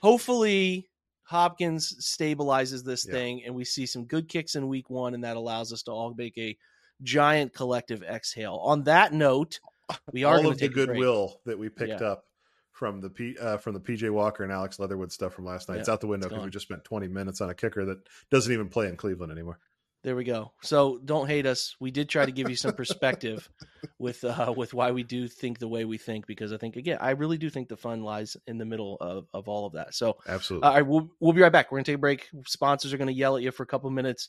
hopefully 0.00 0.88
Hopkins 1.24 1.96
stabilizes 2.00 2.84
this 2.84 3.06
yeah. 3.06 3.12
thing, 3.12 3.42
and 3.44 3.54
we 3.54 3.64
see 3.64 3.86
some 3.86 4.04
good 4.04 4.28
kicks 4.28 4.54
in 4.54 4.68
week 4.68 4.90
one, 4.90 5.14
and 5.14 5.24
that 5.24 5.36
allows 5.36 5.72
us 5.72 5.82
to 5.84 5.90
all 5.90 6.14
make 6.14 6.36
a 6.38 6.56
giant 7.02 7.54
collective 7.54 8.02
exhale. 8.02 8.60
On 8.62 8.84
that 8.84 9.12
note, 9.12 9.58
we 10.12 10.24
are 10.24 10.36
all 10.36 10.48
of 10.48 10.58
the 10.58 10.68
goodwill 10.68 11.40
that 11.46 11.58
we 11.58 11.68
picked 11.68 12.00
yeah. 12.00 12.08
up 12.08 12.24
from 12.72 13.00
the 13.00 13.08
P, 13.08 13.36
uh, 13.40 13.56
from 13.56 13.72
the 13.74 13.80
PJ 13.80 14.10
Walker 14.10 14.42
and 14.42 14.52
Alex 14.52 14.78
Leatherwood 14.78 15.12
stuff 15.12 15.32
from 15.32 15.44
last 15.44 15.68
night. 15.68 15.76
Yeah, 15.76 15.80
it's 15.80 15.88
out 15.88 16.00
the 16.00 16.08
window 16.08 16.28
because 16.28 16.44
we 16.44 16.50
just 16.50 16.66
spent 16.66 16.84
20 16.84 17.08
minutes 17.08 17.40
on 17.40 17.48
a 17.48 17.54
kicker 17.54 17.84
that 17.86 17.98
doesn't 18.30 18.52
even 18.52 18.68
play 18.68 18.88
in 18.88 18.96
Cleveland 18.96 19.32
anymore. 19.32 19.58
There 20.04 20.14
we 20.14 20.24
go. 20.24 20.52
So 20.60 21.00
don't 21.02 21.28
hate 21.28 21.46
us. 21.46 21.76
We 21.80 21.90
did 21.90 22.10
try 22.10 22.26
to 22.26 22.30
give 22.30 22.50
you 22.50 22.56
some 22.56 22.74
perspective 22.74 23.48
with 23.98 24.22
uh, 24.22 24.52
with 24.54 24.74
why 24.74 24.90
we 24.90 25.02
do 25.02 25.28
think 25.28 25.58
the 25.58 25.66
way 25.66 25.86
we 25.86 25.96
think 25.96 26.26
because 26.26 26.52
I 26.52 26.58
think 26.58 26.76
again 26.76 26.98
I 27.00 27.12
really 27.12 27.38
do 27.38 27.48
think 27.48 27.70
the 27.70 27.78
fun 27.78 28.02
lies 28.02 28.36
in 28.46 28.58
the 28.58 28.66
middle 28.66 28.98
of, 29.00 29.26
of 29.32 29.48
all 29.48 29.64
of 29.64 29.72
that. 29.72 29.94
So 29.94 30.18
absolutely. 30.28 30.68
All 30.68 30.74
right, 30.74 30.86
we'll 30.86 31.08
we'll 31.20 31.32
be 31.32 31.40
right 31.40 31.50
back. 31.50 31.72
We're 31.72 31.78
gonna 31.78 31.84
take 31.84 31.94
a 31.94 31.98
break. 31.98 32.28
Sponsors 32.46 32.92
are 32.92 32.98
gonna 32.98 33.12
yell 33.12 33.38
at 33.38 33.42
you 33.42 33.50
for 33.50 33.62
a 33.62 33.66
couple 33.66 33.88
minutes, 33.88 34.28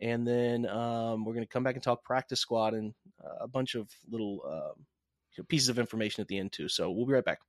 and 0.00 0.24
then 0.24 0.64
um, 0.64 1.24
we're 1.24 1.34
gonna 1.34 1.46
come 1.46 1.64
back 1.64 1.74
and 1.74 1.82
talk 1.82 2.04
practice 2.04 2.38
squad 2.38 2.74
and 2.74 2.94
uh, 3.20 3.38
a 3.40 3.48
bunch 3.48 3.74
of 3.74 3.90
little 4.08 4.42
uh, 4.48 5.42
pieces 5.48 5.70
of 5.70 5.80
information 5.80 6.22
at 6.22 6.28
the 6.28 6.38
end 6.38 6.52
too. 6.52 6.68
So 6.68 6.88
we'll 6.92 7.06
be 7.06 7.14
right 7.14 7.24
back. 7.24 7.40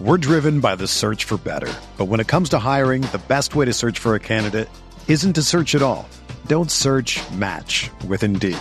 We're 0.00 0.16
driven 0.16 0.60
by 0.60 0.76
the 0.76 0.88
search 0.88 1.24
for 1.24 1.36
better, 1.36 1.72
but 1.98 2.06
when 2.06 2.20
it 2.20 2.26
comes 2.26 2.48
to 2.48 2.58
hiring, 2.58 3.02
the 3.02 3.22
best 3.28 3.54
way 3.54 3.66
to 3.66 3.72
search 3.74 3.98
for 3.98 4.14
a 4.14 4.18
candidate 4.18 4.70
isn't 5.08 5.34
to 5.34 5.42
search 5.42 5.74
at 5.74 5.82
all. 5.82 6.08
Don't 6.46 6.70
search 6.70 7.20
match 7.32 7.90
with 8.08 8.22
Indeed. 8.22 8.58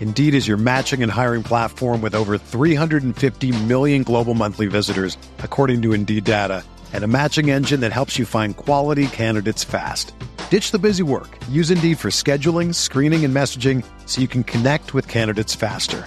Indeed 0.00 0.34
is 0.34 0.46
your 0.46 0.56
matching 0.56 1.02
and 1.02 1.10
hiring 1.10 1.42
platform 1.42 2.00
with 2.00 2.14
over 2.14 2.38
350 2.38 3.64
million 3.64 4.04
global 4.04 4.34
monthly 4.34 4.68
visitors, 4.68 5.18
according 5.40 5.82
to 5.82 5.92
Indeed 5.92 6.22
data, 6.22 6.64
and 6.92 7.02
a 7.02 7.08
matching 7.08 7.50
engine 7.50 7.80
that 7.80 7.92
helps 7.92 8.18
you 8.18 8.24
find 8.24 8.56
quality 8.56 9.08
candidates 9.08 9.64
fast. 9.64 10.14
Ditch 10.48 10.70
the 10.70 10.78
busy 10.78 11.02
work. 11.02 11.36
Use 11.50 11.70
Indeed 11.70 11.98
for 11.98 12.08
scheduling, 12.08 12.74
screening, 12.74 13.24
and 13.24 13.36
messaging 13.36 13.84
so 14.06 14.22
you 14.22 14.28
can 14.28 14.44
connect 14.44 14.94
with 14.94 15.08
candidates 15.08 15.54
faster. 15.54 16.06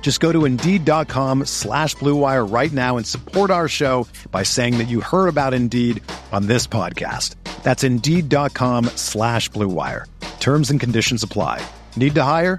Just 0.00 0.20
go 0.20 0.32
to 0.32 0.46
Indeed.com 0.46 1.44
slash 1.44 1.94
BlueWire 1.96 2.50
right 2.50 2.72
now 2.72 2.96
and 2.96 3.06
support 3.06 3.50
our 3.50 3.68
show 3.68 4.08
by 4.30 4.42
saying 4.42 4.78
that 4.78 4.88
you 4.88 5.02
heard 5.02 5.28
about 5.28 5.52
Indeed 5.52 6.02
on 6.32 6.46
this 6.46 6.66
podcast. 6.66 7.34
That's 7.62 7.84
Indeed.com 7.84 8.86
slash 8.96 9.50
BlueWire. 9.50 10.06
Terms 10.40 10.70
and 10.70 10.80
conditions 10.80 11.22
apply. 11.22 11.62
Need 11.96 12.14
to 12.14 12.22
hire? 12.22 12.58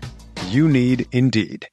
You 0.49 0.69
need 0.69 1.07
Indeed. 1.11 1.67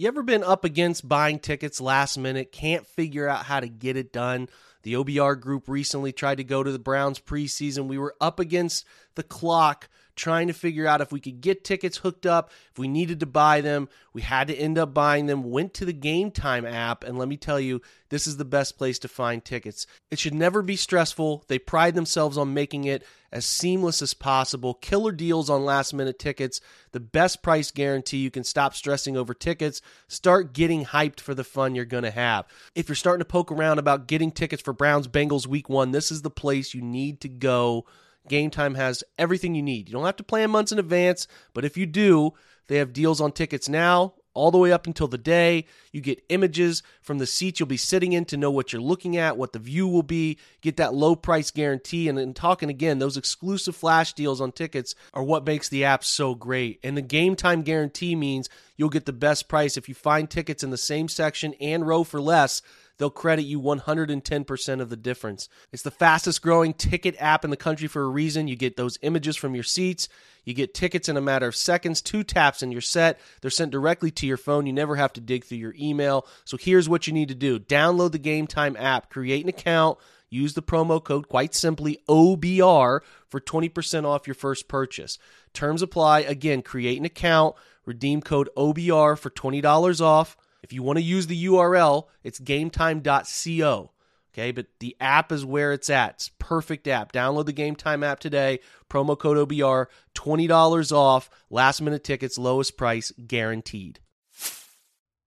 You 0.00 0.08
ever 0.08 0.22
been 0.22 0.42
up 0.42 0.64
against 0.64 1.06
buying 1.06 1.38
tickets 1.38 1.78
last 1.78 2.16
minute, 2.16 2.52
can't 2.52 2.86
figure 2.86 3.28
out 3.28 3.44
how 3.44 3.60
to 3.60 3.68
get 3.68 3.98
it 3.98 4.14
done? 4.14 4.48
The 4.82 4.94
OBR 4.94 5.38
group 5.38 5.68
recently 5.68 6.10
tried 6.10 6.38
to 6.38 6.44
go 6.44 6.62
to 6.62 6.72
the 6.72 6.78
Browns 6.78 7.18
preseason. 7.18 7.86
We 7.86 7.98
were 7.98 8.14
up 8.18 8.40
against 8.40 8.86
the 9.14 9.22
clock 9.22 9.90
trying 10.20 10.48
to 10.48 10.52
figure 10.52 10.86
out 10.86 11.00
if 11.00 11.10
we 11.10 11.18
could 11.18 11.40
get 11.40 11.64
tickets 11.64 11.96
hooked 11.96 12.26
up, 12.26 12.50
if 12.70 12.78
we 12.78 12.86
needed 12.86 13.20
to 13.20 13.26
buy 13.26 13.60
them. 13.60 13.88
We 14.12 14.22
had 14.22 14.48
to 14.48 14.54
end 14.54 14.76
up 14.76 14.92
buying 14.92 15.26
them. 15.26 15.50
Went 15.50 15.74
to 15.74 15.84
the 15.84 15.92
Game 15.92 16.30
Time 16.30 16.66
app, 16.66 17.02
and 17.04 17.18
let 17.18 17.28
me 17.28 17.36
tell 17.36 17.58
you, 17.58 17.80
this 18.10 18.26
is 18.26 18.36
the 18.36 18.44
best 18.44 18.76
place 18.76 18.98
to 19.00 19.08
find 19.08 19.44
tickets. 19.44 19.86
It 20.10 20.18
should 20.18 20.34
never 20.34 20.62
be 20.62 20.76
stressful. 20.76 21.44
They 21.48 21.58
pride 21.58 21.94
themselves 21.94 22.36
on 22.36 22.54
making 22.54 22.84
it 22.84 23.04
as 23.32 23.44
seamless 23.44 24.02
as 24.02 24.12
possible. 24.12 24.74
Killer 24.74 25.12
deals 25.12 25.48
on 25.48 25.64
last 25.64 25.94
minute 25.94 26.18
tickets, 26.18 26.60
the 26.92 27.00
best 27.00 27.42
price 27.42 27.70
guarantee. 27.70 28.18
You 28.18 28.30
can 28.30 28.44
stop 28.44 28.74
stressing 28.74 29.16
over 29.16 29.32
tickets, 29.32 29.80
start 30.08 30.52
getting 30.52 30.84
hyped 30.84 31.20
for 31.20 31.34
the 31.34 31.44
fun 31.44 31.74
you're 31.74 31.84
going 31.84 32.02
to 32.02 32.10
have. 32.10 32.46
If 32.74 32.88
you're 32.88 32.96
starting 32.96 33.20
to 33.20 33.24
poke 33.24 33.52
around 33.52 33.78
about 33.78 34.08
getting 34.08 34.32
tickets 34.32 34.62
for 34.62 34.72
Browns 34.72 35.08
Bengals 35.08 35.46
week 35.46 35.68
one, 35.68 35.92
this 35.92 36.10
is 36.10 36.22
the 36.22 36.30
place 36.30 36.74
you 36.74 36.82
need 36.82 37.20
to 37.20 37.28
go. 37.28 37.86
Game 38.30 38.48
Time 38.48 38.76
has 38.76 39.04
everything 39.18 39.54
you 39.54 39.62
need. 39.62 39.88
You 39.88 39.92
don't 39.92 40.06
have 40.06 40.16
to 40.16 40.22
plan 40.22 40.50
months 40.50 40.72
in 40.72 40.78
advance, 40.78 41.26
but 41.52 41.64
if 41.64 41.76
you 41.76 41.84
do, 41.84 42.32
they 42.68 42.76
have 42.76 42.92
deals 42.92 43.20
on 43.20 43.32
tickets 43.32 43.68
now 43.68 44.14
all 44.32 44.52
the 44.52 44.58
way 44.58 44.70
up 44.70 44.86
until 44.86 45.08
the 45.08 45.18
day. 45.18 45.66
You 45.92 46.00
get 46.00 46.22
images 46.28 46.82
from 47.02 47.18
the 47.18 47.26
seats 47.26 47.58
you'll 47.58 47.66
be 47.66 47.76
sitting 47.76 48.12
in 48.12 48.24
to 48.26 48.36
know 48.36 48.50
what 48.50 48.72
you're 48.72 48.80
looking 48.80 49.16
at, 49.16 49.36
what 49.36 49.52
the 49.52 49.58
view 49.58 49.88
will 49.88 50.04
be, 50.04 50.38
get 50.60 50.76
that 50.76 50.94
low 50.94 51.16
price 51.16 51.50
guarantee. 51.50 52.08
And 52.08 52.16
then 52.16 52.32
talking 52.32 52.70
again, 52.70 53.00
those 53.00 53.16
exclusive 53.16 53.74
flash 53.74 54.12
deals 54.12 54.40
on 54.40 54.52
tickets 54.52 54.94
are 55.12 55.24
what 55.24 55.44
makes 55.44 55.68
the 55.68 55.84
app 55.84 56.04
so 56.04 56.34
great. 56.34 56.78
And 56.84 56.96
the 56.96 57.02
game 57.02 57.34
time 57.34 57.62
guarantee 57.62 58.14
means 58.14 58.48
you'll 58.76 58.88
get 58.88 59.06
the 59.06 59.12
best 59.12 59.48
price 59.48 59.76
if 59.76 59.88
you 59.88 59.94
find 59.94 60.30
tickets 60.30 60.62
in 60.62 60.70
the 60.70 60.78
same 60.78 61.08
section 61.08 61.54
and 61.60 61.86
row 61.86 62.04
for 62.04 62.20
less 62.20 62.62
they'll 63.00 63.10
credit 63.10 63.44
you 63.44 63.58
110% 63.58 64.80
of 64.80 64.90
the 64.90 64.96
difference. 64.96 65.48
It's 65.72 65.82
the 65.82 65.90
fastest 65.90 66.42
growing 66.42 66.74
ticket 66.74 67.16
app 67.18 67.44
in 67.44 67.50
the 67.50 67.56
country 67.56 67.88
for 67.88 68.02
a 68.02 68.08
reason. 68.08 68.46
You 68.46 68.56
get 68.56 68.76
those 68.76 68.98
images 69.00 69.36
from 69.36 69.54
your 69.54 69.64
seats, 69.64 70.06
you 70.44 70.52
get 70.52 70.74
tickets 70.74 71.08
in 71.08 71.16
a 71.16 71.22
matter 71.22 71.48
of 71.48 71.56
seconds, 71.56 72.02
two 72.02 72.22
taps, 72.22 72.60
and 72.62 72.72
you're 72.72 72.82
set. 72.82 73.18
They're 73.40 73.50
sent 73.50 73.72
directly 73.72 74.10
to 74.12 74.26
your 74.26 74.36
phone. 74.36 74.66
You 74.66 74.74
never 74.74 74.96
have 74.96 75.14
to 75.14 75.20
dig 75.20 75.44
through 75.44 75.58
your 75.58 75.74
email. 75.80 76.26
So 76.44 76.58
here's 76.58 76.90
what 76.90 77.06
you 77.06 77.14
need 77.14 77.28
to 77.28 77.34
do 77.34 77.58
download 77.58 78.12
the 78.12 78.18
Game 78.18 78.46
Time 78.46 78.76
app, 78.78 79.08
create 79.10 79.42
an 79.42 79.48
account. 79.48 79.98
Use 80.32 80.54
the 80.54 80.62
promo 80.62 81.02
code, 81.02 81.28
quite 81.28 81.56
simply, 81.56 81.98
OBR 82.08 83.00
for 83.28 83.40
20% 83.40 84.04
off 84.04 84.28
your 84.28 84.34
first 84.34 84.68
purchase. 84.68 85.18
Terms 85.54 85.82
apply. 85.82 86.20
Again, 86.20 86.62
create 86.62 87.00
an 87.00 87.04
account, 87.04 87.56
redeem 87.84 88.20
code 88.20 88.48
OBR 88.56 89.18
for 89.18 89.30
$20 89.30 90.00
off. 90.00 90.36
If 90.62 90.72
you 90.72 90.82
want 90.82 90.98
to 90.98 91.02
use 91.02 91.26
the 91.26 91.44
URL, 91.46 92.04
it's 92.22 92.40
gametime.co. 92.40 93.90
Okay, 94.32 94.52
but 94.52 94.66
the 94.78 94.96
app 95.00 95.32
is 95.32 95.44
where 95.44 95.72
it's 95.72 95.90
at. 95.90 96.10
It's 96.10 96.30
perfect 96.38 96.86
app. 96.86 97.12
Download 97.12 97.46
the 97.46 97.52
Game 97.52 97.74
Time 97.74 98.04
app 98.04 98.20
today. 98.20 98.60
Promo 98.88 99.18
code 99.18 99.48
OBR, 99.48 99.86
$20 100.14 100.92
off. 100.92 101.30
Last 101.50 101.80
minute 101.80 102.04
tickets, 102.04 102.38
lowest 102.38 102.76
price 102.76 103.12
guaranteed. 103.26 103.98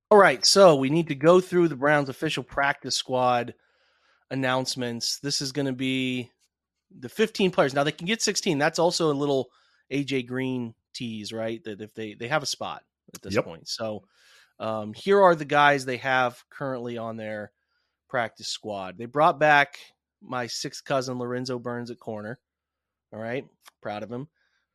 All 0.10 0.18
right, 0.18 0.46
so 0.46 0.76
we 0.76 0.90
need 0.90 1.08
to 1.08 1.16
go 1.16 1.42
through 1.42 1.68
the 1.68 1.76
Browns 1.76 2.08
official 2.08 2.44
practice 2.44 2.96
squad 2.96 3.56
announcements. 4.32 5.20
This 5.20 5.42
is 5.42 5.52
going 5.52 5.66
to 5.66 5.74
be 5.74 6.30
the 6.98 7.10
15 7.10 7.52
players. 7.52 7.74
Now 7.74 7.84
they 7.84 7.92
can 7.92 8.08
get 8.08 8.22
16. 8.22 8.58
That's 8.58 8.80
also 8.80 9.12
a 9.12 9.14
little 9.14 9.50
AJ 9.92 10.28
Green 10.28 10.76
tease, 10.94 11.34
right? 11.34 11.64
That 11.64 11.82
if 11.82 11.94
they 11.94 12.14
they 12.14 12.28
have 12.28 12.44
a 12.44 12.48
spot 12.48 12.84
at 13.14 13.22
this 13.22 13.36
yep. 13.36 13.46
point. 13.46 13.68
So 13.68 14.04
um, 14.64 14.93
here 14.93 15.22
are 15.22 15.36
the 15.36 15.43
guys 15.43 15.84
they 15.84 15.97
have 15.97 16.41
currently 16.49 16.97
on 16.97 17.18
their 17.18 17.51
practice 18.07 18.47
squad. 18.47 18.97
They 18.97 19.05
brought 19.05 19.38
back 19.38 19.78
my 20.22 20.47
sixth 20.47 20.86
cousin 20.86 21.20
Lorenzo 21.20 21.59
Burns 21.59 21.91
at 21.91 21.99
corner. 21.99 22.39
All 23.11 23.20
right, 23.20 23.45
proud 23.82 24.03
of 24.03 24.09
him. 24.09 24.30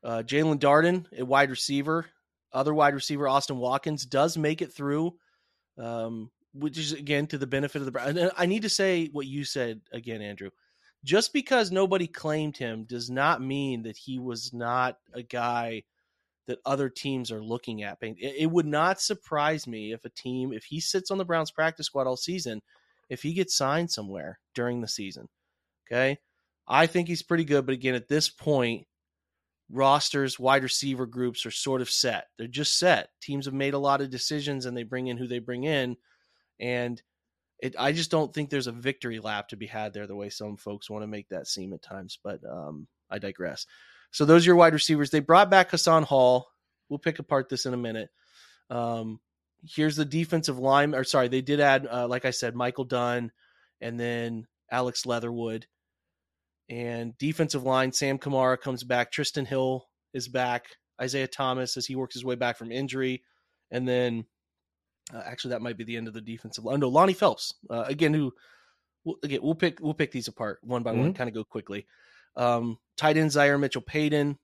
Uh, 0.04 0.22
Jaelon 0.26 0.58
Darden, 0.58 1.06
a 1.18 1.24
wide 1.24 1.48
receiver. 1.48 2.04
Other 2.52 2.74
wide 2.74 2.92
receiver 2.92 3.26
Austin 3.26 3.56
Watkins 3.56 4.04
does 4.04 4.36
make 4.36 4.60
it 4.60 4.74
through, 4.74 5.14
um, 5.78 6.30
which 6.52 6.76
is 6.76 6.92
again 6.92 7.26
to 7.28 7.38
the 7.38 7.46
benefit 7.46 7.80
of 7.80 7.90
the. 7.90 8.32
I 8.36 8.44
need 8.44 8.62
to 8.62 8.68
say 8.68 9.06
what 9.06 9.26
you 9.26 9.42
said 9.42 9.80
again, 9.90 10.20
Andrew. 10.20 10.50
Just 11.02 11.32
because 11.32 11.70
nobody 11.70 12.06
claimed 12.06 12.58
him 12.58 12.84
does 12.84 13.08
not 13.08 13.40
mean 13.40 13.84
that 13.84 13.96
he 13.96 14.18
was 14.18 14.52
not 14.52 14.98
a 15.14 15.22
guy 15.22 15.84
that 16.48 16.58
other 16.64 16.88
teams 16.88 17.30
are 17.30 17.42
looking 17.42 17.82
at. 17.82 17.98
It, 18.00 18.16
it 18.18 18.50
would 18.50 18.66
not 18.66 19.00
surprise 19.00 19.66
me 19.66 19.92
if 19.92 20.04
a 20.04 20.10
team, 20.10 20.52
if 20.52 20.64
he 20.64 20.80
sits 20.80 21.10
on 21.10 21.18
the 21.18 21.24
Browns 21.24 21.52
practice 21.52 21.86
squad 21.86 22.06
all 22.06 22.16
season, 22.16 22.60
if 23.08 23.22
he 23.22 23.34
gets 23.34 23.54
signed 23.54 23.90
somewhere 23.90 24.40
during 24.54 24.80
the 24.80 24.88
season. 24.88 25.28
Okay. 25.86 26.18
I 26.66 26.86
think 26.86 27.06
he's 27.08 27.22
pretty 27.22 27.44
good. 27.44 27.64
But 27.64 27.74
again, 27.74 27.94
at 27.94 28.08
this 28.08 28.28
point, 28.28 28.86
rosters, 29.70 30.38
wide 30.38 30.62
receiver 30.62 31.06
groups 31.06 31.46
are 31.46 31.50
sort 31.50 31.80
of 31.80 31.90
set. 31.90 32.26
They're 32.36 32.48
just 32.48 32.78
set. 32.78 33.10
Teams 33.22 33.44
have 33.44 33.54
made 33.54 33.74
a 33.74 33.78
lot 33.78 34.00
of 34.00 34.10
decisions 34.10 34.66
and 34.66 34.76
they 34.76 34.82
bring 34.82 35.06
in 35.06 35.16
who 35.16 35.26
they 35.26 35.38
bring 35.38 35.64
in. 35.64 35.96
And 36.58 37.00
it, 37.60 37.74
I 37.78 37.92
just 37.92 38.10
don't 38.10 38.32
think 38.32 38.50
there's 38.50 38.66
a 38.66 38.72
victory 38.72 39.18
lap 39.18 39.48
to 39.48 39.56
be 39.56 39.66
had 39.66 39.92
there 39.92 40.06
the 40.06 40.16
way 40.16 40.30
some 40.30 40.56
folks 40.56 40.90
want 40.90 41.02
to 41.02 41.08
make 41.08 41.28
that 41.28 41.46
seem 41.46 41.72
at 41.72 41.82
times. 41.82 42.18
But 42.22 42.40
um, 42.44 42.86
I 43.10 43.18
digress. 43.18 43.66
So 44.10 44.24
those 44.24 44.44
are 44.44 44.50
your 44.50 44.56
wide 44.56 44.72
receivers. 44.72 45.10
They 45.10 45.20
brought 45.20 45.50
back 45.50 45.70
Hassan 45.70 46.02
Hall. 46.04 46.48
We'll 46.88 46.98
pick 46.98 47.18
apart 47.18 47.48
this 47.48 47.66
in 47.66 47.74
a 47.74 47.78
minute. 47.78 48.08
Um, 48.70 49.20
here's 49.62 49.96
the 49.96 50.04
defensive 50.04 50.58
line. 50.58 50.94
Or 50.94 51.04
sorry, 51.04 51.28
they 51.28 51.42
did 51.42 51.60
add, 51.60 51.86
uh, 51.90 52.08
like 52.08 52.24
I 52.24 52.30
said, 52.30 52.54
Michael 52.54 52.84
Dunn 52.84 53.32
and 53.80 53.98
then 53.98 54.46
Alex 54.70 55.06
Leatherwood. 55.06 55.66
And 56.70 57.16
defensive 57.18 57.64
line, 57.64 57.92
Sam 57.92 58.18
Kamara 58.18 58.60
comes 58.60 58.84
back. 58.84 59.12
Trysten 59.12 59.46
Hill 59.46 59.86
is 60.12 60.28
back. 60.28 60.66
Isaiah 61.00 61.28
Thomas 61.28 61.76
as 61.76 61.86
he 61.86 61.96
works 61.96 62.14
his 62.14 62.24
way 62.24 62.34
back 62.34 62.58
from 62.58 62.72
injury. 62.72 63.22
And 63.70 63.86
then 63.86 64.24
uh, 65.14 65.22
actually 65.24 65.50
that 65.50 65.62
might 65.62 65.76
be 65.76 65.84
the 65.84 65.96
end 65.96 66.08
of 66.08 66.14
the 66.14 66.20
defensive 66.20 66.64
line. 66.64 66.80
No, 66.80 66.88
Lonnie 66.88 67.12
Phelps, 67.12 67.54
uh, 67.70 67.84
again, 67.86 68.12
who 68.14 68.32
we'll, 69.04 69.16
again, 69.22 69.40
we'll 69.42 69.54
pick 69.54 69.78
we'll 69.80 69.94
pick 69.94 70.12
these 70.12 70.28
apart 70.28 70.58
one 70.62 70.82
by 70.82 70.92
mm-hmm. 70.92 71.00
one, 71.00 71.14
kind 71.14 71.28
of 71.28 71.34
go 71.34 71.44
quickly. 71.44 71.86
Um, 72.38 72.78
tight 72.96 73.18
end 73.18 73.32
Zaire 73.32 73.58
Mitchell 73.58 73.82
Paden, 73.82 74.38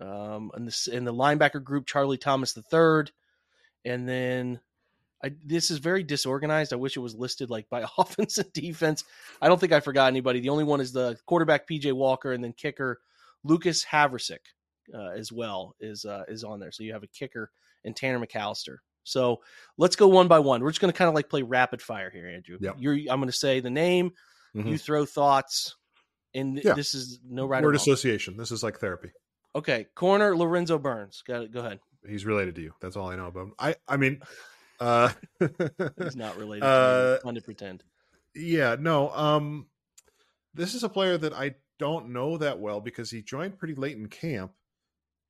Um, 0.00 0.50
and, 0.54 0.66
this, 0.66 0.88
in 0.88 1.04
the 1.04 1.14
linebacker 1.14 1.62
group, 1.62 1.86
Charlie 1.86 2.18
Thomas 2.18 2.56
III. 2.56 3.12
And 3.84 4.08
then 4.08 4.60
I, 5.22 5.32
this 5.44 5.70
is 5.70 5.78
very 5.78 6.02
disorganized. 6.02 6.72
I 6.72 6.76
wish 6.76 6.96
it 6.96 7.00
was 7.00 7.14
listed 7.14 7.50
like 7.50 7.68
by 7.68 7.84
offense 7.98 8.38
and 8.38 8.52
defense. 8.52 9.04
I 9.40 9.48
don't 9.48 9.60
think 9.60 9.72
I 9.72 9.80
forgot 9.80 10.08
anybody. 10.08 10.40
The 10.40 10.48
only 10.48 10.64
one 10.64 10.80
is 10.80 10.92
the 10.92 11.18
quarterback 11.26 11.68
PJ 11.68 11.92
Walker, 11.92 12.32
and 12.32 12.42
then 12.42 12.54
kicker 12.54 13.00
Lucas 13.44 13.84
Havrisik 13.84 14.38
uh, 14.94 15.10
as 15.10 15.30
well 15.30 15.74
is 15.80 16.04
uh, 16.04 16.24
is 16.28 16.44
on 16.44 16.60
there. 16.60 16.72
So 16.72 16.82
you 16.82 16.92
have 16.92 17.02
a 17.02 17.08
kicker 17.08 17.50
and 17.84 17.94
Tanner 17.94 18.24
McAllister. 18.24 18.78
So 19.04 19.40
let's 19.76 19.96
go 19.96 20.08
one 20.08 20.28
by 20.28 20.38
one. 20.38 20.62
We're 20.62 20.70
just 20.70 20.80
going 20.80 20.92
to 20.92 20.96
kind 20.96 21.08
of 21.08 21.14
like 21.14 21.28
play 21.28 21.42
rapid 21.42 21.80
fire 21.80 22.10
here, 22.10 22.28
Andrew. 22.28 22.58
Yep. 22.60 22.76
You're, 22.78 22.94
I'm 22.94 23.18
going 23.20 23.26
to 23.26 23.32
say 23.32 23.60
the 23.60 23.70
name. 23.70 24.12
Mm-hmm. 24.54 24.68
You 24.68 24.78
throw 24.78 25.06
thoughts 25.06 25.76
and 26.34 26.60
yeah. 26.62 26.74
this 26.74 26.94
is 26.94 27.20
no 27.28 27.46
right 27.46 27.62
word 27.62 27.76
association. 27.76 28.36
This 28.36 28.50
is 28.50 28.62
like 28.62 28.78
therapy. 28.78 29.10
Okay, 29.54 29.86
corner 29.94 30.36
Lorenzo 30.36 30.78
Burns. 30.78 31.22
Go, 31.26 31.46
go 31.46 31.60
ahead. 31.60 31.80
He's 32.06 32.24
related 32.24 32.54
to 32.56 32.62
you. 32.62 32.74
That's 32.80 32.96
all 32.96 33.10
I 33.10 33.16
know 33.16 33.26
about 33.26 33.46
him. 33.46 33.54
I 33.58 33.74
I 33.88 33.96
mean, 33.96 34.20
uh, 34.80 35.10
he's 35.38 36.16
not 36.16 36.36
related. 36.36 36.64
Uh, 36.66 37.18
to, 37.18 37.32
to 37.32 37.40
pretend. 37.40 37.82
Yeah, 38.34 38.76
no. 38.78 39.10
Um, 39.10 39.66
this 40.54 40.74
is 40.74 40.84
a 40.84 40.88
player 40.88 41.18
that 41.18 41.32
I 41.32 41.56
don't 41.78 42.10
know 42.10 42.38
that 42.38 42.60
well 42.60 42.80
because 42.80 43.10
he 43.10 43.22
joined 43.22 43.58
pretty 43.58 43.74
late 43.74 43.96
in 43.96 44.06
camp, 44.06 44.52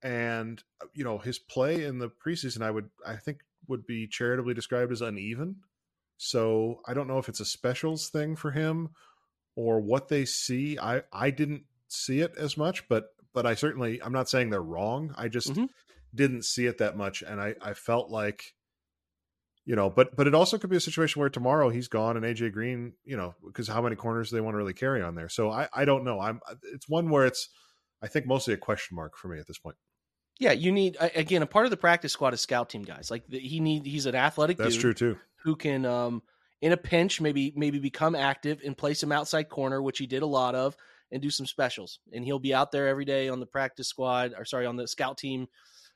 and 0.02 0.62
uh, 0.82 0.86
you 0.92 1.04
know 1.04 1.18
his 1.18 1.38
play 1.38 1.84
in 1.84 1.98
the 1.98 2.10
preseason, 2.10 2.62
I 2.62 2.70
would 2.70 2.90
I 3.06 3.16
think 3.16 3.40
would 3.68 3.86
be 3.86 4.06
charitably 4.06 4.54
described 4.54 4.92
as 4.92 5.00
uneven. 5.00 5.56
So 6.18 6.82
I 6.86 6.92
don't 6.92 7.08
know 7.08 7.18
if 7.18 7.30
it's 7.30 7.40
a 7.40 7.46
specials 7.46 8.10
thing 8.10 8.36
for 8.36 8.50
him 8.50 8.90
or 9.56 9.80
what 9.80 10.08
they 10.08 10.24
see. 10.24 10.78
I 10.78 11.02
I 11.12 11.30
didn't 11.30 11.64
see 11.88 12.20
it 12.20 12.34
as 12.36 12.56
much, 12.56 12.88
but 12.88 13.08
but 13.32 13.46
I 13.46 13.54
certainly 13.54 14.02
I'm 14.02 14.12
not 14.12 14.28
saying 14.28 14.50
they're 14.50 14.62
wrong. 14.62 15.14
I 15.16 15.28
just 15.28 15.52
mm-hmm. 15.52 15.66
didn't 16.14 16.44
see 16.44 16.66
it 16.66 16.78
that 16.78 16.96
much, 16.96 17.22
and 17.22 17.40
I 17.40 17.54
I 17.60 17.74
felt 17.74 18.10
like 18.10 18.54
you 19.64 19.76
know, 19.76 19.90
but 19.90 20.16
but 20.16 20.26
it 20.26 20.34
also 20.34 20.58
could 20.58 20.70
be 20.70 20.76
a 20.76 20.80
situation 20.80 21.20
where 21.20 21.28
tomorrow 21.28 21.68
he's 21.68 21.88
gone 21.88 22.16
and 22.16 22.24
AJ 22.24 22.52
Green, 22.52 22.94
you 23.04 23.16
know, 23.16 23.34
because 23.46 23.68
how 23.68 23.82
many 23.82 23.94
corners 23.94 24.30
do 24.30 24.36
they 24.36 24.40
want 24.40 24.54
to 24.54 24.58
really 24.58 24.72
carry 24.72 25.02
on 25.02 25.14
there? 25.14 25.28
So 25.28 25.50
I 25.50 25.68
I 25.72 25.84
don't 25.84 26.04
know. 26.04 26.20
I'm 26.20 26.40
it's 26.72 26.88
one 26.88 27.10
where 27.10 27.26
it's 27.26 27.48
I 28.02 28.08
think 28.08 28.26
mostly 28.26 28.54
a 28.54 28.56
question 28.56 28.96
mark 28.96 29.16
for 29.16 29.28
me 29.28 29.38
at 29.38 29.46
this 29.46 29.58
point. 29.58 29.76
Yeah, 30.38 30.52
you 30.52 30.72
need 30.72 30.96
again 31.00 31.42
a 31.42 31.46
part 31.46 31.66
of 31.66 31.70
the 31.70 31.76
practice 31.76 32.12
squad 32.12 32.32
is 32.32 32.40
scout 32.40 32.70
team 32.70 32.82
guys. 32.82 33.10
Like 33.10 33.30
he 33.30 33.60
need 33.60 33.84
he's 33.84 34.06
an 34.06 34.14
athletic. 34.14 34.56
That's 34.56 34.76
true 34.76 34.94
too. 34.94 35.18
Who 35.44 35.54
can 35.54 35.84
um 35.84 36.22
in 36.62 36.72
a 36.72 36.76
pinch, 36.76 37.20
maybe 37.20 37.52
maybe 37.56 37.78
become 37.78 38.14
active 38.14 38.60
and 38.64 38.76
play 38.76 38.94
some 38.94 39.12
outside 39.12 39.48
corner, 39.48 39.82
which 39.82 39.98
he 39.98 40.06
did 40.06 40.22
a 40.22 40.26
lot 40.26 40.54
of, 40.54 40.76
and 41.10 41.22
do 41.22 41.30
some 41.30 41.46
specials. 41.46 42.00
And 42.12 42.24
he'll 42.24 42.38
be 42.38 42.54
out 42.54 42.72
there 42.72 42.88
every 42.88 43.04
day 43.04 43.28
on 43.28 43.40
the 43.40 43.46
practice 43.46 43.88
squad, 43.88 44.34
or 44.36 44.44
sorry, 44.44 44.66
on 44.66 44.76
the 44.76 44.86
scout 44.86 45.18
team, 45.18 45.46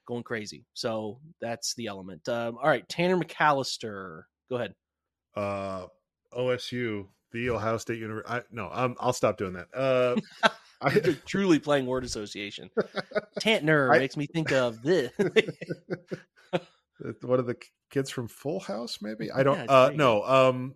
going 0.07 0.23
crazy. 0.23 0.65
So 0.75 1.21
that's 1.41 1.75
the 1.75 1.87
element. 1.87 2.29
Um, 2.29 2.57
all 2.57 2.69
right, 2.69 2.89
Tanner 2.89 3.17
McAllister, 3.17 4.23
go 4.49 4.57
ahead. 4.57 4.75
Uh, 5.37 5.87
OSU 6.37 7.07
the 7.35 7.51
Ohio 7.51 7.77
State 7.77 7.99
University. 7.99 8.33
I, 8.33 8.43
no, 8.51 8.69
i 8.69 8.87
will 8.87 9.13
stop 9.13 9.37
doing 9.37 9.55
that. 9.55 9.67
Uh, 9.75 10.17
I, 10.81 10.91
truly 11.27 11.59
playing 11.59 11.85
word 11.87 12.05
association. 12.05 12.71
Tantner 13.41 13.95
I, 13.95 13.99
makes 13.99 14.17
me 14.17 14.27
think 14.27 14.53
of 14.53 14.83
this. 14.83 15.11
One 17.23 17.39
of 17.39 17.47
the 17.47 17.57
kids 17.91 18.11
from 18.11 18.29
Full 18.29 18.61
House, 18.61 18.99
maybe. 19.03 19.31
I 19.31 19.43
don't. 19.43 19.59
Yeah, 19.59 19.65
uh, 19.65 19.93
no. 19.95 20.23
Um, 20.25 20.75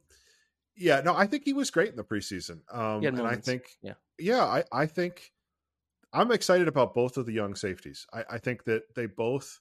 yeah, 0.77 1.01
no. 1.05 1.15
I 1.15 1.27
think 1.27 1.45
he 1.45 1.53
was 1.53 1.71
great 1.71 1.91
in 1.91 1.97
the 1.97 2.05
preseason. 2.05 2.61
Um, 2.73 3.05
and 3.05 3.21
I 3.23 3.37
think, 3.37 3.65
yeah, 3.83 3.95
yeah. 4.19 4.45
I, 4.45 4.65
I 4.73 4.87
think 4.87 5.33
I'm 6.13 6.31
excited 6.33 6.69
about 6.69 6.95
both 6.95 7.17
of 7.17 7.27
the 7.27 7.33
young 7.33 7.55
safeties. 7.55 8.07
I, 8.13 8.25
I 8.33 8.39
think 8.39 8.65
that 8.65 8.95
they 8.95 9.07
both 9.07 9.61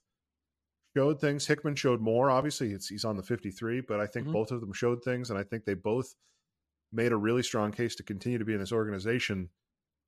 showed 0.95 1.19
things. 1.19 1.45
Hickman 1.45 1.75
showed 1.75 2.01
more. 2.01 2.29
Obviously, 2.29 2.69
he's 2.69 3.05
on 3.05 3.17
the 3.17 3.23
53, 3.23 3.81
but 3.81 3.99
I 3.99 4.07
think 4.07 4.25
mm-hmm. 4.25 4.33
both 4.33 4.51
of 4.51 4.61
them 4.61 4.73
showed 4.73 5.03
things, 5.03 5.29
and 5.29 5.37
I 5.37 5.43
think 5.43 5.65
they 5.65 5.73
both 5.73 6.15
made 6.91 7.11
a 7.11 7.17
really 7.17 7.43
strong 7.43 7.71
case 7.71 7.95
to 7.95 8.03
continue 8.03 8.37
to 8.37 8.45
be 8.45 8.53
in 8.53 8.59
this 8.59 8.71
organization. 8.71 9.49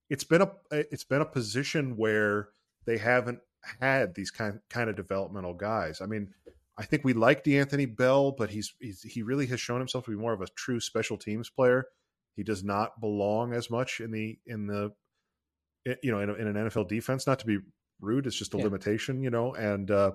It's 0.10 0.24
been 0.24 0.42
a 0.42 0.52
it's 0.72 1.04
been 1.04 1.22
a 1.22 1.26
position 1.26 1.98
where 1.98 2.50
they 2.86 2.98
haven't 2.98 3.40
had 3.80 4.16
these 4.16 4.32
kind 4.32 4.60
kind 4.70 4.90
of 4.90 4.96
developmental 4.96 5.54
guys. 5.54 6.02
I 6.02 6.06
mean, 6.06 6.34
I 6.80 6.86
think 6.86 7.04
we 7.04 7.14
like 7.14 7.44
D'Anthony 7.44 7.86
Bell, 7.86 8.32
but 8.32 8.50
he's, 8.50 8.74
he's 8.80 9.02
he 9.02 9.22
really 9.22 9.46
has 9.48 9.60
shown 9.60 9.80
himself 9.80 10.06
to 10.06 10.12
be 10.12 10.18
more 10.18 10.34
of 10.34 10.42
a 10.42 10.48
true 10.56 10.80
special 10.80 11.18
teams 11.18 11.50
player. 11.50 11.86
He 12.36 12.44
does 12.44 12.64
not 12.64 13.02
belong 13.02 13.54
as 13.54 13.70
much 13.70 14.00
in 14.00 14.12
the 14.12 14.40
in 14.46 14.66
the 14.66 14.94
you 16.02 16.12
know 16.12 16.22
in, 16.22 16.30
in 16.30 16.48
an 16.48 16.70
NFL 16.70 16.88
defense. 16.88 17.28
Not 17.28 17.40
to 17.40 17.46
be 17.46 17.60
rude, 18.00 18.26
it's 18.26 18.38
just 18.38 18.54
a 18.54 18.58
yeah. 18.58 18.64
limitation, 18.64 19.22
you 19.22 19.30
know. 19.30 19.54
And 19.54 19.92
uh, 19.92 20.12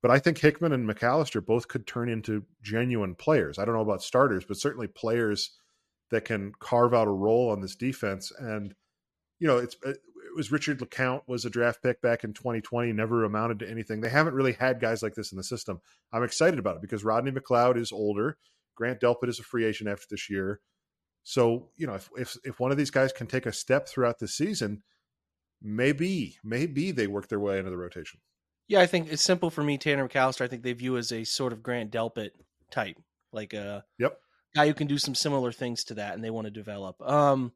but 0.00 0.12
I 0.12 0.20
think 0.20 0.38
Hickman 0.38 0.72
and 0.72 0.88
McAllister 0.88 1.44
both 1.44 1.66
could 1.66 1.88
turn 1.88 2.08
into 2.08 2.44
genuine 2.62 3.16
players. 3.16 3.58
I 3.58 3.64
don't 3.64 3.74
know 3.74 3.80
about 3.80 4.02
starters, 4.02 4.44
but 4.46 4.58
certainly 4.58 4.86
players 4.86 5.50
that 6.12 6.24
can 6.24 6.52
carve 6.60 6.94
out 6.94 7.08
a 7.08 7.10
role 7.10 7.50
on 7.50 7.60
this 7.60 7.74
defense. 7.74 8.30
And 8.38 8.74
you 9.40 9.48
know, 9.48 9.58
it's 9.58 9.76
it 9.84 9.98
was 10.36 10.52
Richard 10.52 10.78
LeCounte 10.78 11.22
was 11.26 11.44
a 11.44 11.50
draft 11.50 11.82
pick 11.82 12.00
back 12.00 12.22
in 12.22 12.32
2020, 12.32 12.92
never 12.92 13.24
amounted 13.24 13.58
to 13.60 13.70
anything. 13.70 14.00
They 14.00 14.08
haven't 14.08 14.34
really 14.34 14.52
had 14.52 14.80
guys 14.80 15.02
like 15.02 15.14
this 15.14 15.32
in 15.32 15.38
the 15.38 15.44
system. 15.44 15.80
I'm 16.12 16.22
excited 16.22 16.58
about 16.58 16.76
it 16.76 16.82
because 16.82 17.04
Rodney 17.04 17.32
McLeod 17.32 17.76
is 17.76 17.92
older. 17.92 18.38
Grant 18.74 19.00
Delpit 19.00 19.28
is 19.28 19.40
a 19.40 19.42
free 19.42 19.64
agent 19.64 19.88
after 19.90 20.06
this 20.10 20.28
year. 20.30 20.60
So, 21.24 21.70
you 21.76 21.86
know, 21.86 21.94
if 21.94 22.10
if 22.16 22.36
if 22.44 22.60
one 22.60 22.70
of 22.70 22.76
these 22.76 22.90
guys 22.90 23.12
can 23.12 23.26
take 23.26 23.46
a 23.46 23.52
step 23.52 23.88
throughout 23.88 24.20
the 24.20 24.28
season, 24.28 24.82
maybe, 25.60 26.36
maybe 26.44 26.92
they 26.92 27.08
work 27.08 27.28
their 27.28 27.40
way 27.40 27.58
into 27.58 27.70
the 27.70 27.76
rotation. 27.76 28.20
Yeah, 28.68 28.80
I 28.80 28.86
think 28.86 29.10
it's 29.10 29.22
simple 29.22 29.50
for 29.50 29.64
me. 29.64 29.78
Tanner 29.78 30.08
McAllister. 30.08 30.42
I 30.42 30.48
think 30.48 30.62
they 30.62 30.72
view 30.72 30.96
as 30.96 31.10
a 31.10 31.24
sort 31.24 31.52
of 31.52 31.62
Grant 31.62 31.90
Delpit 31.90 32.30
type, 32.70 32.98
like 33.32 33.54
a 33.54 33.84
yep 33.98 34.18
guy 34.56 34.66
who 34.66 34.74
can 34.74 34.86
do 34.86 34.98
some 34.98 35.14
similar 35.14 35.52
things 35.52 35.84
to 35.84 35.94
that, 35.94 36.14
and 36.14 36.24
they 36.24 36.30
want 36.30 36.46
to 36.46 36.50
develop. 36.50 37.00
Um, 37.02 37.52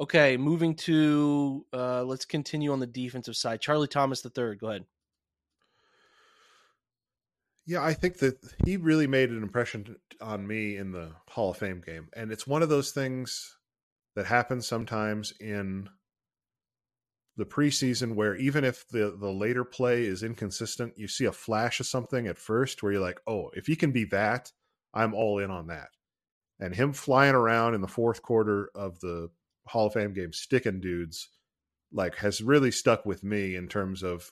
okay, 0.00 0.36
moving 0.36 0.74
to 0.74 1.64
uh, 1.72 2.02
let's 2.02 2.24
continue 2.24 2.72
on 2.72 2.80
the 2.80 2.86
defensive 2.86 3.36
side. 3.36 3.60
Charlie 3.60 3.88
Thomas 3.88 4.22
the 4.22 4.30
third, 4.30 4.58
go 4.58 4.68
ahead. 4.68 4.86
Yeah, 7.66 7.84
I 7.84 7.92
think 7.92 8.18
that 8.18 8.38
he 8.64 8.78
really 8.78 9.06
made 9.06 9.30
an 9.30 9.42
impression 9.42 9.96
on 10.20 10.46
me 10.46 10.76
in 10.76 10.90
the 10.90 11.12
Hall 11.28 11.50
of 11.50 11.58
Fame 11.58 11.82
game, 11.84 12.08
and 12.14 12.32
it's 12.32 12.46
one 12.46 12.62
of 12.62 12.68
those 12.68 12.90
things 12.90 13.56
that 14.16 14.26
happens 14.26 14.66
sometimes 14.66 15.32
in 15.38 15.88
the 17.36 17.44
preseason 17.44 18.14
where 18.16 18.34
even 18.36 18.64
if 18.64 18.88
the 18.88 19.16
the 19.20 19.30
later 19.30 19.64
play 19.64 20.04
is 20.04 20.22
inconsistent, 20.22 20.94
you 20.96 21.06
see 21.06 21.26
a 21.26 21.32
flash 21.32 21.78
of 21.78 21.86
something 21.86 22.26
at 22.26 22.38
first 22.38 22.82
where 22.82 22.92
you're 22.92 23.00
like, 23.00 23.20
"Oh, 23.26 23.50
if 23.54 23.66
he 23.66 23.76
can 23.76 23.92
be 23.92 24.04
that, 24.06 24.50
I'm 24.92 25.14
all 25.14 25.38
in 25.38 25.50
on 25.50 25.68
that." 25.68 25.90
And 26.58 26.74
him 26.74 26.92
flying 26.92 27.34
around 27.34 27.74
in 27.74 27.80
the 27.80 27.88
fourth 27.88 28.20
quarter 28.20 28.70
of 28.74 28.98
the 29.00 29.30
Hall 29.66 29.86
of 29.86 29.92
Fame 29.92 30.12
game 30.12 30.32
sticking 30.32 30.80
dudes 30.80 31.28
like 31.92 32.16
has 32.16 32.42
really 32.42 32.70
stuck 32.70 33.04
with 33.04 33.24
me 33.24 33.56
in 33.56 33.68
terms 33.68 34.02
of 34.02 34.30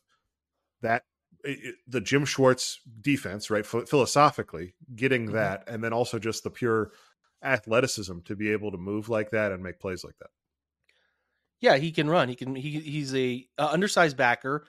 that 0.82 1.02
it, 1.44 1.76
the 1.86 2.00
Jim 2.00 2.24
Schwartz 2.24 2.80
defense, 3.00 3.50
right? 3.50 3.66
Philosophically, 3.66 4.74
getting 4.94 5.26
mm-hmm. 5.26 5.34
that, 5.34 5.68
and 5.68 5.82
then 5.82 5.92
also 5.92 6.18
just 6.18 6.44
the 6.44 6.50
pure 6.50 6.92
athleticism 7.42 8.18
to 8.24 8.36
be 8.36 8.50
able 8.50 8.72
to 8.72 8.78
move 8.78 9.08
like 9.08 9.30
that 9.30 9.52
and 9.52 9.62
make 9.62 9.78
plays 9.78 10.04
like 10.04 10.18
that. 10.18 10.30
Yeah, 11.60 11.76
he 11.76 11.90
can 11.90 12.08
run. 12.08 12.28
He 12.28 12.36
can. 12.36 12.54
He 12.54 12.80
he's 12.80 13.14
a 13.14 13.46
uh, 13.58 13.68
undersized 13.72 14.16
backer. 14.16 14.64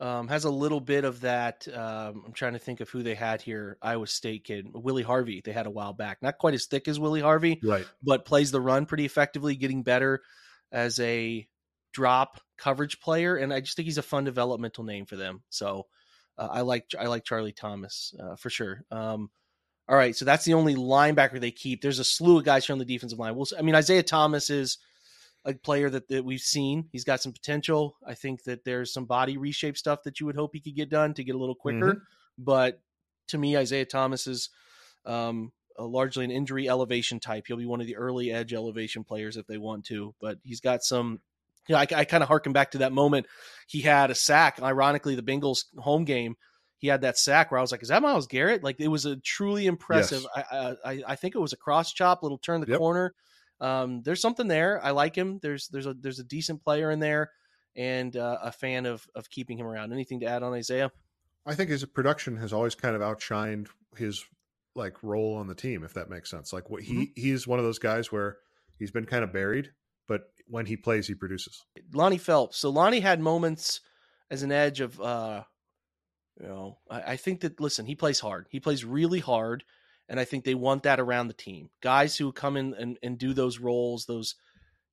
Um, 0.00 0.28
has 0.28 0.44
a 0.44 0.50
little 0.50 0.80
bit 0.80 1.04
of 1.04 1.22
that. 1.22 1.66
Um, 1.66 2.22
I'm 2.26 2.32
trying 2.32 2.52
to 2.52 2.60
think 2.60 2.80
of 2.80 2.88
who 2.88 3.02
they 3.02 3.16
had 3.16 3.42
here. 3.42 3.78
Iowa 3.82 4.06
State 4.06 4.44
kid 4.44 4.68
Willie 4.72 5.02
Harvey. 5.02 5.42
They 5.44 5.52
had 5.52 5.66
a 5.66 5.70
while 5.70 5.92
back. 5.92 6.18
Not 6.22 6.38
quite 6.38 6.54
as 6.54 6.66
thick 6.66 6.86
as 6.86 7.00
Willie 7.00 7.20
Harvey, 7.20 7.58
right? 7.64 7.84
But 8.02 8.24
plays 8.24 8.52
the 8.52 8.60
run 8.60 8.86
pretty 8.86 9.04
effectively, 9.04 9.56
getting 9.56 9.82
better 9.82 10.22
as 10.70 11.00
a 11.00 11.48
drop 11.92 12.40
coverage 12.56 13.00
player. 13.00 13.36
And 13.36 13.52
I 13.52 13.60
just 13.60 13.74
think 13.74 13.86
he's 13.86 13.98
a 13.98 14.02
fun 14.02 14.22
developmental 14.22 14.84
name 14.84 15.04
for 15.04 15.16
them. 15.16 15.42
So 15.50 15.86
uh, 16.36 16.48
I 16.50 16.60
like 16.60 16.86
I 16.98 17.06
like 17.06 17.24
Charlie 17.24 17.52
Thomas 17.52 18.14
uh, 18.22 18.36
for 18.36 18.50
sure. 18.50 18.84
Um, 18.90 19.30
all 19.88 19.96
right, 19.96 20.14
so 20.14 20.24
that's 20.24 20.44
the 20.44 20.54
only 20.54 20.74
linebacker 20.74 21.40
they 21.40 21.50
keep. 21.50 21.80
There's 21.80 21.98
a 21.98 22.04
slew 22.04 22.38
of 22.38 22.44
guys 22.44 22.66
here 22.66 22.74
on 22.74 22.78
the 22.78 22.84
defensive 22.84 23.18
line. 23.18 23.34
We'll, 23.34 23.46
I 23.58 23.62
mean, 23.62 23.74
Isaiah 23.74 24.02
Thomas 24.02 24.50
is 24.50 24.78
a 25.44 25.54
player 25.54 25.88
that, 25.90 26.08
that 26.08 26.24
we've 26.24 26.40
seen. 26.40 26.88
He's 26.92 27.04
got 27.04 27.20
some 27.20 27.32
potential. 27.32 27.96
I 28.06 28.14
think 28.14 28.44
that 28.44 28.64
there's 28.64 28.92
some 28.92 29.06
body 29.06 29.36
reshape 29.36 29.76
stuff 29.76 30.02
that 30.04 30.20
you 30.20 30.26
would 30.26 30.36
hope 30.36 30.50
he 30.52 30.60
could 30.60 30.76
get 30.76 30.90
done 30.90 31.14
to 31.14 31.24
get 31.24 31.34
a 31.34 31.38
little 31.38 31.54
quicker. 31.54 31.94
Mm-hmm. 31.94 32.44
But 32.44 32.80
to 33.28 33.38
me, 33.38 33.56
Isaiah 33.56 33.84
Thomas 33.84 34.26
is 34.26 34.50
um, 35.06 35.52
largely 35.78 36.24
an 36.24 36.30
injury 36.30 36.68
elevation 36.68 37.20
type. 37.20 37.44
He'll 37.46 37.56
be 37.56 37.66
one 37.66 37.80
of 37.80 37.86
the 37.86 37.96
early 37.96 38.30
edge 38.32 38.52
elevation 38.52 39.04
players 39.04 39.36
if 39.36 39.46
they 39.46 39.58
want 39.58 39.86
to. 39.86 40.14
But 40.20 40.38
he's 40.42 40.60
got 40.60 40.82
some. 40.82 41.20
You 41.68 41.74
know, 41.74 41.80
I, 41.80 41.86
I 41.94 42.04
kind 42.04 42.22
of 42.22 42.28
harken 42.28 42.54
back 42.54 42.70
to 42.70 42.78
that 42.78 42.92
moment 42.92 43.26
he 43.66 43.82
had 43.82 44.10
a 44.10 44.14
sack. 44.14 44.58
Ironically, 44.62 45.14
the 45.14 45.22
Bengals 45.22 45.64
home 45.76 46.04
game, 46.04 46.36
he 46.78 46.88
had 46.88 47.02
that 47.02 47.18
sack 47.18 47.50
where 47.50 47.58
I 47.58 47.60
was 47.60 47.72
like, 47.72 47.82
"Is 47.82 47.88
that 47.88 48.00
Myles 48.00 48.26
Garrett?" 48.26 48.64
Like 48.64 48.80
it 48.80 48.88
was 48.88 49.04
a 49.04 49.16
truly 49.16 49.66
impressive. 49.66 50.24
Yes. 50.34 50.46
I, 50.50 50.76
I, 50.84 51.02
I 51.08 51.16
think 51.16 51.34
it 51.34 51.40
was 51.40 51.52
a 51.52 51.58
cross 51.58 51.92
chop, 51.92 52.22
little 52.22 52.38
turn 52.38 52.62
the 52.62 52.68
yep. 52.68 52.78
corner 52.78 53.14
um, 53.60 54.02
there's 54.02 54.20
something 54.20 54.48
there. 54.48 54.84
I 54.84 54.90
like 54.90 55.16
him. 55.16 55.38
There's 55.42 55.68
there's 55.68 55.86
a 55.86 55.94
there's 55.94 56.18
a 56.18 56.24
decent 56.24 56.62
player 56.62 56.90
in 56.90 57.00
there, 57.00 57.30
and 57.76 58.16
uh, 58.16 58.38
a 58.42 58.52
fan 58.52 58.86
of 58.86 59.06
of 59.14 59.28
keeping 59.30 59.58
him 59.58 59.66
around. 59.66 59.92
Anything 59.92 60.20
to 60.20 60.26
add 60.26 60.42
on 60.42 60.52
Isaiah? 60.52 60.90
I 61.46 61.54
think 61.54 61.70
his 61.70 61.84
production 61.84 62.36
has 62.36 62.52
always 62.52 62.74
kind 62.74 62.94
of 62.94 63.02
outshined 63.02 63.68
his 63.96 64.24
like 64.74 65.02
role 65.02 65.34
on 65.36 65.46
the 65.46 65.54
team, 65.54 65.84
if 65.84 65.94
that 65.94 66.10
makes 66.10 66.30
sense. 66.30 66.52
Like 66.52 66.70
what 66.70 66.82
he 66.82 66.94
mm-hmm. 66.94 67.20
he's 67.20 67.46
one 67.46 67.58
of 67.58 67.64
those 67.64 67.78
guys 67.78 68.12
where 68.12 68.36
he's 68.78 68.90
been 68.90 69.06
kind 69.06 69.24
of 69.24 69.32
buried, 69.32 69.72
but 70.06 70.22
when 70.46 70.66
he 70.66 70.76
plays, 70.76 71.06
he 71.06 71.14
produces. 71.14 71.64
Lonnie 71.92 72.18
Phelps. 72.18 72.58
So 72.58 72.70
Lonnie 72.70 73.00
had 73.00 73.20
moments 73.20 73.80
as 74.30 74.42
an 74.42 74.52
edge 74.52 74.80
of, 74.80 75.00
uh, 75.00 75.42
you 76.40 76.46
know, 76.46 76.78
I, 76.90 77.00
I 77.12 77.16
think 77.16 77.40
that 77.40 77.60
listen, 77.60 77.86
he 77.86 77.94
plays 77.94 78.20
hard. 78.20 78.46
He 78.50 78.60
plays 78.60 78.84
really 78.84 79.20
hard. 79.20 79.64
And 80.08 80.18
I 80.18 80.24
think 80.24 80.44
they 80.44 80.54
want 80.54 80.84
that 80.84 81.00
around 81.00 81.28
the 81.28 81.34
team. 81.34 81.70
Guys 81.82 82.16
who 82.16 82.32
come 82.32 82.56
in 82.56 82.74
and, 82.74 82.98
and 83.02 83.18
do 83.18 83.34
those 83.34 83.58
roles, 83.58 84.06
those, 84.06 84.36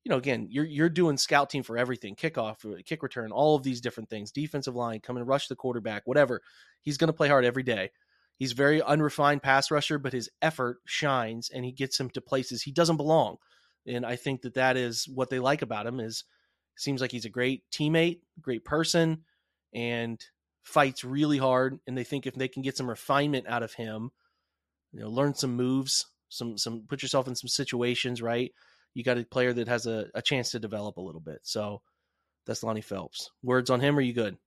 you 0.04 0.10
know, 0.10 0.18
again, 0.18 0.46
you're 0.50 0.64
you're 0.64 0.88
doing 0.88 1.16
scout 1.16 1.48
team 1.50 1.62
for 1.62 1.78
everything, 1.78 2.14
kickoff, 2.14 2.64
uh, 2.64 2.82
kick 2.84 3.02
return, 3.02 3.32
all 3.32 3.56
of 3.56 3.62
these 3.62 3.80
different 3.80 4.10
things, 4.10 4.30
defensive 4.30 4.76
line, 4.76 5.00
come 5.00 5.16
and 5.16 5.26
rush 5.26 5.48
the 5.48 5.56
quarterback, 5.56 6.02
whatever. 6.04 6.42
He's 6.82 6.98
going 6.98 7.08
to 7.08 7.14
play 7.14 7.28
hard 7.28 7.44
every 7.44 7.62
day. 7.62 7.90
He's 8.36 8.52
very 8.52 8.82
unrefined 8.82 9.42
pass 9.42 9.70
rusher, 9.70 9.98
but 9.98 10.12
his 10.12 10.28
effort 10.42 10.78
shines 10.84 11.50
and 11.50 11.64
he 11.64 11.72
gets 11.72 11.98
him 11.98 12.10
to 12.10 12.20
places 12.20 12.62
he 12.62 12.70
doesn't 12.70 12.98
belong. 12.98 13.36
And 13.86 14.04
I 14.04 14.16
think 14.16 14.42
that 14.42 14.54
that 14.54 14.76
is 14.76 15.08
what 15.08 15.30
they 15.30 15.38
like 15.38 15.62
about 15.62 15.86
him 15.86 16.00
is 16.00 16.24
seems 16.76 17.00
like 17.00 17.12
he's 17.12 17.24
a 17.24 17.30
great 17.30 17.62
teammate, 17.72 18.20
great 18.40 18.64
person, 18.64 19.24
and 19.72 20.20
fights 20.62 21.04
really 21.04 21.38
hard. 21.38 21.78
And 21.86 21.96
they 21.96 22.04
think 22.04 22.26
if 22.26 22.34
they 22.34 22.48
can 22.48 22.62
get 22.62 22.76
some 22.76 22.88
refinement 22.90 23.46
out 23.48 23.62
of 23.62 23.72
him, 23.72 24.10
you 24.96 25.02
know, 25.02 25.10
learn 25.10 25.34
some 25.34 25.54
moves, 25.54 26.06
some 26.30 26.56
some 26.56 26.84
put 26.88 27.02
yourself 27.02 27.28
in 27.28 27.36
some 27.36 27.48
situations, 27.48 28.22
right? 28.22 28.50
You 28.94 29.04
got 29.04 29.18
a 29.18 29.24
player 29.24 29.52
that 29.52 29.68
has 29.68 29.86
a, 29.86 30.06
a 30.14 30.22
chance 30.22 30.50
to 30.52 30.58
develop 30.58 30.96
a 30.96 31.02
little 31.02 31.20
bit. 31.20 31.40
So 31.42 31.82
that's 32.46 32.62
Lonnie 32.62 32.80
Phelps. 32.80 33.30
Words 33.42 33.68
on 33.68 33.80
him? 33.80 33.98
Are 33.98 34.02
you 34.02 34.14
good? 34.14 34.38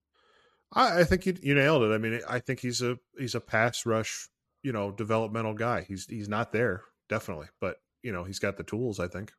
I, 0.74 1.02
I 1.02 1.04
think 1.04 1.26
you 1.28 1.36
you 1.41 1.54
nailed 1.54 1.84
it. 1.84 1.93
I 1.93 2.00
mean, 2.00 2.20
I 2.28 2.39
think 2.39 2.60
he's 2.60 2.82
a 2.82 2.97
he's 3.18 3.36
a 3.36 3.41
pass 3.41 3.86
rush, 3.86 4.28
you 4.64 4.72
know, 4.72 4.91
developmental 4.91 5.54
guy. 5.54 5.86
He's 5.88 6.06
he's 6.08 6.30
not 6.30 6.52
there 6.52 6.84
definitely, 7.10 7.47
but 7.62 7.78
you 8.02 8.12
know, 8.12 8.24
he's 8.24 8.39
got 8.39 8.58
the 8.58 8.64
tools. 8.64 9.00
I 9.00 9.08
think. 9.08 9.32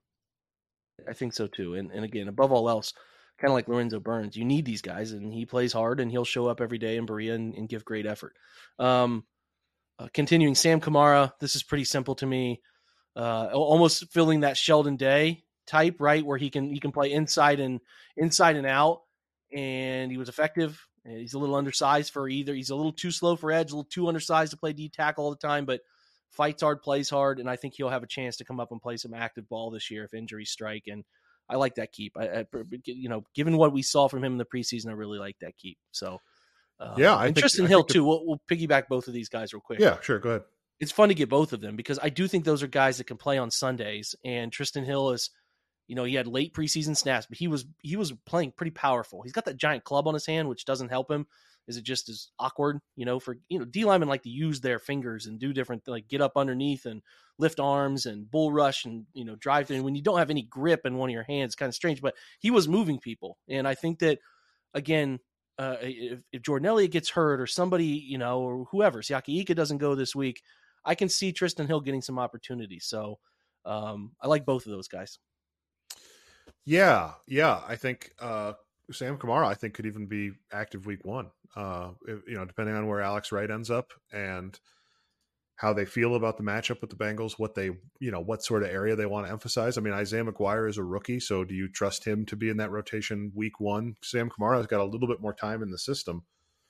I 1.09 1.13
think 1.13 1.33
so 1.33 1.49
too. 1.49 1.75
And 1.75 1.91
and 1.91 2.05
again, 2.05 2.29
above 2.29 2.53
all 2.53 2.71
else, 2.71 2.93
kind 3.41 3.51
of 3.51 3.55
like 3.55 3.67
Lorenzo 3.67 3.99
Burns, 3.99 4.37
you 4.37 4.45
need 4.45 4.65
these 4.65 4.83
guys, 4.83 5.11
and 5.11 5.33
he 5.33 5.45
plays 5.45 5.73
hard, 5.73 5.99
and 5.99 6.11
he'll 6.11 6.25
show 6.25 6.47
up 6.47 6.61
every 6.61 6.79
day 6.79 6.97
in 6.97 7.07
Berea 7.07 7.35
and, 7.35 7.55
and 7.55 7.69
give 7.69 7.85
great 7.85 8.07
effort. 8.07 8.37
Um, 8.79 9.25
uh, 10.01 10.09
continuing 10.15 10.55
Sam 10.55 10.81
Kamara, 10.81 11.33
this 11.41 11.57
is 11.57 11.63
pretty 11.63 11.85
simple 11.85 12.15
to 12.17 12.27
me. 12.27 12.63
Uh, 13.15 13.51
almost 13.53 14.11
filling 14.13 14.41
that 14.41 14.57
Sheldon 14.57 14.97
Day 14.97 15.45
type, 15.67 15.97
right, 15.99 16.25
where 16.25 16.39
he 16.39 16.49
can 16.49 16.71
he 16.71 16.81
can 16.81 16.93
play 16.93 17.13
inside 17.13 17.61
and 17.61 17.81
inside 18.17 18.57
and 18.57 18.67
out, 18.67 19.03
and 19.55 20.11
he 20.11 20.17
was 20.17 20.29
effective. 20.29 20.81
He's 21.05 21.35
a 21.35 21.39
little 21.39 21.57
undersized 21.57 22.13
for 22.13 22.29
either. 22.29 22.55
He's 22.55 22.71
a 22.71 22.77
little 22.77 22.93
too 22.93 23.11
slow 23.11 23.37
for 23.37 23.53
edge, 23.53 23.73
a 23.73 23.75
little 23.75 23.91
too 23.91 24.09
undersized 24.09 24.53
to 24.53 24.57
play 24.57 24.73
D 24.73 24.89
tackle 24.89 25.25
all 25.25 25.31
the 25.31 25.37
time, 25.37 25.67
but 25.67 25.81
fights 26.31 26.63
hard, 26.63 26.83
plays 26.83 27.11
hard, 27.11 27.39
and 27.39 27.51
I 27.51 27.57
think 27.57 27.75
he'll 27.77 27.91
have 27.91 28.03
a 28.03 28.07
chance 28.09 28.37
to 28.39 28.45
come 28.45 28.61
up 28.61 28.71
and 28.71 28.81
play 28.81 28.97
some 28.97 29.13
active 29.13 29.49
ball 29.49 29.71
this 29.71 29.91
year 29.91 30.05
if 30.05 30.15
injuries 30.15 30.51
strike. 30.51 30.85
And 30.87 31.05
I 31.49 31.57
like 31.57 31.75
that 31.75 31.93
keep. 31.93 32.17
I, 32.17 32.25
I 32.25 32.47
you 32.85 33.09
know, 33.09 33.25
given 33.35 33.57
what 33.57 33.73
we 33.73 33.83
saw 33.83 34.09
from 34.09 34.25
him 34.25 34.33
in 34.33 34.39
the 34.39 34.47
preseason, 34.47 34.89
I 34.89 34.93
really 34.93 35.19
like 35.19 35.37
that 35.41 35.59
keep. 35.59 35.77
So. 35.91 36.21
Uh, 36.81 36.95
yeah, 36.97 37.14
I 37.14 37.26
and 37.26 37.35
think, 37.35 37.47
Trysten 37.47 37.66
I 37.66 37.68
Hill 37.68 37.85
too. 37.85 38.05
We'll, 38.05 38.26
we'll 38.26 38.43
piggyback 38.51 38.89
both 38.89 39.07
of 39.07 39.12
these 39.12 39.28
guys 39.28 39.53
real 39.53 39.61
quick. 39.61 39.78
Yeah, 39.78 40.01
sure. 40.01 40.18
Go 40.18 40.31
ahead. 40.31 40.43
It's 40.81 40.93
fun 40.93 41.11
to 41.11 41.14
get 41.14 41.28
both 41.28 41.53
of 41.53 41.61
them 41.61 41.76
because 41.76 41.99
I 42.03 42.09
do 42.09 42.26
think 42.26 42.45
those 42.45 42.62
are 42.62 42.66
guys 42.66 42.97
that 42.99 43.07
can 43.07 43.18
play 43.18 43.37
on 43.37 43.51
Sundays. 43.51 44.14
And 44.24 44.51
Trysten 44.51 44.87
Hill 44.87 45.11
is, 45.11 45.28
you 45.89 45.95
know, 45.95 46.05
he 46.05 46.14
had 46.14 46.26
late 46.26 46.55
preseason 46.55 46.97
snaps, 46.97 47.26
but 47.26 47.37
he 47.37 47.49
was 47.49 47.66
he 47.83 47.97
was 47.97 48.12
playing 48.24 48.53
pretty 48.57 48.70
powerful. 48.70 49.20
He's 49.22 49.33
got 49.33 49.45
that 49.45 49.59
giant 49.59 49.85
club 49.85 50.09
on 50.09 50.14
his 50.14 50.24
hand, 50.24 50.49
which 50.49 50.64
doesn't 50.64 50.89
help 50.89 51.11
him. 51.11 51.26
Is 51.68 51.76
it 51.76 51.85
just 51.85 52.09
as 52.09 52.28
awkward, 52.39 52.78
you 52.97 53.05
know, 53.05 53.20
for 53.20 53.37
you 53.51 53.59
know, 53.59 53.66
D 53.66 53.85
linemen 53.85 54.09
like 54.09 54.22
to 54.22 54.31
use 54.31 54.61
their 54.61 54.78
fingers 54.78 55.26
and 55.26 55.39
do 55.39 55.53
different 55.53 55.87
like 55.87 56.09
get 56.09 56.22
up 56.22 56.33
underneath 56.37 56.87
and 56.87 57.03
lift 57.39 57.61
arms 57.61 58.07
and 58.07 58.31
bull 58.31 58.51
rush 58.51 58.87
and 58.87 59.05
you 59.12 59.26
know 59.26 59.37
drive 59.37 59.66
through. 59.66 59.76
And 59.76 59.85
when 59.85 59.95
you 59.95 60.03
don't 60.03 60.18
have 60.18 60.31
any 60.31 60.43
grip 60.43 60.87
in 60.87 60.97
one 60.97 61.11
of 61.11 61.14
your 61.14 61.24
hands, 61.24 61.55
kind 61.55 61.68
of 61.68 61.74
strange. 61.74 62.01
But 62.01 62.14
he 62.39 62.51
was 62.51 62.66
moving 62.66 62.99
people, 62.99 63.37
and 63.49 63.68
I 63.68 63.74
think 63.74 63.99
that 63.99 64.18
again, 64.72 65.18
uh, 65.61 65.77
if, 65.83 66.21
if, 66.33 66.41
Jordan 66.41 66.67
Elliott 66.67 66.91
gets 66.91 67.11
hurt 67.11 67.39
or 67.39 67.47
somebody, 67.47 67.85
you 67.85 68.17
know, 68.17 68.41
or 68.41 68.65
whoever, 68.71 69.03
Siaki 69.03 69.41
Ika 69.41 69.55
doesn't 69.55 69.77
go 69.77 69.95
this 69.95 70.17
week, 70.17 70.43
I 70.87 70.95
can 70.95 71.11
see 71.11 71.35
Trysten 71.35 71.67
Hill 71.67 71.83
getting 71.83 72.01
some 72.01 72.19
opportunities. 72.19 72.87
So 72.87 73.19
um, 73.67 74.13
I 74.23 74.27
like 74.27 74.47
both 74.47 74.65
of 74.65 74.73
those 74.73 74.89
guys. 74.89 75.19
Yeah, 76.65 77.13
yeah. 77.27 77.61
I 77.69 77.77
think 77.77 78.11
uh, 78.19 78.55
Sam 78.91 79.19
Kamara, 79.19 79.47
I 79.47 79.55
think, 79.55 79.75
could 79.75 79.85
even 79.85 80.07
be 80.07 80.33
active 80.51 80.87
week 80.87 81.05
one. 81.05 81.31
Uh, 81.55 81.91
you 82.07 82.37
know, 82.37 82.47
depending 82.47 82.75
on 82.75 82.87
where 82.87 83.03
Alex 83.03 83.31
Wright 83.31 83.51
ends 83.51 83.71
up 83.71 83.93
and 84.13 84.59
how 85.61 85.75
they 85.75 85.85
feel 85.85 86.15
about 86.15 86.39
the 86.39 86.43
matchup 86.43 86.81
with 86.81 86.89
the 86.89 86.97
Bengals, 86.97 87.39
what 87.39 87.55
they, 87.55 87.71
you 87.99 88.11
know, 88.11 88.21
what 88.21 88.43
sort 88.43 88.63
of 88.63 88.71
area 88.71 88.97
they 88.97 89.05
want 89.05 89.27
to 89.27 89.31
emphasize. 89.31 89.77
I 89.77 89.83
mean, 89.83 89.93
Isaiah 89.93 90.25
McGuire 90.25 90.67
is 90.67 90.79
a 90.79 90.83
rookie, 90.83 91.21
so 91.21 91.45
do 91.45 91.55
you 91.55 91.69
trust 91.69 92.03
him 92.03 92.25
to 92.27 92.37
be 92.37 92.49
in 92.49 92.57
that 92.57 92.71
rotation 92.71 93.31
week 93.35 93.61
one? 93.61 93.97
Sam 94.03 94.31
Kamara 94.31 94.57
has 94.57 94.67
got 94.67 94.81
a 94.81 94.85
little 94.85 95.07
bit 95.07 95.21
more 95.21 95.35
time 95.35 95.63
in 95.63 95.71
the 95.71 95.77
system. 95.77 96.25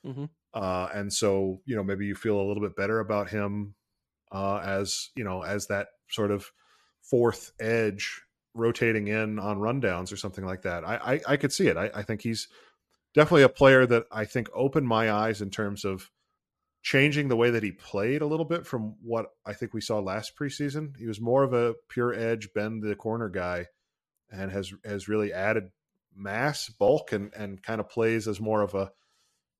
Mm-hmm. 0.05 0.25
Uh, 0.53 0.89
and 0.93 1.13
so, 1.13 1.61
you 1.63 1.77
know, 1.77 1.85
maybe 1.85 2.05
you 2.05 2.15
feel 2.15 2.35
a 2.35 2.43
little 2.43 2.61
bit 2.61 2.75
better 2.75 2.99
about 2.99 3.29
him 3.29 3.75
uh, 4.29 4.57
as, 4.57 5.11
you 5.15 5.23
know, 5.23 5.41
as 5.41 5.67
that 5.67 5.87
sort 6.09 6.31
of 6.31 6.51
fourth 7.01 7.53
edge 7.61 8.23
rotating 8.53 9.07
in 9.07 9.39
on 9.39 9.59
rundowns 9.59 10.11
or 10.11 10.17
something 10.17 10.45
like 10.45 10.63
that. 10.63 10.83
I, 10.83 10.95
I, 10.95 11.21
I 11.29 11.37
could 11.37 11.53
see 11.53 11.67
it. 11.67 11.77
I, 11.77 11.89
I 11.95 12.03
think 12.03 12.23
he's 12.23 12.49
definitely 13.13 13.43
a 13.43 13.49
player 13.49 13.85
that 13.85 14.03
I 14.11 14.25
think 14.25 14.49
opened 14.53 14.89
my 14.89 15.09
eyes 15.09 15.41
in 15.41 15.49
terms 15.49 15.85
of 15.85 16.11
changing 16.81 17.27
the 17.27 17.35
way 17.35 17.51
that 17.51 17.63
he 17.63 17.71
played 17.71 18.21
a 18.21 18.27
little 18.27 18.45
bit 18.45 18.65
from 18.65 18.95
what 19.01 19.27
I 19.45 19.53
think 19.53 19.73
we 19.73 19.81
saw 19.81 19.99
last 19.99 20.35
preseason. 20.37 20.97
He 20.97 21.05
was 21.05 21.21
more 21.21 21.43
of 21.43 21.53
a 21.53 21.75
pure 21.89 22.13
edge, 22.13 22.53
bend 22.53 22.83
the 22.83 22.95
corner 22.95 23.29
guy, 23.29 23.67
and 24.31 24.51
has 24.51 24.73
has 24.83 25.07
really 25.07 25.31
added 25.31 25.69
mass, 26.15 26.69
bulk, 26.69 27.11
and 27.11 27.33
and 27.35 27.61
kind 27.61 27.79
of 27.79 27.89
plays 27.89 28.27
as 28.27 28.39
more 28.39 28.61
of 28.61 28.73
a 28.73 28.91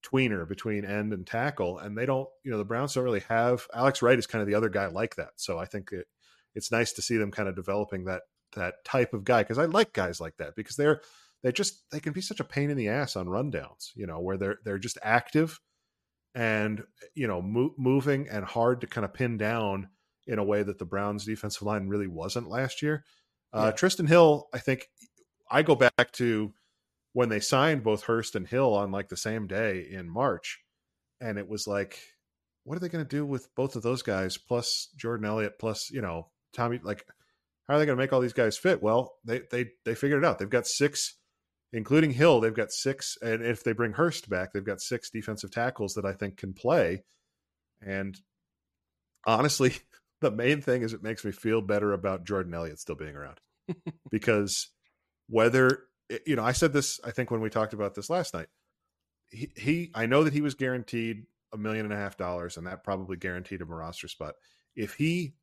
tweener 0.04 0.48
between 0.48 0.84
end 0.84 1.14
and 1.14 1.28
tackle. 1.28 1.78
And 1.78 1.96
they 1.96 2.06
don't, 2.06 2.28
you 2.44 2.52
know, 2.52 2.58
the 2.58 2.66
Browns 2.66 2.94
don't 2.94 3.04
really 3.04 3.24
have 3.30 3.68
Alex 3.74 4.02
Wright 4.02 4.18
is 4.18 4.28
kind 4.28 4.42
of 4.42 4.48
the 4.48 4.56
other 4.56 4.70
guy 4.70 4.88
like 4.88 5.16
that. 5.16 5.32
So 5.36 5.60
I 5.60 5.66
think 5.66 5.92
it, 5.92 6.08
it's 6.56 6.72
nice 6.72 6.94
to 6.94 7.02
see 7.02 7.18
them 7.18 7.32
kind 7.32 7.48
of 7.48 7.56
developing 7.56 8.06
that 8.06 8.24
that 8.56 8.84
type 8.84 9.14
of 9.14 9.24
guy 9.24 9.44
because 9.44 9.60
I 9.60 9.66
like 9.66 9.94
guys 9.94 10.20
like 10.20 10.38
that 10.38 10.56
because 10.56 10.76
they're 10.76 11.02
they 11.44 11.52
just 11.52 11.90
they 11.92 12.00
can 12.00 12.14
be 12.14 12.22
such 12.22 12.40
a 12.40 12.46
pain 12.46 12.70
in 12.70 12.78
the 12.78 12.90
ass 12.90 13.16
on 13.16 13.28
rundowns, 13.28 13.92
you 13.96 14.08
know, 14.08 14.20
where 14.20 14.38
they're 14.38 14.58
they're 14.66 14.80
just 14.80 14.98
active 15.04 15.60
and 16.36 16.84
you 17.14 17.28
know 17.28 17.42
mo- 17.42 17.74
moving 17.78 18.28
and 18.30 18.46
hard 18.46 18.82
to 18.82 18.88
kind 18.88 19.06
of 19.06 19.14
pin 19.14 19.38
down 19.38 19.90
in 20.28 20.40
a 20.40 20.44
way 20.44 20.64
that 20.64 20.78
the 20.78 20.86
Browns 20.86 21.26
defensive 21.26 21.64
line 21.64 21.88
really 21.88 22.08
wasn't 22.08 22.48
last 22.48 22.82
year. 22.82 23.04
Uh, 23.54 23.66
yeah. 23.66 23.72
Trysten 23.72 24.08
Hill, 24.08 24.48
I 24.54 24.60
think 24.60 24.88
I 25.50 25.62
go 25.62 25.76
back 25.76 26.12
to 26.14 26.54
when 27.14 27.30
they 27.30 27.40
signed 27.40 27.84
both 27.84 28.04
Hurst 28.04 28.36
and 28.36 28.48
Hill 28.48 28.74
on 28.74 28.92
like 28.92 29.10
the 29.10 29.18
same 29.18 29.48
day 29.48 29.88
in 29.90 30.10
March, 30.10 30.60
and 31.20 31.38
it 31.38 31.48
was 31.48 31.68
like, 31.68 32.00
what 32.64 32.76
are 32.76 32.80
they 32.80 32.90
going 32.90 33.04
to 33.04 33.10
do 33.10 33.26
with 33.26 33.54
both 33.56 33.76
of 33.76 33.84
those 33.84 34.02
guys 34.02 34.38
plus 34.38 34.88
Jordan 34.96 35.26
Elliott 35.26 35.60
plus 35.60 35.90
you 35.92 36.02
know 36.02 36.30
Tommy? 36.54 36.80
Like, 36.82 37.06
how 37.68 37.76
are 37.76 37.80
they 37.80 37.86
going 37.86 37.98
to 37.98 38.02
make 38.02 38.14
all 38.14 38.22
these 38.22 38.34
guys 38.34 38.58
fit? 38.58 38.82
Well, 38.82 39.16
they 39.26 39.42
they 39.52 39.72
they 39.84 39.96
figured 39.96 40.24
it 40.24 40.28
out. 40.28 40.40
They've 40.40 40.50
got 40.50 40.68
six 40.68 41.16
including 41.74 42.12
Hill, 42.12 42.40
they've 42.40 42.54
got 42.54 42.72
six, 42.72 43.18
and 43.22 43.44
if 43.44 43.64
they 43.64 43.74
bring 43.74 43.94
Hurst 43.94 44.30
back, 44.30 44.54
they've 44.54 44.66
got 44.66 44.82
six 44.82 45.10
defensive 45.10 45.52
tackles 45.52 45.94
that 45.96 46.06
I 46.06 46.14
think 46.14 46.38
can 46.38 46.54
play. 46.54 47.04
And 47.82 48.18
honestly, 49.26 49.76
the 50.22 50.32
main 50.32 50.62
thing 50.62 50.82
is 50.82 50.94
it 50.94 51.04
makes 51.04 51.26
me 51.26 51.32
feel 51.32 51.62
better 51.62 51.94
about 51.94 52.26
Jordan 52.26 52.54
Elliott 52.54 52.80
still 52.80 52.96
being 52.96 53.16
around 53.16 53.40
because 54.12 54.70
whether 55.28 55.86
you 56.26 56.36
know, 56.36 56.44
I 56.44 56.52
said 56.52 56.74
this, 56.74 57.00
I 57.04 57.12
think 57.12 57.32
when 57.32 57.42
we 57.42 57.50
talked 57.50 57.74
about 57.74 57.96
this 57.96 58.10
last 58.10 58.34
night, 58.34 58.48
he, 59.30 59.52
he 59.56 59.92
I 59.96 60.06
know 60.06 60.24
that 60.24 60.34
he 60.34 60.42
was 60.42 60.56
guaranteed 60.56 61.24
a 61.54 61.58
million 61.58 61.86
and 61.86 61.94
a 61.94 61.98
half 61.98 62.18
dollars, 62.18 62.58
and 62.58 62.68
that 62.68 62.84
probably 62.84 63.18
guaranteed 63.18 63.62
him 63.62 63.72
a 63.72 63.76
roster 63.76 64.08
spot. 64.08 64.36
If 64.76 64.96
he 64.96 65.36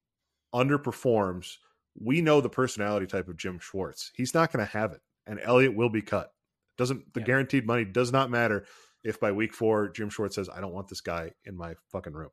underperforms, 0.54 1.56
we 1.98 2.20
know 2.20 2.40
the 2.40 2.48
personality 2.48 3.06
type 3.06 3.28
of 3.28 3.36
Jim 3.36 3.58
Schwartz. 3.58 4.10
He's 4.14 4.34
not 4.34 4.52
going 4.52 4.64
to 4.64 4.72
have 4.72 4.92
it 4.92 5.00
and 5.28 5.40
Elliott 5.42 5.76
will 5.76 5.90
be 5.90 6.02
cut. 6.02 6.32
Doesn't 6.76 7.12
the 7.12 7.20
yeah. 7.20 7.26
guaranteed 7.26 7.66
money 7.66 7.84
does 7.84 8.12
not 8.12 8.30
matter 8.30 8.64
if 9.04 9.20
by 9.20 9.32
week 9.32 9.52
four 9.52 9.88
Jim 9.90 10.10
Schwartz 10.10 10.36
says 10.36 10.48
I 10.48 10.60
don't 10.60 10.72
want 10.72 10.88
this 10.88 11.00
guy 11.00 11.32
in 11.44 11.56
my 11.56 11.74
fucking 11.92 12.12
room. 12.12 12.30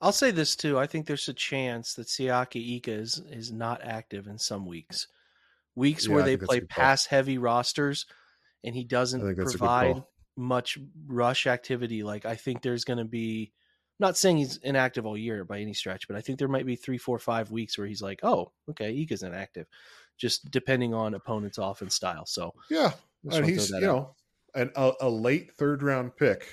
I'll 0.00 0.12
say 0.12 0.30
this 0.30 0.56
too. 0.56 0.78
I 0.78 0.86
think 0.86 1.06
there's 1.06 1.28
a 1.28 1.34
chance 1.34 1.94
that 1.94 2.06
Siaki 2.06 2.76
Ika 2.76 2.92
is 2.92 3.22
is 3.30 3.52
not 3.52 3.82
active 3.82 4.26
in 4.26 4.38
some 4.38 4.66
weeks. 4.66 5.08
Weeks 5.74 6.06
yeah, 6.06 6.14
where 6.14 6.22
they 6.22 6.36
play 6.36 6.60
pass 6.60 7.06
heavy 7.06 7.38
rosters 7.38 8.06
and 8.64 8.74
he 8.74 8.84
doesn't 8.84 9.36
provide 9.36 10.02
much 10.36 10.78
rush 11.06 11.46
activity. 11.46 12.02
Like 12.02 12.26
I 12.26 12.36
think 12.36 12.62
there's 12.62 12.84
going 12.84 12.98
to 12.98 13.04
be 13.04 13.52
I'm 13.98 14.08
not 14.08 14.18
saying 14.18 14.36
he's 14.36 14.58
inactive 14.58 15.06
all 15.06 15.16
year 15.16 15.44
by 15.44 15.60
any 15.60 15.72
stretch, 15.72 16.06
but 16.06 16.18
I 16.18 16.20
think 16.20 16.38
there 16.38 16.48
might 16.48 16.66
be 16.66 16.76
three, 16.76 16.98
four, 16.98 17.18
five 17.18 17.50
weeks 17.50 17.78
where 17.78 17.86
he's 17.86 18.02
like, 18.02 18.20
"Oh, 18.22 18.52
okay, 18.68 18.92
Ika's 18.92 19.22
inactive." 19.22 19.66
Just 20.16 20.50
depending 20.50 20.94
on 20.94 21.14
opponent's 21.14 21.58
offense 21.58 21.94
style. 21.94 22.26
So 22.26 22.54
yeah, 22.70 22.92
and 23.30 23.44
he's 23.44 23.70
you 23.70 23.80
know, 23.80 24.14
and 24.54 24.70
a, 24.76 24.92
a, 25.00 25.08
late 25.08 25.52
third 25.54 25.82
round 25.82 26.16
pick. 26.16 26.48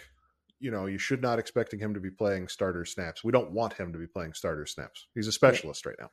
You 0.60 0.72
know, 0.72 0.86
you 0.86 0.98
should 0.98 1.22
not 1.22 1.40
expecting 1.40 1.80
him 1.80 1.94
to 1.94 2.00
be 2.00 2.10
playing 2.10 2.48
starter 2.48 2.86
snaps. 2.86 3.24
We 3.24 3.32
don't 3.32 3.52
want 3.52 3.74
him 3.74 3.92
to 3.92 4.00
be 4.00 4.08
playing 4.08 4.34
starter 4.34 4.66
snaps. 4.66 5.08
He's 5.14 5.28
a 5.28 5.32
specialist 5.32 5.86
yeah. 5.86 5.90
right 5.90 5.98
now. 6.00 6.10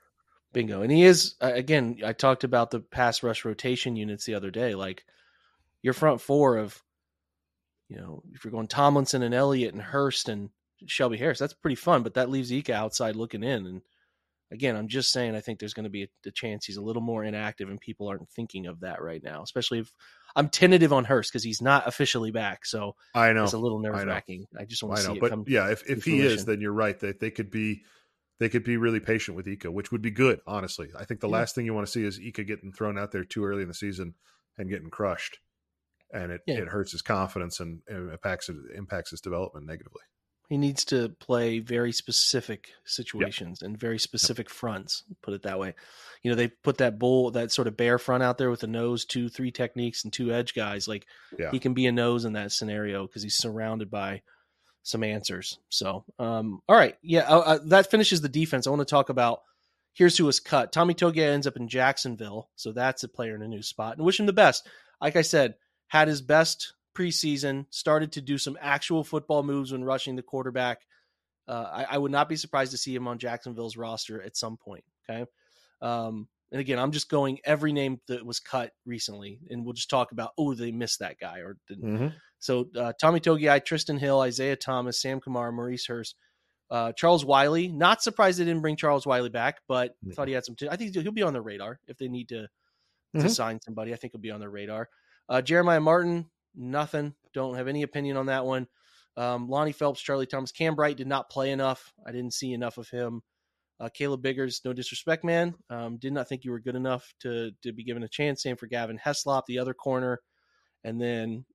Bingo, 0.52 0.82
and 0.82 0.90
he 0.90 1.04
is 1.04 1.36
uh, 1.40 1.52
again. 1.54 1.98
I 2.04 2.12
talked 2.12 2.44
about 2.44 2.70
the 2.70 2.80
pass 2.80 3.22
rush 3.22 3.44
rotation 3.44 3.96
units 3.96 4.24
the 4.24 4.34
other 4.34 4.50
day. 4.50 4.74
Like 4.74 5.04
your 5.82 5.94
front 5.94 6.20
four 6.20 6.56
of, 6.56 6.82
you 7.88 7.96
know, 7.96 8.22
if 8.32 8.44
you're 8.44 8.50
going 8.50 8.66
Tomlinson 8.66 9.22
and 9.22 9.34
Elliott 9.34 9.74
and 9.74 9.82
Hurst 9.82 10.28
and 10.28 10.50
Shelby 10.86 11.18
Harris, 11.18 11.38
that's 11.38 11.54
pretty 11.54 11.76
fun. 11.76 12.02
But 12.02 12.14
that 12.14 12.30
leaves 12.30 12.50
Ika 12.50 12.74
outside 12.74 13.14
looking 13.14 13.44
in, 13.44 13.66
and 13.66 13.82
again, 14.52 14.76
I'm 14.76 14.88
just 14.88 15.12
saying 15.12 15.34
I 15.34 15.40
think 15.40 15.58
there's 15.58 15.74
going 15.74 15.84
to 15.84 15.90
be 15.90 16.04
a, 16.04 16.08
a, 16.26 16.30
chance 16.30 16.64
he's 16.64 16.76
a 16.76 16.82
little 16.82 17.02
more 17.02 17.24
inactive, 17.24 17.68
and 17.68 17.80
people 17.80 18.08
aren't 18.08 18.28
thinking 18.30 18.66
of 18.66 18.80
that 18.80 19.02
right 19.02 19.22
now. 19.22 19.42
Especially 19.42 19.80
if 19.80 19.92
I'm 20.36 20.48
tentative 20.48 20.92
on 20.92 21.04
Hurst 21.04 21.32
because 21.32 21.44
he's 21.44 21.62
not 21.62 21.86
officially 21.86 22.30
back, 22.30 22.66
so 22.66 22.96
I 23.14 23.32
know 23.32 23.44
it's 23.44 23.52
a 23.52 23.58
little 23.58 23.78
nerve 23.78 24.04
wracking. 24.04 24.46
I, 24.58 24.62
I, 24.62 24.64
just 24.64 24.82
want 24.82 24.98
to 24.98 25.02
see 25.04 25.12
it 25.12 25.20
but. 25.20 25.48
Yeah, 25.48 25.70
if, 25.70 25.88
if 25.88 26.04
he 26.04 26.20
is, 26.20 26.44
then 26.44 26.60
you're 26.60 26.72
right 26.72 26.98
that 27.00 27.20
they 27.20 27.30
could 27.30 27.50
be 27.50 27.82
they 28.38 28.48
could 28.48 28.64
be 28.64 28.76
really 28.76 29.00
patient 29.00 29.36
with 29.36 29.46
Ika, 29.46 29.70
which 29.70 29.92
would 29.92 30.02
be 30.02 30.10
good. 30.10 30.40
Honestly, 30.46 30.88
I 30.98 31.04
think 31.04 31.20
the 31.20 31.28
yeah. 31.28 31.36
last 31.36 31.54
thing 31.54 31.66
you 31.66 31.74
want 31.74 31.86
to 31.86 31.92
see 31.92 32.04
is 32.04 32.18
Ika 32.18 32.44
getting 32.44 32.72
thrown 32.72 32.98
out 32.98 33.12
there 33.12 33.24
too 33.24 33.44
early 33.44 33.62
in 33.62 33.68
the 33.68 33.74
season 33.74 34.14
and 34.58 34.70
getting 34.70 34.90
crushed, 34.90 35.38
and 36.12 36.32
it, 36.32 36.40
yeah. 36.46 36.56
it 36.56 36.68
hurts 36.68 36.92
his 36.92 37.02
confidence 37.02 37.60
and, 37.60 37.80
and 37.88 38.10
impacts 38.10 38.50
impacts 38.74 39.10
his 39.10 39.20
development 39.20 39.66
negatively. 39.66 40.02
He 40.50 40.58
needs 40.58 40.84
to 40.86 41.10
play 41.20 41.60
very 41.60 41.92
specific 41.92 42.72
situations 42.84 43.60
yep. 43.62 43.68
and 43.68 43.78
very 43.78 44.00
specific 44.00 44.48
yep. 44.48 44.52
fronts. 44.52 45.04
Put 45.22 45.32
it 45.32 45.42
that 45.44 45.60
way. 45.60 45.76
You 46.24 46.30
know, 46.32 46.34
they 46.34 46.48
put 46.48 46.78
that 46.78 46.98
bull, 46.98 47.30
that 47.30 47.52
sort 47.52 47.68
of 47.68 47.76
bear 47.76 48.00
front 48.00 48.24
out 48.24 48.36
there 48.36 48.50
with 48.50 48.58
the 48.58 48.66
nose, 48.66 49.04
two, 49.04 49.28
three 49.28 49.52
techniques, 49.52 50.02
and 50.02 50.12
two 50.12 50.32
edge 50.32 50.52
guys. 50.52 50.88
Like 50.88 51.06
yeah. 51.38 51.52
he 51.52 51.60
can 51.60 51.72
be 51.72 51.86
a 51.86 51.92
nose 51.92 52.24
in 52.24 52.32
that 52.32 52.50
scenario 52.50 53.06
because 53.06 53.22
he's 53.22 53.36
surrounded 53.36 53.92
by 53.92 54.22
some 54.82 55.04
answers. 55.04 55.60
So, 55.68 56.04
um, 56.18 56.60
all 56.68 56.74
right, 56.74 56.96
yeah, 57.00 57.28
uh, 57.28 57.38
uh, 57.38 57.58
that 57.66 57.92
finishes 57.92 58.20
the 58.20 58.28
defense. 58.28 58.66
I 58.66 58.70
want 58.70 58.80
to 58.80 58.84
talk 58.86 59.08
about. 59.08 59.42
Here's 59.92 60.16
who 60.18 60.24
was 60.24 60.40
cut. 60.40 60.72
Tommy 60.72 60.94
Togiai 60.94 61.32
ends 61.32 61.46
up 61.46 61.56
in 61.56 61.68
Jacksonville, 61.68 62.48
so 62.56 62.72
that's 62.72 63.04
a 63.04 63.08
player 63.08 63.36
in 63.36 63.42
a 63.42 63.48
new 63.48 63.62
spot. 63.62 63.96
And 63.96 64.04
wish 64.04 64.18
him 64.18 64.26
the 64.26 64.32
best. 64.32 64.68
Like 65.00 65.14
I 65.14 65.22
said, 65.22 65.54
had 65.88 66.08
his 66.08 66.22
best 66.22 66.74
preseason, 67.00 67.66
started 67.70 68.12
to 68.12 68.20
do 68.20 68.36
some 68.38 68.58
actual 68.60 69.04
football 69.04 69.42
moves 69.42 69.72
when 69.72 69.84
rushing 69.84 70.16
the 70.16 70.22
quarterback. 70.22 70.78
Uh, 71.48 71.68
I, 71.72 71.94
I, 71.94 71.98
would 71.98 72.12
not 72.12 72.28
be 72.28 72.36
surprised 72.36 72.72
to 72.72 72.78
see 72.78 72.94
him 72.94 73.08
on 73.08 73.18
Jacksonville's 73.18 73.76
roster 73.76 74.22
at 74.22 74.36
some 74.36 74.56
point. 74.56 74.84
Okay. 75.08 75.24
Um, 75.82 76.28
and 76.52 76.60
again, 76.60 76.78
I'm 76.78 76.92
just 76.92 77.08
going 77.08 77.38
every 77.44 77.72
name 77.72 78.00
that 78.08 78.26
was 78.26 78.40
cut 78.40 78.72
recently, 78.84 79.40
and 79.50 79.64
we'll 79.64 79.72
just 79.72 79.90
talk 79.90 80.12
about 80.12 80.32
oh 80.36 80.54
they 80.54 80.72
missed 80.72 80.98
that 80.98 81.18
guy 81.18 81.38
or 81.38 81.56
didn't. 81.68 81.84
Mm-hmm. 81.84 82.08
So 82.38 82.66
uh, 82.76 82.92
Tommy 83.00 83.20
Togiai, 83.20 83.60
Trysten 83.60 83.98
Hill, 83.98 84.20
Isaiah 84.20 84.56
Thomas, 84.56 85.00
Sam 85.00 85.20
Kamara, 85.20 85.52
Maurice 85.52 85.86
Hurst, 85.86 86.16
Uh, 86.70 86.92
Charles 86.92 87.24
Wiley, 87.24 87.68
not 87.68 88.02
surprised 88.02 88.38
they 88.38 88.44
didn't 88.44 88.62
bring 88.62 88.76
Charles 88.76 89.06
Wiley 89.06 89.28
back, 89.28 89.60
but 89.68 89.90
mm-hmm. 89.90 90.12
thought 90.12 90.28
he 90.28 90.34
had 90.34 90.44
some. 90.44 90.56
T- 90.56 90.68
I 90.68 90.76
think 90.76 90.94
he'll 90.94 91.12
be 91.12 91.22
on 91.22 91.32
the 91.32 91.40
radar 91.40 91.80
if 91.86 91.98
they 91.98 92.08
need 92.08 92.28
to 92.28 92.42
mm-hmm. 93.14 93.22
to 93.22 93.28
sign 93.28 93.60
somebody. 93.60 93.92
I 93.92 93.96
think 93.96 94.12
he'll 94.12 94.20
be 94.20 94.30
on 94.30 94.40
their 94.40 94.50
radar. 94.50 94.88
Uh, 95.28 95.42
Jeremiah 95.42 95.80
Martin, 95.80 96.30
nothing. 96.54 97.14
Don't 97.32 97.56
have 97.56 97.68
any 97.68 97.82
opinion 97.82 98.16
on 98.16 98.26
that 98.26 98.44
one. 98.44 98.66
Um, 99.16 99.48
Lonnie 99.48 99.72
Phelps, 99.72 100.00
Charlie 100.00 100.26
Thomas, 100.26 100.52
Cam 100.52 100.74
Bright 100.74 100.96
did 100.96 101.06
not 101.06 101.30
play 101.30 101.50
enough. 101.50 101.92
I 102.06 102.12
didn't 102.12 102.34
see 102.34 102.52
enough 102.52 102.78
of 102.78 102.88
him. 102.88 103.22
Uh, 103.78 103.88
Caleb 103.92 104.22
Biggers, 104.22 104.60
no 104.64 104.72
disrespect, 104.72 105.24
man. 105.24 105.54
Um, 105.70 105.96
did 105.96 106.12
not 106.12 106.28
think 106.28 106.44
you 106.44 106.50
were 106.50 106.60
good 106.60 106.76
enough 106.76 107.12
to 107.20 107.52
to 107.62 107.72
be 107.72 107.82
given 107.82 108.02
a 108.02 108.08
chance. 108.08 108.42
Same 108.42 108.56
for 108.56 108.66
Gavin 108.66 108.98
Heslop, 108.98 109.42
the 109.46 109.58
other 109.58 109.72
corner, 109.72 110.20
and 110.84 111.00
then 111.00 111.46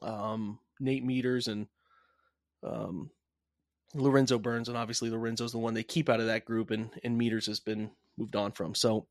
um, 0.00 0.60
Nate 0.78 1.04
Meadors 1.04 1.48
and 1.48 1.66
um, 2.62 3.10
Lorenzo 3.94 4.38
Burns, 4.38 4.68
and 4.68 4.78
obviously 4.78 5.10
Lorenzo's 5.10 5.52
the 5.52 5.58
one 5.58 5.74
they 5.74 5.82
keep 5.82 6.08
out 6.08 6.20
of 6.20 6.26
that 6.26 6.44
group, 6.44 6.70
and 6.70 6.90
and 7.02 7.18
Meadors 7.18 7.46
has 7.46 7.58
been 7.58 7.90
moved 8.16 8.36
on 8.36 8.52
from. 8.52 8.76
So 8.76 9.08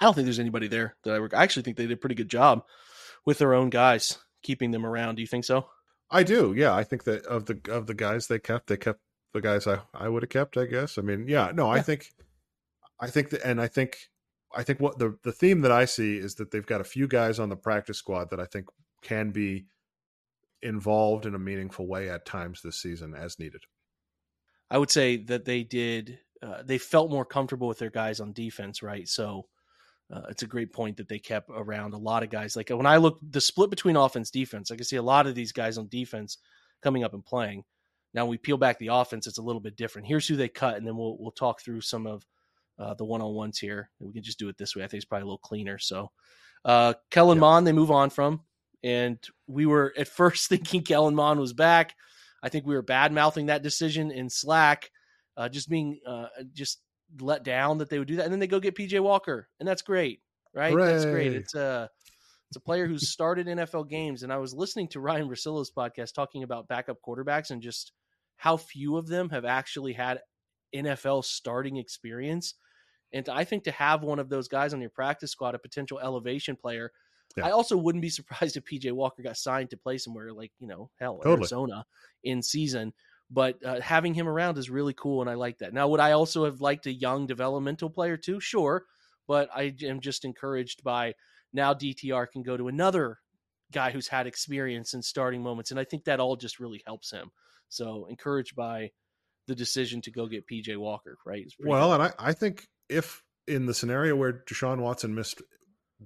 I 0.00 0.04
don't 0.06 0.14
think 0.14 0.24
there's 0.24 0.38
anybody 0.38 0.68
there 0.68 0.96
that 1.04 1.14
I, 1.14 1.36
I 1.36 1.42
actually 1.42 1.64
think 1.64 1.76
they 1.76 1.86
did 1.86 1.92
a 1.92 2.00
pretty 2.00 2.14
good 2.14 2.30
job 2.30 2.64
with 3.26 3.36
their 3.38 3.52
own 3.52 3.68
guys 3.68 4.16
keeping 4.42 4.70
them 4.70 4.86
around. 4.86 5.16
Do 5.16 5.22
you 5.22 5.28
think 5.28 5.44
so? 5.44 5.68
I 6.10 6.22
do. 6.22 6.54
Yeah, 6.56 6.74
I 6.74 6.84
think 6.84 7.04
that 7.04 7.24
of 7.26 7.46
the 7.46 7.60
of 7.70 7.86
the 7.86 7.94
guys 7.94 8.26
they 8.26 8.38
kept, 8.38 8.66
they 8.66 8.76
kept 8.76 9.00
the 9.32 9.40
guys 9.40 9.66
I 9.66 9.80
I 9.94 10.08
would 10.08 10.22
have 10.22 10.30
kept. 10.30 10.56
I 10.56 10.66
guess. 10.66 10.98
I 10.98 11.02
mean, 11.02 11.26
yeah. 11.28 11.52
No, 11.54 11.66
yeah. 11.66 11.78
I 11.78 11.82
think, 11.82 12.12
I 12.98 13.08
think 13.08 13.30
that, 13.30 13.42
and 13.44 13.60
I 13.60 13.68
think, 13.68 13.96
I 14.54 14.62
think 14.62 14.80
what 14.80 14.98
the 14.98 15.16
the 15.22 15.32
theme 15.32 15.60
that 15.60 15.72
I 15.72 15.84
see 15.84 16.16
is 16.16 16.34
that 16.36 16.50
they've 16.50 16.66
got 16.66 16.80
a 16.80 16.84
few 16.84 17.06
guys 17.06 17.38
on 17.38 17.48
the 17.48 17.56
practice 17.56 17.98
squad 17.98 18.30
that 18.30 18.40
I 18.40 18.44
think 18.44 18.66
can 19.02 19.30
be 19.30 19.66
involved 20.62 21.26
in 21.26 21.34
a 21.34 21.38
meaningful 21.38 21.86
way 21.86 22.10
at 22.10 22.26
times 22.26 22.60
this 22.62 22.80
season 22.82 23.14
as 23.14 23.38
needed. 23.38 23.62
I 24.70 24.78
would 24.78 24.90
say 24.90 25.16
that 25.16 25.44
they 25.44 25.62
did. 25.62 26.18
Uh, 26.42 26.62
they 26.64 26.78
felt 26.78 27.10
more 27.10 27.24
comfortable 27.24 27.68
with 27.68 27.78
their 27.78 27.90
guys 27.90 28.18
on 28.18 28.32
defense, 28.32 28.82
right? 28.82 29.06
So 29.06 29.46
uh, 30.12 30.22
it's 30.28 30.42
a 30.42 30.46
great 30.46 30.72
point 30.72 30.96
that 30.96 31.08
they 31.08 31.18
kept 31.18 31.50
around 31.54 31.94
a 31.94 31.98
lot 31.98 32.22
of 32.22 32.30
guys. 32.30 32.56
Like 32.56 32.70
when 32.70 32.86
I 32.86 32.96
look 32.96 33.18
the 33.22 33.40
split 33.40 33.70
between 33.70 33.96
offense 33.96 34.30
defense, 34.30 34.70
I 34.70 34.76
can 34.76 34.84
see 34.84 34.96
a 34.96 35.02
lot 35.02 35.26
of 35.26 35.34
these 35.34 35.52
guys 35.52 35.78
on 35.78 35.88
defense 35.88 36.38
coming 36.82 37.04
up 37.04 37.14
and 37.14 37.24
playing. 37.24 37.64
Now 38.12 38.26
we 38.26 38.38
peel 38.38 38.56
back 38.56 38.78
the 38.78 38.88
offense; 38.88 39.26
it's 39.26 39.38
a 39.38 39.42
little 39.42 39.60
bit 39.60 39.76
different. 39.76 40.08
Here's 40.08 40.26
who 40.26 40.36
they 40.36 40.48
cut, 40.48 40.76
and 40.76 40.86
then 40.86 40.96
we'll 40.96 41.16
we'll 41.18 41.30
talk 41.30 41.60
through 41.60 41.82
some 41.82 42.06
of 42.06 42.26
uh, 42.78 42.94
the 42.94 43.04
one 43.04 43.22
on 43.22 43.34
ones 43.34 43.58
here. 43.58 43.90
We 44.00 44.12
can 44.12 44.22
just 44.22 44.38
do 44.38 44.48
it 44.48 44.58
this 44.58 44.74
way. 44.74 44.82
I 44.82 44.88
think 44.88 44.98
it's 44.98 45.04
probably 45.04 45.22
a 45.22 45.26
little 45.26 45.38
cleaner. 45.38 45.78
So, 45.78 46.10
uh, 46.64 46.94
Kellen 47.10 47.36
yep. 47.36 47.40
Mond, 47.40 47.66
they 47.66 47.72
move 47.72 47.92
on 47.92 48.10
from, 48.10 48.40
and 48.82 49.18
we 49.46 49.66
were 49.66 49.94
at 49.96 50.08
first 50.16 50.48
thinking 50.48 50.82
Kellen 50.82 51.14
Mond 51.14 51.38
was 51.38 51.52
back. 51.52 51.94
I 52.42 52.48
think 52.48 52.66
we 52.66 52.74
were 52.74 52.82
bad 52.82 53.12
mouthing 53.12 53.46
that 53.46 53.62
decision 53.62 54.10
in 54.10 54.28
Slack, 54.28 54.90
uh, 55.36 55.48
just 55.48 55.68
being 55.68 56.00
uh, 56.04 56.26
just 56.52 56.80
let 57.18 57.42
down 57.42 57.78
that 57.78 57.90
they 57.90 57.98
would 57.98 58.08
do 58.08 58.16
that, 58.16 58.24
and 58.24 58.32
then 58.32 58.40
they 58.40 58.46
go 58.46 58.60
get 58.60 58.76
PJ 58.76 58.98
Walker, 59.00 59.48
and 59.58 59.68
that's 59.68 59.82
great, 59.82 60.20
right? 60.54 60.72
Hooray. 60.72 60.86
That's 60.86 61.04
great. 61.04 61.32
It's 61.32 61.54
a 61.54 61.90
it's 62.48 62.56
a 62.56 62.60
player 62.60 62.86
who's 62.86 63.10
started 63.12 63.46
NFL 63.46 63.88
games, 63.88 64.22
and 64.22 64.32
I 64.32 64.38
was 64.38 64.54
listening 64.54 64.88
to 64.88 65.00
Ryan 65.00 65.28
Russillo's 65.28 65.70
podcast 65.70 66.14
talking 66.14 66.42
about 66.42 66.68
backup 66.68 66.98
quarterbacks 67.06 67.50
and 67.50 67.62
just 67.62 67.92
how 68.36 68.56
few 68.56 68.96
of 68.96 69.06
them 69.06 69.28
have 69.30 69.44
actually 69.44 69.92
had 69.92 70.20
NFL 70.74 71.24
starting 71.24 71.76
experience. 71.76 72.54
And 73.12 73.28
I 73.28 73.44
think 73.44 73.64
to 73.64 73.72
have 73.72 74.02
one 74.02 74.18
of 74.18 74.28
those 74.28 74.48
guys 74.48 74.72
on 74.72 74.80
your 74.80 74.90
practice 74.90 75.32
squad, 75.32 75.54
a 75.54 75.58
potential 75.58 75.98
elevation 75.98 76.56
player, 76.56 76.92
yeah. 77.36 77.46
I 77.46 77.50
also 77.50 77.76
wouldn't 77.76 78.02
be 78.02 78.08
surprised 78.10 78.56
if 78.56 78.64
PJ 78.64 78.90
Walker 78.92 79.22
got 79.22 79.36
signed 79.36 79.70
to 79.70 79.76
play 79.76 79.98
somewhere 79.98 80.32
like, 80.32 80.52
you 80.58 80.66
know, 80.66 80.90
hell, 80.98 81.16
totally. 81.18 81.36
Arizona 81.36 81.84
in 82.24 82.42
season 82.42 82.92
but 83.30 83.64
uh, 83.64 83.80
having 83.80 84.14
him 84.14 84.28
around 84.28 84.58
is 84.58 84.68
really 84.68 84.94
cool, 84.94 85.20
and 85.20 85.30
I 85.30 85.34
like 85.34 85.58
that. 85.58 85.72
Now, 85.72 85.88
would 85.88 86.00
I 86.00 86.12
also 86.12 86.44
have 86.44 86.60
liked 86.60 86.86
a 86.86 86.92
young 86.92 87.26
developmental 87.26 87.88
player 87.88 88.16
too? 88.16 88.40
Sure, 88.40 88.84
but 89.28 89.48
I 89.54 89.74
am 89.82 90.00
just 90.00 90.24
encouraged 90.24 90.82
by 90.82 91.14
now 91.52 91.72
DTR 91.72 92.30
can 92.30 92.42
go 92.42 92.56
to 92.56 92.68
another 92.68 93.18
guy 93.72 93.90
who's 93.92 94.08
had 94.08 94.26
experience 94.26 94.94
in 94.94 95.02
starting 95.02 95.42
moments, 95.42 95.70
and 95.70 95.78
I 95.78 95.84
think 95.84 96.04
that 96.04 96.20
all 96.20 96.36
just 96.36 96.58
really 96.58 96.82
helps 96.86 97.10
him. 97.10 97.30
So 97.68 98.06
encouraged 98.10 98.56
by 98.56 98.90
the 99.46 99.54
decision 99.54 100.00
to 100.02 100.10
go 100.10 100.26
get 100.26 100.46
PJ 100.48 100.76
Walker, 100.76 101.16
right? 101.24 101.46
Well, 101.60 101.92
and 101.92 102.02
I, 102.02 102.12
I 102.18 102.32
think 102.32 102.66
if 102.88 103.22
in 103.46 103.66
the 103.66 103.74
scenario 103.74 104.16
where 104.16 104.44
Deshaun 104.48 104.80
Watson 104.80 105.14
missed 105.14 105.40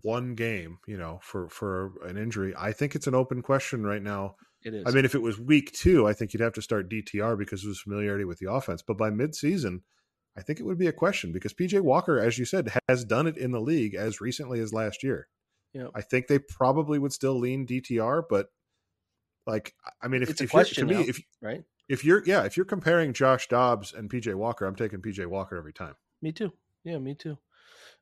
one 0.02 0.34
game, 0.34 0.78
you 0.86 0.98
know, 0.98 1.20
for 1.22 1.48
for 1.48 1.92
an 2.06 2.18
injury, 2.18 2.54
I 2.58 2.72
think 2.72 2.94
it's 2.94 3.06
an 3.06 3.14
open 3.14 3.40
question 3.40 3.84
right 3.84 4.02
now 4.02 4.36
it 4.64 4.74
is. 4.74 4.84
I 4.86 4.90
mean, 4.90 5.04
if 5.04 5.14
it 5.14 5.22
was 5.22 5.38
week 5.38 5.72
two, 5.72 6.06
I 6.06 6.12
think 6.12 6.32
you'd 6.32 6.42
have 6.42 6.54
to 6.54 6.62
start 6.62 6.90
DTR 6.90 7.38
because 7.38 7.62
of 7.62 7.68
his 7.68 7.80
familiarity 7.80 8.24
with 8.24 8.38
the 8.38 8.50
offense. 8.50 8.82
But 8.82 8.98
by 8.98 9.10
midseason, 9.10 9.80
I 10.36 10.42
think 10.42 10.58
it 10.58 10.64
would 10.64 10.78
be 10.78 10.86
a 10.86 10.92
question 10.92 11.32
because 11.32 11.52
PJ 11.52 11.80
Walker, 11.80 12.18
as 12.18 12.38
you 12.38 12.44
said, 12.44 12.72
has 12.88 13.04
done 13.04 13.26
it 13.26 13.36
in 13.36 13.52
the 13.52 13.60
league 13.60 13.94
as 13.94 14.20
recently 14.20 14.60
as 14.60 14.72
last 14.72 15.02
year. 15.02 15.28
Yeah. 15.72 15.88
I 15.94 16.00
think 16.00 16.26
they 16.26 16.38
probably 16.38 16.98
would 16.98 17.12
still 17.12 17.38
lean 17.38 17.66
DTR, 17.66 18.22
but 18.28 18.46
like, 19.46 19.74
I 20.02 20.08
mean, 20.08 20.22
if, 20.22 20.30
it's 20.30 20.40
a 20.40 20.44
if 20.44 20.50
question 20.50 20.88
to 20.88 20.94
now, 20.94 21.00
me, 21.00 21.08
if 21.08 21.20
right, 21.42 21.64
if 21.88 22.04
you're 22.04 22.22
yeah, 22.24 22.44
if 22.44 22.56
you're 22.56 22.64
comparing 22.64 23.12
Josh 23.12 23.48
Dobbs 23.48 23.92
and 23.92 24.10
PJ 24.10 24.34
Walker, 24.34 24.64
I'm 24.64 24.76
taking 24.76 25.02
PJ 25.02 25.26
Walker 25.26 25.56
every 25.56 25.72
time. 25.72 25.94
Me 26.22 26.32
too. 26.32 26.52
Yeah, 26.84 26.98
me 26.98 27.14
too. 27.14 27.36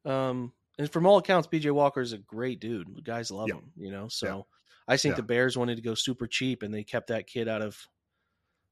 Um, 0.04 0.52
and 0.78 0.90
from 0.90 1.06
all 1.06 1.18
accounts, 1.18 1.48
PJ 1.48 1.70
Walker 1.72 2.00
is 2.00 2.12
a 2.12 2.18
great 2.18 2.60
dude. 2.60 2.94
The 2.94 3.02
guys 3.02 3.30
love 3.30 3.48
yeah. 3.48 3.56
him, 3.56 3.72
you 3.76 3.90
know. 3.90 4.08
So 4.08 4.46
I 4.88 4.96
think 4.96 5.12
yeah. 5.12 5.16
the 5.16 5.22
Bears 5.22 5.56
wanted 5.56 5.76
to 5.76 5.82
go 5.82 5.94
super 5.94 6.26
cheap 6.26 6.62
and 6.62 6.72
they 6.72 6.84
kept 6.84 7.08
that 7.08 7.26
kid 7.26 7.48
out 7.48 7.62
of 7.62 7.86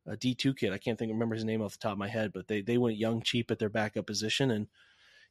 a 0.06 0.16
D 0.16 0.34
two 0.34 0.54
kid. 0.54 0.72
I 0.72 0.78
can't 0.78 0.98
think 0.98 1.12
remember 1.12 1.34
his 1.34 1.44
name 1.44 1.62
off 1.62 1.72
the 1.72 1.78
top 1.78 1.92
of 1.92 1.98
my 1.98 2.08
head, 2.08 2.32
but 2.32 2.48
they 2.48 2.62
they 2.62 2.78
went 2.78 2.96
young 2.96 3.22
cheap 3.22 3.50
at 3.50 3.58
their 3.58 3.68
backup 3.68 4.06
position 4.06 4.50
and 4.50 4.66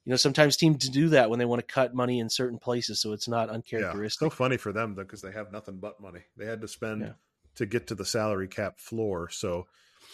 you 0.06 0.12
know 0.12 0.16
sometimes 0.16 0.56
teams 0.56 0.90
do 0.90 1.10
that 1.10 1.30
when 1.30 1.40
they 1.40 1.46
want 1.46 1.60
to 1.60 1.74
cut 1.74 1.94
money 1.94 2.20
in 2.20 2.30
certain 2.30 2.58
places 2.58 3.02
so 3.02 3.12
it's 3.12 3.28
not 3.28 3.50
uncharacteristic. 3.50 4.22
Yeah, 4.22 4.30
so 4.30 4.36
funny 4.36 4.58
for 4.58 4.72
them 4.72 4.96
though 4.96 5.04
because 5.04 5.22
they 5.22 5.32
have 5.32 5.52
nothing 5.52 5.78
but 5.78 6.00
money. 6.00 6.22
They 6.38 6.46
had 6.46 6.62
to 6.62 6.68
spend 6.68 7.02
yeah. 7.02 7.14
to 7.56 7.66
get 7.66 7.88
to 7.88 7.96
the 7.96 8.06
salary 8.06 8.48
cap 8.48 8.80
floor. 8.80 9.30
So 9.30 9.68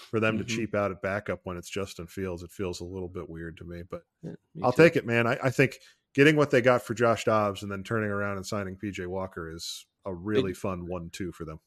for 0.09 0.19
them 0.19 0.37
mm-hmm. 0.37 0.47
to 0.47 0.55
cheap 0.55 0.75
out 0.75 0.91
at 0.91 1.01
backup 1.01 1.41
when 1.43 1.57
it's 1.57 1.69
Justin 1.69 2.07
Fields, 2.07 2.43
it 2.43 2.51
feels 2.51 2.81
a 2.81 2.85
little 2.85 3.07
bit 3.07 3.29
weird 3.29 3.57
to 3.57 3.63
me. 3.63 3.83
But 3.89 4.03
yeah, 4.23 4.31
me 4.53 4.63
I'll 4.63 4.71
too. 4.71 4.83
take 4.83 4.95
it, 4.95 5.05
man. 5.05 5.27
I, 5.27 5.37
I 5.43 5.49
think 5.49 5.79
getting 6.13 6.35
what 6.35 6.49
they 6.49 6.61
got 6.61 6.81
for 6.81 6.93
Josh 6.93 7.25
Dobbs 7.25 7.61
and 7.61 7.71
then 7.71 7.83
turning 7.83 8.09
around 8.09 8.37
and 8.37 8.45
signing 8.45 8.77
PJ 8.77 9.05
Walker 9.07 9.53
is 9.53 9.85
a 10.05 10.13
really 10.13 10.51
big, 10.51 10.57
fun 10.57 10.87
one-two 10.87 11.31
for 11.31 11.45
them. 11.45 11.59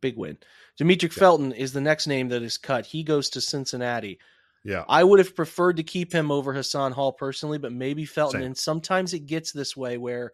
Big 0.00 0.16
win. 0.16 0.38
Demetric 0.80 1.14
yeah. 1.16 1.20
Felton 1.20 1.52
is 1.52 1.72
the 1.72 1.80
next 1.80 2.06
name 2.06 2.28
that 2.28 2.42
is 2.42 2.58
cut. 2.58 2.86
He 2.86 3.02
goes 3.02 3.30
to 3.30 3.40
Cincinnati. 3.40 4.18
Yeah, 4.64 4.84
I 4.88 5.04
would 5.04 5.18
have 5.18 5.36
preferred 5.36 5.76
to 5.76 5.82
keep 5.82 6.12
him 6.12 6.30
over 6.30 6.52
Hassan 6.52 6.92
Hall 6.92 7.12
personally, 7.12 7.58
but 7.58 7.72
maybe 7.72 8.06
Felton. 8.06 8.40
Same. 8.40 8.46
And 8.46 8.56
sometimes 8.56 9.12
it 9.12 9.26
gets 9.26 9.52
this 9.52 9.76
way 9.76 9.98
where, 9.98 10.32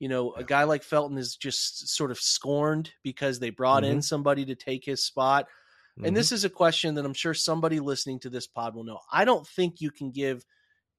you 0.00 0.08
know, 0.08 0.32
a 0.32 0.42
guy 0.42 0.64
like 0.64 0.82
Felton 0.82 1.18
is 1.18 1.36
just 1.36 1.88
sort 1.88 2.10
of 2.10 2.18
scorned 2.18 2.90
because 3.04 3.38
they 3.38 3.50
brought 3.50 3.84
mm-hmm. 3.84 3.92
in 3.92 4.02
somebody 4.02 4.44
to 4.46 4.56
take 4.56 4.84
his 4.84 5.04
spot. 5.04 5.46
Mm-hmm. 5.96 6.06
And 6.06 6.16
this 6.16 6.32
is 6.32 6.44
a 6.44 6.50
question 6.50 6.96
that 6.96 7.04
I'm 7.04 7.14
sure 7.14 7.34
somebody 7.34 7.78
listening 7.78 8.18
to 8.20 8.30
this 8.30 8.46
pod 8.48 8.74
will 8.74 8.84
know. 8.84 8.98
I 9.12 9.24
don't 9.24 9.46
think 9.46 9.80
you 9.80 9.90
can 9.90 10.10
give 10.10 10.44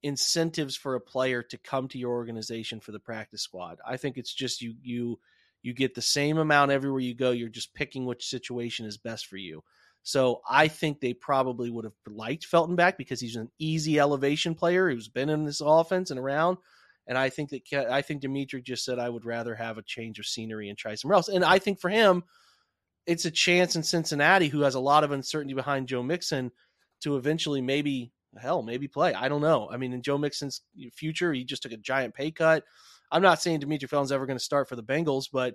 incentives 0.02 0.74
for 0.74 0.94
a 0.94 1.00
player 1.00 1.42
to 1.42 1.58
come 1.58 1.88
to 1.88 1.98
your 1.98 2.12
organization 2.12 2.80
for 2.80 2.92
the 2.92 2.98
practice 2.98 3.42
squad. 3.42 3.78
I 3.86 3.96
think 3.96 4.16
it's 4.16 4.32
just 4.32 4.62
you 4.62 4.74
you 4.82 5.18
you 5.62 5.72
get 5.72 5.94
the 5.94 6.02
same 6.02 6.38
amount 6.38 6.70
everywhere 6.70 7.00
you 7.00 7.14
go. 7.14 7.30
You're 7.30 7.48
just 7.48 7.74
picking 7.74 8.04
which 8.04 8.28
situation 8.28 8.86
is 8.86 8.98
best 8.98 9.26
for 9.26 9.36
you. 9.36 9.62
So 10.02 10.40
I 10.48 10.68
think 10.68 11.00
they 11.00 11.14
probably 11.14 11.70
would 11.70 11.84
have 11.84 11.94
liked 12.06 12.46
Felton 12.46 12.74
back 12.74 12.98
because 12.98 13.20
he's 13.20 13.36
an 13.36 13.50
easy 13.58 14.00
elevation 14.00 14.54
player 14.54 14.90
who's 14.90 15.08
been 15.08 15.28
in 15.28 15.44
this 15.44 15.60
offense 15.64 16.10
and 16.10 16.18
around. 16.18 16.58
And 17.06 17.16
I 17.16 17.30
think 17.30 17.50
that 17.50 17.90
I 17.90 18.02
think 18.02 18.20
Dimitri 18.20 18.62
just 18.62 18.84
said 18.84 18.98
I 18.98 19.08
would 19.08 19.24
rather 19.24 19.54
have 19.54 19.78
a 19.78 19.82
change 19.82 20.18
of 20.18 20.26
scenery 20.26 20.68
and 20.68 20.78
try 20.78 20.94
somewhere 20.94 21.16
else. 21.16 21.28
And 21.28 21.44
I 21.44 21.58
think 21.58 21.80
for 21.80 21.88
him, 21.88 22.24
it's 23.06 23.24
a 23.24 23.30
chance 23.30 23.74
in 23.74 23.82
Cincinnati, 23.82 24.48
who 24.48 24.60
has 24.60 24.76
a 24.76 24.80
lot 24.80 25.02
of 25.02 25.10
uncertainty 25.10 25.54
behind 25.54 25.88
Joe 25.88 26.02
Mixon, 26.02 26.52
to 27.00 27.16
eventually 27.16 27.60
maybe 27.60 28.12
hell 28.40 28.62
maybe 28.62 28.88
play. 28.88 29.14
I 29.14 29.28
don't 29.28 29.40
know. 29.40 29.68
I 29.70 29.76
mean, 29.76 29.92
in 29.92 30.02
Joe 30.02 30.18
Mixon's 30.18 30.62
future, 30.94 31.32
he 31.32 31.44
just 31.44 31.62
took 31.62 31.72
a 31.72 31.76
giant 31.76 32.14
pay 32.14 32.30
cut. 32.30 32.64
I'm 33.12 33.22
not 33.22 33.40
saying 33.42 33.60
Demetri 33.60 33.86
Felton's 33.86 34.10
ever 34.10 34.26
going 34.26 34.38
to 34.38 34.44
start 34.44 34.68
for 34.68 34.74
the 34.76 34.82
Bengals, 34.82 35.26
but 35.32 35.54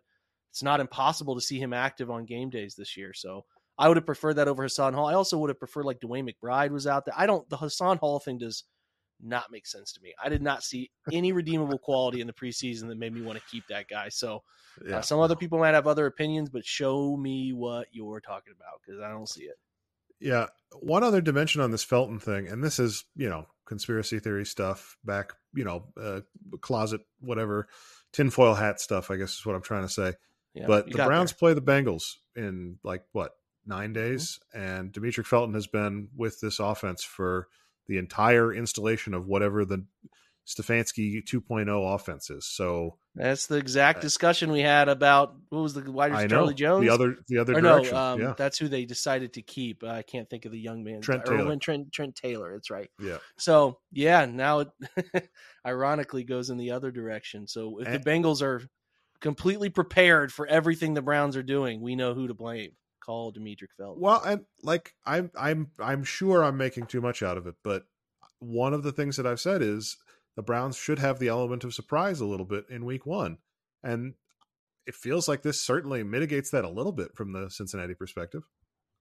it's 0.51 0.63
not 0.63 0.79
impossible 0.79 1.35
to 1.35 1.41
see 1.41 1.59
him 1.59 1.73
active 1.73 2.09
on 2.09 2.25
game 2.25 2.49
days 2.49 2.75
this 2.75 2.95
year. 2.95 3.13
So 3.13 3.45
I 3.77 3.87
would 3.87 3.97
have 3.97 4.05
preferred 4.05 4.35
that 4.35 4.47
over 4.47 4.63
Hassan 4.63 4.93
Hall. 4.93 5.07
I 5.07 5.13
also 5.13 5.37
would 5.39 5.49
have 5.49 5.59
preferred 5.59 5.85
like 5.85 5.99
Dwayne 5.99 6.29
McBride 6.29 6.71
was 6.71 6.87
out 6.87 7.05
there. 7.05 7.13
I 7.17 7.25
don't. 7.25 7.47
The 7.49 7.57
Hassan 7.57 7.97
Hall 7.97 8.19
thing 8.19 8.37
does 8.37 8.63
not 9.21 9.51
make 9.51 9.65
sense 9.65 9.93
to 9.93 10.01
me. 10.01 10.13
I 10.23 10.29
did 10.29 10.41
not 10.41 10.63
see 10.63 10.91
any 11.11 11.31
redeemable 11.31 11.79
quality 11.79 12.21
in 12.21 12.27
the 12.27 12.33
preseason 12.33 12.87
that 12.87 12.97
made 12.97 13.13
me 13.13 13.21
want 13.21 13.39
to 13.39 13.45
keep 13.49 13.65
that 13.67 13.87
guy. 13.87 14.09
So 14.09 14.43
uh, 14.81 14.89
yeah. 14.89 14.97
uh, 14.97 15.01
some 15.01 15.19
other 15.19 15.35
people 15.35 15.59
might 15.59 15.73
have 15.73 15.87
other 15.87 16.05
opinions, 16.05 16.49
but 16.49 16.65
show 16.65 17.17
me 17.17 17.53
what 17.53 17.87
you're 17.91 18.21
talking 18.21 18.53
about 18.55 18.81
because 18.85 19.01
I 19.01 19.09
don't 19.09 19.29
see 19.29 19.43
it. 19.43 19.57
Yeah. 20.19 20.47
One 20.79 21.03
other 21.03 21.21
dimension 21.21 21.61
on 21.61 21.71
this 21.71 21.83
Felton 21.83 22.19
thing, 22.19 22.47
and 22.47 22.63
this 22.63 22.79
is, 22.79 23.05
you 23.15 23.29
know, 23.29 23.45
conspiracy 23.67 24.19
theory 24.19 24.45
stuff, 24.45 24.97
back, 25.03 25.33
you 25.53 25.63
know, 25.63 25.85
uh, 25.99 26.21
closet, 26.61 27.01
whatever, 27.19 27.67
tinfoil 28.13 28.55
hat 28.55 28.79
stuff, 28.79 29.11
I 29.11 29.17
guess 29.17 29.33
is 29.33 29.45
what 29.45 29.55
I'm 29.55 29.61
trying 29.61 29.83
to 29.83 29.89
say. 29.89 30.13
Yeah, 30.53 30.65
but 30.65 30.89
the 30.89 31.05
Browns 31.05 31.31
there. 31.31 31.37
play 31.37 31.53
the 31.53 31.61
Bengals 31.61 32.15
in 32.35 32.79
like 32.83 33.03
what, 33.11 33.33
nine 33.65 33.93
days, 33.93 34.39
and 34.53 34.91
Demetric 34.91 35.25
Felton 35.25 35.53
has 35.53 35.67
been 35.67 36.07
with 36.15 36.39
this 36.39 36.59
offense 36.59 37.03
for 37.03 37.47
the 37.87 37.97
entire 37.97 38.53
installation 38.53 39.13
of 39.13 39.27
whatever 39.27 39.65
the 39.65 39.85
Stefanski 40.47 41.23
2.0 41.23 41.95
offense 41.95 42.29
is. 42.29 42.45
So 42.45 42.97
that's 43.17 43.47
the 43.47 43.55
exact 43.55 44.01
discussion 44.01 44.51
we 44.51 44.61
had 44.61 44.89
about 44.89 45.35
what 45.49 45.61
was 45.61 45.73
the 45.73 45.91
wide 45.91 46.11
receiver 46.11 46.29
Charlie 46.29 46.53
Jones. 46.53 46.85
The 46.85 46.89
other 46.89 47.17
the 47.27 47.37
other 47.39 47.55
or 47.55 47.61
direction. 47.61 47.93
No, 47.93 47.99
um, 47.99 48.21
yeah. 48.21 48.33
that's 48.37 48.57
who 48.57 48.67
they 48.67 48.85
decided 48.85 49.33
to 49.33 49.41
keep. 49.41 49.83
I 49.83 50.01
can't 50.03 50.29
think 50.29 50.45
of 50.45 50.51
the 50.51 50.59
young 50.59 50.83
man. 50.83 51.01
Trent 51.01 51.25
Taylor. 51.25 51.55
Trent, 51.57 51.91
Trent 51.91 52.15
Taylor. 52.15 52.53
That's 52.53 52.69
right. 52.69 52.89
Yeah. 52.99 53.17
So 53.37 53.79
yeah, 53.91 54.25
now 54.25 54.59
it 54.59 55.29
ironically 55.65 56.23
goes 56.23 56.49
in 56.49 56.57
the 56.57 56.71
other 56.71 56.91
direction. 56.91 57.47
So 57.47 57.79
if 57.79 57.87
and, 57.87 58.03
the 58.03 58.09
Bengals 58.09 58.41
are 58.41 58.61
completely 59.19 59.69
prepared 59.69 60.31
for 60.31 60.45
everything 60.45 60.93
the 60.93 61.01
Browns 61.01 61.35
are 61.35 61.43
doing, 61.43 61.81
we 61.81 61.95
know 61.95 62.13
who 62.13 62.27
to 62.27 62.33
blame. 62.33 62.71
Call 63.01 63.31
Demetric 63.31 63.71
Felton. 63.77 64.01
Well, 64.01 64.21
and 64.23 64.45
like 64.63 64.93
I'm 65.05 65.31
I'm 65.35 65.71
I'm 65.79 66.03
sure 66.03 66.43
I'm 66.43 66.57
making 66.57 66.87
too 66.87 67.01
much 67.01 67.23
out 67.23 67.37
of 67.37 67.47
it, 67.47 67.55
but 67.63 67.85
one 68.39 68.73
of 68.73 68.83
the 68.83 68.91
things 68.91 69.17
that 69.17 69.25
I've 69.25 69.39
said 69.39 69.61
is 69.61 69.97
the 70.37 70.43
Browns 70.43 70.77
should 70.77 70.99
have 70.99 71.19
the 71.19 71.27
element 71.27 71.65
of 71.65 71.73
surprise 71.73 72.21
a 72.21 72.25
little 72.25 72.45
bit 72.45 72.65
in 72.69 72.85
week 72.85 73.05
one. 73.05 73.39
And 73.83 74.13
it 74.85 74.95
feels 74.95 75.27
like 75.27 75.41
this 75.41 75.59
certainly 75.59 76.03
mitigates 76.03 76.51
that 76.51 76.63
a 76.63 76.69
little 76.69 76.91
bit 76.93 77.15
from 77.15 77.33
the 77.33 77.49
Cincinnati 77.49 77.95
perspective. 77.95 78.43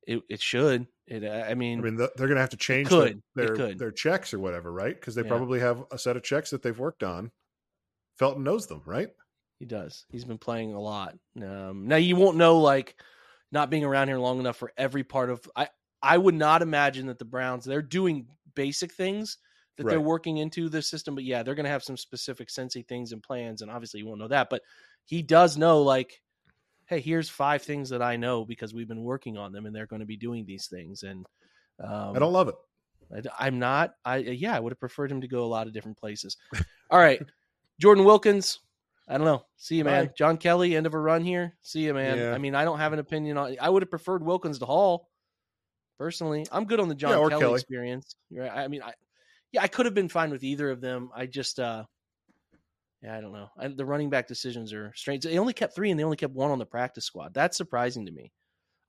It, 0.06 0.22
it 0.30 0.40
should. 0.40 0.86
It, 1.06 1.24
I 1.24 1.54
mean, 1.54 1.80
I 1.80 1.82
mean, 1.82 1.96
the, 1.96 2.10
they're 2.16 2.26
going 2.26 2.36
to 2.36 2.40
have 2.40 2.50
to 2.50 2.56
change 2.56 2.88
could, 2.88 3.22
the, 3.34 3.46
their 3.46 3.74
their 3.74 3.90
checks 3.90 4.32
or 4.32 4.38
whatever, 4.38 4.72
right? 4.72 4.94
Because 4.94 5.14
they 5.14 5.22
yeah. 5.22 5.28
probably 5.28 5.60
have 5.60 5.84
a 5.92 5.98
set 5.98 6.16
of 6.16 6.22
checks 6.22 6.50
that 6.50 6.62
they've 6.62 6.78
worked 6.78 7.02
on. 7.02 7.30
Felton 8.16 8.42
knows 8.42 8.66
them, 8.66 8.82
right? 8.86 9.08
He 9.58 9.66
does. 9.66 10.06
He's 10.08 10.24
been 10.24 10.38
playing 10.38 10.72
a 10.72 10.80
lot. 10.80 11.18
Um, 11.42 11.86
now 11.86 11.96
you 11.96 12.16
won't 12.16 12.36
know, 12.36 12.58
like, 12.58 12.96
not 13.52 13.68
being 13.68 13.84
around 13.84 14.08
here 14.08 14.18
long 14.18 14.38
enough 14.38 14.56
for 14.56 14.72
every 14.78 15.04
part 15.04 15.28
of. 15.28 15.46
I 15.54 15.68
I 16.00 16.16
would 16.16 16.34
not 16.34 16.62
imagine 16.62 17.08
that 17.08 17.18
the 17.18 17.24
Browns 17.26 17.64
they're 17.64 17.82
doing 17.82 18.28
basic 18.54 18.92
things 18.92 19.38
that 19.76 19.84
right. 19.84 19.90
they're 19.90 20.00
working 20.00 20.38
into 20.38 20.68
the 20.68 20.82
system. 20.82 21.14
But 21.14 21.24
yeah, 21.24 21.42
they're 21.42 21.54
going 21.54 21.64
to 21.64 21.70
have 21.70 21.84
some 21.84 21.96
specific 21.96 22.48
Cincy 22.48 22.86
things 22.86 23.12
and 23.12 23.22
plans, 23.22 23.62
and 23.62 23.70
obviously 23.70 24.00
you 24.00 24.06
won't 24.06 24.20
know 24.20 24.28
that. 24.28 24.50
But 24.50 24.62
he 25.04 25.22
does 25.22 25.56
know, 25.56 25.82
like, 25.82 26.20
hey, 26.86 27.00
here's 27.00 27.28
five 27.28 27.62
things 27.62 27.90
that 27.90 28.02
I 28.02 28.16
know 28.16 28.44
because 28.44 28.74
we've 28.74 28.88
been 28.88 29.04
working 29.04 29.36
on 29.36 29.52
them, 29.52 29.66
and 29.66 29.74
they're 29.74 29.86
going 29.86 30.00
to 30.00 30.06
be 30.06 30.16
doing 30.16 30.44
these 30.44 30.66
things. 30.66 31.02
And 31.02 31.26
um, 31.82 32.16
I 32.16 32.18
don't 32.18 32.32
love 32.32 32.48
it. 32.48 32.54
I, 33.38 33.46
am 33.46 33.58
not. 33.58 33.94
I 34.04 34.16
yeah, 34.16 34.56
I 34.56 34.60
would 34.60 34.72
have 34.72 34.80
preferred 34.80 35.10
him 35.10 35.20
to 35.20 35.28
go 35.28 35.44
a 35.44 35.46
lot 35.46 35.66
of 35.66 35.72
different 35.72 35.96
places. 35.96 36.36
All 36.90 36.98
right, 36.98 37.22
Jordan 37.80 38.04
Wilkins. 38.04 38.60
I 39.08 39.18
don't 39.18 39.26
know. 39.26 39.44
See 39.56 39.76
you, 39.76 39.84
man. 39.84 40.06
Bye. 40.06 40.12
John 40.18 40.36
Kelly, 40.36 40.74
end 40.74 40.86
of 40.86 40.94
a 40.94 40.98
run 40.98 41.22
here. 41.22 41.54
See 41.62 41.84
you, 41.84 41.94
man. 41.94 42.18
Yeah. 42.18 42.32
I 42.32 42.38
mean, 42.38 42.56
I 42.56 42.64
don't 42.64 42.78
have 42.78 42.92
an 42.92 42.98
opinion 42.98 43.36
on. 43.36 43.56
I 43.60 43.70
would 43.70 43.82
have 43.82 43.90
preferred 43.90 44.24
Wilkins 44.24 44.58
to 44.58 44.66
Hall. 44.66 45.08
Personally, 45.96 46.44
I'm 46.50 46.64
good 46.64 46.80
on 46.80 46.88
the 46.88 46.94
John 46.94 47.12
yeah, 47.12 47.28
Kelly, 47.28 47.40
Kelly, 47.40 47.54
experience. 47.54 48.16
Right? 48.30 48.50
I 48.50 48.68
mean, 48.68 48.82
I, 48.82 48.92
yeah, 49.56 49.62
I 49.62 49.68
could 49.68 49.86
have 49.86 49.94
been 49.94 50.10
fine 50.10 50.30
with 50.30 50.44
either 50.44 50.70
of 50.70 50.82
them. 50.82 51.08
I 51.16 51.24
just, 51.24 51.58
uh, 51.58 51.84
yeah, 53.02 53.16
I 53.16 53.22
don't 53.22 53.32
know. 53.32 53.48
I, 53.58 53.68
the 53.68 53.86
running 53.86 54.10
back 54.10 54.28
decisions 54.28 54.70
are 54.74 54.92
strange. 54.94 55.24
They 55.24 55.38
only 55.38 55.54
kept 55.54 55.74
three, 55.74 55.90
and 55.90 55.98
they 55.98 56.04
only 56.04 56.18
kept 56.18 56.34
one 56.34 56.50
on 56.50 56.58
the 56.58 56.66
practice 56.66 57.06
squad. 57.06 57.32
That's 57.32 57.56
surprising 57.56 58.04
to 58.04 58.12
me. 58.12 58.32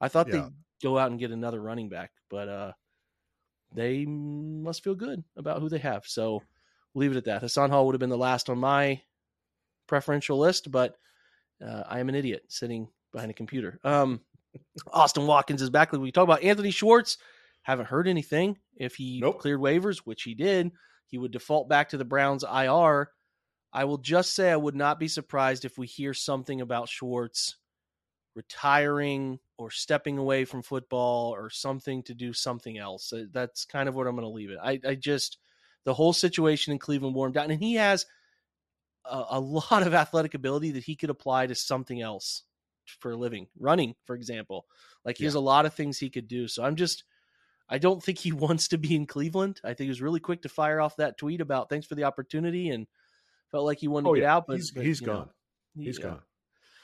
I 0.02 0.10
thought 0.10 0.28
yeah. 0.28 0.42
they'd 0.42 0.52
go 0.84 0.98
out 0.98 1.10
and 1.10 1.20
get 1.20 1.32
another 1.32 1.62
running 1.62 1.88
back, 1.88 2.12
but 2.30 2.50
uh, 2.50 2.72
they 3.74 4.06
must 4.06 4.84
feel 4.84 4.94
good 4.94 5.24
about 5.38 5.62
who 5.62 5.70
they 5.70 5.78
have. 5.78 6.06
So 6.06 6.44
we'll 6.94 7.02
leave 7.02 7.12
it 7.12 7.18
at 7.18 7.26
that. 7.26 7.42
Hassan 7.42 7.70
Hall 7.70 7.86
would 7.86 7.96
have 7.96 8.02
been 8.02 8.10
the 8.10 8.18
last 8.18 8.50
on 8.50 8.58
my 8.58 9.02
preferential 9.88 10.38
list, 10.38 10.70
but 10.70 10.98
uh, 11.66 11.84
I 11.88 12.02
am 12.02 12.10
an 12.10 12.16
idiot 12.16 12.44
sitting 12.50 12.90
behind 13.14 13.32
a 13.32 13.34
computer. 13.34 13.80
Um, 13.86 14.20
Austin 14.92 15.28
Watkins 15.28 15.62
is 15.62 15.70
back. 15.70 15.94
We 15.94 16.12
talk 16.12 16.26
about 16.26 16.44
Anthony 16.44 16.72
Schwartz. 16.72 17.18
Haven't 17.68 17.88
heard 17.90 18.08
anything. 18.08 18.60
If 18.78 18.96
he 18.96 19.20
nope. 19.20 19.40
cleared 19.40 19.60
waivers, 19.60 19.98
which 20.06 20.24
he 20.24 20.36
did, 20.36 20.72
he 21.06 21.18
would 21.18 21.32
default 21.32 21.68
back 21.68 21.90
to 21.90 21.98
the 21.98 22.06
Browns 22.06 22.46
IR. 22.46 23.10
I 23.74 23.84
will 23.84 23.98
just 23.98 24.34
say 24.34 24.50
I 24.50 24.56
would 24.56 24.74
not 24.74 25.02
be 25.02 25.10
surprised 25.10 25.66
if 25.66 25.78
we 25.78 25.86
hear 25.86 26.14
something 26.14 26.62
about 26.62 26.88
Schwartz 26.88 27.58
retiring 28.36 29.40
or 29.58 29.70
stepping 29.70 30.18
away 30.18 30.46
from 30.46 30.62
football 30.62 31.36
or 31.36 31.50
something 31.50 32.04
to 32.04 32.14
do 32.14 32.32
something 32.32 32.78
else. 32.78 33.12
Uh, 33.12 33.26
that's 33.34 33.66
kind 33.66 33.90
of 33.90 33.96
what 33.96 34.08
I'm 34.08 34.16
going 34.16 34.26
to 34.26 34.34
leave 34.34 34.50
it. 34.52 34.60
I, 34.64 34.80
I, 34.88 34.96
just 34.96 35.38
the 35.84 35.94
whole 35.94 36.14
situation 36.14 36.72
in 36.72 36.80
Cleveland 36.80 37.16
warmed 37.16 37.34
down, 37.34 37.52
and 37.52 37.62
he 37.62 37.74
has 37.74 38.06
a, 39.04 39.26
a 39.32 39.40
lot 39.42 39.86
of 39.86 39.94
athletic 39.94 40.36
ability 40.36 40.72
that 40.72 40.86
he 40.86 40.96
could 40.96 41.10
apply 41.10 41.48
to 41.48 41.56
something 41.56 42.02
else 42.02 42.44
for 43.02 43.12
a 43.12 43.18
living, 43.18 43.48
running, 43.60 43.94
for 44.06 44.16
example. 44.16 44.68
Like 45.04 45.18
he 45.18 45.26
yeah. 45.26 45.28
has 45.28 45.36
a 45.36 45.42
lot 45.42 45.66
of 45.66 45.74
things 45.74 45.98
he 45.98 46.10
could 46.10 46.30
do. 46.30 46.48
So 46.48 46.64
I'm 46.64 46.78
just 46.78 47.04
I 47.70 47.78
don't 47.78 48.02
think 48.02 48.20
he 48.20 48.32
wants 48.34 48.70
to 48.70 48.78
be 48.78 48.96
in 48.96 49.06
Cleveland. 49.06 49.62
I 49.64 49.70
think 49.70 49.86
he 49.86 49.90
was 49.90 50.02
really 50.02 50.20
quick 50.20 50.44
to 50.44 50.50
fire 50.50 50.80
off 50.80 50.98
that 50.98 51.18
tweet 51.18 51.42
about 51.42 51.70
thanks 51.70 51.88
for 51.88 51.96
the 51.96 52.06
opportunity 52.06 52.70
and 52.70 52.88
felt 53.52 53.66
like 53.66 53.80
he 53.80 53.88
wanted 53.88 54.10
oh, 54.10 54.16
to 54.16 54.22
get 54.22 54.26
yeah. 54.26 54.36
out. 54.36 54.48
But 54.48 54.58
he's, 54.58 54.72
but, 54.72 54.86
he's 54.86 55.00
gone. 55.00 55.30
Know, 55.76 55.84
he's 55.84 56.00
yeah. 56.00 56.06
gone. 56.06 56.22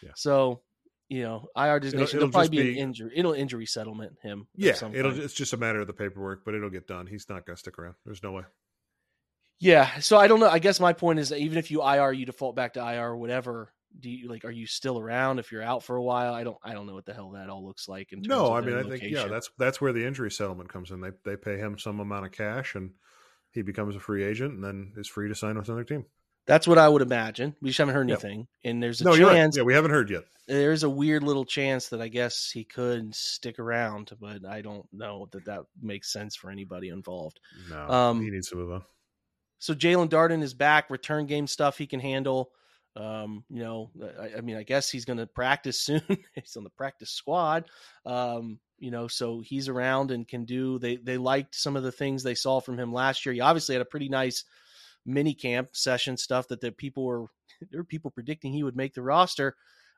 Yeah. 0.01 0.11
So 0.15 0.61
you 1.09 1.21
know, 1.21 1.47
IR 1.55 1.79
designation. 1.79 2.17
It'll, 2.17 2.29
it'll 2.29 2.31
probably 2.31 2.49
be, 2.49 2.63
be, 2.63 2.71
an 2.71 2.77
injury. 2.77 3.11
It'll 3.15 3.34
injury 3.34 3.65
settlement 3.65 4.17
him. 4.21 4.47
Yeah, 4.55 4.73
it'll. 4.93 5.19
It's 5.19 5.34
just 5.34 5.53
a 5.53 5.57
matter 5.57 5.79
of 5.79 5.88
the 5.88 5.93
paperwork, 5.93 6.43
but 6.43 6.55
it'll 6.55 6.69
get 6.69 6.88
done. 6.88 7.07
He's 7.07 7.27
not 7.29 7.45
going 7.45 7.55
to 7.55 7.59
stick 7.59 7.77
around. 7.77 7.95
There's 8.05 8.23
no 8.23 8.31
way. 8.31 8.43
Yeah. 9.59 9.99
So 9.99 10.17
I 10.17 10.27
don't 10.27 10.39
know. 10.39 10.49
I 10.49 10.59
guess 10.59 10.79
my 10.79 10.93
point 10.93 11.19
is 11.19 11.29
that 11.29 11.39
even 11.39 11.57
if 11.57 11.69
you 11.71 11.84
IR, 11.84 12.11
you 12.11 12.25
default 12.25 12.55
back 12.55 12.73
to 12.73 12.79
IR 12.79 13.09
or 13.09 13.17
whatever 13.17 13.71
do 13.99 14.09
you 14.09 14.29
like 14.29 14.45
are 14.45 14.51
you 14.51 14.65
still 14.65 14.99
around 14.99 15.39
if 15.39 15.51
you're 15.51 15.63
out 15.63 15.83
for 15.83 15.95
a 15.95 16.01
while? 16.01 16.33
I 16.33 16.43
don't 16.43 16.57
i 16.63 16.73
don't 16.73 16.85
know 16.87 16.93
what 16.93 17.05
the 17.05 17.13
hell 17.13 17.31
that 17.31 17.49
all 17.49 17.65
looks 17.65 17.87
like 17.87 18.11
in 18.11 18.21
no 18.21 18.53
i 18.53 18.61
mean 18.61 18.73
i 18.73 18.77
location. 18.77 18.99
think 18.99 19.13
yeah 19.13 19.27
that's 19.27 19.49
that's 19.57 19.79
where 19.79 19.93
the 19.93 20.05
injury 20.05 20.31
settlement 20.31 20.69
comes 20.69 20.91
in. 20.91 21.01
They 21.01 21.11
they 21.23 21.35
pay 21.35 21.57
him 21.57 21.77
some 21.77 21.99
amount 21.99 22.25
of 22.25 22.31
cash 22.31 22.75
and 22.75 22.91
he 23.51 23.61
becomes 23.61 23.95
a 23.95 23.99
free 23.99 24.23
agent 24.23 24.53
and 24.55 24.63
then 24.63 24.93
is 24.97 25.07
free 25.07 25.29
to 25.29 25.35
sign 25.35 25.57
with 25.57 25.67
another 25.67 25.83
team. 25.83 26.05
That's 26.45 26.67
what 26.67 26.77
i 26.77 26.89
would 26.89 27.01
imagine. 27.01 27.55
We 27.61 27.69
just 27.69 27.77
haven't 27.77 27.95
heard 27.95 28.09
anything. 28.09 28.47
And 28.63 28.81
there's 28.83 28.99
a 29.01 29.05
no, 29.05 29.15
chance 29.15 29.55
right. 29.55 29.61
yeah 29.61 29.65
we 29.65 29.73
haven't 29.73 29.91
heard 29.91 30.09
yet. 30.09 30.23
there's 30.47 30.83
a 30.83 30.89
weird 30.89 31.23
little 31.23 31.45
chance 31.45 31.89
that 31.89 32.01
i 32.01 32.09
guess 32.09 32.49
he 32.51 32.65
could 32.65 33.15
stick 33.15 33.59
around 33.59 34.11
but 34.19 34.45
i 34.45 34.61
don't 34.61 34.85
know 34.91 35.29
that 35.31 35.45
that 35.45 35.61
makes 35.81 36.11
sense 36.11 36.35
for 36.35 36.49
anybody 36.49 36.89
involved. 36.89 37.39
No 37.69 37.89
um, 37.89 38.21
he 38.21 38.29
needs 38.29 38.49
to 38.49 38.55
move 38.55 38.71
on. 38.71 38.83
so 39.59 39.73
Jaelon 39.73 40.09
Darden 40.09 40.41
is 40.41 40.53
back 40.53 40.89
return 40.89 41.27
game 41.27 41.47
stuff 41.47 41.77
he 41.77 41.87
can 41.87 41.99
handle 42.01 42.49
um, 42.95 43.43
you 43.49 43.63
know, 43.63 43.89
I, 44.19 44.37
I, 44.37 44.41
mean, 44.41 44.55
I 44.55 44.63
guess 44.63 44.89
he's 44.89 45.05
going 45.05 45.17
to 45.17 45.27
practice 45.27 45.81
soon. 45.85 46.01
he's 46.35 46.55
on 46.55 46.63
the 46.63 46.69
practice 46.71 47.11
squad. 47.11 47.65
Um, 48.05 48.59
you 48.79 48.91
know, 48.91 49.07
so 49.07 49.39
he's 49.39 49.69
around 49.69 50.11
and 50.11 50.27
can 50.27 50.45
do. 50.45 50.77
They 50.77 50.97
they 50.97 51.17
liked 51.17 51.55
some 51.55 51.75
of 51.75 51.83
the 51.83 51.91
things 51.91 52.21
they 52.21 52.35
saw 52.35 52.59
from 52.59 52.77
him 52.77 52.93
last 52.93 53.25
year. 53.25 53.33
He 53.33 53.39
obviously 53.39 53.75
had 53.75 53.81
a 53.81 53.85
pretty 53.85 54.09
nice 54.09 54.43
mini 55.05 55.33
camp 55.33 55.69
session 55.73 56.17
stuff 56.17 56.47
that 56.49 56.61
the 56.61 56.71
people 56.71 57.05
were 57.05 57.25
there 57.71 57.79
were 57.79 57.85
people 57.85 58.11
predicting 58.11 58.51
he 58.51 58.63
would 58.63 58.75
make 58.75 58.93
the 58.93 59.01
roster. 59.01 59.55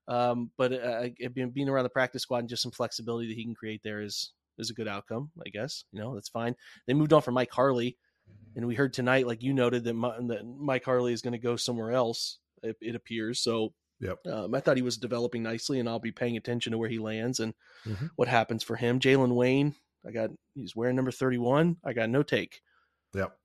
Um, 0.07 0.51
but 0.55 0.71
uh, 0.71 1.07
being 1.33 1.67
around 1.67 1.83
the 1.83 1.89
practice 1.89 2.21
squad 2.21 2.39
and 2.39 2.49
just 2.49 2.61
some 2.61 2.71
flexibility 2.71 3.27
that 3.27 3.35
he 3.35 3.43
can 3.43 3.55
create 3.55 3.81
there 3.83 4.01
is 4.01 4.31
is 4.57 4.69
a 4.69 4.73
good 4.73 4.87
outcome, 4.87 5.31
I 5.45 5.49
guess. 5.49 5.83
You 5.91 5.99
know, 5.99 6.13
that's 6.13 6.29
fine. 6.29 6.55
They 6.85 6.93
moved 6.93 7.11
on 7.11 7.23
from 7.23 7.33
Mike 7.33 7.51
Harley, 7.51 7.97
and 8.55 8.67
we 8.67 8.75
heard 8.75 8.93
tonight, 8.93 9.27
like 9.27 9.41
you 9.41 9.53
noted, 9.53 9.83
that, 9.83 9.93
that 10.27 10.45
Mike 10.45 10.85
Harley 10.85 11.11
is 11.11 11.23
going 11.23 11.33
to 11.33 11.39
go 11.39 11.55
somewhere 11.55 11.91
else 11.91 12.37
it, 12.65 12.77
it 12.81 12.95
appears. 12.95 13.39
So 13.39 13.73
Yep. 14.01 14.27
Um, 14.27 14.53
I 14.53 14.59
thought 14.59 14.77
he 14.77 14.83
was 14.83 14.97
developing 14.97 15.43
nicely, 15.43 15.79
and 15.79 15.87
I'll 15.87 15.99
be 15.99 16.11
paying 16.11 16.37
attention 16.37 16.71
to 16.71 16.77
where 16.77 16.89
he 16.89 16.99
lands 16.99 17.39
and 17.39 17.53
mm-hmm. 17.85 18.07
what 18.15 18.27
happens 18.27 18.63
for 18.63 18.75
him. 18.75 18.99
Jalen 18.99 19.33
Wayne, 19.33 19.75
I 20.05 20.11
got 20.11 20.31
he's 20.53 20.75
wearing 20.75 20.95
number 20.95 21.11
thirty-one. 21.11 21.77
I 21.83 21.93
got 21.93 22.09
no 22.09 22.23
take. 22.23 22.61
Yep. 23.13 23.35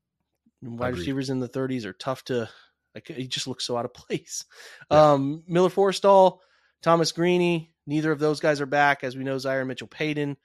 Wide 0.63 0.89
Agreed. 0.89 1.01
receivers 1.01 1.31
in 1.31 1.41
the 1.41 1.49
thirties 1.49 1.87
are 1.87 1.93
tough 1.93 2.25
to. 2.25 2.49
Like, 2.95 3.07
he 3.07 3.29
just 3.29 3.47
looks 3.47 3.65
so 3.65 3.77
out 3.77 3.85
of 3.85 3.95
place. 3.95 4.45
Yeah. 4.91 5.13
Um, 5.13 5.45
Miller 5.47 5.69
Forristall, 5.69 6.39
Thomas 6.83 7.13
Greaney, 7.13 7.69
neither 7.87 8.11
of 8.11 8.19
those 8.19 8.41
guys 8.41 8.61
are 8.61 8.67
back. 8.67 9.05
As 9.05 9.17
we 9.17 9.23
know, 9.23 9.39
Zaire 9.39 9.65
Mitchell 9.65 9.87
Paden 9.87 10.37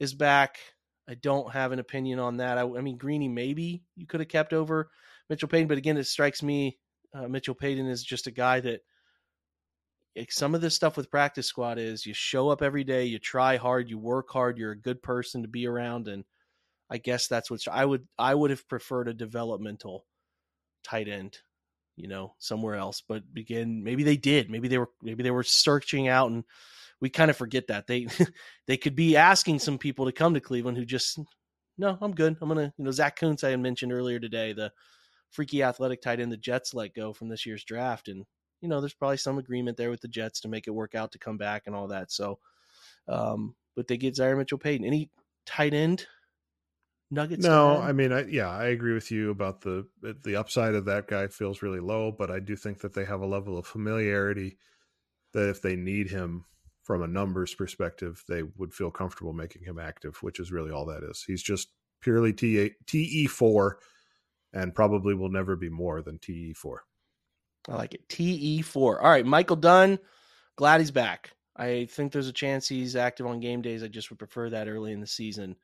is 0.00 0.14
back. 0.14 0.56
I 1.06 1.14
don't 1.14 1.52
have 1.52 1.72
an 1.72 1.78
opinion 1.78 2.18
on 2.18 2.38
that. 2.38 2.56
I, 2.56 2.62
I 2.62 2.80
mean, 2.80 2.96
Greaney 2.96 3.30
maybe 3.30 3.82
you 3.96 4.06
could 4.06 4.20
have 4.20 4.30
kept 4.30 4.54
over 4.54 4.90
Mitchell 5.28 5.48
Paden, 5.48 5.68
but 5.68 5.76
again, 5.76 5.98
it 5.98 6.06
strikes 6.06 6.42
me 6.42 6.78
uh, 7.14 7.28
Mitchell 7.28 7.54
Paden 7.54 7.88
is 7.88 8.02
just 8.02 8.26
a 8.26 8.30
guy 8.30 8.60
that 8.60 8.80
like, 10.16 10.32
some 10.32 10.54
of 10.54 10.60
this 10.60 10.74
stuff 10.74 10.96
with 10.96 11.10
practice 11.10 11.46
squad 11.46 11.78
is 11.78 12.06
you 12.06 12.14
show 12.14 12.48
up 12.48 12.62
every 12.62 12.84
day, 12.84 13.04
you 13.04 13.18
try 13.18 13.56
hard, 13.56 13.88
you 13.88 13.98
work 13.98 14.30
hard, 14.30 14.58
you're 14.58 14.72
a 14.72 14.78
good 14.78 15.02
person 15.02 15.42
to 15.42 15.48
be 15.48 15.66
around, 15.66 16.08
and 16.08 16.24
I 16.90 16.98
guess 16.98 17.28
that's 17.28 17.50
what 17.50 17.60
I 17.70 17.84
would 17.84 18.06
I 18.18 18.34
would 18.34 18.50
have 18.50 18.68
preferred 18.68 19.08
a 19.08 19.14
developmental 19.14 20.04
tight 20.84 21.08
end, 21.08 21.38
you 21.96 22.08
know, 22.08 22.34
somewhere 22.38 22.74
else. 22.74 23.02
But 23.06 23.22
again, 23.36 23.82
maybe 23.82 24.02
they 24.02 24.16
did, 24.16 24.50
maybe 24.50 24.68
they 24.68 24.78
were 24.78 24.90
maybe 25.02 25.22
they 25.22 25.30
were 25.30 25.42
searching 25.42 26.08
out, 26.08 26.30
and 26.30 26.44
we 27.00 27.08
kind 27.08 27.30
of 27.30 27.36
forget 27.36 27.68
that 27.68 27.86
they 27.86 28.08
they 28.66 28.76
could 28.76 28.94
be 28.94 29.16
asking 29.16 29.58
some 29.60 29.78
people 29.78 30.04
to 30.06 30.12
come 30.12 30.34
to 30.34 30.40
Cleveland 30.40 30.76
who 30.76 30.84
just 30.84 31.18
no, 31.78 31.96
I'm 32.00 32.14
good. 32.14 32.36
I'm 32.40 32.48
gonna 32.48 32.72
you 32.76 32.84
know 32.84 32.90
Zach 32.90 33.16
Kuntz 33.16 33.44
I 33.44 33.50
had 33.50 33.60
mentioned 33.60 33.92
earlier 33.92 34.20
today 34.20 34.52
the 34.52 34.72
freaky 35.32 35.62
athletic 35.62 36.00
tight 36.00 36.20
end 36.20 36.30
the 36.30 36.36
Jets 36.36 36.74
let 36.74 36.94
go 36.94 37.12
from 37.12 37.28
this 37.28 37.44
year's 37.44 37.64
draft. 37.64 38.08
And, 38.08 38.24
you 38.60 38.68
know, 38.68 38.80
there's 38.80 38.94
probably 38.94 39.16
some 39.16 39.38
agreement 39.38 39.76
there 39.76 39.90
with 39.90 40.00
the 40.00 40.08
Jets 40.08 40.40
to 40.40 40.48
make 40.48 40.68
it 40.68 40.72
work 40.72 40.94
out 40.94 41.10
to 41.12 41.18
come 41.18 41.36
back 41.36 41.64
and 41.66 41.74
all 41.74 41.88
that. 41.88 42.12
So, 42.12 42.38
um, 43.08 43.54
but 43.74 43.88
they 43.88 43.96
get 43.96 44.14
Zaire 44.14 44.36
Mitchell 44.36 44.58
Paden. 44.58 44.86
Any 44.86 45.10
tight 45.46 45.74
end 45.74 46.06
nuggets? 47.10 47.44
No, 47.44 47.78
I 47.78 47.92
mean, 47.92 48.12
I, 48.12 48.26
yeah, 48.26 48.50
I 48.50 48.66
agree 48.66 48.94
with 48.94 49.10
you 49.10 49.30
about 49.30 49.62
the 49.62 49.86
the 50.24 50.36
upside 50.36 50.74
of 50.74 50.84
that 50.84 51.08
guy 51.08 51.26
feels 51.28 51.62
really 51.62 51.80
low, 51.80 52.12
but 52.12 52.30
I 52.30 52.38
do 52.38 52.54
think 52.54 52.80
that 52.80 52.94
they 52.94 53.04
have 53.04 53.22
a 53.22 53.26
level 53.26 53.58
of 53.58 53.66
familiarity 53.66 54.58
that 55.32 55.48
if 55.48 55.62
they 55.62 55.76
need 55.76 56.10
him 56.10 56.44
from 56.82 57.02
a 57.02 57.06
numbers 57.06 57.54
perspective, 57.54 58.22
they 58.28 58.42
would 58.42 58.74
feel 58.74 58.90
comfortable 58.90 59.32
making 59.32 59.64
him 59.64 59.78
active, 59.78 60.16
which 60.22 60.40
is 60.40 60.52
really 60.52 60.70
all 60.70 60.86
that 60.86 61.02
is. 61.02 61.24
He's 61.26 61.42
just 61.42 61.68
purely 62.00 62.32
TE 62.32 63.26
four, 63.26 63.78
and 64.52 64.74
probably 64.74 65.14
will 65.14 65.30
never 65.30 65.56
be 65.56 65.68
more 65.68 66.02
than 66.02 66.18
TE 66.18 66.52
four. 66.52 66.84
I 67.68 67.76
like 67.76 67.94
it. 67.94 68.08
TE 68.08 68.62
four. 68.62 69.00
All 69.00 69.10
right, 69.10 69.26
Michael 69.26 69.56
Dunn. 69.56 69.98
Glad 70.56 70.80
he's 70.80 70.90
back. 70.90 71.32
I 71.56 71.86
think 71.90 72.12
there's 72.12 72.28
a 72.28 72.32
chance 72.32 72.68
he's 72.68 72.96
active 72.96 73.26
on 73.26 73.40
game 73.40 73.62
days. 73.62 73.82
I 73.82 73.88
just 73.88 74.10
would 74.10 74.18
prefer 74.18 74.50
that 74.50 74.68
early 74.68 74.92
in 74.92 75.00
the 75.00 75.06
season. 75.06 75.56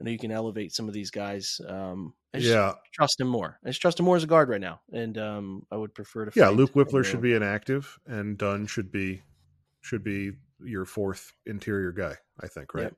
I 0.00 0.04
know 0.04 0.10
you 0.10 0.18
can 0.18 0.32
elevate 0.32 0.72
some 0.72 0.88
of 0.88 0.94
these 0.94 1.10
guys. 1.10 1.60
Um, 1.68 2.14
I 2.34 2.38
yeah, 2.38 2.72
trust 2.92 3.20
him 3.20 3.28
more. 3.28 3.58
I 3.64 3.68
just 3.68 3.82
trust 3.82 4.00
him 4.00 4.06
more 4.06 4.16
as 4.16 4.24
a 4.24 4.28
guard 4.28 4.48
right 4.48 4.60
now, 4.60 4.80
and 4.92 5.16
um, 5.18 5.66
I 5.70 5.76
would 5.76 5.94
prefer 5.94 6.24
to. 6.24 6.32
Yeah, 6.34 6.48
Luke 6.48 6.72
Wypler 6.72 7.04
should 7.04 7.20
be 7.20 7.34
inactive, 7.34 7.98
and 8.06 8.38
Dunn 8.38 8.66
should 8.66 8.90
be 8.90 9.22
should 9.80 10.02
be 10.02 10.32
your 10.64 10.84
fourth 10.84 11.32
interior 11.46 11.92
guy. 11.92 12.16
I 12.40 12.48
think, 12.48 12.74
right? 12.74 12.92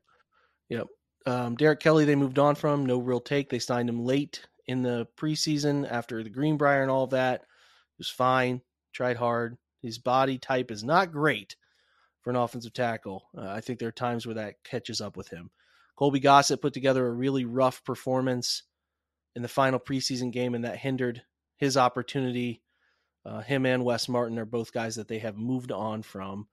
Yep. 0.69 0.87
yep. 1.27 1.33
Um, 1.33 1.55
Derrick 1.55 1.79
Kelly, 1.79 2.05
they 2.05 2.15
moved 2.15 2.39
on 2.39 2.55
from. 2.55 2.85
No 2.85 2.97
real 2.97 3.19
take. 3.19 3.49
They 3.49 3.59
signed 3.59 3.89
him 3.89 4.03
late 4.03 4.45
in 4.67 4.81
the 4.81 5.07
preseason 5.17 5.89
after 5.89 6.23
the 6.23 6.29
Greenbrier 6.29 6.81
and 6.81 6.91
all 6.91 7.03
of 7.03 7.11
that. 7.11 7.41
He 7.41 7.99
was 7.99 8.09
fine. 8.09 8.61
Tried 8.93 9.17
hard. 9.17 9.57
His 9.81 9.97
body 9.97 10.37
type 10.37 10.71
is 10.71 10.83
not 10.83 11.11
great 11.11 11.55
for 12.21 12.31
an 12.31 12.35
offensive 12.35 12.73
tackle. 12.73 13.25
Uh, 13.37 13.47
I 13.47 13.61
think 13.61 13.79
there 13.79 13.89
are 13.89 13.93
times 13.93 14.25
where 14.25 14.35
that 14.35 14.63
catches 14.63 14.99
up 15.01 15.15
with 15.15 15.27
him. 15.27 15.51
Colby 15.95 16.19
Gossett 16.19 16.61
put 16.61 16.73
together 16.73 17.05
a 17.05 17.11
really 17.11 17.45
rough 17.45 17.83
performance 17.83 18.63
in 19.35 19.41
the 19.41 19.47
final 19.47 19.79
preseason 19.79 20.31
game, 20.31 20.55
and 20.55 20.65
that 20.65 20.77
hindered 20.77 21.21
his 21.57 21.77
opportunity. 21.77 22.61
Uh, 23.25 23.41
him 23.41 23.65
and 23.65 23.85
Wes 23.85 24.09
Martin 24.09 24.39
are 24.39 24.45
both 24.45 24.73
guys 24.73 24.95
that 24.95 25.07
they 25.07 25.19
have 25.19 25.37
moved 25.37 25.71
on 25.71 26.01
from. 26.01 26.47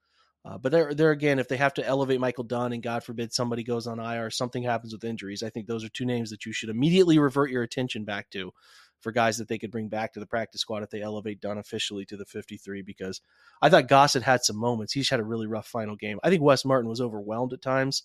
Uh, 0.45 0.59
but 0.59 0.73
there, 0.73 0.93
there 0.93 1.13
again, 1.13 1.39
if 1.39 1.47
they 1.47 1.57
have 1.57 1.75
to 1.75 1.87
elevate 1.87 2.19
Michael 2.19 2.45
Dunn, 2.45 2.73
and 2.73 2.83
God 2.83 3.05
forbid 3.05 3.33
somebody 3.33 3.63
goes 3.63 3.87
on 3.87 4.01
IR, 4.01 4.31
something 4.31 4.63
happens 4.63 4.93
with 4.93 5.05
injuries, 5.05 5.43
I 5.43 5.51
think 5.51 5.67
those 5.67 5.85
are 5.85 5.89
two 5.89 6.05
names 6.05 6.31
that 6.31 6.45
you 6.45 6.53
should 6.53 6.69
immediately 6.69 7.19
revert 7.19 7.51
your 7.51 7.63
attention 7.63 8.05
back 8.05 8.29
to 8.31 8.53
for 9.01 9.13
guys 9.13 9.39
that 9.39 9.49
they 9.49 9.59
could 9.59 9.71
bring 9.71 9.89
back 9.89 10.13
to 10.13 10.21
the 10.21 10.27
practice 10.27 10.61
squad 10.61 10.83
if 10.83 10.91
they 10.91 11.03
elevate 11.03 11.41
Dunn 11.41 11.59
officially 11.59 12.05
to 12.07 12.17
the 12.17 12.25
53. 12.25 12.83
Because 12.83 13.21
I 13.61 13.69
thought 13.69 13.89
Gossett 13.89 14.23
had 14.23 14.43
some 14.43 14.57
moments. 14.57 14.93
He's 14.93 15.11
had 15.11 15.21
a 15.21 15.25
really 15.25 15.47
rough 15.47 15.67
final 15.67 15.97
game. 15.97 16.19
I 16.23 16.31
think 16.31 16.43
Wes 16.43 16.65
Martin 16.65 16.89
was 16.89 17.01
overwhelmed 17.01 17.53
at 17.53 17.63
times 17.63 18.03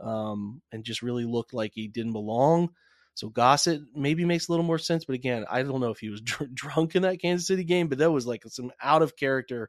um, 0.00 0.62
and 0.72 0.84
just 0.84 1.02
really 1.02 1.24
looked 1.24 1.54
like 1.54 1.72
he 1.74 1.88
didn't 1.88 2.12
belong. 2.12 2.70
So 3.14 3.28
Gossett 3.28 3.82
maybe 3.94 4.24
makes 4.24 4.48
a 4.48 4.52
little 4.52 4.64
more 4.64 4.78
sense, 4.78 5.04
but 5.04 5.14
again, 5.14 5.44
I 5.50 5.62
don't 5.62 5.80
know 5.80 5.90
if 5.90 5.98
he 5.98 6.08
was 6.08 6.20
dr- 6.22 6.54
drunk 6.54 6.94
in 6.94 7.02
that 7.02 7.20
Kansas 7.20 7.46
City 7.46 7.64
game, 7.64 7.88
but 7.88 7.98
that 7.98 8.10
was 8.10 8.26
like 8.26 8.44
some 8.48 8.72
out 8.82 9.02
of 9.02 9.16
character 9.16 9.68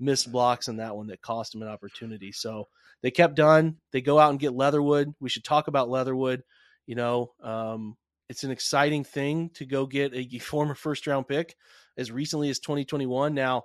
missed 0.00 0.30
blocks 0.30 0.68
in 0.68 0.76
that 0.76 0.96
one 0.96 1.08
that 1.08 1.22
cost 1.22 1.54
him 1.54 1.62
an 1.62 1.68
opportunity. 1.68 2.32
So 2.32 2.68
they 3.02 3.10
kept 3.10 3.36
Dunn. 3.36 3.76
They 3.92 4.00
go 4.00 4.18
out 4.18 4.30
and 4.30 4.40
get 4.40 4.54
Leatherwood. 4.54 5.14
We 5.20 5.28
should 5.28 5.44
talk 5.44 5.68
about 5.68 5.88
Leatherwood. 5.88 6.42
You 6.86 6.94
know, 6.94 7.32
um, 7.42 7.96
it's 8.28 8.44
an 8.44 8.50
exciting 8.50 9.04
thing 9.04 9.50
to 9.54 9.66
go 9.66 9.86
get 9.86 10.14
a 10.14 10.38
former 10.38 10.74
first 10.74 11.06
round 11.06 11.28
pick 11.28 11.56
as 11.96 12.12
recently 12.12 12.50
as 12.50 12.58
2021. 12.60 13.34
Now, 13.34 13.64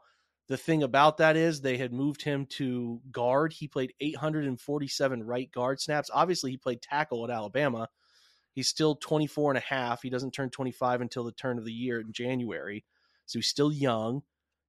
the 0.50 0.58
thing 0.58 0.84
about 0.84 1.18
that 1.18 1.38
is 1.38 1.62
they 1.62 1.78
had 1.78 1.94
moved 1.94 2.22
him 2.22 2.46
to 2.58 3.00
guard. 3.12 3.54
He 3.54 3.68
played 3.68 3.94
847 4.02 5.24
right 5.24 5.52
guard 5.52 5.80
snaps. 5.80 6.10
Obviously, 6.14 6.52
he 6.52 6.58
played 6.58 6.82
tackle 6.82 7.24
at 7.24 7.32
Alabama. 7.32 7.88
He's 8.52 8.68
still 8.68 8.96
24 8.96 9.52
and 9.52 9.58
a 9.58 9.62
half. 9.62 10.02
He 10.02 10.10
doesn't 10.10 10.32
turn 10.32 10.50
25 10.50 11.02
until 11.02 11.24
the 11.24 11.32
turn 11.32 11.58
of 11.58 11.66
the 11.66 11.72
year 11.72 12.00
in 12.02 12.12
January. 12.12 12.84
So 13.26 13.40
he's 13.40 13.48
still 13.48 13.72
young. 13.72 14.22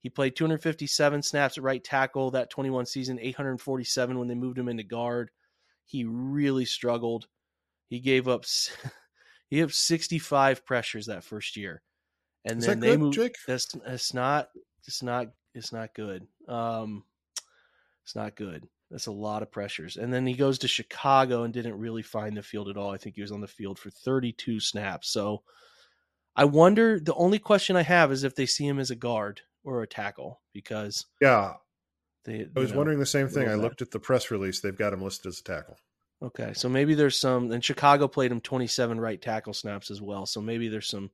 He 0.05 0.11
played 0.11 0.37
257 0.37 1.23
snaps 1.23 1.57
at 1.57 1.65
right 1.65 1.83
tackle 1.83 2.31
that 2.33 2.51
21 2.51 2.85
season, 2.85 3.19
847 3.19 4.19
when 4.19 4.29
they 4.29 4.35
moved 4.35 4.59
him 4.59 4.69
into 4.69 4.83
guard. 4.83 5.31
He 5.87 6.05
really 6.05 6.67
struggled. 6.67 7.27
He 7.89 8.01
gave 8.01 8.29
up 8.29 8.45
he 9.49 9.59
had 9.59 9.73
65 9.73 10.67
pressures 10.67 11.07
that 11.07 11.25
first 11.25 11.57
year. 11.57 11.81
And 12.45 12.59
Is 12.59 12.67
then 12.67 12.81
they 12.81 12.89
good, 12.89 13.01
moved 13.01 13.15
Jake? 13.15 13.37
that's 13.47 13.75
that's 13.87 14.13
not 14.13 14.51
it's 14.87 15.03
not 15.03 15.29
it's 15.55 15.73
not 15.73 15.95
good. 15.95 16.27
Um, 16.49 17.05
it's 18.03 18.15
not 18.15 18.37
good. 18.37 18.69
That's 18.91 19.07
a 19.07 19.13
lot 19.13 19.43
of 19.43 19.51
pressures. 19.51 19.97
And 19.97 20.13
then 20.13 20.27
he 20.27 20.35
goes 20.35 20.59
to 20.59 20.69
Chicago 20.69 21.45
and 21.45 21.55
didn't 21.55 21.79
really 21.79 22.03
find 22.03 22.37
the 22.37 22.43
field 22.43 22.69
at 22.69 22.77
all. 22.77 22.91
I 22.91 22.99
think 22.99 23.15
he 23.15 23.23
was 23.23 23.33
on 23.33 23.41
the 23.41 23.49
field 23.49 23.79
for 23.79 23.89
32 23.89 24.61
snaps. 24.61 25.09
So 25.09 25.45
I 26.37 26.45
wonder. 26.45 27.01
The 27.01 27.15
only 27.15 27.39
question 27.39 27.75
I 27.75 27.83
have 27.85 28.13
is 28.13 28.23
if 28.23 28.35
they 28.35 28.45
see 28.45 28.67
him 28.67 28.79
as 28.79 28.91
a 28.91 28.95
guard 28.95 29.41
or 29.65 29.83
a 29.83 29.87
tackle 29.87 30.41
because 30.53 31.07
yeah, 31.21 31.55
they. 32.25 32.47
I 32.57 32.61
was 32.61 32.71
know, 32.73 32.79
wondering 32.79 32.99
the 32.99 33.07
same 33.07 33.29
thing. 33.29 33.49
I 33.49 33.55
looked 33.55 33.83
at 33.83 33.91
the 33.91 33.99
press 33.99 34.31
release. 34.31 34.61
They've 34.61 34.77
got 34.77 34.93
him 34.93 35.03
listed 35.03 35.27
as 35.31 35.41
a 35.41 35.45
tackle. 35.45 35.79
Okay, 36.23 36.53
so 36.55 36.69
maybe 36.69 36.95
there's 36.95 37.19
some. 37.19 37.51
And 37.51 37.65
Chicago 37.65 38.09
played 38.09 38.31
him 38.33 38.41
27 38.41 39.01
right 39.01 39.21
tackle 39.21 39.53
snaps 39.53 39.91
as 39.91 40.01
well. 40.01 40.27
So 40.27 40.41
maybe 40.41 40.69
there's 40.69 40.89
some 40.89 41.11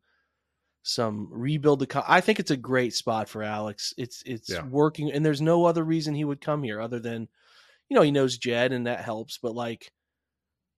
some 0.83 1.29
rebuild 1.31 1.81
the 1.81 2.05
I 2.07 2.21
think 2.21 2.41
it's 2.41 2.51
a 2.51 2.57
great 2.57 2.95
spot 2.95 3.29
for 3.29 3.43
Alex. 3.43 3.93
It's 3.99 4.23
it's 4.25 4.49
Yeah. 4.49 4.65
working 4.67 5.13
and 5.13 5.25
there's 5.25 5.43
no 5.43 5.67
other 5.67 5.85
reason 5.85 6.15
he 6.15 6.25
would 6.25 6.41
come 6.41 6.63
here 6.63 6.81
other 6.81 6.99
than 6.99 7.29
you 7.89 7.97
know, 7.97 8.03
he 8.03 8.13
knows 8.13 8.39
Jed 8.39 8.73
and 8.73 8.87
that 8.87 9.05
helps, 9.05 9.39
but 9.39 9.55
like 9.55 9.93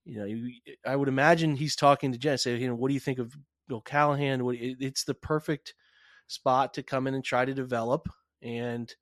you 0.04 0.18
know, 0.18 0.24
you, 0.24 0.52
I 0.84 0.96
would 0.96 1.08
imagine 1.08 1.54
he's 1.54 1.76
talking 1.76 2.10
to 2.10 2.18
Jed 2.18 2.40
say, 2.40 2.56
you 2.56 2.66
know, 2.66 2.74
what 2.74 2.88
do 2.88 2.94
you 2.94 3.00
think 3.00 3.20
of 3.20 3.36
Bill 3.68 3.80
Callahan? 3.80 4.44
What 4.44 4.56
it's 4.58 5.04
the 5.04 5.14
perfect 5.14 5.74
spot 6.26 6.74
to 6.74 6.82
come 6.82 7.06
in 7.06 7.14
and 7.14 7.24
try 7.24 7.44
to 7.44 7.54
develop 7.54 8.08
and 8.42 8.94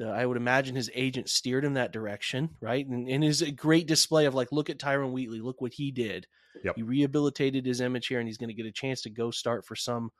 uh, 0.00 0.08
I 0.08 0.26
would 0.26 0.36
imagine 0.36 0.74
his 0.74 0.90
agent 0.94 1.28
steered 1.28 1.64
him 1.64 1.74
that 1.74 1.92
direction, 1.92 2.50
right? 2.60 2.84
And, 2.86 3.08
and 3.08 3.22
is 3.22 3.42
a 3.42 3.52
great 3.52 3.86
display 3.86 4.26
of 4.26 4.34
like, 4.34 4.50
look 4.50 4.68
at 4.68 4.78
Tyron 4.78 5.12
Wheatley, 5.12 5.40
look 5.40 5.60
what 5.60 5.72
he 5.72 5.92
did. 5.92 6.26
Yep. 6.64 6.76
He 6.76 6.82
rehabilitated 6.82 7.64
his 7.66 7.80
image 7.80 8.06
here, 8.08 8.18
and 8.18 8.28
he's 8.28 8.38
going 8.38 8.48
to 8.48 8.54
get 8.54 8.66
a 8.66 8.72
chance 8.72 9.02
to 9.02 9.10
go 9.10 9.30
start 9.30 9.64
for 9.64 9.76
some 9.76 10.10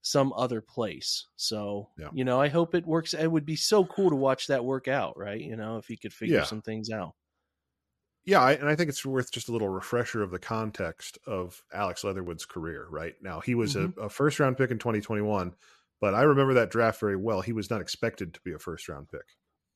some 0.00 0.32
other 0.34 0.60
place. 0.62 1.26
So, 1.36 1.88
Yeah. 1.98 2.08
you 2.12 2.24
know, 2.24 2.40
I 2.40 2.48
hope 2.48 2.74
it 2.74 2.86
works. 2.86 3.14
It 3.14 3.26
would 3.26 3.44
be 3.44 3.56
so 3.56 3.84
cool 3.84 4.10
to 4.10 4.16
watch 4.16 4.46
that 4.46 4.64
work 4.64 4.86
out, 4.86 5.18
right? 5.18 5.40
You 5.40 5.56
know, 5.56 5.76
if 5.76 5.86
he 5.86 5.96
could 5.96 6.12
figure 6.12 6.36
Yeah. 6.36 6.44
some 6.44 6.62
things 6.62 6.88
out. 6.88 7.14
Yeah, 8.28 8.40
I, 8.42 8.52
and 8.52 8.68
I 8.68 8.76
think 8.76 8.90
it's 8.90 9.06
worth 9.06 9.32
just 9.32 9.48
a 9.48 9.52
little 9.52 9.70
refresher 9.70 10.22
of 10.22 10.30
the 10.30 10.38
context 10.38 11.16
of 11.26 11.62
Alex 11.72 12.04
Leatherwood's 12.04 12.44
career. 12.44 12.86
Right 12.90 13.14
now, 13.22 13.40
he 13.40 13.54
was 13.54 13.74
Mm-hmm. 13.74 13.98
a, 13.98 14.04
a 14.04 14.08
first 14.10 14.38
round 14.38 14.58
pick 14.58 14.70
in 14.70 14.78
2021, 14.78 15.54
but 16.00 16.14
I 16.14 16.22
remember 16.22 16.52
that 16.54 16.70
draft 16.70 17.00
very 17.00 17.16
well. 17.16 17.40
He 17.40 17.52
was 17.54 17.70
not 17.70 17.80
expected 17.80 18.34
to 18.34 18.40
be 18.42 18.52
a 18.52 18.58
first 18.58 18.88
round 18.88 19.08
pick. 19.08 19.22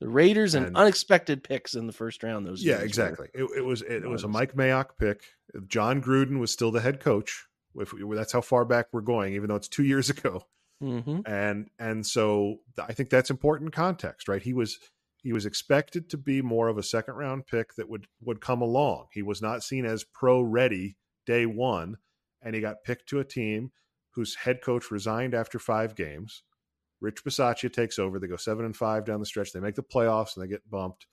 The 0.01 0.09
Raiders 0.09 0.55
and, 0.55 0.67
And- 0.67 0.77
unexpected 0.77 1.43
picks 1.43 1.75
in 1.75 1.87
the 1.87 1.93
first 1.95 2.23
round. 2.23 2.45
Those 2.47 2.63
Yeah, 2.63 2.79
were- 2.79 2.85
exactly. 2.85 3.29
It, 3.33 3.45
it 3.57 3.65
was 3.65 3.81
it, 3.83 4.07
was 4.07 4.25
a 4.25 4.29
Mike 4.29 4.55
Mayock 4.55 4.99
pick. 4.99 5.23
Jon 5.67 6.03
Gruden 6.03 6.39
was 6.39 6.51
still 6.53 6.71
the 6.71 6.81
head 6.81 7.01
coach. 7.01 7.47
If 7.77 7.95
we, 7.95 8.15
that's 8.15 8.33
how 8.33 8.43
far 8.43 8.67
back 8.67 8.89
we're 8.93 9.01
going, 9.01 9.33
even 9.33 9.49
though 9.49 9.57
it's 9.57 9.69
two 9.69 9.85
years 9.85 10.11
ago. 10.17 10.47
Mhm. 10.83 11.23
and 11.27 11.71
and 11.79 12.05
so 12.05 12.57
I 12.77 12.93
think 12.93 13.09
that's 13.09 13.31
important 13.31 13.73
context, 13.73 14.27
right? 14.29 14.43
He 14.43 14.53
was 14.53 14.79
he 15.23 15.33
was 15.33 15.47
expected 15.47 16.11
to 16.11 16.17
be 16.17 16.43
more 16.43 16.69
of 16.69 16.79
a 16.79 16.83
second 16.83 17.15
round 17.15 17.47
pick 17.47 17.75
that 17.77 17.89
would 17.89 18.07
would 18.21 18.41
come 18.41 18.61
along. 18.61 19.07
He 19.13 19.23
was 19.23 19.41
not 19.41 19.63
seen 19.63 19.87
as 19.87 20.05
pro 20.05 20.41
ready 20.41 20.97
day 21.27 21.47
one, 21.47 21.97
and 22.43 22.55
he 22.55 22.61
got 22.61 22.85
picked 22.85 23.09
to 23.11 23.21
a 23.21 23.25
team 23.25 23.71
whose 24.11 24.35
head 24.35 24.61
coach 24.63 24.91
resigned 24.91 25.35
after 25.35 25.59
five 25.59 25.95
games. 25.95 26.43
Rich 27.01 27.25
Bisaccia 27.25 27.73
takes 27.73 27.99
over. 27.99 28.19
They 28.19 28.27
go 28.27 28.37
seven 28.37 28.65
and 28.65 28.77
five 28.77 29.05
down 29.05 29.21
the 29.21 29.27
stretch. 29.27 29.53
They 29.53 29.61
make 29.61 29.77
the 29.77 29.83
playoffs 29.83 30.37
and 30.37 30.45
they 30.45 30.49
get 30.49 30.69
bumped. 30.69 31.07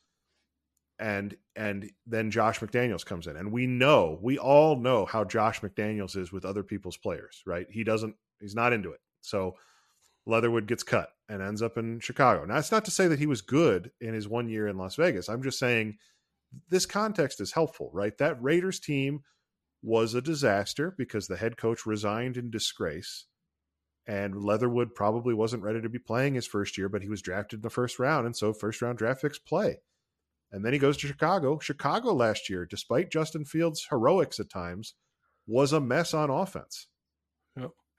And 0.98 1.36
and 1.56 1.90
then 2.06 2.32
Josh 2.32 2.60
McDaniels 2.60 3.06
comes 3.06 3.28
in, 3.28 3.38
and 3.38 3.52
we 3.52 3.68
know 3.68 4.18
we 4.22 4.40
all 4.40 4.76
know 4.76 5.06
how 5.06 5.24
Josh 5.24 5.62
McDaniels 5.62 6.18
is 6.18 6.32
with 6.32 6.46
other 6.46 6.64
people's 6.64 6.98
players, 6.98 7.44
right? 7.46 7.68
He 7.70 7.84
doesn't. 7.84 8.16
He's 8.42 8.56
not 8.56 8.74
into 8.74 8.92
it. 8.92 9.00
So 9.22 9.56
Leatherwood 10.26 10.68
gets 10.68 10.84
cut 10.84 11.10
and 11.30 11.44
ends 11.44 11.62
up 11.62 11.78
in 11.78 12.00
Chicago. 12.00 12.44
Now, 12.44 12.58
it's 12.58 12.72
not 12.72 12.86
to 12.86 12.92
say 12.92 13.08
that 13.08 13.20
he 13.20 13.28
was 13.28 13.42
good 13.42 13.92
in 14.02 14.14
his 14.16 14.28
one 14.28 14.50
year 14.50 14.68
in 14.68 14.78
Las 14.78 14.96
Vegas. 14.96 15.30
I'm 15.30 15.44
just 15.44 15.60
saying 15.60 15.98
this 16.70 16.88
context 16.88 17.40
is 17.40 17.54
helpful, 17.54 17.92
right? 17.94 18.18
That 18.18 18.42
Raiders 18.42 18.80
team 18.80 19.22
was 19.84 20.16
a 20.16 20.22
disaster 20.22 20.94
because 20.98 21.28
the 21.28 21.38
head 21.38 21.56
coach 21.56 21.86
resigned 21.86 22.36
in 22.36 22.50
disgrace. 22.50 23.28
And 24.08 24.44
Leatherwood 24.44 24.96
probably 24.96 25.36
wasn't 25.36 25.62
ready 25.62 25.82
to 25.82 25.90
be 25.90 26.00
playing 26.00 26.34
his 26.34 26.48
first 26.48 26.80
year, 26.80 26.90
but 26.90 27.04
he 27.04 27.10
was 27.10 27.22
drafted 27.22 27.60
in 27.60 27.62
the 27.62 27.70
first 27.70 28.00
round. 28.00 28.26
And 28.26 28.36
so 28.36 28.52
first 28.52 28.82
round 28.82 28.98
draft 28.98 29.22
picks 29.22 29.38
play. 29.38 29.82
And 30.52 30.66
then 30.66 30.74
he 30.74 30.80
goes 30.80 30.98
to 30.98 31.08
Chicago. 31.08 31.60
Chicago 31.60 32.12
last 32.12 32.50
year, 32.50 32.66
despite 32.66 33.12
Justin 33.12 33.46
Fields' 33.46 33.86
heroics 33.92 34.40
at 34.40 34.50
times, 34.50 34.96
was 35.46 35.72
a 35.74 35.80
mess 35.80 36.16
on 36.16 36.32
offense 36.32 36.88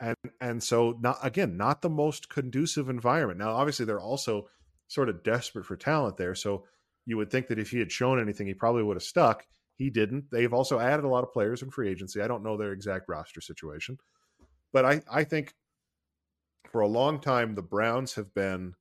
and 0.00 0.16
and 0.40 0.62
so 0.62 0.96
not 1.00 1.18
again 1.22 1.56
not 1.56 1.82
the 1.82 1.90
most 1.90 2.28
conducive 2.30 2.88
environment 2.88 3.38
now 3.38 3.50
obviously 3.52 3.84
they're 3.84 4.00
also 4.00 4.48
sort 4.88 5.08
of 5.08 5.22
desperate 5.22 5.66
for 5.66 5.76
talent 5.76 6.16
there 6.16 6.34
so 6.34 6.64
you 7.06 7.16
would 7.16 7.30
think 7.30 7.48
that 7.48 7.58
if 7.58 7.70
he 7.70 7.78
had 7.78 7.92
shown 7.92 8.20
anything 8.20 8.46
he 8.46 8.54
probably 8.54 8.82
would 8.82 8.96
have 8.96 9.02
stuck 9.02 9.44
He 9.76 9.90
didn't. 9.90 10.30
They've 10.30 10.52
also 10.52 10.78
added 10.78 11.04
a 11.04 11.08
lot 11.08 11.24
of 11.24 11.32
players 11.32 11.62
in 11.62 11.70
free 11.70 11.88
agency. 11.90 12.20
I 12.20 12.28
don't 12.28 12.42
know 12.42 12.56
their 12.56 12.72
exact 12.72 13.08
roster 13.08 13.40
situation, 13.40 13.96
but 14.72 14.84
I, 14.84 15.02
I 15.10 15.24
think 15.24 15.54
for 16.70 16.82
a 16.82 16.88
long 16.88 17.20
time 17.20 17.54
the 17.54 17.62
Browns 17.62 18.14
have 18.14 18.34
been 18.34 18.74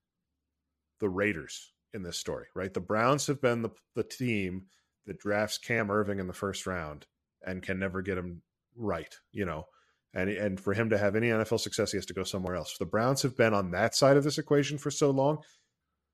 the 0.99 1.09
Raiders 1.09 1.71
in 1.93 2.03
this 2.03 2.17
story, 2.17 2.47
right? 2.53 2.73
The 2.73 2.81
Browns 2.81 3.27
have 3.27 3.41
been 3.41 3.61
the 3.61 3.71
the 3.95 4.03
team 4.03 4.65
that 5.05 5.19
drafts 5.19 5.57
Cam 5.57 5.87
Erving 5.87 6.19
in 6.19 6.27
the 6.27 6.33
first 6.33 6.67
round 6.67 7.07
and 7.45 7.63
can 7.63 7.79
never 7.79 8.01
get 8.01 8.17
him 8.17 8.41
right, 8.75 9.15
you 9.31 9.45
know. 9.45 9.65
And 10.13 10.29
and 10.29 10.59
for 10.59 10.73
him 10.73 10.89
to 10.89 10.97
have 10.97 11.15
any 11.15 11.27
NFL 11.27 11.59
success, 11.59 11.91
he 11.91 11.97
has 11.97 12.05
to 12.07 12.13
go 12.13 12.23
somewhere 12.23 12.55
else. 12.55 12.77
The 12.77 12.85
Browns 12.85 13.21
have 13.21 13.37
been 13.37 13.53
on 13.53 13.71
that 13.71 13.95
side 13.95 14.17
of 14.17 14.23
this 14.23 14.37
equation 14.37 14.77
for 14.77 14.89
so 14.89 15.11
long. 15.11 15.39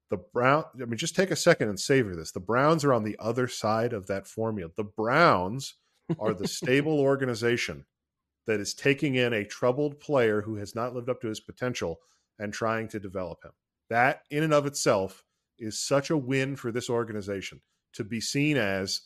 The 0.10 0.18
Brown, 0.18 0.66
I 0.80 0.86
mean, 0.86 0.98
just 0.98 1.16
take 1.16 1.32
a 1.32 1.36
second 1.36 1.70
and 1.70 1.80
savor 1.80 2.16
this. 2.16 2.32
The 2.32 2.40
Browns 2.40 2.84
are 2.84 2.94
on 2.94 3.04
the 3.04 3.16
other 3.20 3.48
side 3.48 3.94
of 3.94 4.08
that 4.08 4.28
formula. 4.28 4.70
The 4.76 4.84
Browns 4.84 5.76
are 6.20 6.34
the 6.34 6.48
stable 6.48 7.00
organization 7.00 7.86
that 8.46 8.60
is 8.60 8.74
taking 8.74 9.16
in 9.16 9.34
a 9.34 9.46
troubled 9.46 10.00
player 10.00 10.42
who 10.42 10.56
has 10.56 10.76
not 10.76 10.94
lived 10.94 11.10
up 11.10 11.22
to 11.22 11.28
his 11.28 11.40
potential 11.40 12.00
and 12.38 12.54
trying 12.54 12.88
to 12.90 13.00
develop 13.00 13.44
him. 13.44 13.52
That, 13.90 14.22
in 14.30 14.44
and 14.44 14.54
of 14.54 14.66
itself, 14.66 15.24
is 15.58 15.80
such 15.80 16.10
a 16.10 16.18
win 16.18 16.56
for 16.56 16.72
this 16.72 16.90
organization 16.90 17.62
to 17.94 18.04
be 18.04 18.20
seen 18.20 18.58
as 18.58 19.02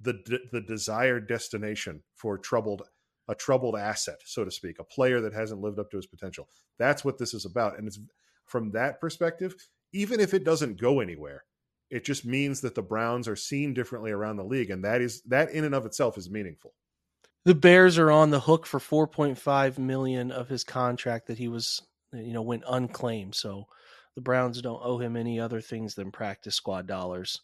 the 0.00 0.40
the 0.50 0.62
desired 0.62 1.28
destination 1.28 2.02
for 2.14 2.38
troubled 2.38 2.82
a 3.30 3.34
troubled 3.34 3.76
asset, 3.76 4.18
so 4.24 4.44
to 4.44 4.50
speak, 4.50 4.78
a 4.80 4.84
player 4.84 5.20
that 5.20 5.32
hasn't 5.32 5.60
lived 5.60 5.78
up 5.78 5.90
to 5.90 5.96
his 5.96 6.06
potential. 6.06 6.48
That's 6.78 7.04
what 7.04 7.16
this 7.16 7.32
is 7.32 7.44
about, 7.44 7.78
and 7.78 7.86
it's 7.86 8.00
from 8.44 8.72
that 8.72 9.00
perspective. 9.00 9.54
Even 9.92 10.20
if 10.20 10.34
it 10.34 10.44
doesn't 10.44 10.80
go 10.80 11.00
anywhere, 11.00 11.44
it 11.90 12.04
just 12.04 12.24
means 12.26 12.60
that 12.60 12.74
the 12.74 12.82
Browns 12.82 13.28
are 13.28 13.36
seen 13.36 13.72
differently 13.72 14.10
around 14.10 14.36
the 14.36 14.44
league, 14.44 14.70
and 14.70 14.84
that 14.84 15.00
is 15.00 15.22
that 15.22 15.50
in 15.50 15.64
and 15.64 15.74
of 15.74 15.86
itself 15.86 16.18
is 16.18 16.28
meaningful. 16.28 16.74
The 17.44 17.54
Bears 17.54 17.98
are 17.98 18.10
on 18.10 18.30
the 18.30 18.40
hook 18.40 18.66
for 18.66 18.80
4.5 18.80 19.78
million 19.78 20.30
of 20.30 20.48
his 20.48 20.62
contract 20.62 21.28
that 21.28 21.38
he 21.38 21.48
was, 21.48 21.80
you 22.12 22.32
know, 22.34 22.42
went 22.42 22.64
unclaimed. 22.68 23.34
So 23.34 23.64
the 24.14 24.20
Browns 24.20 24.60
don't 24.60 24.84
owe 24.84 24.98
him 24.98 25.16
any 25.16 25.40
other 25.40 25.60
things 25.60 25.94
than 25.94 26.10
practice 26.10 26.54
squad 26.54 26.86
dollars. 26.86 27.40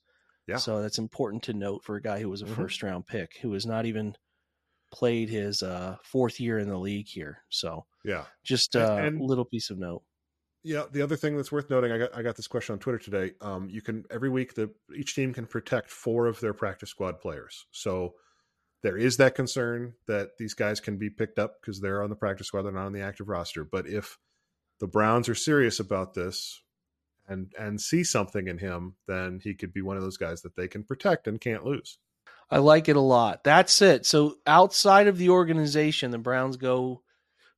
Yeah. 0.47 0.59
So 0.59 0.83
that's 0.83 0.99
important 0.99 1.45
to 1.45 1.55
note 1.55 1.83
for 1.83 1.97
a 1.97 2.03
guy 2.03 2.21
who 2.21 2.29
was 2.29 2.43
a 2.43 2.45
mm-hmm. 2.45 2.55
first 2.55 2.83
round 2.83 3.07
pick 3.07 3.39
who 3.41 3.55
is 3.55 3.67
not 3.67 3.87
even 3.87 4.17
played 4.97 5.29
his 5.29 5.63
uh, 5.63 5.97
fourth 6.03 6.41
year 6.41 6.59
in 6.59 6.69
the 6.69 6.79
league 6.79 7.07
here. 7.07 7.43
So 7.51 7.85
yeah, 8.03 8.25
just 8.43 8.75
a 8.75 9.11
little 9.19 9.45
piece 9.45 9.69
of 9.69 9.79
note. 9.79 10.03
Yeah, 10.65 10.85
the 10.91 11.03
other 11.03 11.17
thing 11.17 11.37
that's 11.37 11.53
worth 11.53 11.71
noting, 11.71 11.93
I 11.93 11.99
got 11.99 12.17
I 12.17 12.23
got 12.23 12.37
this 12.37 12.49
question 12.49 12.73
on 12.73 12.79
Twitter 12.79 12.99
today. 12.99 13.33
Um, 13.43 13.69
you 13.71 13.83
can 13.83 14.05
every 14.11 14.31
week 14.31 14.55
the 14.55 14.71
each 14.97 15.15
team 15.15 15.35
can 15.35 15.47
protect 15.47 15.91
four 15.91 16.27
of 16.27 16.41
their 16.41 16.55
practice 16.55 16.91
squad 16.91 17.21
players. 17.21 17.67
So 17.71 18.15
there 18.83 18.97
is 18.97 19.19
that 19.19 19.35
concern 19.35 19.93
that 20.07 20.39
these 20.39 20.55
guys 20.55 20.81
can 20.81 20.97
be 20.97 21.11
picked 21.11 21.39
up 21.39 21.61
because 21.61 21.81
they're 21.81 22.03
on 22.03 22.11
the 22.11 22.17
practice 22.17 22.47
squad, 22.47 22.63
they're 22.63 22.73
not 22.73 22.87
on 22.87 22.93
the 22.93 23.03
active 23.03 23.29
roster. 23.29 23.65
But 23.65 23.87
if 23.87 24.19
the 24.81 24.87
Browns 24.87 25.29
are 25.29 25.35
serious 25.35 25.79
about 25.79 26.15
this 26.15 26.63
and 27.29 27.53
and 27.59 27.81
see 27.81 28.03
something 28.03 28.49
in 28.49 28.59
him, 28.59 28.95
then 29.07 29.41
he 29.45 29.55
could 29.55 29.75
be 29.75 29.83
one 29.83 29.99
of 29.99 30.03
those 30.03 30.17
guys 30.17 30.41
that 30.43 30.57
they 30.57 30.69
can 30.69 30.85
protect 30.85 31.29
and 31.29 31.41
can't 31.41 31.65
lose. 31.65 31.99
I 32.51 32.59
like 32.59 32.89
it 32.89 32.97
a 32.97 33.01
lot. 33.01 33.43
That's 33.45 33.83
it. 33.83 34.07
So 34.07 34.37
outside 34.47 35.09
of 35.09 35.19
the 35.19 35.31
organization, 35.31 36.11
the 36.11 36.19
Browns 36.19 36.57
go 36.57 37.03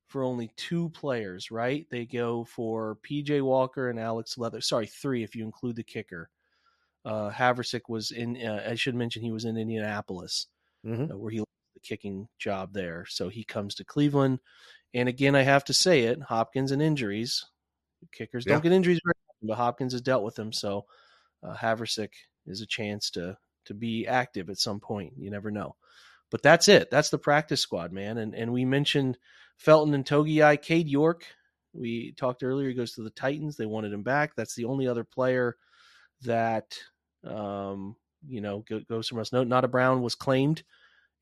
for 0.07 0.23
only 0.23 0.51
two 0.55 0.89
players, 0.89 1.51
right? 1.51 1.85
They 1.91 2.05
go 2.05 2.43
for 2.43 2.97
PJ 3.07 3.41
Walker 3.43 3.89
and 3.89 3.99
Alex 3.99 4.37
Leather. 4.37 4.61
Sorry, 4.61 4.87
three 4.87 5.23
if 5.23 5.35
you 5.35 5.45
include 5.45 5.75
the 5.75 5.83
kicker. 5.83 6.29
Uh, 7.05 7.29
Havrisik 7.29 7.81
was 7.87 8.11
in. 8.11 8.35
Uh, 8.43 8.65
I 8.67 8.75
should 8.75 8.95
mention 8.95 9.21
he 9.21 9.31
was 9.31 9.45
in 9.45 9.57
Indianapolis, 9.57 10.47
mm-hmm. 10.85 11.11
uh, 11.11 11.17
where 11.17 11.31
he 11.31 11.39
the 11.39 11.87
kicking 11.87 12.27
job 12.37 12.73
there. 12.73 13.05
So 13.07 13.29
he 13.29 13.43
comes 13.43 13.75
to 13.75 13.85
Cleveland. 13.85 14.39
And 14.93 15.07
again, 15.07 15.35
I 15.35 15.43
have 15.43 15.63
to 15.65 15.73
say 15.73 16.01
it: 16.01 16.21
Hopkins 16.21 16.71
and 16.71 16.81
injuries. 16.81 17.45
Kickers 18.11 18.45
don't 18.45 18.63
get 18.63 18.71
injuries 18.71 18.99
very 19.03 19.13
often, 19.29 19.47
but 19.47 19.57
Hopkins 19.57 19.93
has 19.93 20.01
dealt 20.01 20.23
with 20.23 20.35
them. 20.35 20.51
So 20.51 20.85
uh, 21.43 21.55
Havrisik 21.55 22.11
is 22.47 22.61
a 22.61 22.65
chance 22.65 23.09
to 23.11 23.37
to 23.65 23.73
be 23.73 24.07
active 24.07 24.49
at 24.49 24.57
some 24.57 24.79
point. 24.79 25.13
You 25.17 25.29
never 25.31 25.51
know. 25.51 25.75
But 26.31 26.43
that's 26.43 26.67
it. 26.67 26.89
That's 26.91 27.09
the 27.09 27.17
practice 27.17 27.61
squad, 27.61 27.91
man. 27.91 28.17
And 28.17 28.35
and 28.35 28.51
we 28.53 28.65
mentioned 28.65 29.17
Felton 29.57 29.93
and 29.93 30.05
Togiai, 30.05 30.61
Cade 30.61 30.87
York. 30.87 31.25
We 31.73 32.13
talked 32.13 32.43
earlier. 32.43 32.69
He 32.69 32.75
goes 32.75 32.93
to 32.93 33.03
the 33.03 33.09
Titans. 33.11 33.55
They 33.55 33.65
wanted 33.65 33.93
him 33.93 34.03
back. 34.03 34.35
That's 34.35 34.55
the 34.55 34.65
only 34.65 34.87
other 34.87 35.03
player 35.03 35.55
that 36.21 36.77
um, 37.23 37.95
you 38.27 38.41
know 38.41 38.63
goes 38.87 39.07
from 39.07 39.19
us. 39.19 39.31
No, 39.31 39.43
not 39.43 39.65
a 39.65 39.67
Brown 39.67 40.01
was 40.01 40.15
claimed 40.15 40.63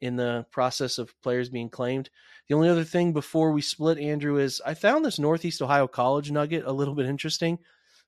in 0.01 0.15
the 0.15 0.45
process 0.51 0.97
of 0.97 1.13
players 1.21 1.49
being 1.49 1.69
claimed. 1.69 2.09
The 2.47 2.55
only 2.55 2.69
other 2.69 2.83
thing 2.83 3.13
before 3.13 3.51
we 3.51 3.61
split, 3.61 3.97
Andrew, 3.97 4.37
is 4.37 4.61
I 4.65 4.73
found 4.73 5.03
this 5.03 5.19
Northeast 5.19 5.61
Ohio 5.61 5.87
College 5.87 6.31
nugget 6.31 6.65
a 6.65 6.71
little 6.71 6.95
bit 6.95 7.07
interesting. 7.07 7.59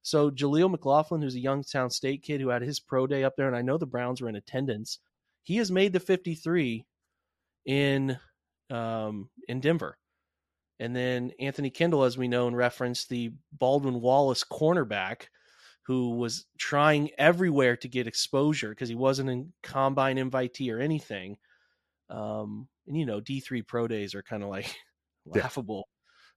So 0.02 0.32
Jaleel 0.32 0.72
McLaughlin, 0.72 1.22
who's 1.22 1.36
a 1.36 1.40
Youngstown 1.40 1.90
State 1.90 2.24
kid 2.24 2.42
who 2.42 2.50
had 2.50 2.62
his 2.62 2.80
pro 2.80 3.06
day 3.06 3.24
up 3.24 3.36
there, 3.36 3.48
and 3.48 3.56
I 3.56 3.62
know 3.62 3.78
the 3.78 3.86
Browns 3.86 4.22
were 4.22 4.30
in 4.30 4.36
attendance. 4.36 5.00
He 5.44 5.58
has 5.58 5.72
made 5.72 5.94
the 5.94 6.00
53 6.00 6.86
in 7.66 8.18
um, 8.70 9.30
in 9.48 9.60
Denver. 9.60 9.98
And 10.80 10.96
then 10.96 11.32
Anthony 11.40 11.70
Kendall, 11.70 12.04
as 12.04 12.18
we 12.18 12.28
know 12.28 12.48
and 12.48 12.56
reference, 12.56 13.06
the 13.06 13.34
Baldwin 13.52 14.00
Wallace 14.00 14.46
cornerback, 14.46 15.24
who 15.84 16.12
was 16.12 16.46
trying 16.58 17.10
everywhere 17.18 17.76
to 17.76 17.88
get 17.88 18.08
exposure 18.08 18.70
because 18.70 18.88
he 18.88 18.96
wasn't 18.96 19.30
in 19.30 19.52
combine 19.64 20.18
invitee 20.18 20.74
or 20.74 20.80
anything. 20.80 21.38
Um, 22.10 22.68
and 22.88 22.98
you 22.98 23.06
know, 23.06 23.20
D 23.20 23.40
three 23.40 23.62
pro 23.62 23.88
days 23.88 24.16
are 24.16 24.24
kind 24.24 24.44
of 24.44 24.50
like 24.50 24.74
laughable. 25.26 25.90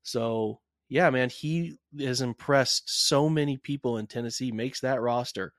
So 0.02 0.60
yeah, 0.92 1.08
man, 1.08 1.30
he 1.30 1.78
has 1.98 2.20
impressed 2.20 2.82
so 2.86 3.30
many 3.30 3.56
people 3.56 3.96
in 3.96 4.06
Tennessee, 4.06 4.52
makes 4.52 4.80
that 4.80 5.00
roster. 5.00 5.54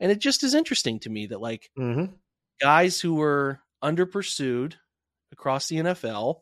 And 0.00 0.12
it 0.12 0.18
just 0.18 0.44
is 0.44 0.52
interesting 0.52 1.00
to 1.00 1.08
me 1.08 1.28
that 1.28 1.40
like 1.40 1.70
mm-hmm. 1.78 2.12
guys 2.60 3.00
who 3.00 3.14
were 3.14 3.60
under 3.80 4.04
pursued 4.04 4.76
across 5.32 5.68
the 5.68 5.76
NFL, 5.76 6.40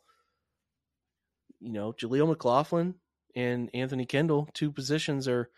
you 1.61 1.71
know, 1.71 1.93
Jaleel 1.93 2.27
McLaughlin 2.27 2.97
and 3.37 3.71
Anthony 3.73 4.05
Kendall, 4.05 4.49
two 4.53 4.73
positions 4.73 5.29
are 5.29 5.49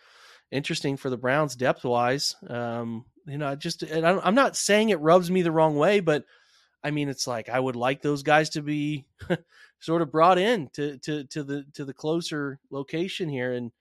interesting 0.51 0.99
for 0.99 1.09
the 1.09 1.17
Browns 1.17 1.57
depth 1.57 1.83
wise. 1.83 2.37
Um, 2.47 3.07
you 3.27 3.39
know, 3.39 3.49
I 3.49 3.55
just, 3.55 3.85
I'm 3.91 4.35
not 4.35 4.55
saying 4.55 4.91
it 4.91 5.01
rubs 5.01 5.31
me 5.31 5.41
the 5.41 5.51
wrong 5.51 5.77
way, 5.77 6.01
but 6.01 6.25
I 6.85 6.91
mean, 6.91 7.09
it's 7.09 7.27
like 7.27 7.49
I 7.49 7.59
would 7.59 7.75
like 7.75 8.03
those 8.03 8.23
guys 8.23 8.51
to 8.51 8.61
be 8.61 9.07
sort 9.81 10.03
of 10.03 10.11
brought 10.11 10.39
in 10.39 10.69
to 10.75 10.99
to 10.99 11.25
to 11.25 11.43
the 11.43 11.65
to 11.75 11.85
the 11.85 11.95
closer 11.95 12.59
location 12.71 13.29
here 13.29 13.53
and 13.53 13.73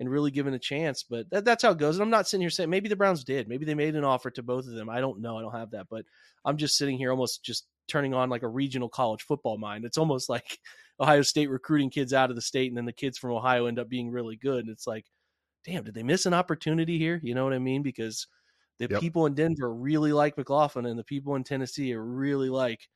and 0.00 0.10
really 0.10 0.30
given 0.30 0.54
a 0.54 0.58
chance. 0.58 1.02
But 1.02 1.28
that, 1.30 1.44
that's 1.44 1.62
how 1.62 1.72
it 1.72 1.78
goes. 1.78 1.96
And 1.96 2.02
I'm 2.02 2.10
not 2.10 2.26
sitting 2.26 2.40
here 2.40 2.50
saying 2.50 2.70
maybe 2.70 2.88
the 2.88 2.96
Browns 2.96 3.22
did, 3.22 3.48
maybe 3.48 3.66
they 3.66 3.74
made 3.74 3.94
an 3.94 4.04
offer 4.04 4.30
to 4.30 4.42
both 4.42 4.66
of 4.66 4.72
them. 4.72 4.88
I 4.88 5.00
don't 5.00 5.20
know. 5.20 5.36
I 5.36 5.42
don't 5.42 5.54
have 5.54 5.72
that, 5.72 5.88
but 5.90 6.06
I'm 6.44 6.56
just 6.56 6.78
sitting 6.78 6.96
here 6.96 7.10
almost 7.10 7.44
just 7.44 7.66
turning 7.86 8.14
on 8.14 8.30
like 8.30 8.42
a 8.42 8.48
regional 8.48 8.88
college 8.88 9.22
football 9.22 9.58
mind. 9.58 9.84
It's 9.84 9.98
almost 9.98 10.28
like 10.30 10.58
Ohio 10.98 11.22
State 11.22 11.50
recruiting 11.50 11.90
kids 11.90 12.12
out 12.14 12.30
of 12.30 12.36
the 12.36 12.42
state, 12.42 12.70
and 12.70 12.76
then 12.76 12.86
the 12.86 12.92
kids 12.92 13.18
from 13.18 13.32
Ohio 13.32 13.66
end 13.66 13.78
up 13.78 13.88
being 13.88 14.10
really 14.10 14.36
good. 14.36 14.60
And 14.60 14.70
it's 14.70 14.86
like, 14.86 15.04
damn, 15.64 15.84
did 15.84 15.94
they 15.94 16.02
miss 16.02 16.24
an 16.24 16.34
opportunity 16.34 16.98
here? 16.98 17.20
You 17.22 17.34
know 17.34 17.44
what 17.44 17.52
I 17.52 17.58
mean? 17.58 17.82
Because 17.82 18.26
the 18.78 18.88
yep. 18.90 19.00
people 19.00 19.26
in 19.26 19.34
Denver 19.34 19.72
really 19.74 20.12
like 20.14 20.38
McLaughlin, 20.38 20.86
and 20.86 20.98
the 20.98 21.04
people 21.04 21.36
in 21.36 21.44
Tennessee 21.44 21.92
are 21.94 22.04
really 22.04 22.48
like. 22.48 22.88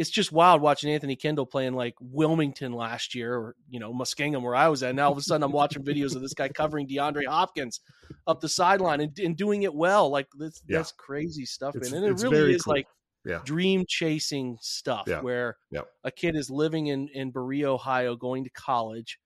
It's 0.00 0.08
just 0.08 0.32
wild 0.32 0.62
watching 0.62 0.90
Anthony 0.90 1.14
Kendall 1.14 1.44
playing 1.44 1.74
like 1.74 1.94
Wilmington 2.00 2.72
last 2.72 3.14
year, 3.14 3.34
or 3.34 3.54
you 3.68 3.78
know 3.78 3.92
Muskingum, 3.92 4.40
where 4.40 4.54
I 4.54 4.68
was 4.68 4.82
at. 4.82 4.94
Now 4.94 5.06
all 5.06 5.12
of 5.12 5.18
a 5.18 5.20
sudden 5.20 5.42
I'm 5.42 5.52
watching 5.52 5.84
videos 5.84 6.16
of 6.16 6.22
this 6.22 6.32
guy 6.32 6.48
covering 6.48 6.88
DeAndre 6.88 7.26
Hopkins 7.26 7.80
up 8.26 8.40
the 8.40 8.48
sideline 8.48 9.02
and, 9.02 9.18
and 9.18 9.36
doing 9.36 9.64
it 9.64 9.74
well. 9.74 10.08
Like 10.08 10.26
that's 10.38 10.62
yeah. 10.66 10.78
that's 10.78 10.92
crazy 10.92 11.44
stuff, 11.44 11.76
it's. 11.76 11.92
And 11.92 12.02
it 12.02 12.22
really 12.22 12.54
is 12.54 12.62
cool. 12.62 12.76
like 12.76 12.86
yeah. 13.26 13.40
dream 13.44 13.84
chasing 13.86 14.56
stuff 14.62 15.04
yeah. 15.06 15.20
where 15.20 15.58
a 16.02 16.10
kid 16.10 16.34
is 16.34 16.48
living 16.48 16.86
in 16.86 17.08
in 17.12 17.30
Berea, 17.30 17.70
Ohio, 17.70 18.16
going 18.16 18.44
to 18.44 18.50
college, 18.50 19.18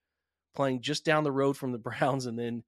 playing 0.57 0.83
just 0.83 1.05
down 1.05 1.23
the 1.23 1.31
road 1.31 1.57
from 1.57 1.71
the 1.71 1.79
Browns, 1.91 2.27
and 2.27 2.37
then 2.37 2.65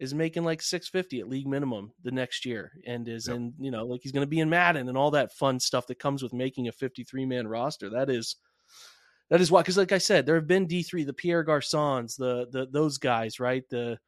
is 0.00 0.14
making 0.14 0.44
like 0.44 0.62
650 0.62 1.20
at 1.20 1.28
league 1.28 1.46
minimum 1.46 1.92
the 2.04 2.10
next 2.10 2.44
year 2.44 2.72
and 2.86 3.08
is 3.08 3.26
yep. 3.26 3.36
in 3.36 3.52
you 3.58 3.70
know 3.70 3.84
like 3.84 4.00
he's 4.02 4.12
going 4.12 4.24
to 4.24 4.30
be 4.30 4.40
in 4.40 4.48
Madden 4.48 4.88
and 4.88 4.96
all 4.96 5.10
that 5.10 5.32
fun 5.32 5.58
stuff 5.58 5.86
that 5.88 5.98
comes 5.98 6.22
with 6.22 6.32
making 6.32 6.68
a 6.68 6.72
53 6.72 7.26
man 7.26 7.48
roster. 7.48 7.90
That 7.90 8.08
is 8.08 8.36
that 9.30 9.40
is 9.40 9.50
why 9.50 9.62
because 9.62 9.76
like 9.76 9.92
I 9.92 9.98
said 9.98 10.24
there 10.24 10.36
have 10.36 10.46
been 10.46 10.68
D3 10.68 11.04
the 11.04 11.12
Pierre 11.12 11.42
Garcons 11.42 12.16
the 12.16 12.46
the 12.50 12.66
those 12.70 12.98
guys 12.98 13.40
right? 13.40 13.64
The 13.70 13.98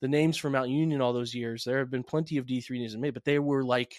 the 0.00 0.08
names 0.08 0.36
from 0.36 0.52
Mount 0.52 0.70
Union 0.70 1.00
all 1.00 1.12
those 1.12 1.34
years. 1.34 1.64
There 1.64 1.78
have 1.78 1.90
been 1.90 2.04
plenty 2.04 2.36
of 2.38 2.46
D3 2.46 2.78
names 2.78 2.96
made 2.96 3.14
but 3.14 3.24
they 3.24 3.38
were 3.38 3.64
like 3.64 3.94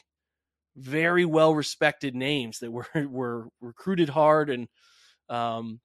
very 0.78 1.26
well 1.26 1.54
respected 1.54 2.16
names 2.16 2.60
that 2.60 2.72
were 2.72 2.88
were 3.10 3.50
recruited 3.60 4.10
hard 4.10 4.50
and 4.50 4.68
um 5.30 5.82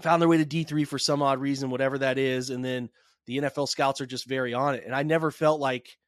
found 0.00 0.22
their 0.22 0.28
way 0.28 0.42
to 0.42 0.44
D3 0.44 0.86
for 0.86 0.98
some 0.98 1.22
odd 1.22 1.40
reason 1.40 1.70
whatever 1.70 1.98
that 1.98 2.18
is. 2.18 2.50
And 2.50 2.64
then 2.64 2.88
the 3.28 3.36
NFL 3.36 3.68
scouts 3.68 4.00
are 4.00 4.06
just 4.06 4.26
very 4.26 4.54
on 4.54 4.74
it. 4.74 4.84
And 4.86 4.94
I 4.94 5.02
never 5.02 5.30
felt 5.30 5.60
like 5.60 5.98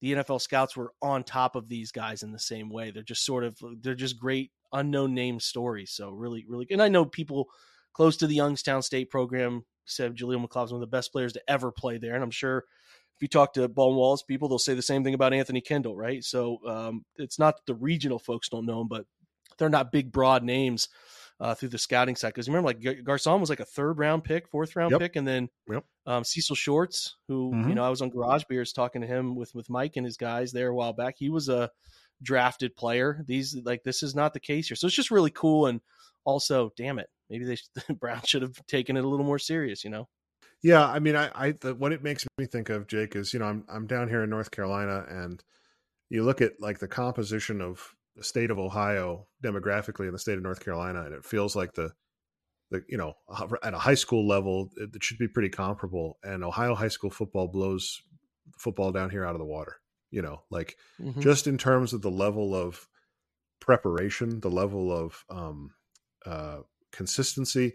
the 0.00 0.14
NFL 0.14 0.40
scouts 0.40 0.74
were 0.74 0.92
on 1.02 1.22
top 1.22 1.54
of 1.54 1.68
these 1.68 1.92
guys 1.92 2.22
in 2.22 2.32
the 2.32 2.38
same 2.38 2.70
way. 2.70 2.90
They're 2.90 3.02
just 3.02 3.26
sort 3.26 3.44
of 3.44 3.58
they're 3.82 3.94
just 3.94 4.18
great 4.18 4.52
unknown 4.72 5.14
name 5.14 5.38
stories. 5.38 5.92
So 5.92 6.08
really, 6.10 6.46
really, 6.48 6.66
and 6.70 6.82
I 6.82 6.88
know 6.88 7.04
people 7.04 7.48
close 7.92 8.16
to 8.18 8.26
the 8.26 8.34
Youngstown 8.34 8.80
State 8.80 9.10
program 9.10 9.64
said 9.84 10.16
Jaleel 10.16 10.44
McLaughlin's 10.44 10.72
one 10.72 10.82
of 10.82 10.90
the 10.90 10.96
best 10.96 11.12
players 11.12 11.34
to 11.34 11.42
ever 11.46 11.70
play 11.70 11.98
there, 11.98 12.14
and 12.14 12.24
I'm 12.24 12.30
sure 12.30 12.64
if 13.14 13.22
you 13.22 13.28
talk 13.28 13.52
to 13.54 13.68
Baldwin 13.68 13.98
Wallace 13.98 14.22
people, 14.22 14.48
they'll 14.48 14.58
say 14.58 14.74
the 14.74 14.82
same 14.82 15.04
thing 15.04 15.14
about 15.14 15.34
Anthony 15.34 15.60
Kendall, 15.60 15.96
right? 15.96 16.24
So 16.24 16.58
um, 16.66 17.04
it's 17.16 17.38
not 17.38 17.56
that 17.56 17.66
the 17.66 17.78
regional 17.78 18.18
folks 18.18 18.48
don't 18.48 18.66
know 18.66 18.80
him, 18.80 18.88
but 18.88 19.04
they're 19.58 19.68
not 19.68 19.92
big, 19.92 20.10
broad 20.10 20.42
names 20.42 20.88
uh, 21.40 21.54
through 21.54 21.68
the 21.68 21.78
scouting 21.78 22.16
side. 22.16 22.28
Because 22.28 22.48
remember, 22.48 22.68
like 22.68 23.04
Garcon 23.04 23.40
was 23.40 23.50
like 23.50 23.60
a 23.60 23.64
third 23.64 23.98
round 23.98 24.24
pick, 24.24 24.48
fourth 24.48 24.76
round 24.76 24.92
yep. 24.92 25.00
pick, 25.00 25.16
and 25.16 25.26
then 25.26 25.48
yep. 25.70 25.84
um, 26.06 26.24
Cecil 26.24 26.56
Shorts, 26.56 27.16
who 27.28 27.52
mm-hmm. 27.52 27.68
you 27.68 27.74
know 27.74 27.84
I 27.84 27.90
was 27.90 28.02
on 28.02 28.10
Garage 28.10 28.44
Beers 28.48 28.72
talking 28.72 29.02
to 29.02 29.06
him 29.06 29.34
with 29.34 29.54
with 29.54 29.70
Mike 29.70 29.96
and 29.96 30.06
his 30.06 30.16
guys 30.16 30.52
there 30.52 30.68
a 30.68 30.74
while 30.74 30.92
back. 30.92 31.16
He 31.18 31.28
was 31.28 31.48
a 31.48 31.70
drafted 32.22 32.76
player. 32.76 33.22
These 33.26 33.56
like 33.64 33.82
this 33.82 34.02
is 34.02 34.14
not 34.14 34.32
the 34.32 34.40
case 34.40 34.68
here, 34.68 34.76
so 34.76 34.86
it's 34.86 34.96
just 34.96 35.10
really 35.10 35.30
cool. 35.30 35.66
And 35.66 35.80
also, 36.24 36.72
damn 36.76 36.98
it, 36.98 37.08
maybe 37.30 37.44
they 37.44 37.56
the 37.74 37.94
Brown 38.00 38.22
should 38.24 38.42
have 38.42 38.64
taken 38.66 38.96
it 38.96 39.04
a 39.04 39.08
little 39.08 39.26
more 39.26 39.38
serious, 39.38 39.84
you 39.84 39.90
know. 39.90 40.08
Yeah, 40.62 40.86
I 40.86 40.98
mean, 40.98 41.16
I, 41.16 41.30
I 41.34 41.52
the, 41.52 41.74
what 41.74 41.92
it 41.92 42.02
makes 42.02 42.26
me 42.38 42.46
think 42.46 42.70
of, 42.70 42.86
Jake, 42.86 43.14
is 43.14 43.32
you 43.32 43.40
know 43.40 43.46
I'm 43.46 43.64
I'm 43.68 43.86
down 43.86 44.08
here 44.08 44.22
in 44.22 44.30
North 44.30 44.50
Carolina, 44.50 45.04
and 45.08 45.42
you 46.08 46.24
look 46.24 46.40
at 46.40 46.60
like 46.60 46.78
the 46.78 46.88
composition 46.88 47.60
of 47.60 47.94
the 48.16 48.24
state 48.24 48.50
of 48.50 48.58
Ohio 48.58 49.26
demographically 49.44 50.06
in 50.06 50.12
the 50.12 50.18
state 50.18 50.36
of 50.36 50.42
North 50.42 50.64
Carolina, 50.64 51.02
and 51.04 51.14
it 51.14 51.24
feels 51.24 51.54
like 51.54 51.74
the 51.74 51.92
the 52.70 52.82
you 52.88 52.96
know 52.96 53.14
at 53.62 53.74
a 53.74 53.78
high 53.78 53.94
school 53.94 54.26
level 54.26 54.70
it, 54.76 54.90
it 54.94 55.04
should 55.04 55.18
be 55.18 55.28
pretty 55.28 55.50
comparable. 55.50 56.18
And 56.24 56.42
Ohio 56.42 56.74
high 56.74 56.88
school 56.88 57.10
football 57.10 57.48
blows 57.48 58.02
football 58.58 58.92
down 58.92 59.10
here 59.10 59.24
out 59.24 59.34
of 59.34 59.40
the 59.40 59.44
water. 59.44 59.76
You 60.10 60.22
know, 60.22 60.42
like 60.50 60.76
mm-hmm. 61.00 61.20
just 61.20 61.46
in 61.46 61.58
terms 61.58 61.92
of 61.92 62.00
the 62.00 62.10
level 62.10 62.54
of 62.54 62.88
preparation, 63.60 64.40
the 64.40 64.50
level 64.50 64.92
of 64.92 65.24
um, 65.28 65.72
uh, 66.24 66.58
consistency, 66.92 67.74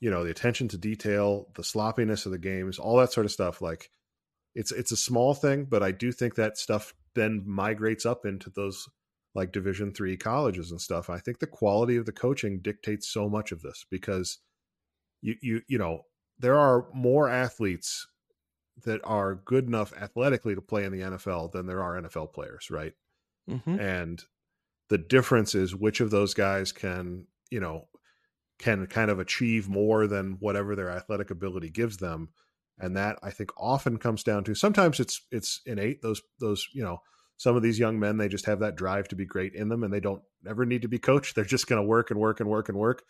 you 0.00 0.10
know, 0.10 0.22
the 0.22 0.30
attention 0.30 0.68
to 0.68 0.78
detail, 0.78 1.48
the 1.54 1.64
sloppiness 1.64 2.26
of 2.26 2.32
the 2.32 2.38
games, 2.38 2.78
all 2.78 2.98
that 2.98 3.12
sort 3.12 3.26
of 3.26 3.32
stuff. 3.32 3.60
Like 3.60 3.90
it's 4.54 4.70
it's 4.70 4.92
a 4.92 4.96
small 4.96 5.34
thing, 5.34 5.64
but 5.64 5.82
I 5.82 5.90
do 5.90 6.12
think 6.12 6.36
that 6.36 6.56
stuff 6.56 6.94
then 7.14 7.42
migrates 7.46 8.06
up 8.06 8.24
into 8.24 8.50
those 8.50 8.88
like 9.34 9.52
division 9.52 9.92
three 9.92 10.16
colleges 10.16 10.70
and 10.70 10.80
stuff 10.80 11.08
i 11.08 11.18
think 11.18 11.38
the 11.38 11.46
quality 11.46 11.96
of 11.96 12.06
the 12.06 12.12
coaching 12.12 12.60
dictates 12.60 13.08
so 13.08 13.28
much 13.28 13.52
of 13.52 13.62
this 13.62 13.84
because 13.90 14.38
you 15.20 15.34
you 15.40 15.62
you 15.68 15.78
know 15.78 16.02
there 16.38 16.58
are 16.58 16.86
more 16.92 17.28
athletes 17.28 18.06
that 18.84 19.00
are 19.04 19.36
good 19.36 19.66
enough 19.66 19.92
athletically 20.00 20.54
to 20.54 20.60
play 20.60 20.84
in 20.84 20.92
the 20.92 21.00
nfl 21.00 21.50
than 21.52 21.66
there 21.66 21.82
are 21.82 22.00
nfl 22.02 22.32
players 22.32 22.70
right 22.70 22.92
mm-hmm. 23.48 23.78
and 23.78 24.24
the 24.88 24.98
difference 24.98 25.54
is 25.54 25.74
which 25.74 26.00
of 26.00 26.10
those 26.10 26.34
guys 26.34 26.72
can 26.72 27.26
you 27.50 27.60
know 27.60 27.88
can 28.58 28.86
kind 28.86 29.10
of 29.10 29.18
achieve 29.18 29.68
more 29.68 30.06
than 30.06 30.36
whatever 30.38 30.76
their 30.76 30.90
athletic 30.90 31.30
ability 31.30 31.70
gives 31.70 31.96
them 31.96 32.28
and 32.78 32.96
that 32.96 33.18
i 33.22 33.30
think 33.30 33.50
often 33.56 33.98
comes 33.98 34.22
down 34.22 34.44
to 34.44 34.54
sometimes 34.54 35.00
it's 35.00 35.26
it's 35.30 35.60
innate 35.66 36.02
those 36.02 36.20
those 36.40 36.68
you 36.72 36.82
know 36.82 36.98
some 37.42 37.56
of 37.56 37.62
these 37.62 37.76
young 37.76 37.98
men 37.98 38.18
they 38.18 38.28
just 38.28 38.46
have 38.46 38.60
that 38.60 38.76
drive 38.76 39.08
to 39.08 39.16
be 39.16 39.26
great 39.26 39.52
in 39.52 39.68
them 39.68 39.82
and 39.82 39.92
they 39.92 39.98
don't 39.98 40.22
ever 40.48 40.64
need 40.64 40.82
to 40.82 40.88
be 40.88 41.00
coached. 41.00 41.34
They're 41.34 41.44
just 41.44 41.66
going 41.66 41.82
to 41.82 41.86
work 41.86 42.12
and 42.12 42.20
work 42.20 42.38
and 42.38 42.48
work 42.48 42.68
and 42.68 42.78
work. 42.78 43.02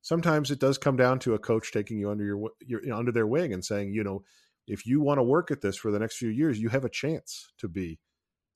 Sometimes 0.00 0.52
it 0.52 0.60
does 0.60 0.78
come 0.78 0.96
down 0.96 1.18
to 1.20 1.34
a 1.34 1.40
coach 1.40 1.72
taking 1.72 1.98
you 1.98 2.08
under 2.08 2.24
your, 2.24 2.50
your 2.60 2.82
you 2.84 2.90
know, 2.90 2.96
under 2.96 3.10
their 3.10 3.26
wing 3.26 3.52
and 3.52 3.64
saying 3.64 3.92
you 3.92 4.04
know 4.04 4.22
if 4.68 4.86
you 4.86 5.00
want 5.00 5.18
to 5.18 5.24
work 5.24 5.50
at 5.50 5.60
this 5.60 5.76
for 5.76 5.90
the 5.90 5.98
next 5.98 6.18
few 6.18 6.28
years 6.28 6.60
you 6.60 6.68
have 6.68 6.84
a 6.84 6.88
chance 6.88 7.50
to 7.58 7.68
be 7.68 7.98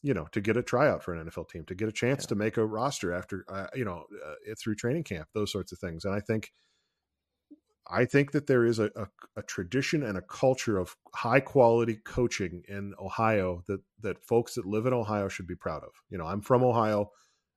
you 0.05 0.15
know 0.15 0.27
to 0.31 0.41
get 0.41 0.57
a 0.57 0.63
tryout 0.63 1.03
for 1.03 1.13
an 1.13 1.29
NFL 1.29 1.49
team 1.49 1.65
to 1.65 1.75
get 1.75 1.89
a 1.89 1.93
chance 1.93 2.23
yeah. 2.23 2.29
to 2.29 2.35
make 2.37 2.57
a 2.57 2.65
roster 2.65 3.13
after 3.13 3.45
uh, 3.49 3.67
you 3.75 3.85
know 3.85 4.05
uh, 4.25 4.55
through 4.63 4.77
training 4.77 5.03
camp 5.03 5.27
those 5.35 5.51
sorts 5.51 5.73
of 5.73 5.81
things. 5.81 6.05
And 6.05 6.15
i 6.15 6.21
think 6.21 6.53
I 7.91 8.07
think 8.07 8.33
that 8.33 8.47
there 8.47 8.65
is 8.65 8.79
a, 8.79 8.91
a, 8.97 9.07
a, 9.37 9.43
tradition 9.43 10.03
and 10.03 10.17
a 10.17 10.23
culture 10.23 10.79
of 10.79 10.97
high 11.15 11.41
quality 11.41 11.97
coaching 12.05 12.63
in 12.67 12.95
Ohio 12.99 13.63
that 13.67 13.81
that 14.01 14.25
folks 14.25 14.55
that 14.55 14.65
live 14.65 14.87
in 14.87 14.95
Ohio 14.95 15.29
should 15.29 15.47
be 15.47 15.55
proud 15.55 15.83
of. 15.83 15.91
You 16.09 16.19
know, 16.19 16.27
I'm 16.27 16.41
from 16.41 16.65
Ohio, 16.65 17.11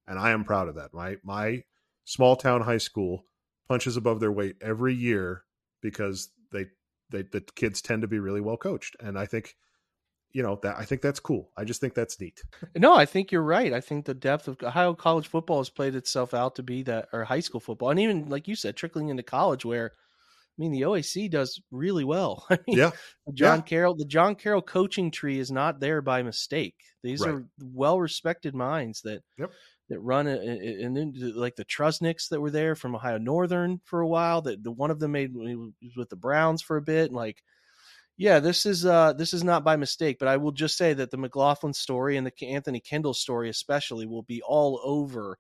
and 0.06 0.20
I 0.20 0.32
am 0.32 0.44
proud 0.44 0.68
of 0.68 0.76
that. 0.76 0.94
My 0.94 1.18
my 1.24 1.64
small 2.04 2.36
town 2.36 2.62
high 2.62 2.78
school 2.78 3.26
punches 3.70 3.96
above 3.96 4.20
their 4.20 4.32
weight 4.32 4.58
every 4.62 4.94
year 4.94 5.44
because 5.82 6.30
they 6.52 6.66
they 7.10 7.24
the 7.24 7.42
kids 7.56 7.82
tend 7.82 8.02
to 8.02 8.08
be 8.08 8.20
really 8.20 8.42
well 8.42 8.58
coached, 8.58 8.98
and 9.00 9.18
I 9.18 9.26
think 9.26 9.56
you 10.32 10.44
know 10.44 10.60
that 10.62 10.78
I 10.78 10.84
think 10.84 11.02
that's 11.02 11.22
cool. 11.22 11.52
I 11.56 11.64
just 11.64 11.80
think 11.80 11.94
that's 11.94 12.20
neat. 12.20 12.42
No, 12.76 12.94
I 12.94 13.06
think 13.06 13.32
you're 13.32 13.42
right. 13.42 13.72
I 13.72 13.80
think 13.80 14.06
the 14.06 14.14
depth 14.14 14.50
of 14.50 14.62
Ohio 14.62 14.94
college 14.94 15.28
football 15.28 15.60
has 15.60 15.70
played 15.70 15.96
itself 15.96 16.34
out 16.34 16.56
to 16.56 16.64
be 16.64 16.84
that, 16.84 17.08
or 17.14 17.24
high 17.24 17.40
school 17.40 17.62
football, 17.62 17.92
and 17.92 18.00
even 18.00 18.28
like 18.28 18.50
you 18.50 18.56
said, 18.56 18.76
trickling 18.76 19.08
into 19.08 19.24
college 19.24 19.64
where 19.64 19.94
I 20.58 20.62
mean, 20.62 20.72
the 20.72 20.82
OAC 20.82 21.30
does 21.30 21.62
really 21.72 22.04
well. 22.04 22.46
I 22.50 22.58
mean, 22.68 22.78
yeah, 22.78 22.92
John 23.34 23.60
yeah. 23.60 23.64
Carroll, 23.64 23.96
the 23.96 24.06
John 24.06 24.36
Carroll 24.36 24.62
coaching 24.62 25.12
tree 25.12 25.40
is 25.40 25.52
not 25.52 25.80
there 25.80 26.02
by 26.02 26.24
mistake. 26.24 26.76
These 27.04 27.22
right. 27.22 27.36
are 27.36 27.46
well-respected 27.62 28.56
minds 28.56 29.02
that 29.02 29.22
yep. 29.38 29.52
that 29.90 30.00
run, 30.00 30.28
and 30.28 30.98
then 30.98 31.14
like 31.36 31.56
the 31.56 31.66
Trusniks 31.66 32.30
that 32.30 32.42
were 32.42 32.50
there 32.50 32.76
from 32.76 32.96
Ohio 32.96 33.20
Northern 33.20 33.80
for 33.86 34.02
a 34.02 34.08
while. 34.08 34.42
That 34.42 34.64
the 34.64 34.72
one 34.72 34.90
of 34.90 35.00
them 35.00 35.12
made 35.12 35.34
was 35.34 35.72
with 35.96 36.10
the 36.10 36.16
Browns 36.16 36.62
for 36.64 36.78
a 36.78 36.82
bit, 36.82 37.08
and 37.08 37.16
like, 37.16 37.44
yeah, 38.18 38.40
this 38.40 38.66
is 38.66 38.84
uh 38.84 39.14
this 39.14 39.34
is 39.34 39.44
not 39.44 39.64
by 39.64 39.76
mistake. 39.76 40.18
But 40.20 40.28
I 40.28 40.38
will 40.38 40.52
just 40.52 40.76
say 40.76 40.94
that 40.94 41.12
the 41.12 41.18
McLaughlin 41.18 41.74
story 41.74 42.18
and 42.18 42.26
the 42.26 42.48
Anthony 42.48 42.80
Kendall 42.80 43.14
story, 43.14 43.50
especially, 43.50 44.08
will 44.08 44.24
be 44.24 44.42
all 44.42 44.82
over 44.84 45.38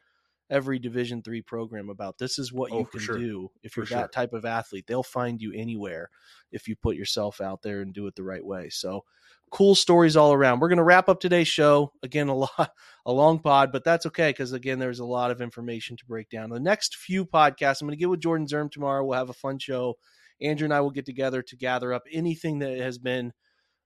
every 0.50 0.80
division 0.80 1.22
three 1.22 1.42
program 1.42 1.90
about 1.90 2.18
this 2.18 2.40
is 2.40 2.54
what 2.54 2.72
oh, 2.72 2.80
you 2.80 2.86
can 2.86 3.00
sure. 3.00 3.18
do 3.18 3.52
if 3.64 3.76
you're 3.76 3.86
sure. 3.86 3.98
that 3.98 4.12
type 4.12 4.34
of 4.34 4.46
athlete. 4.46 4.86
They'll 4.88 5.04
find 5.04 5.42
you 5.42 5.54
anywhere 5.54 6.10
if 6.52 6.68
you 6.68 6.76
put 6.76 6.96
yourself 6.96 7.42
out 7.42 7.62
there 7.62 7.82
and 7.82 7.94
do 7.94 8.08
it 8.08 8.16
the 8.16 8.24
right 8.24 8.46
way. 8.46 8.70
So 8.70 9.04
cool 9.50 9.76
stories 9.76 10.16
all 10.16 10.34
around. 10.34 10.60
We're 10.60 10.70
going 10.70 10.78
to 10.78 10.84
wrap 10.84 11.10
up 11.10 11.20
today's 11.20 11.48
show. 11.48 11.92
Again 12.04 12.30
a 12.30 12.36
lot 12.38 12.72
a 13.06 13.12
long 13.12 13.40
pod 13.40 13.72
but 13.72 13.84
that's 13.84 14.06
okay 14.08 14.30
because 14.30 14.54
again 14.54 14.80
there's 14.80 15.00
a 15.00 15.06
lot 15.06 15.32
of 15.32 15.42
information 15.42 15.98
to 15.98 16.06
break 16.06 16.30
down. 16.30 16.50
The 16.50 16.60
next 16.60 16.96
few 16.96 17.26
podcasts 17.26 17.82
i'm 17.82 17.88
going 17.88 17.98
to 17.98 18.00
get 18.00 18.10
with 18.10 18.22
jordan 18.22 18.48
Zirm 18.48 18.72
tomorrow. 18.72 19.04
We'll 19.04 19.18
have 19.18 19.30
a 19.30 19.34
fun 19.34 19.60
show. 19.60 19.98
Andrew 20.40 20.66
and 20.66 20.74
i 20.74 20.82
will 20.82 20.92
get 20.92 21.06
together 21.06 21.42
to 21.42 21.56
gather 21.56 21.94
up 21.94 22.04
anything 22.12 22.60
that 22.60 22.78
has 22.80 22.98
been 22.98 23.34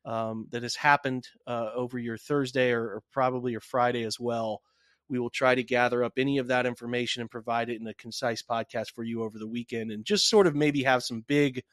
um, 0.04 0.48
that 0.50 0.64
has 0.64 0.76
happened 0.76 1.28
uh, 1.46 1.70
over 1.76 2.00
your 2.00 2.18
thursday 2.18 2.72
or, 2.72 2.84
or 2.84 3.04
probably 3.12 3.52
your 3.52 3.62
friday 3.62 4.04
as 4.04 4.20
well 4.20 4.62
we 5.12 5.20
will 5.20 5.30
try 5.30 5.54
to 5.54 5.64
gather 5.64 6.04
up 6.04 6.14
any 6.18 6.38
of 6.38 6.48
that 6.48 6.66
information 6.66 7.22
and 7.22 7.30
provide 7.30 7.70
it 7.70 7.80
in 7.80 7.88
a 7.88 7.94
concise 7.94 8.42
podcast 8.42 8.92
for 8.96 9.04
you 9.04 9.24
over 9.24 9.38
the 9.38 9.48
weekend 9.48 9.92
and 9.92 10.06
just 10.06 10.30
sort 10.30 10.48
of 10.48 10.56
maybe 10.56 10.84
have 10.84 11.04
some 11.04 11.24
big 11.28 11.64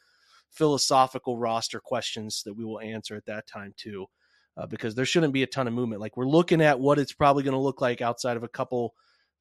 philosophical 0.50 1.38
roster 1.38 1.78
questions 1.78 2.42
that 2.44 2.54
we 2.54 2.64
will 2.64 2.80
answer 2.80 3.14
at 3.14 3.26
that 3.26 3.46
time 3.46 3.72
too. 3.76 4.06
Uh, 4.56 4.66
because 4.66 4.96
there 4.96 5.04
shouldn't 5.04 5.32
be 5.32 5.44
a 5.44 5.46
ton 5.46 5.68
of 5.68 5.72
movement. 5.72 6.00
Like 6.00 6.16
we're 6.16 6.26
looking 6.26 6.60
at 6.60 6.80
what 6.80 6.98
it's 6.98 7.12
probably 7.12 7.44
going 7.44 7.54
to 7.54 7.60
look 7.60 7.80
like 7.80 8.02
outside 8.02 8.36
of 8.36 8.42
a 8.42 8.48
couple 8.48 8.92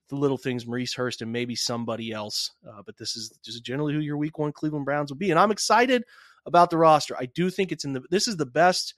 the 0.09 0.15
little 0.15 0.37
things, 0.37 0.65
Maurice 0.65 0.93
Hurst 0.93 1.21
and 1.21 1.31
maybe 1.31 1.55
somebody 1.55 2.11
else. 2.11 2.51
Uh, 2.67 2.81
but 2.85 2.97
this 2.97 3.15
is 3.15 3.37
just 3.43 3.63
generally 3.63 3.93
who 3.93 3.99
your 3.99 4.17
Week 4.17 4.37
One 4.37 4.51
Cleveland 4.51 4.85
Browns 4.85 5.11
will 5.11 5.17
be, 5.17 5.31
and 5.31 5.39
I'm 5.39 5.51
excited 5.51 6.03
about 6.45 6.69
the 6.69 6.77
roster. 6.77 7.15
I 7.17 7.25
do 7.25 7.49
think 7.49 7.71
it's 7.71 7.83
in 7.83 7.93
the. 7.93 8.03
This 8.09 8.27
is 8.27 8.37
the 8.37 8.45
best. 8.45 8.93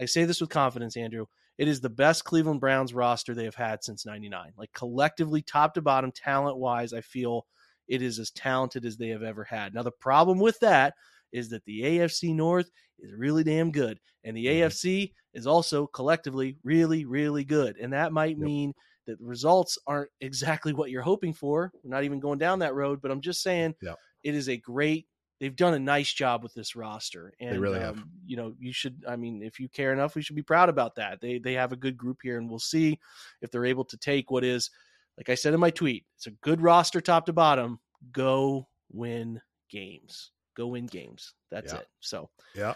I 0.00 0.06
say 0.06 0.24
this 0.24 0.40
with 0.40 0.50
confidence, 0.50 0.96
Andrew. 0.96 1.26
It 1.58 1.68
is 1.68 1.80
the 1.80 1.90
best 1.90 2.24
Cleveland 2.24 2.60
Browns 2.60 2.94
roster 2.94 3.34
they 3.34 3.44
have 3.44 3.54
had 3.54 3.84
since 3.84 4.04
99. 4.04 4.52
Like 4.56 4.72
collectively, 4.72 5.42
top 5.42 5.74
to 5.74 5.82
bottom, 5.82 6.12
talent 6.12 6.58
wise, 6.58 6.92
I 6.92 7.00
feel 7.00 7.46
it 7.88 8.02
is 8.02 8.18
as 8.18 8.30
talented 8.30 8.84
as 8.84 8.96
they 8.96 9.08
have 9.08 9.22
ever 9.22 9.44
had. 9.44 9.74
Now, 9.74 9.82
the 9.82 9.92
problem 9.92 10.38
with 10.38 10.58
that 10.60 10.94
is 11.32 11.50
that 11.50 11.64
the 11.64 11.82
AFC 11.82 12.34
North 12.34 12.70
is 12.98 13.12
really 13.16 13.44
damn 13.44 13.70
good. 13.70 13.98
And 14.24 14.36
the 14.36 14.46
mm-hmm. 14.46 14.66
AFC 14.66 15.12
is 15.34 15.46
also 15.46 15.86
collectively 15.86 16.56
really, 16.64 17.04
really 17.04 17.44
good. 17.44 17.76
And 17.76 17.92
that 17.92 18.12
might 18.12 18.38
yep. 18.38 18.46
mean 18.46 18.72
that 19.06 19.18
the 19.18 19.24
results 19.24 19.78
aren't 19.86 20.10
exactly 20.20 20.72
what 20.72 20.90
you're 20.90 21.02
hoping 21.02 21.32
for. 21.32 21.70
We're 21.82 21.90
not 21.90 22.04
even 22.04 22.20
going 22.20 22.38
down 22.38 22.60
that 22.60 22.74
road, 22.74 23.00
but 23.02 23.10
I'm 23.10 23.20
just 23.20 23.42
saying 23.42 23.74
yep. 23.82 23.98
it 24.22 24.34
is 24.34 24.48
a 24.48 24.56
great 24.56 25.06
they've 25.40 25.54
done 25.54 25.74
a 25.74 25.78
nice 25.78 26.12
job 26.12 26.42
with 26.42 26.54
this 26.54 26.76
roster. 26.76 27.32
And 27.40 27.54
they 27.54 27.58
really 27.58 27.78
um, 27.78 27.84
have. 27.84 28.04
You 28.26 28.36
know, 28.36 28.54
you 28.58 28.72
should. 28.72 29.04
I 29.08 29.16
mean, 29.16 29.42
if 29.42 29.60
you 29.60 29.68
care 29.68 29.92
enough, 29.92 30.14
we 30.14 30.22
should 30.22 30.36
be 30.36 30.42
proud 30.42 30.68
about 30.68 30.96
that. 30.96 31.20
They 31.20 31.38
they 31.38 31.54
have 31.54 31.72
a 31.72 31.76
good 31.76 31.96
group 31.96 32.18
here, 32.22 32.38
and 32.38 32.48
we'll 32.48 32.58
see 32.58 32.98
if 33.40 33.50
they're 33.50 33.66
able 33.66 33.84
to 33.86 33.96
take 33.96 34.30
what 34.30 34.44
is, 34.44 34.70
like 35.16 35.28
I 35.28 35.34
said 35.34 35.54
in 35.54 35.60
my 35.60 35.70
tweet, 35.70 36.04
it's 36.16 36.26
a 36.26 36.32
good 36.42 36.60
roster 36.60 37.00
top 37.00 37.26
to 37.26 37.32
bottom. 37.32 37.80
Go 38.12 38.68
win 38.92 39.40
games. 39.70 40.30
Go 40.56 40.68
win 40.68 40.86
games. 40.86 41.34
That's 41.50 41.72
yeah. 41.72 41.80
it. 41.80 41.86
So 42.00 42.30
yeah. 42.54 42.74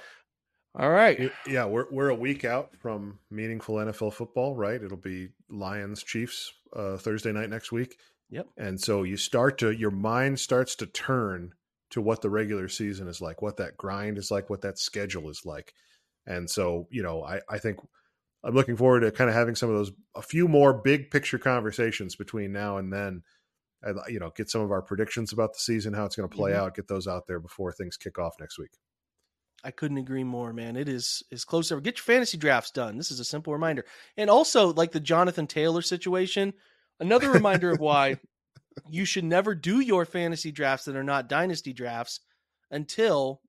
All 0.78 0.90
right. 0.90 1.32
Yeah, 1.47 1.64
we're 1.64 1.86
we're 1.90 2.10
a 2.10 2.14
week 2.14 2.44
out 2.44 2.76
from 2.76 3.18
meaningful 3.30 3.76
NFL 3.76 4.12
football, 4.12 4.55
right? 4.55 4.80
It'll 4.80 4.97
be 4.97 5.30
Lions 5.48 6.02
Chiefs 6.02 6.52
uh, 6.74 6.97
Thursday 6.98 7.32
night 7.32 7.51
next 7.51 7.72
week. 7.72 7.97
Yep. 8.30 8.47
And 8.56 8.80
so 8.80 9.02
you 9.02 9.16
start 9.16 9.59
to 9.59 9.70
your 9.70 9.90
mind 9.90 10.39
starts 10.39 10.76
to 10.76 10.86
turn 10.86 11.52
to 11.90 12.01
what 12.01 12.20
the 12.20 12.31
regular 12.31 12.69
season 12.69 13.09
is 13.09 13.20
like, 13.20 13.43
what 13.43 13.56
that 13.56 13.77
grind 13.77 14.19
is 14.19 14.31
like, 14.31 14.51
what 14.51 14.62
that 14.62 14.78
schedule 14.78 15.31
is 15.31 15.43
like. 15.44 15.73
And 16.27 16.48
so, 16.48 16.86
you 16.90 17.02
know, 17.02 17.24
I, 17.24 17.40
I 17.48 17.59
think 17.59 17.78
I'm 18.44 18.55
looking 18.55 18.77
forward 18.77 19.01
to 19.01 19.10
kind 19.10 19.31
of 19.31 19.36
having 19.36 19.55
some 19.55 19.70
of 19.70 19.77
those, 19.77 19.93
a 20.15 20.23
few 20.23 20.48
more 20.48 20.74
big 20.74 21.10
picture 21.10 21.39
conversations 21.39 22.16
between 22.16 22.52
now 22.52 22.77
and 22.77 22.93
then 22.93 23.23
you 24.09 24.19
know, 24.19 24.32
get 24.35 24.51
some 24.51 24.60
of 24.60 24.70
our 24.70 24.82
predictions 24.82 25.32
about 25.32 25.52
the 25.52 25.60
season, 25.60 25.94
how 25.94 26.05
it's 26.05 26.16
going 26.16 26.28
to 26.28 26.35
play 26.35 26.52
mm-hmm. 26.52 26.62
out, 26.62 26.74
get 26.74 26.89
those 26.89 27.06
out 27.06 27.27
there 27.27 27.40
before 27.40 27.73
things 27.73 27.97
kick 27.97 28.19
off 28.19 28.35
next 28.40 28.59
week. 28.59 28.70
I 29.65 29.70
couldn't 29.70 29.98
agree 29.98 30.24
more, 30.24 30.52
man. 30.52 30.77
It 30.77 30.89
is 30.89 31.23
is 31.31 31.44
close 31.44 31.73
ever. 31.73 31.81
Get 31.81 31.98
your 31.98 32.05
fantasy 32.05 32.36
drafts 32.39 32.70
done. 32.70 32.97
This 32.97 33.10
is 33.10 33.19
a 33.19 33.24
simple 33.24 33.52
reminder. 33.52 33.85
And 34.16 34.31
also, 34.31 34.73
like 34.73 34.93
the 34.93 35.01
Jonathan 35.01 35.48
Taylor 35.48 35.82
situation, 35.82 36.55
another 37.01 37.31
reminder 37.31 37.70
of 37.70 37.81
why 37.81 38.19
you 38.89 39.05
should 39.05 39.25
never 39.25 39.55
do 39.55 39.81
your 39.81 40.05
fantasy 40.05 40.53
drafts 40.53 40.85
that 40.87 40.97
are 40.97 41.05
not 41.05 41.29
dynasty 41.29 41.73
drafts 41.73 42.21
until 42.71 43.41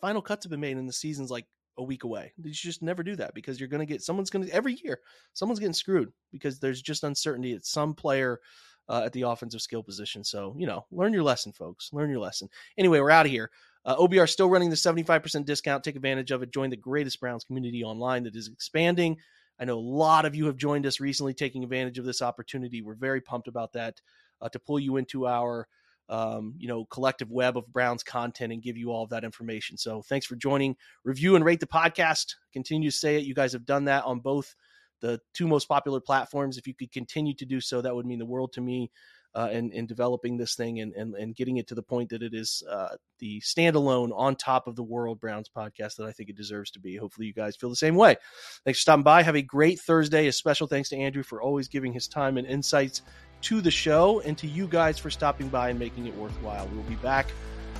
final 0.00 0.22
cuts 0.22 0.44
have 0.44 0.50
been 0.50 0.60
made 0.60 0.76
and 0.76 0.88
the 0.88 0.92
season's 0.92 1.30
like 1.30 1.46
a 1.78 1.82
week 1.82 2.04
away. 2.04 2.32
You 2.42 2.50
just 2.50 2.82
never 2.82 3.02
do 3.02 3.16
that 3.16 3.34
because 3.34 3.60
you're 3.60 3.68
going 3.68 3.86
to 3.86 3.92
get 3.92 4.02
someone's 4.02 4.30
going 4.30 4.46
to 4.46 4.52
every 4.52 4.78
year 4.82 5.00
someone's 5.34 5.58
getting 5.58 5.74
screwed 5.74 6.12
because 6.32 6.58
there's 6.58 6.80
just 6.80 7.04
uncertainty 7.04 7.52
at 7.52 7.66
some 7.66 7.94
player 7.94 8.40
uh, 8.88 9.02
at 9.04 9.12
the 9.12 9.22
offensive 9.22 9.60
skill 9.60 9.82
position. 9.82 10.24
So 10.24 10.54
you 10.58 10.66
know, 10.66 10.86
learn 10.90 11.12
your 11.12 11.22
lesson, 11.22 11.52
folks. 11.52 11.90
Learn 11.92 12.10
your 12.10 12.20
lesson. 12.20 12.48
Anyway, 12.78 13.00
we're 13.00 13.10
out 13.10 13.26
of 13.26 13.32
here. 13.32 13.50
Uh, 13.84 13.96
OBR 13.96 14.28
still 14.28 14.50
running 14.50 14.70
the 14.70 14.76
75% 14.76 15.44
discount. 15.44 15.84
Take 15.84 15.96
advantage 15.96 16.32
of 16.32 16.42
it. 16.42 16.52
Join 16.52 16.70
the 16.70 16.76
greatest 16.76 17.20
Browns 17.20 17.44
community 17.44 17.84
online 17.84 18.24
that 18.24 18.34
is 18.34 18.48
expanding. 18.48 19.16
I 19.58 19.64
know 19.64 19.78
a 19.78 19.80
lot 19.80 20.26
of 20.26 20.34
you 20.34 20.46
have 20.46 20.56
joined 20.56 20.86
us 20.86 21.00
recently, 21.00 21.34
taking 21.34 21.62
advantage 21.62 21.98
of 21.98 22.04
this 22.04 22.20
opportunity. 22.20 22.82
We're 22.82 22.94
very 22.94 23.20
pumped 23.20 23.48
about 23.48 23.72
that 23.72 24.00
uh, 24.40 24.48
to 24.48 24.58
pull 24.58 24.78
you 24.78 24.96
into 24.96 25.26
our 25.26 25.66
um, 26.08 26.54
you 26.58 26.68
know 26.68 26.84
collective 26.86 27.30
web 27.30 27.56
of 27.56 27.72
Browns 27.72 28.02
content 28.02 28.52
and 28.52 28.62
give 28.62 28.76
you 28.76 28.90
all 28.90 29.02
of 29.02 29.10
that 29.10 29.24
information. 29.24 29.76
So 29.76 30.02
thanks 30.02 30.26
for 30.26 30.36
joining. 30.36 30.76
Review 31.04 31.36
and 31.36 31.44
rate 31.44 31.60
the 31.60 31.66
podcast. 31.66 32.34
Continue 32.52 32.90
to 32.90 32.96
say 32.96 33.16
it. 33.16 33.24
You 33.24 33.34
guys 33.34 33.52
have 33.52 33.66
done 33.66 33.84
that 33.86 34.04
on 34.04 34.20
both 34.20 34.54
the 35.00 35.20
two 35.34 35.46
most 35.46 35.66
popular 35.66 36.00
platforms. 36.00 36.58
If 36.58 36.66
you 36.66 36.74
could 36.74 36.92
continue 36.92 37.34
to 37.34 37.44
do 37.44 37.60
so, 37.60 37.80
that 37.80 37.94
would 37.94 38.06
mean 38.06 38.18
the 38.18 38.26
world 38.26 38.52
to 38.54 38.60
me 38.60 38.90
uh, 39.36 39.50
in, 39.52 39.70
in 39.72 39.86
developing 39.86 40.38
this 40.38 40.54
thing 40.54 40.80
and, 40.80 40.94
and, 40.94 41.14
and 41.14 41.36
getting 41.36 41.58
it 41.58 41.66
to 41.66 41.74
the 41.74 41.82
point 41.82 42.08
that 42.08 42.22
it 42.22 42.32
is 42.32 42.62
uh, 42.70 42.96
the 43.18 43.38
standalone 43.40 44.10
on 44.16 44.34
top 44.34 44.66
of 44.66 44.76
the 44.76 44.82
world 44.82 45.20
Browns 45.20 45.50
podcast 45.54 45.96
that 45.96 46.06
I 46.06 46.12
think 46.12 46.30
it 46.30 46.36
deserves 46.36 46.70
to 46.70 46.80
be. 46.80 46.96
Hopefully, 46.96 47.26
you 47.26 47.34
guys 47.34 47.54
feel 47.54 47.68
the 47.68 47.76
same 47.76 47.96
way. 47.96 48.16
Thanks 48.64 48.78
for 48.78 48.82
stopping 48.82 49.02
by. 49.02 49.22
Have 49.22 49.36
a 49.36 49.42
great 49.42 49.78
Thursday. 49.78 50.26
A 50.26 50.32
special 50.32 50.66
thanks 50.66 50.88
to 50.88 50.96
Andrew 50.96 51.22
for 51.22 51.42
always 51.42 51.68
giving 51.68 51.92
his 51.92 52.08
time 52.08 52.38
and 52.38 52.46
insights 52.46 53.02
to 53.42 53.60
the 53.60 53.70
show, 53.70 54.20
and 54.20 54.36
to 54.38 54.46
you 54.46 54.66
guys 54.66 54.98
for 54.98 55.10
stopping 55.10 55.48
by 55.48 55.70
and 55.70 55.78
making 55.78 56.06
it 56.06 56.14
worthwhile. 56.16 56.68
We'll 56.72 56.82
be 56.84 56.96
back 56.96 57.26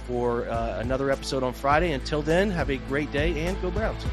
for 0.06 0.48
uh, 0.48 0.78
another 0.78 1.10
episode 1.10 1.42
on 1.42 1.52
Friday. 1.52 1.92
Until 1.92 2.22
then, 2.22 2.50
have 2.50 2.70
a 2.70 2.76
great 2.76 3.10
day 3.12 3.46
and 3.46 3.60
go 3.60 3.70
Browns. 3.70 4.04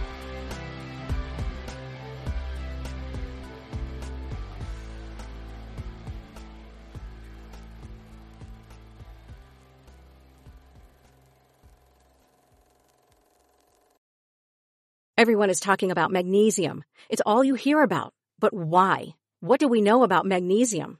Everyone 15.16 15.50
is 15.50 15.62
talking 15.62 15.90
about 15.90 16.12
magnesium. 16.12 16.84
It's 17.08 17.22
all 17.26 17.46
you 17.46 17.56
hear 17.56 17.82
about. 17.82 18.14
But 18.40 18.54
why? 18.54 19.16
What 19.40 19.60
do 19.62 19.70
we 19.70 19.80
know 19.80 20.04
about 20.04 20.26
magnesium? 20.26 21.00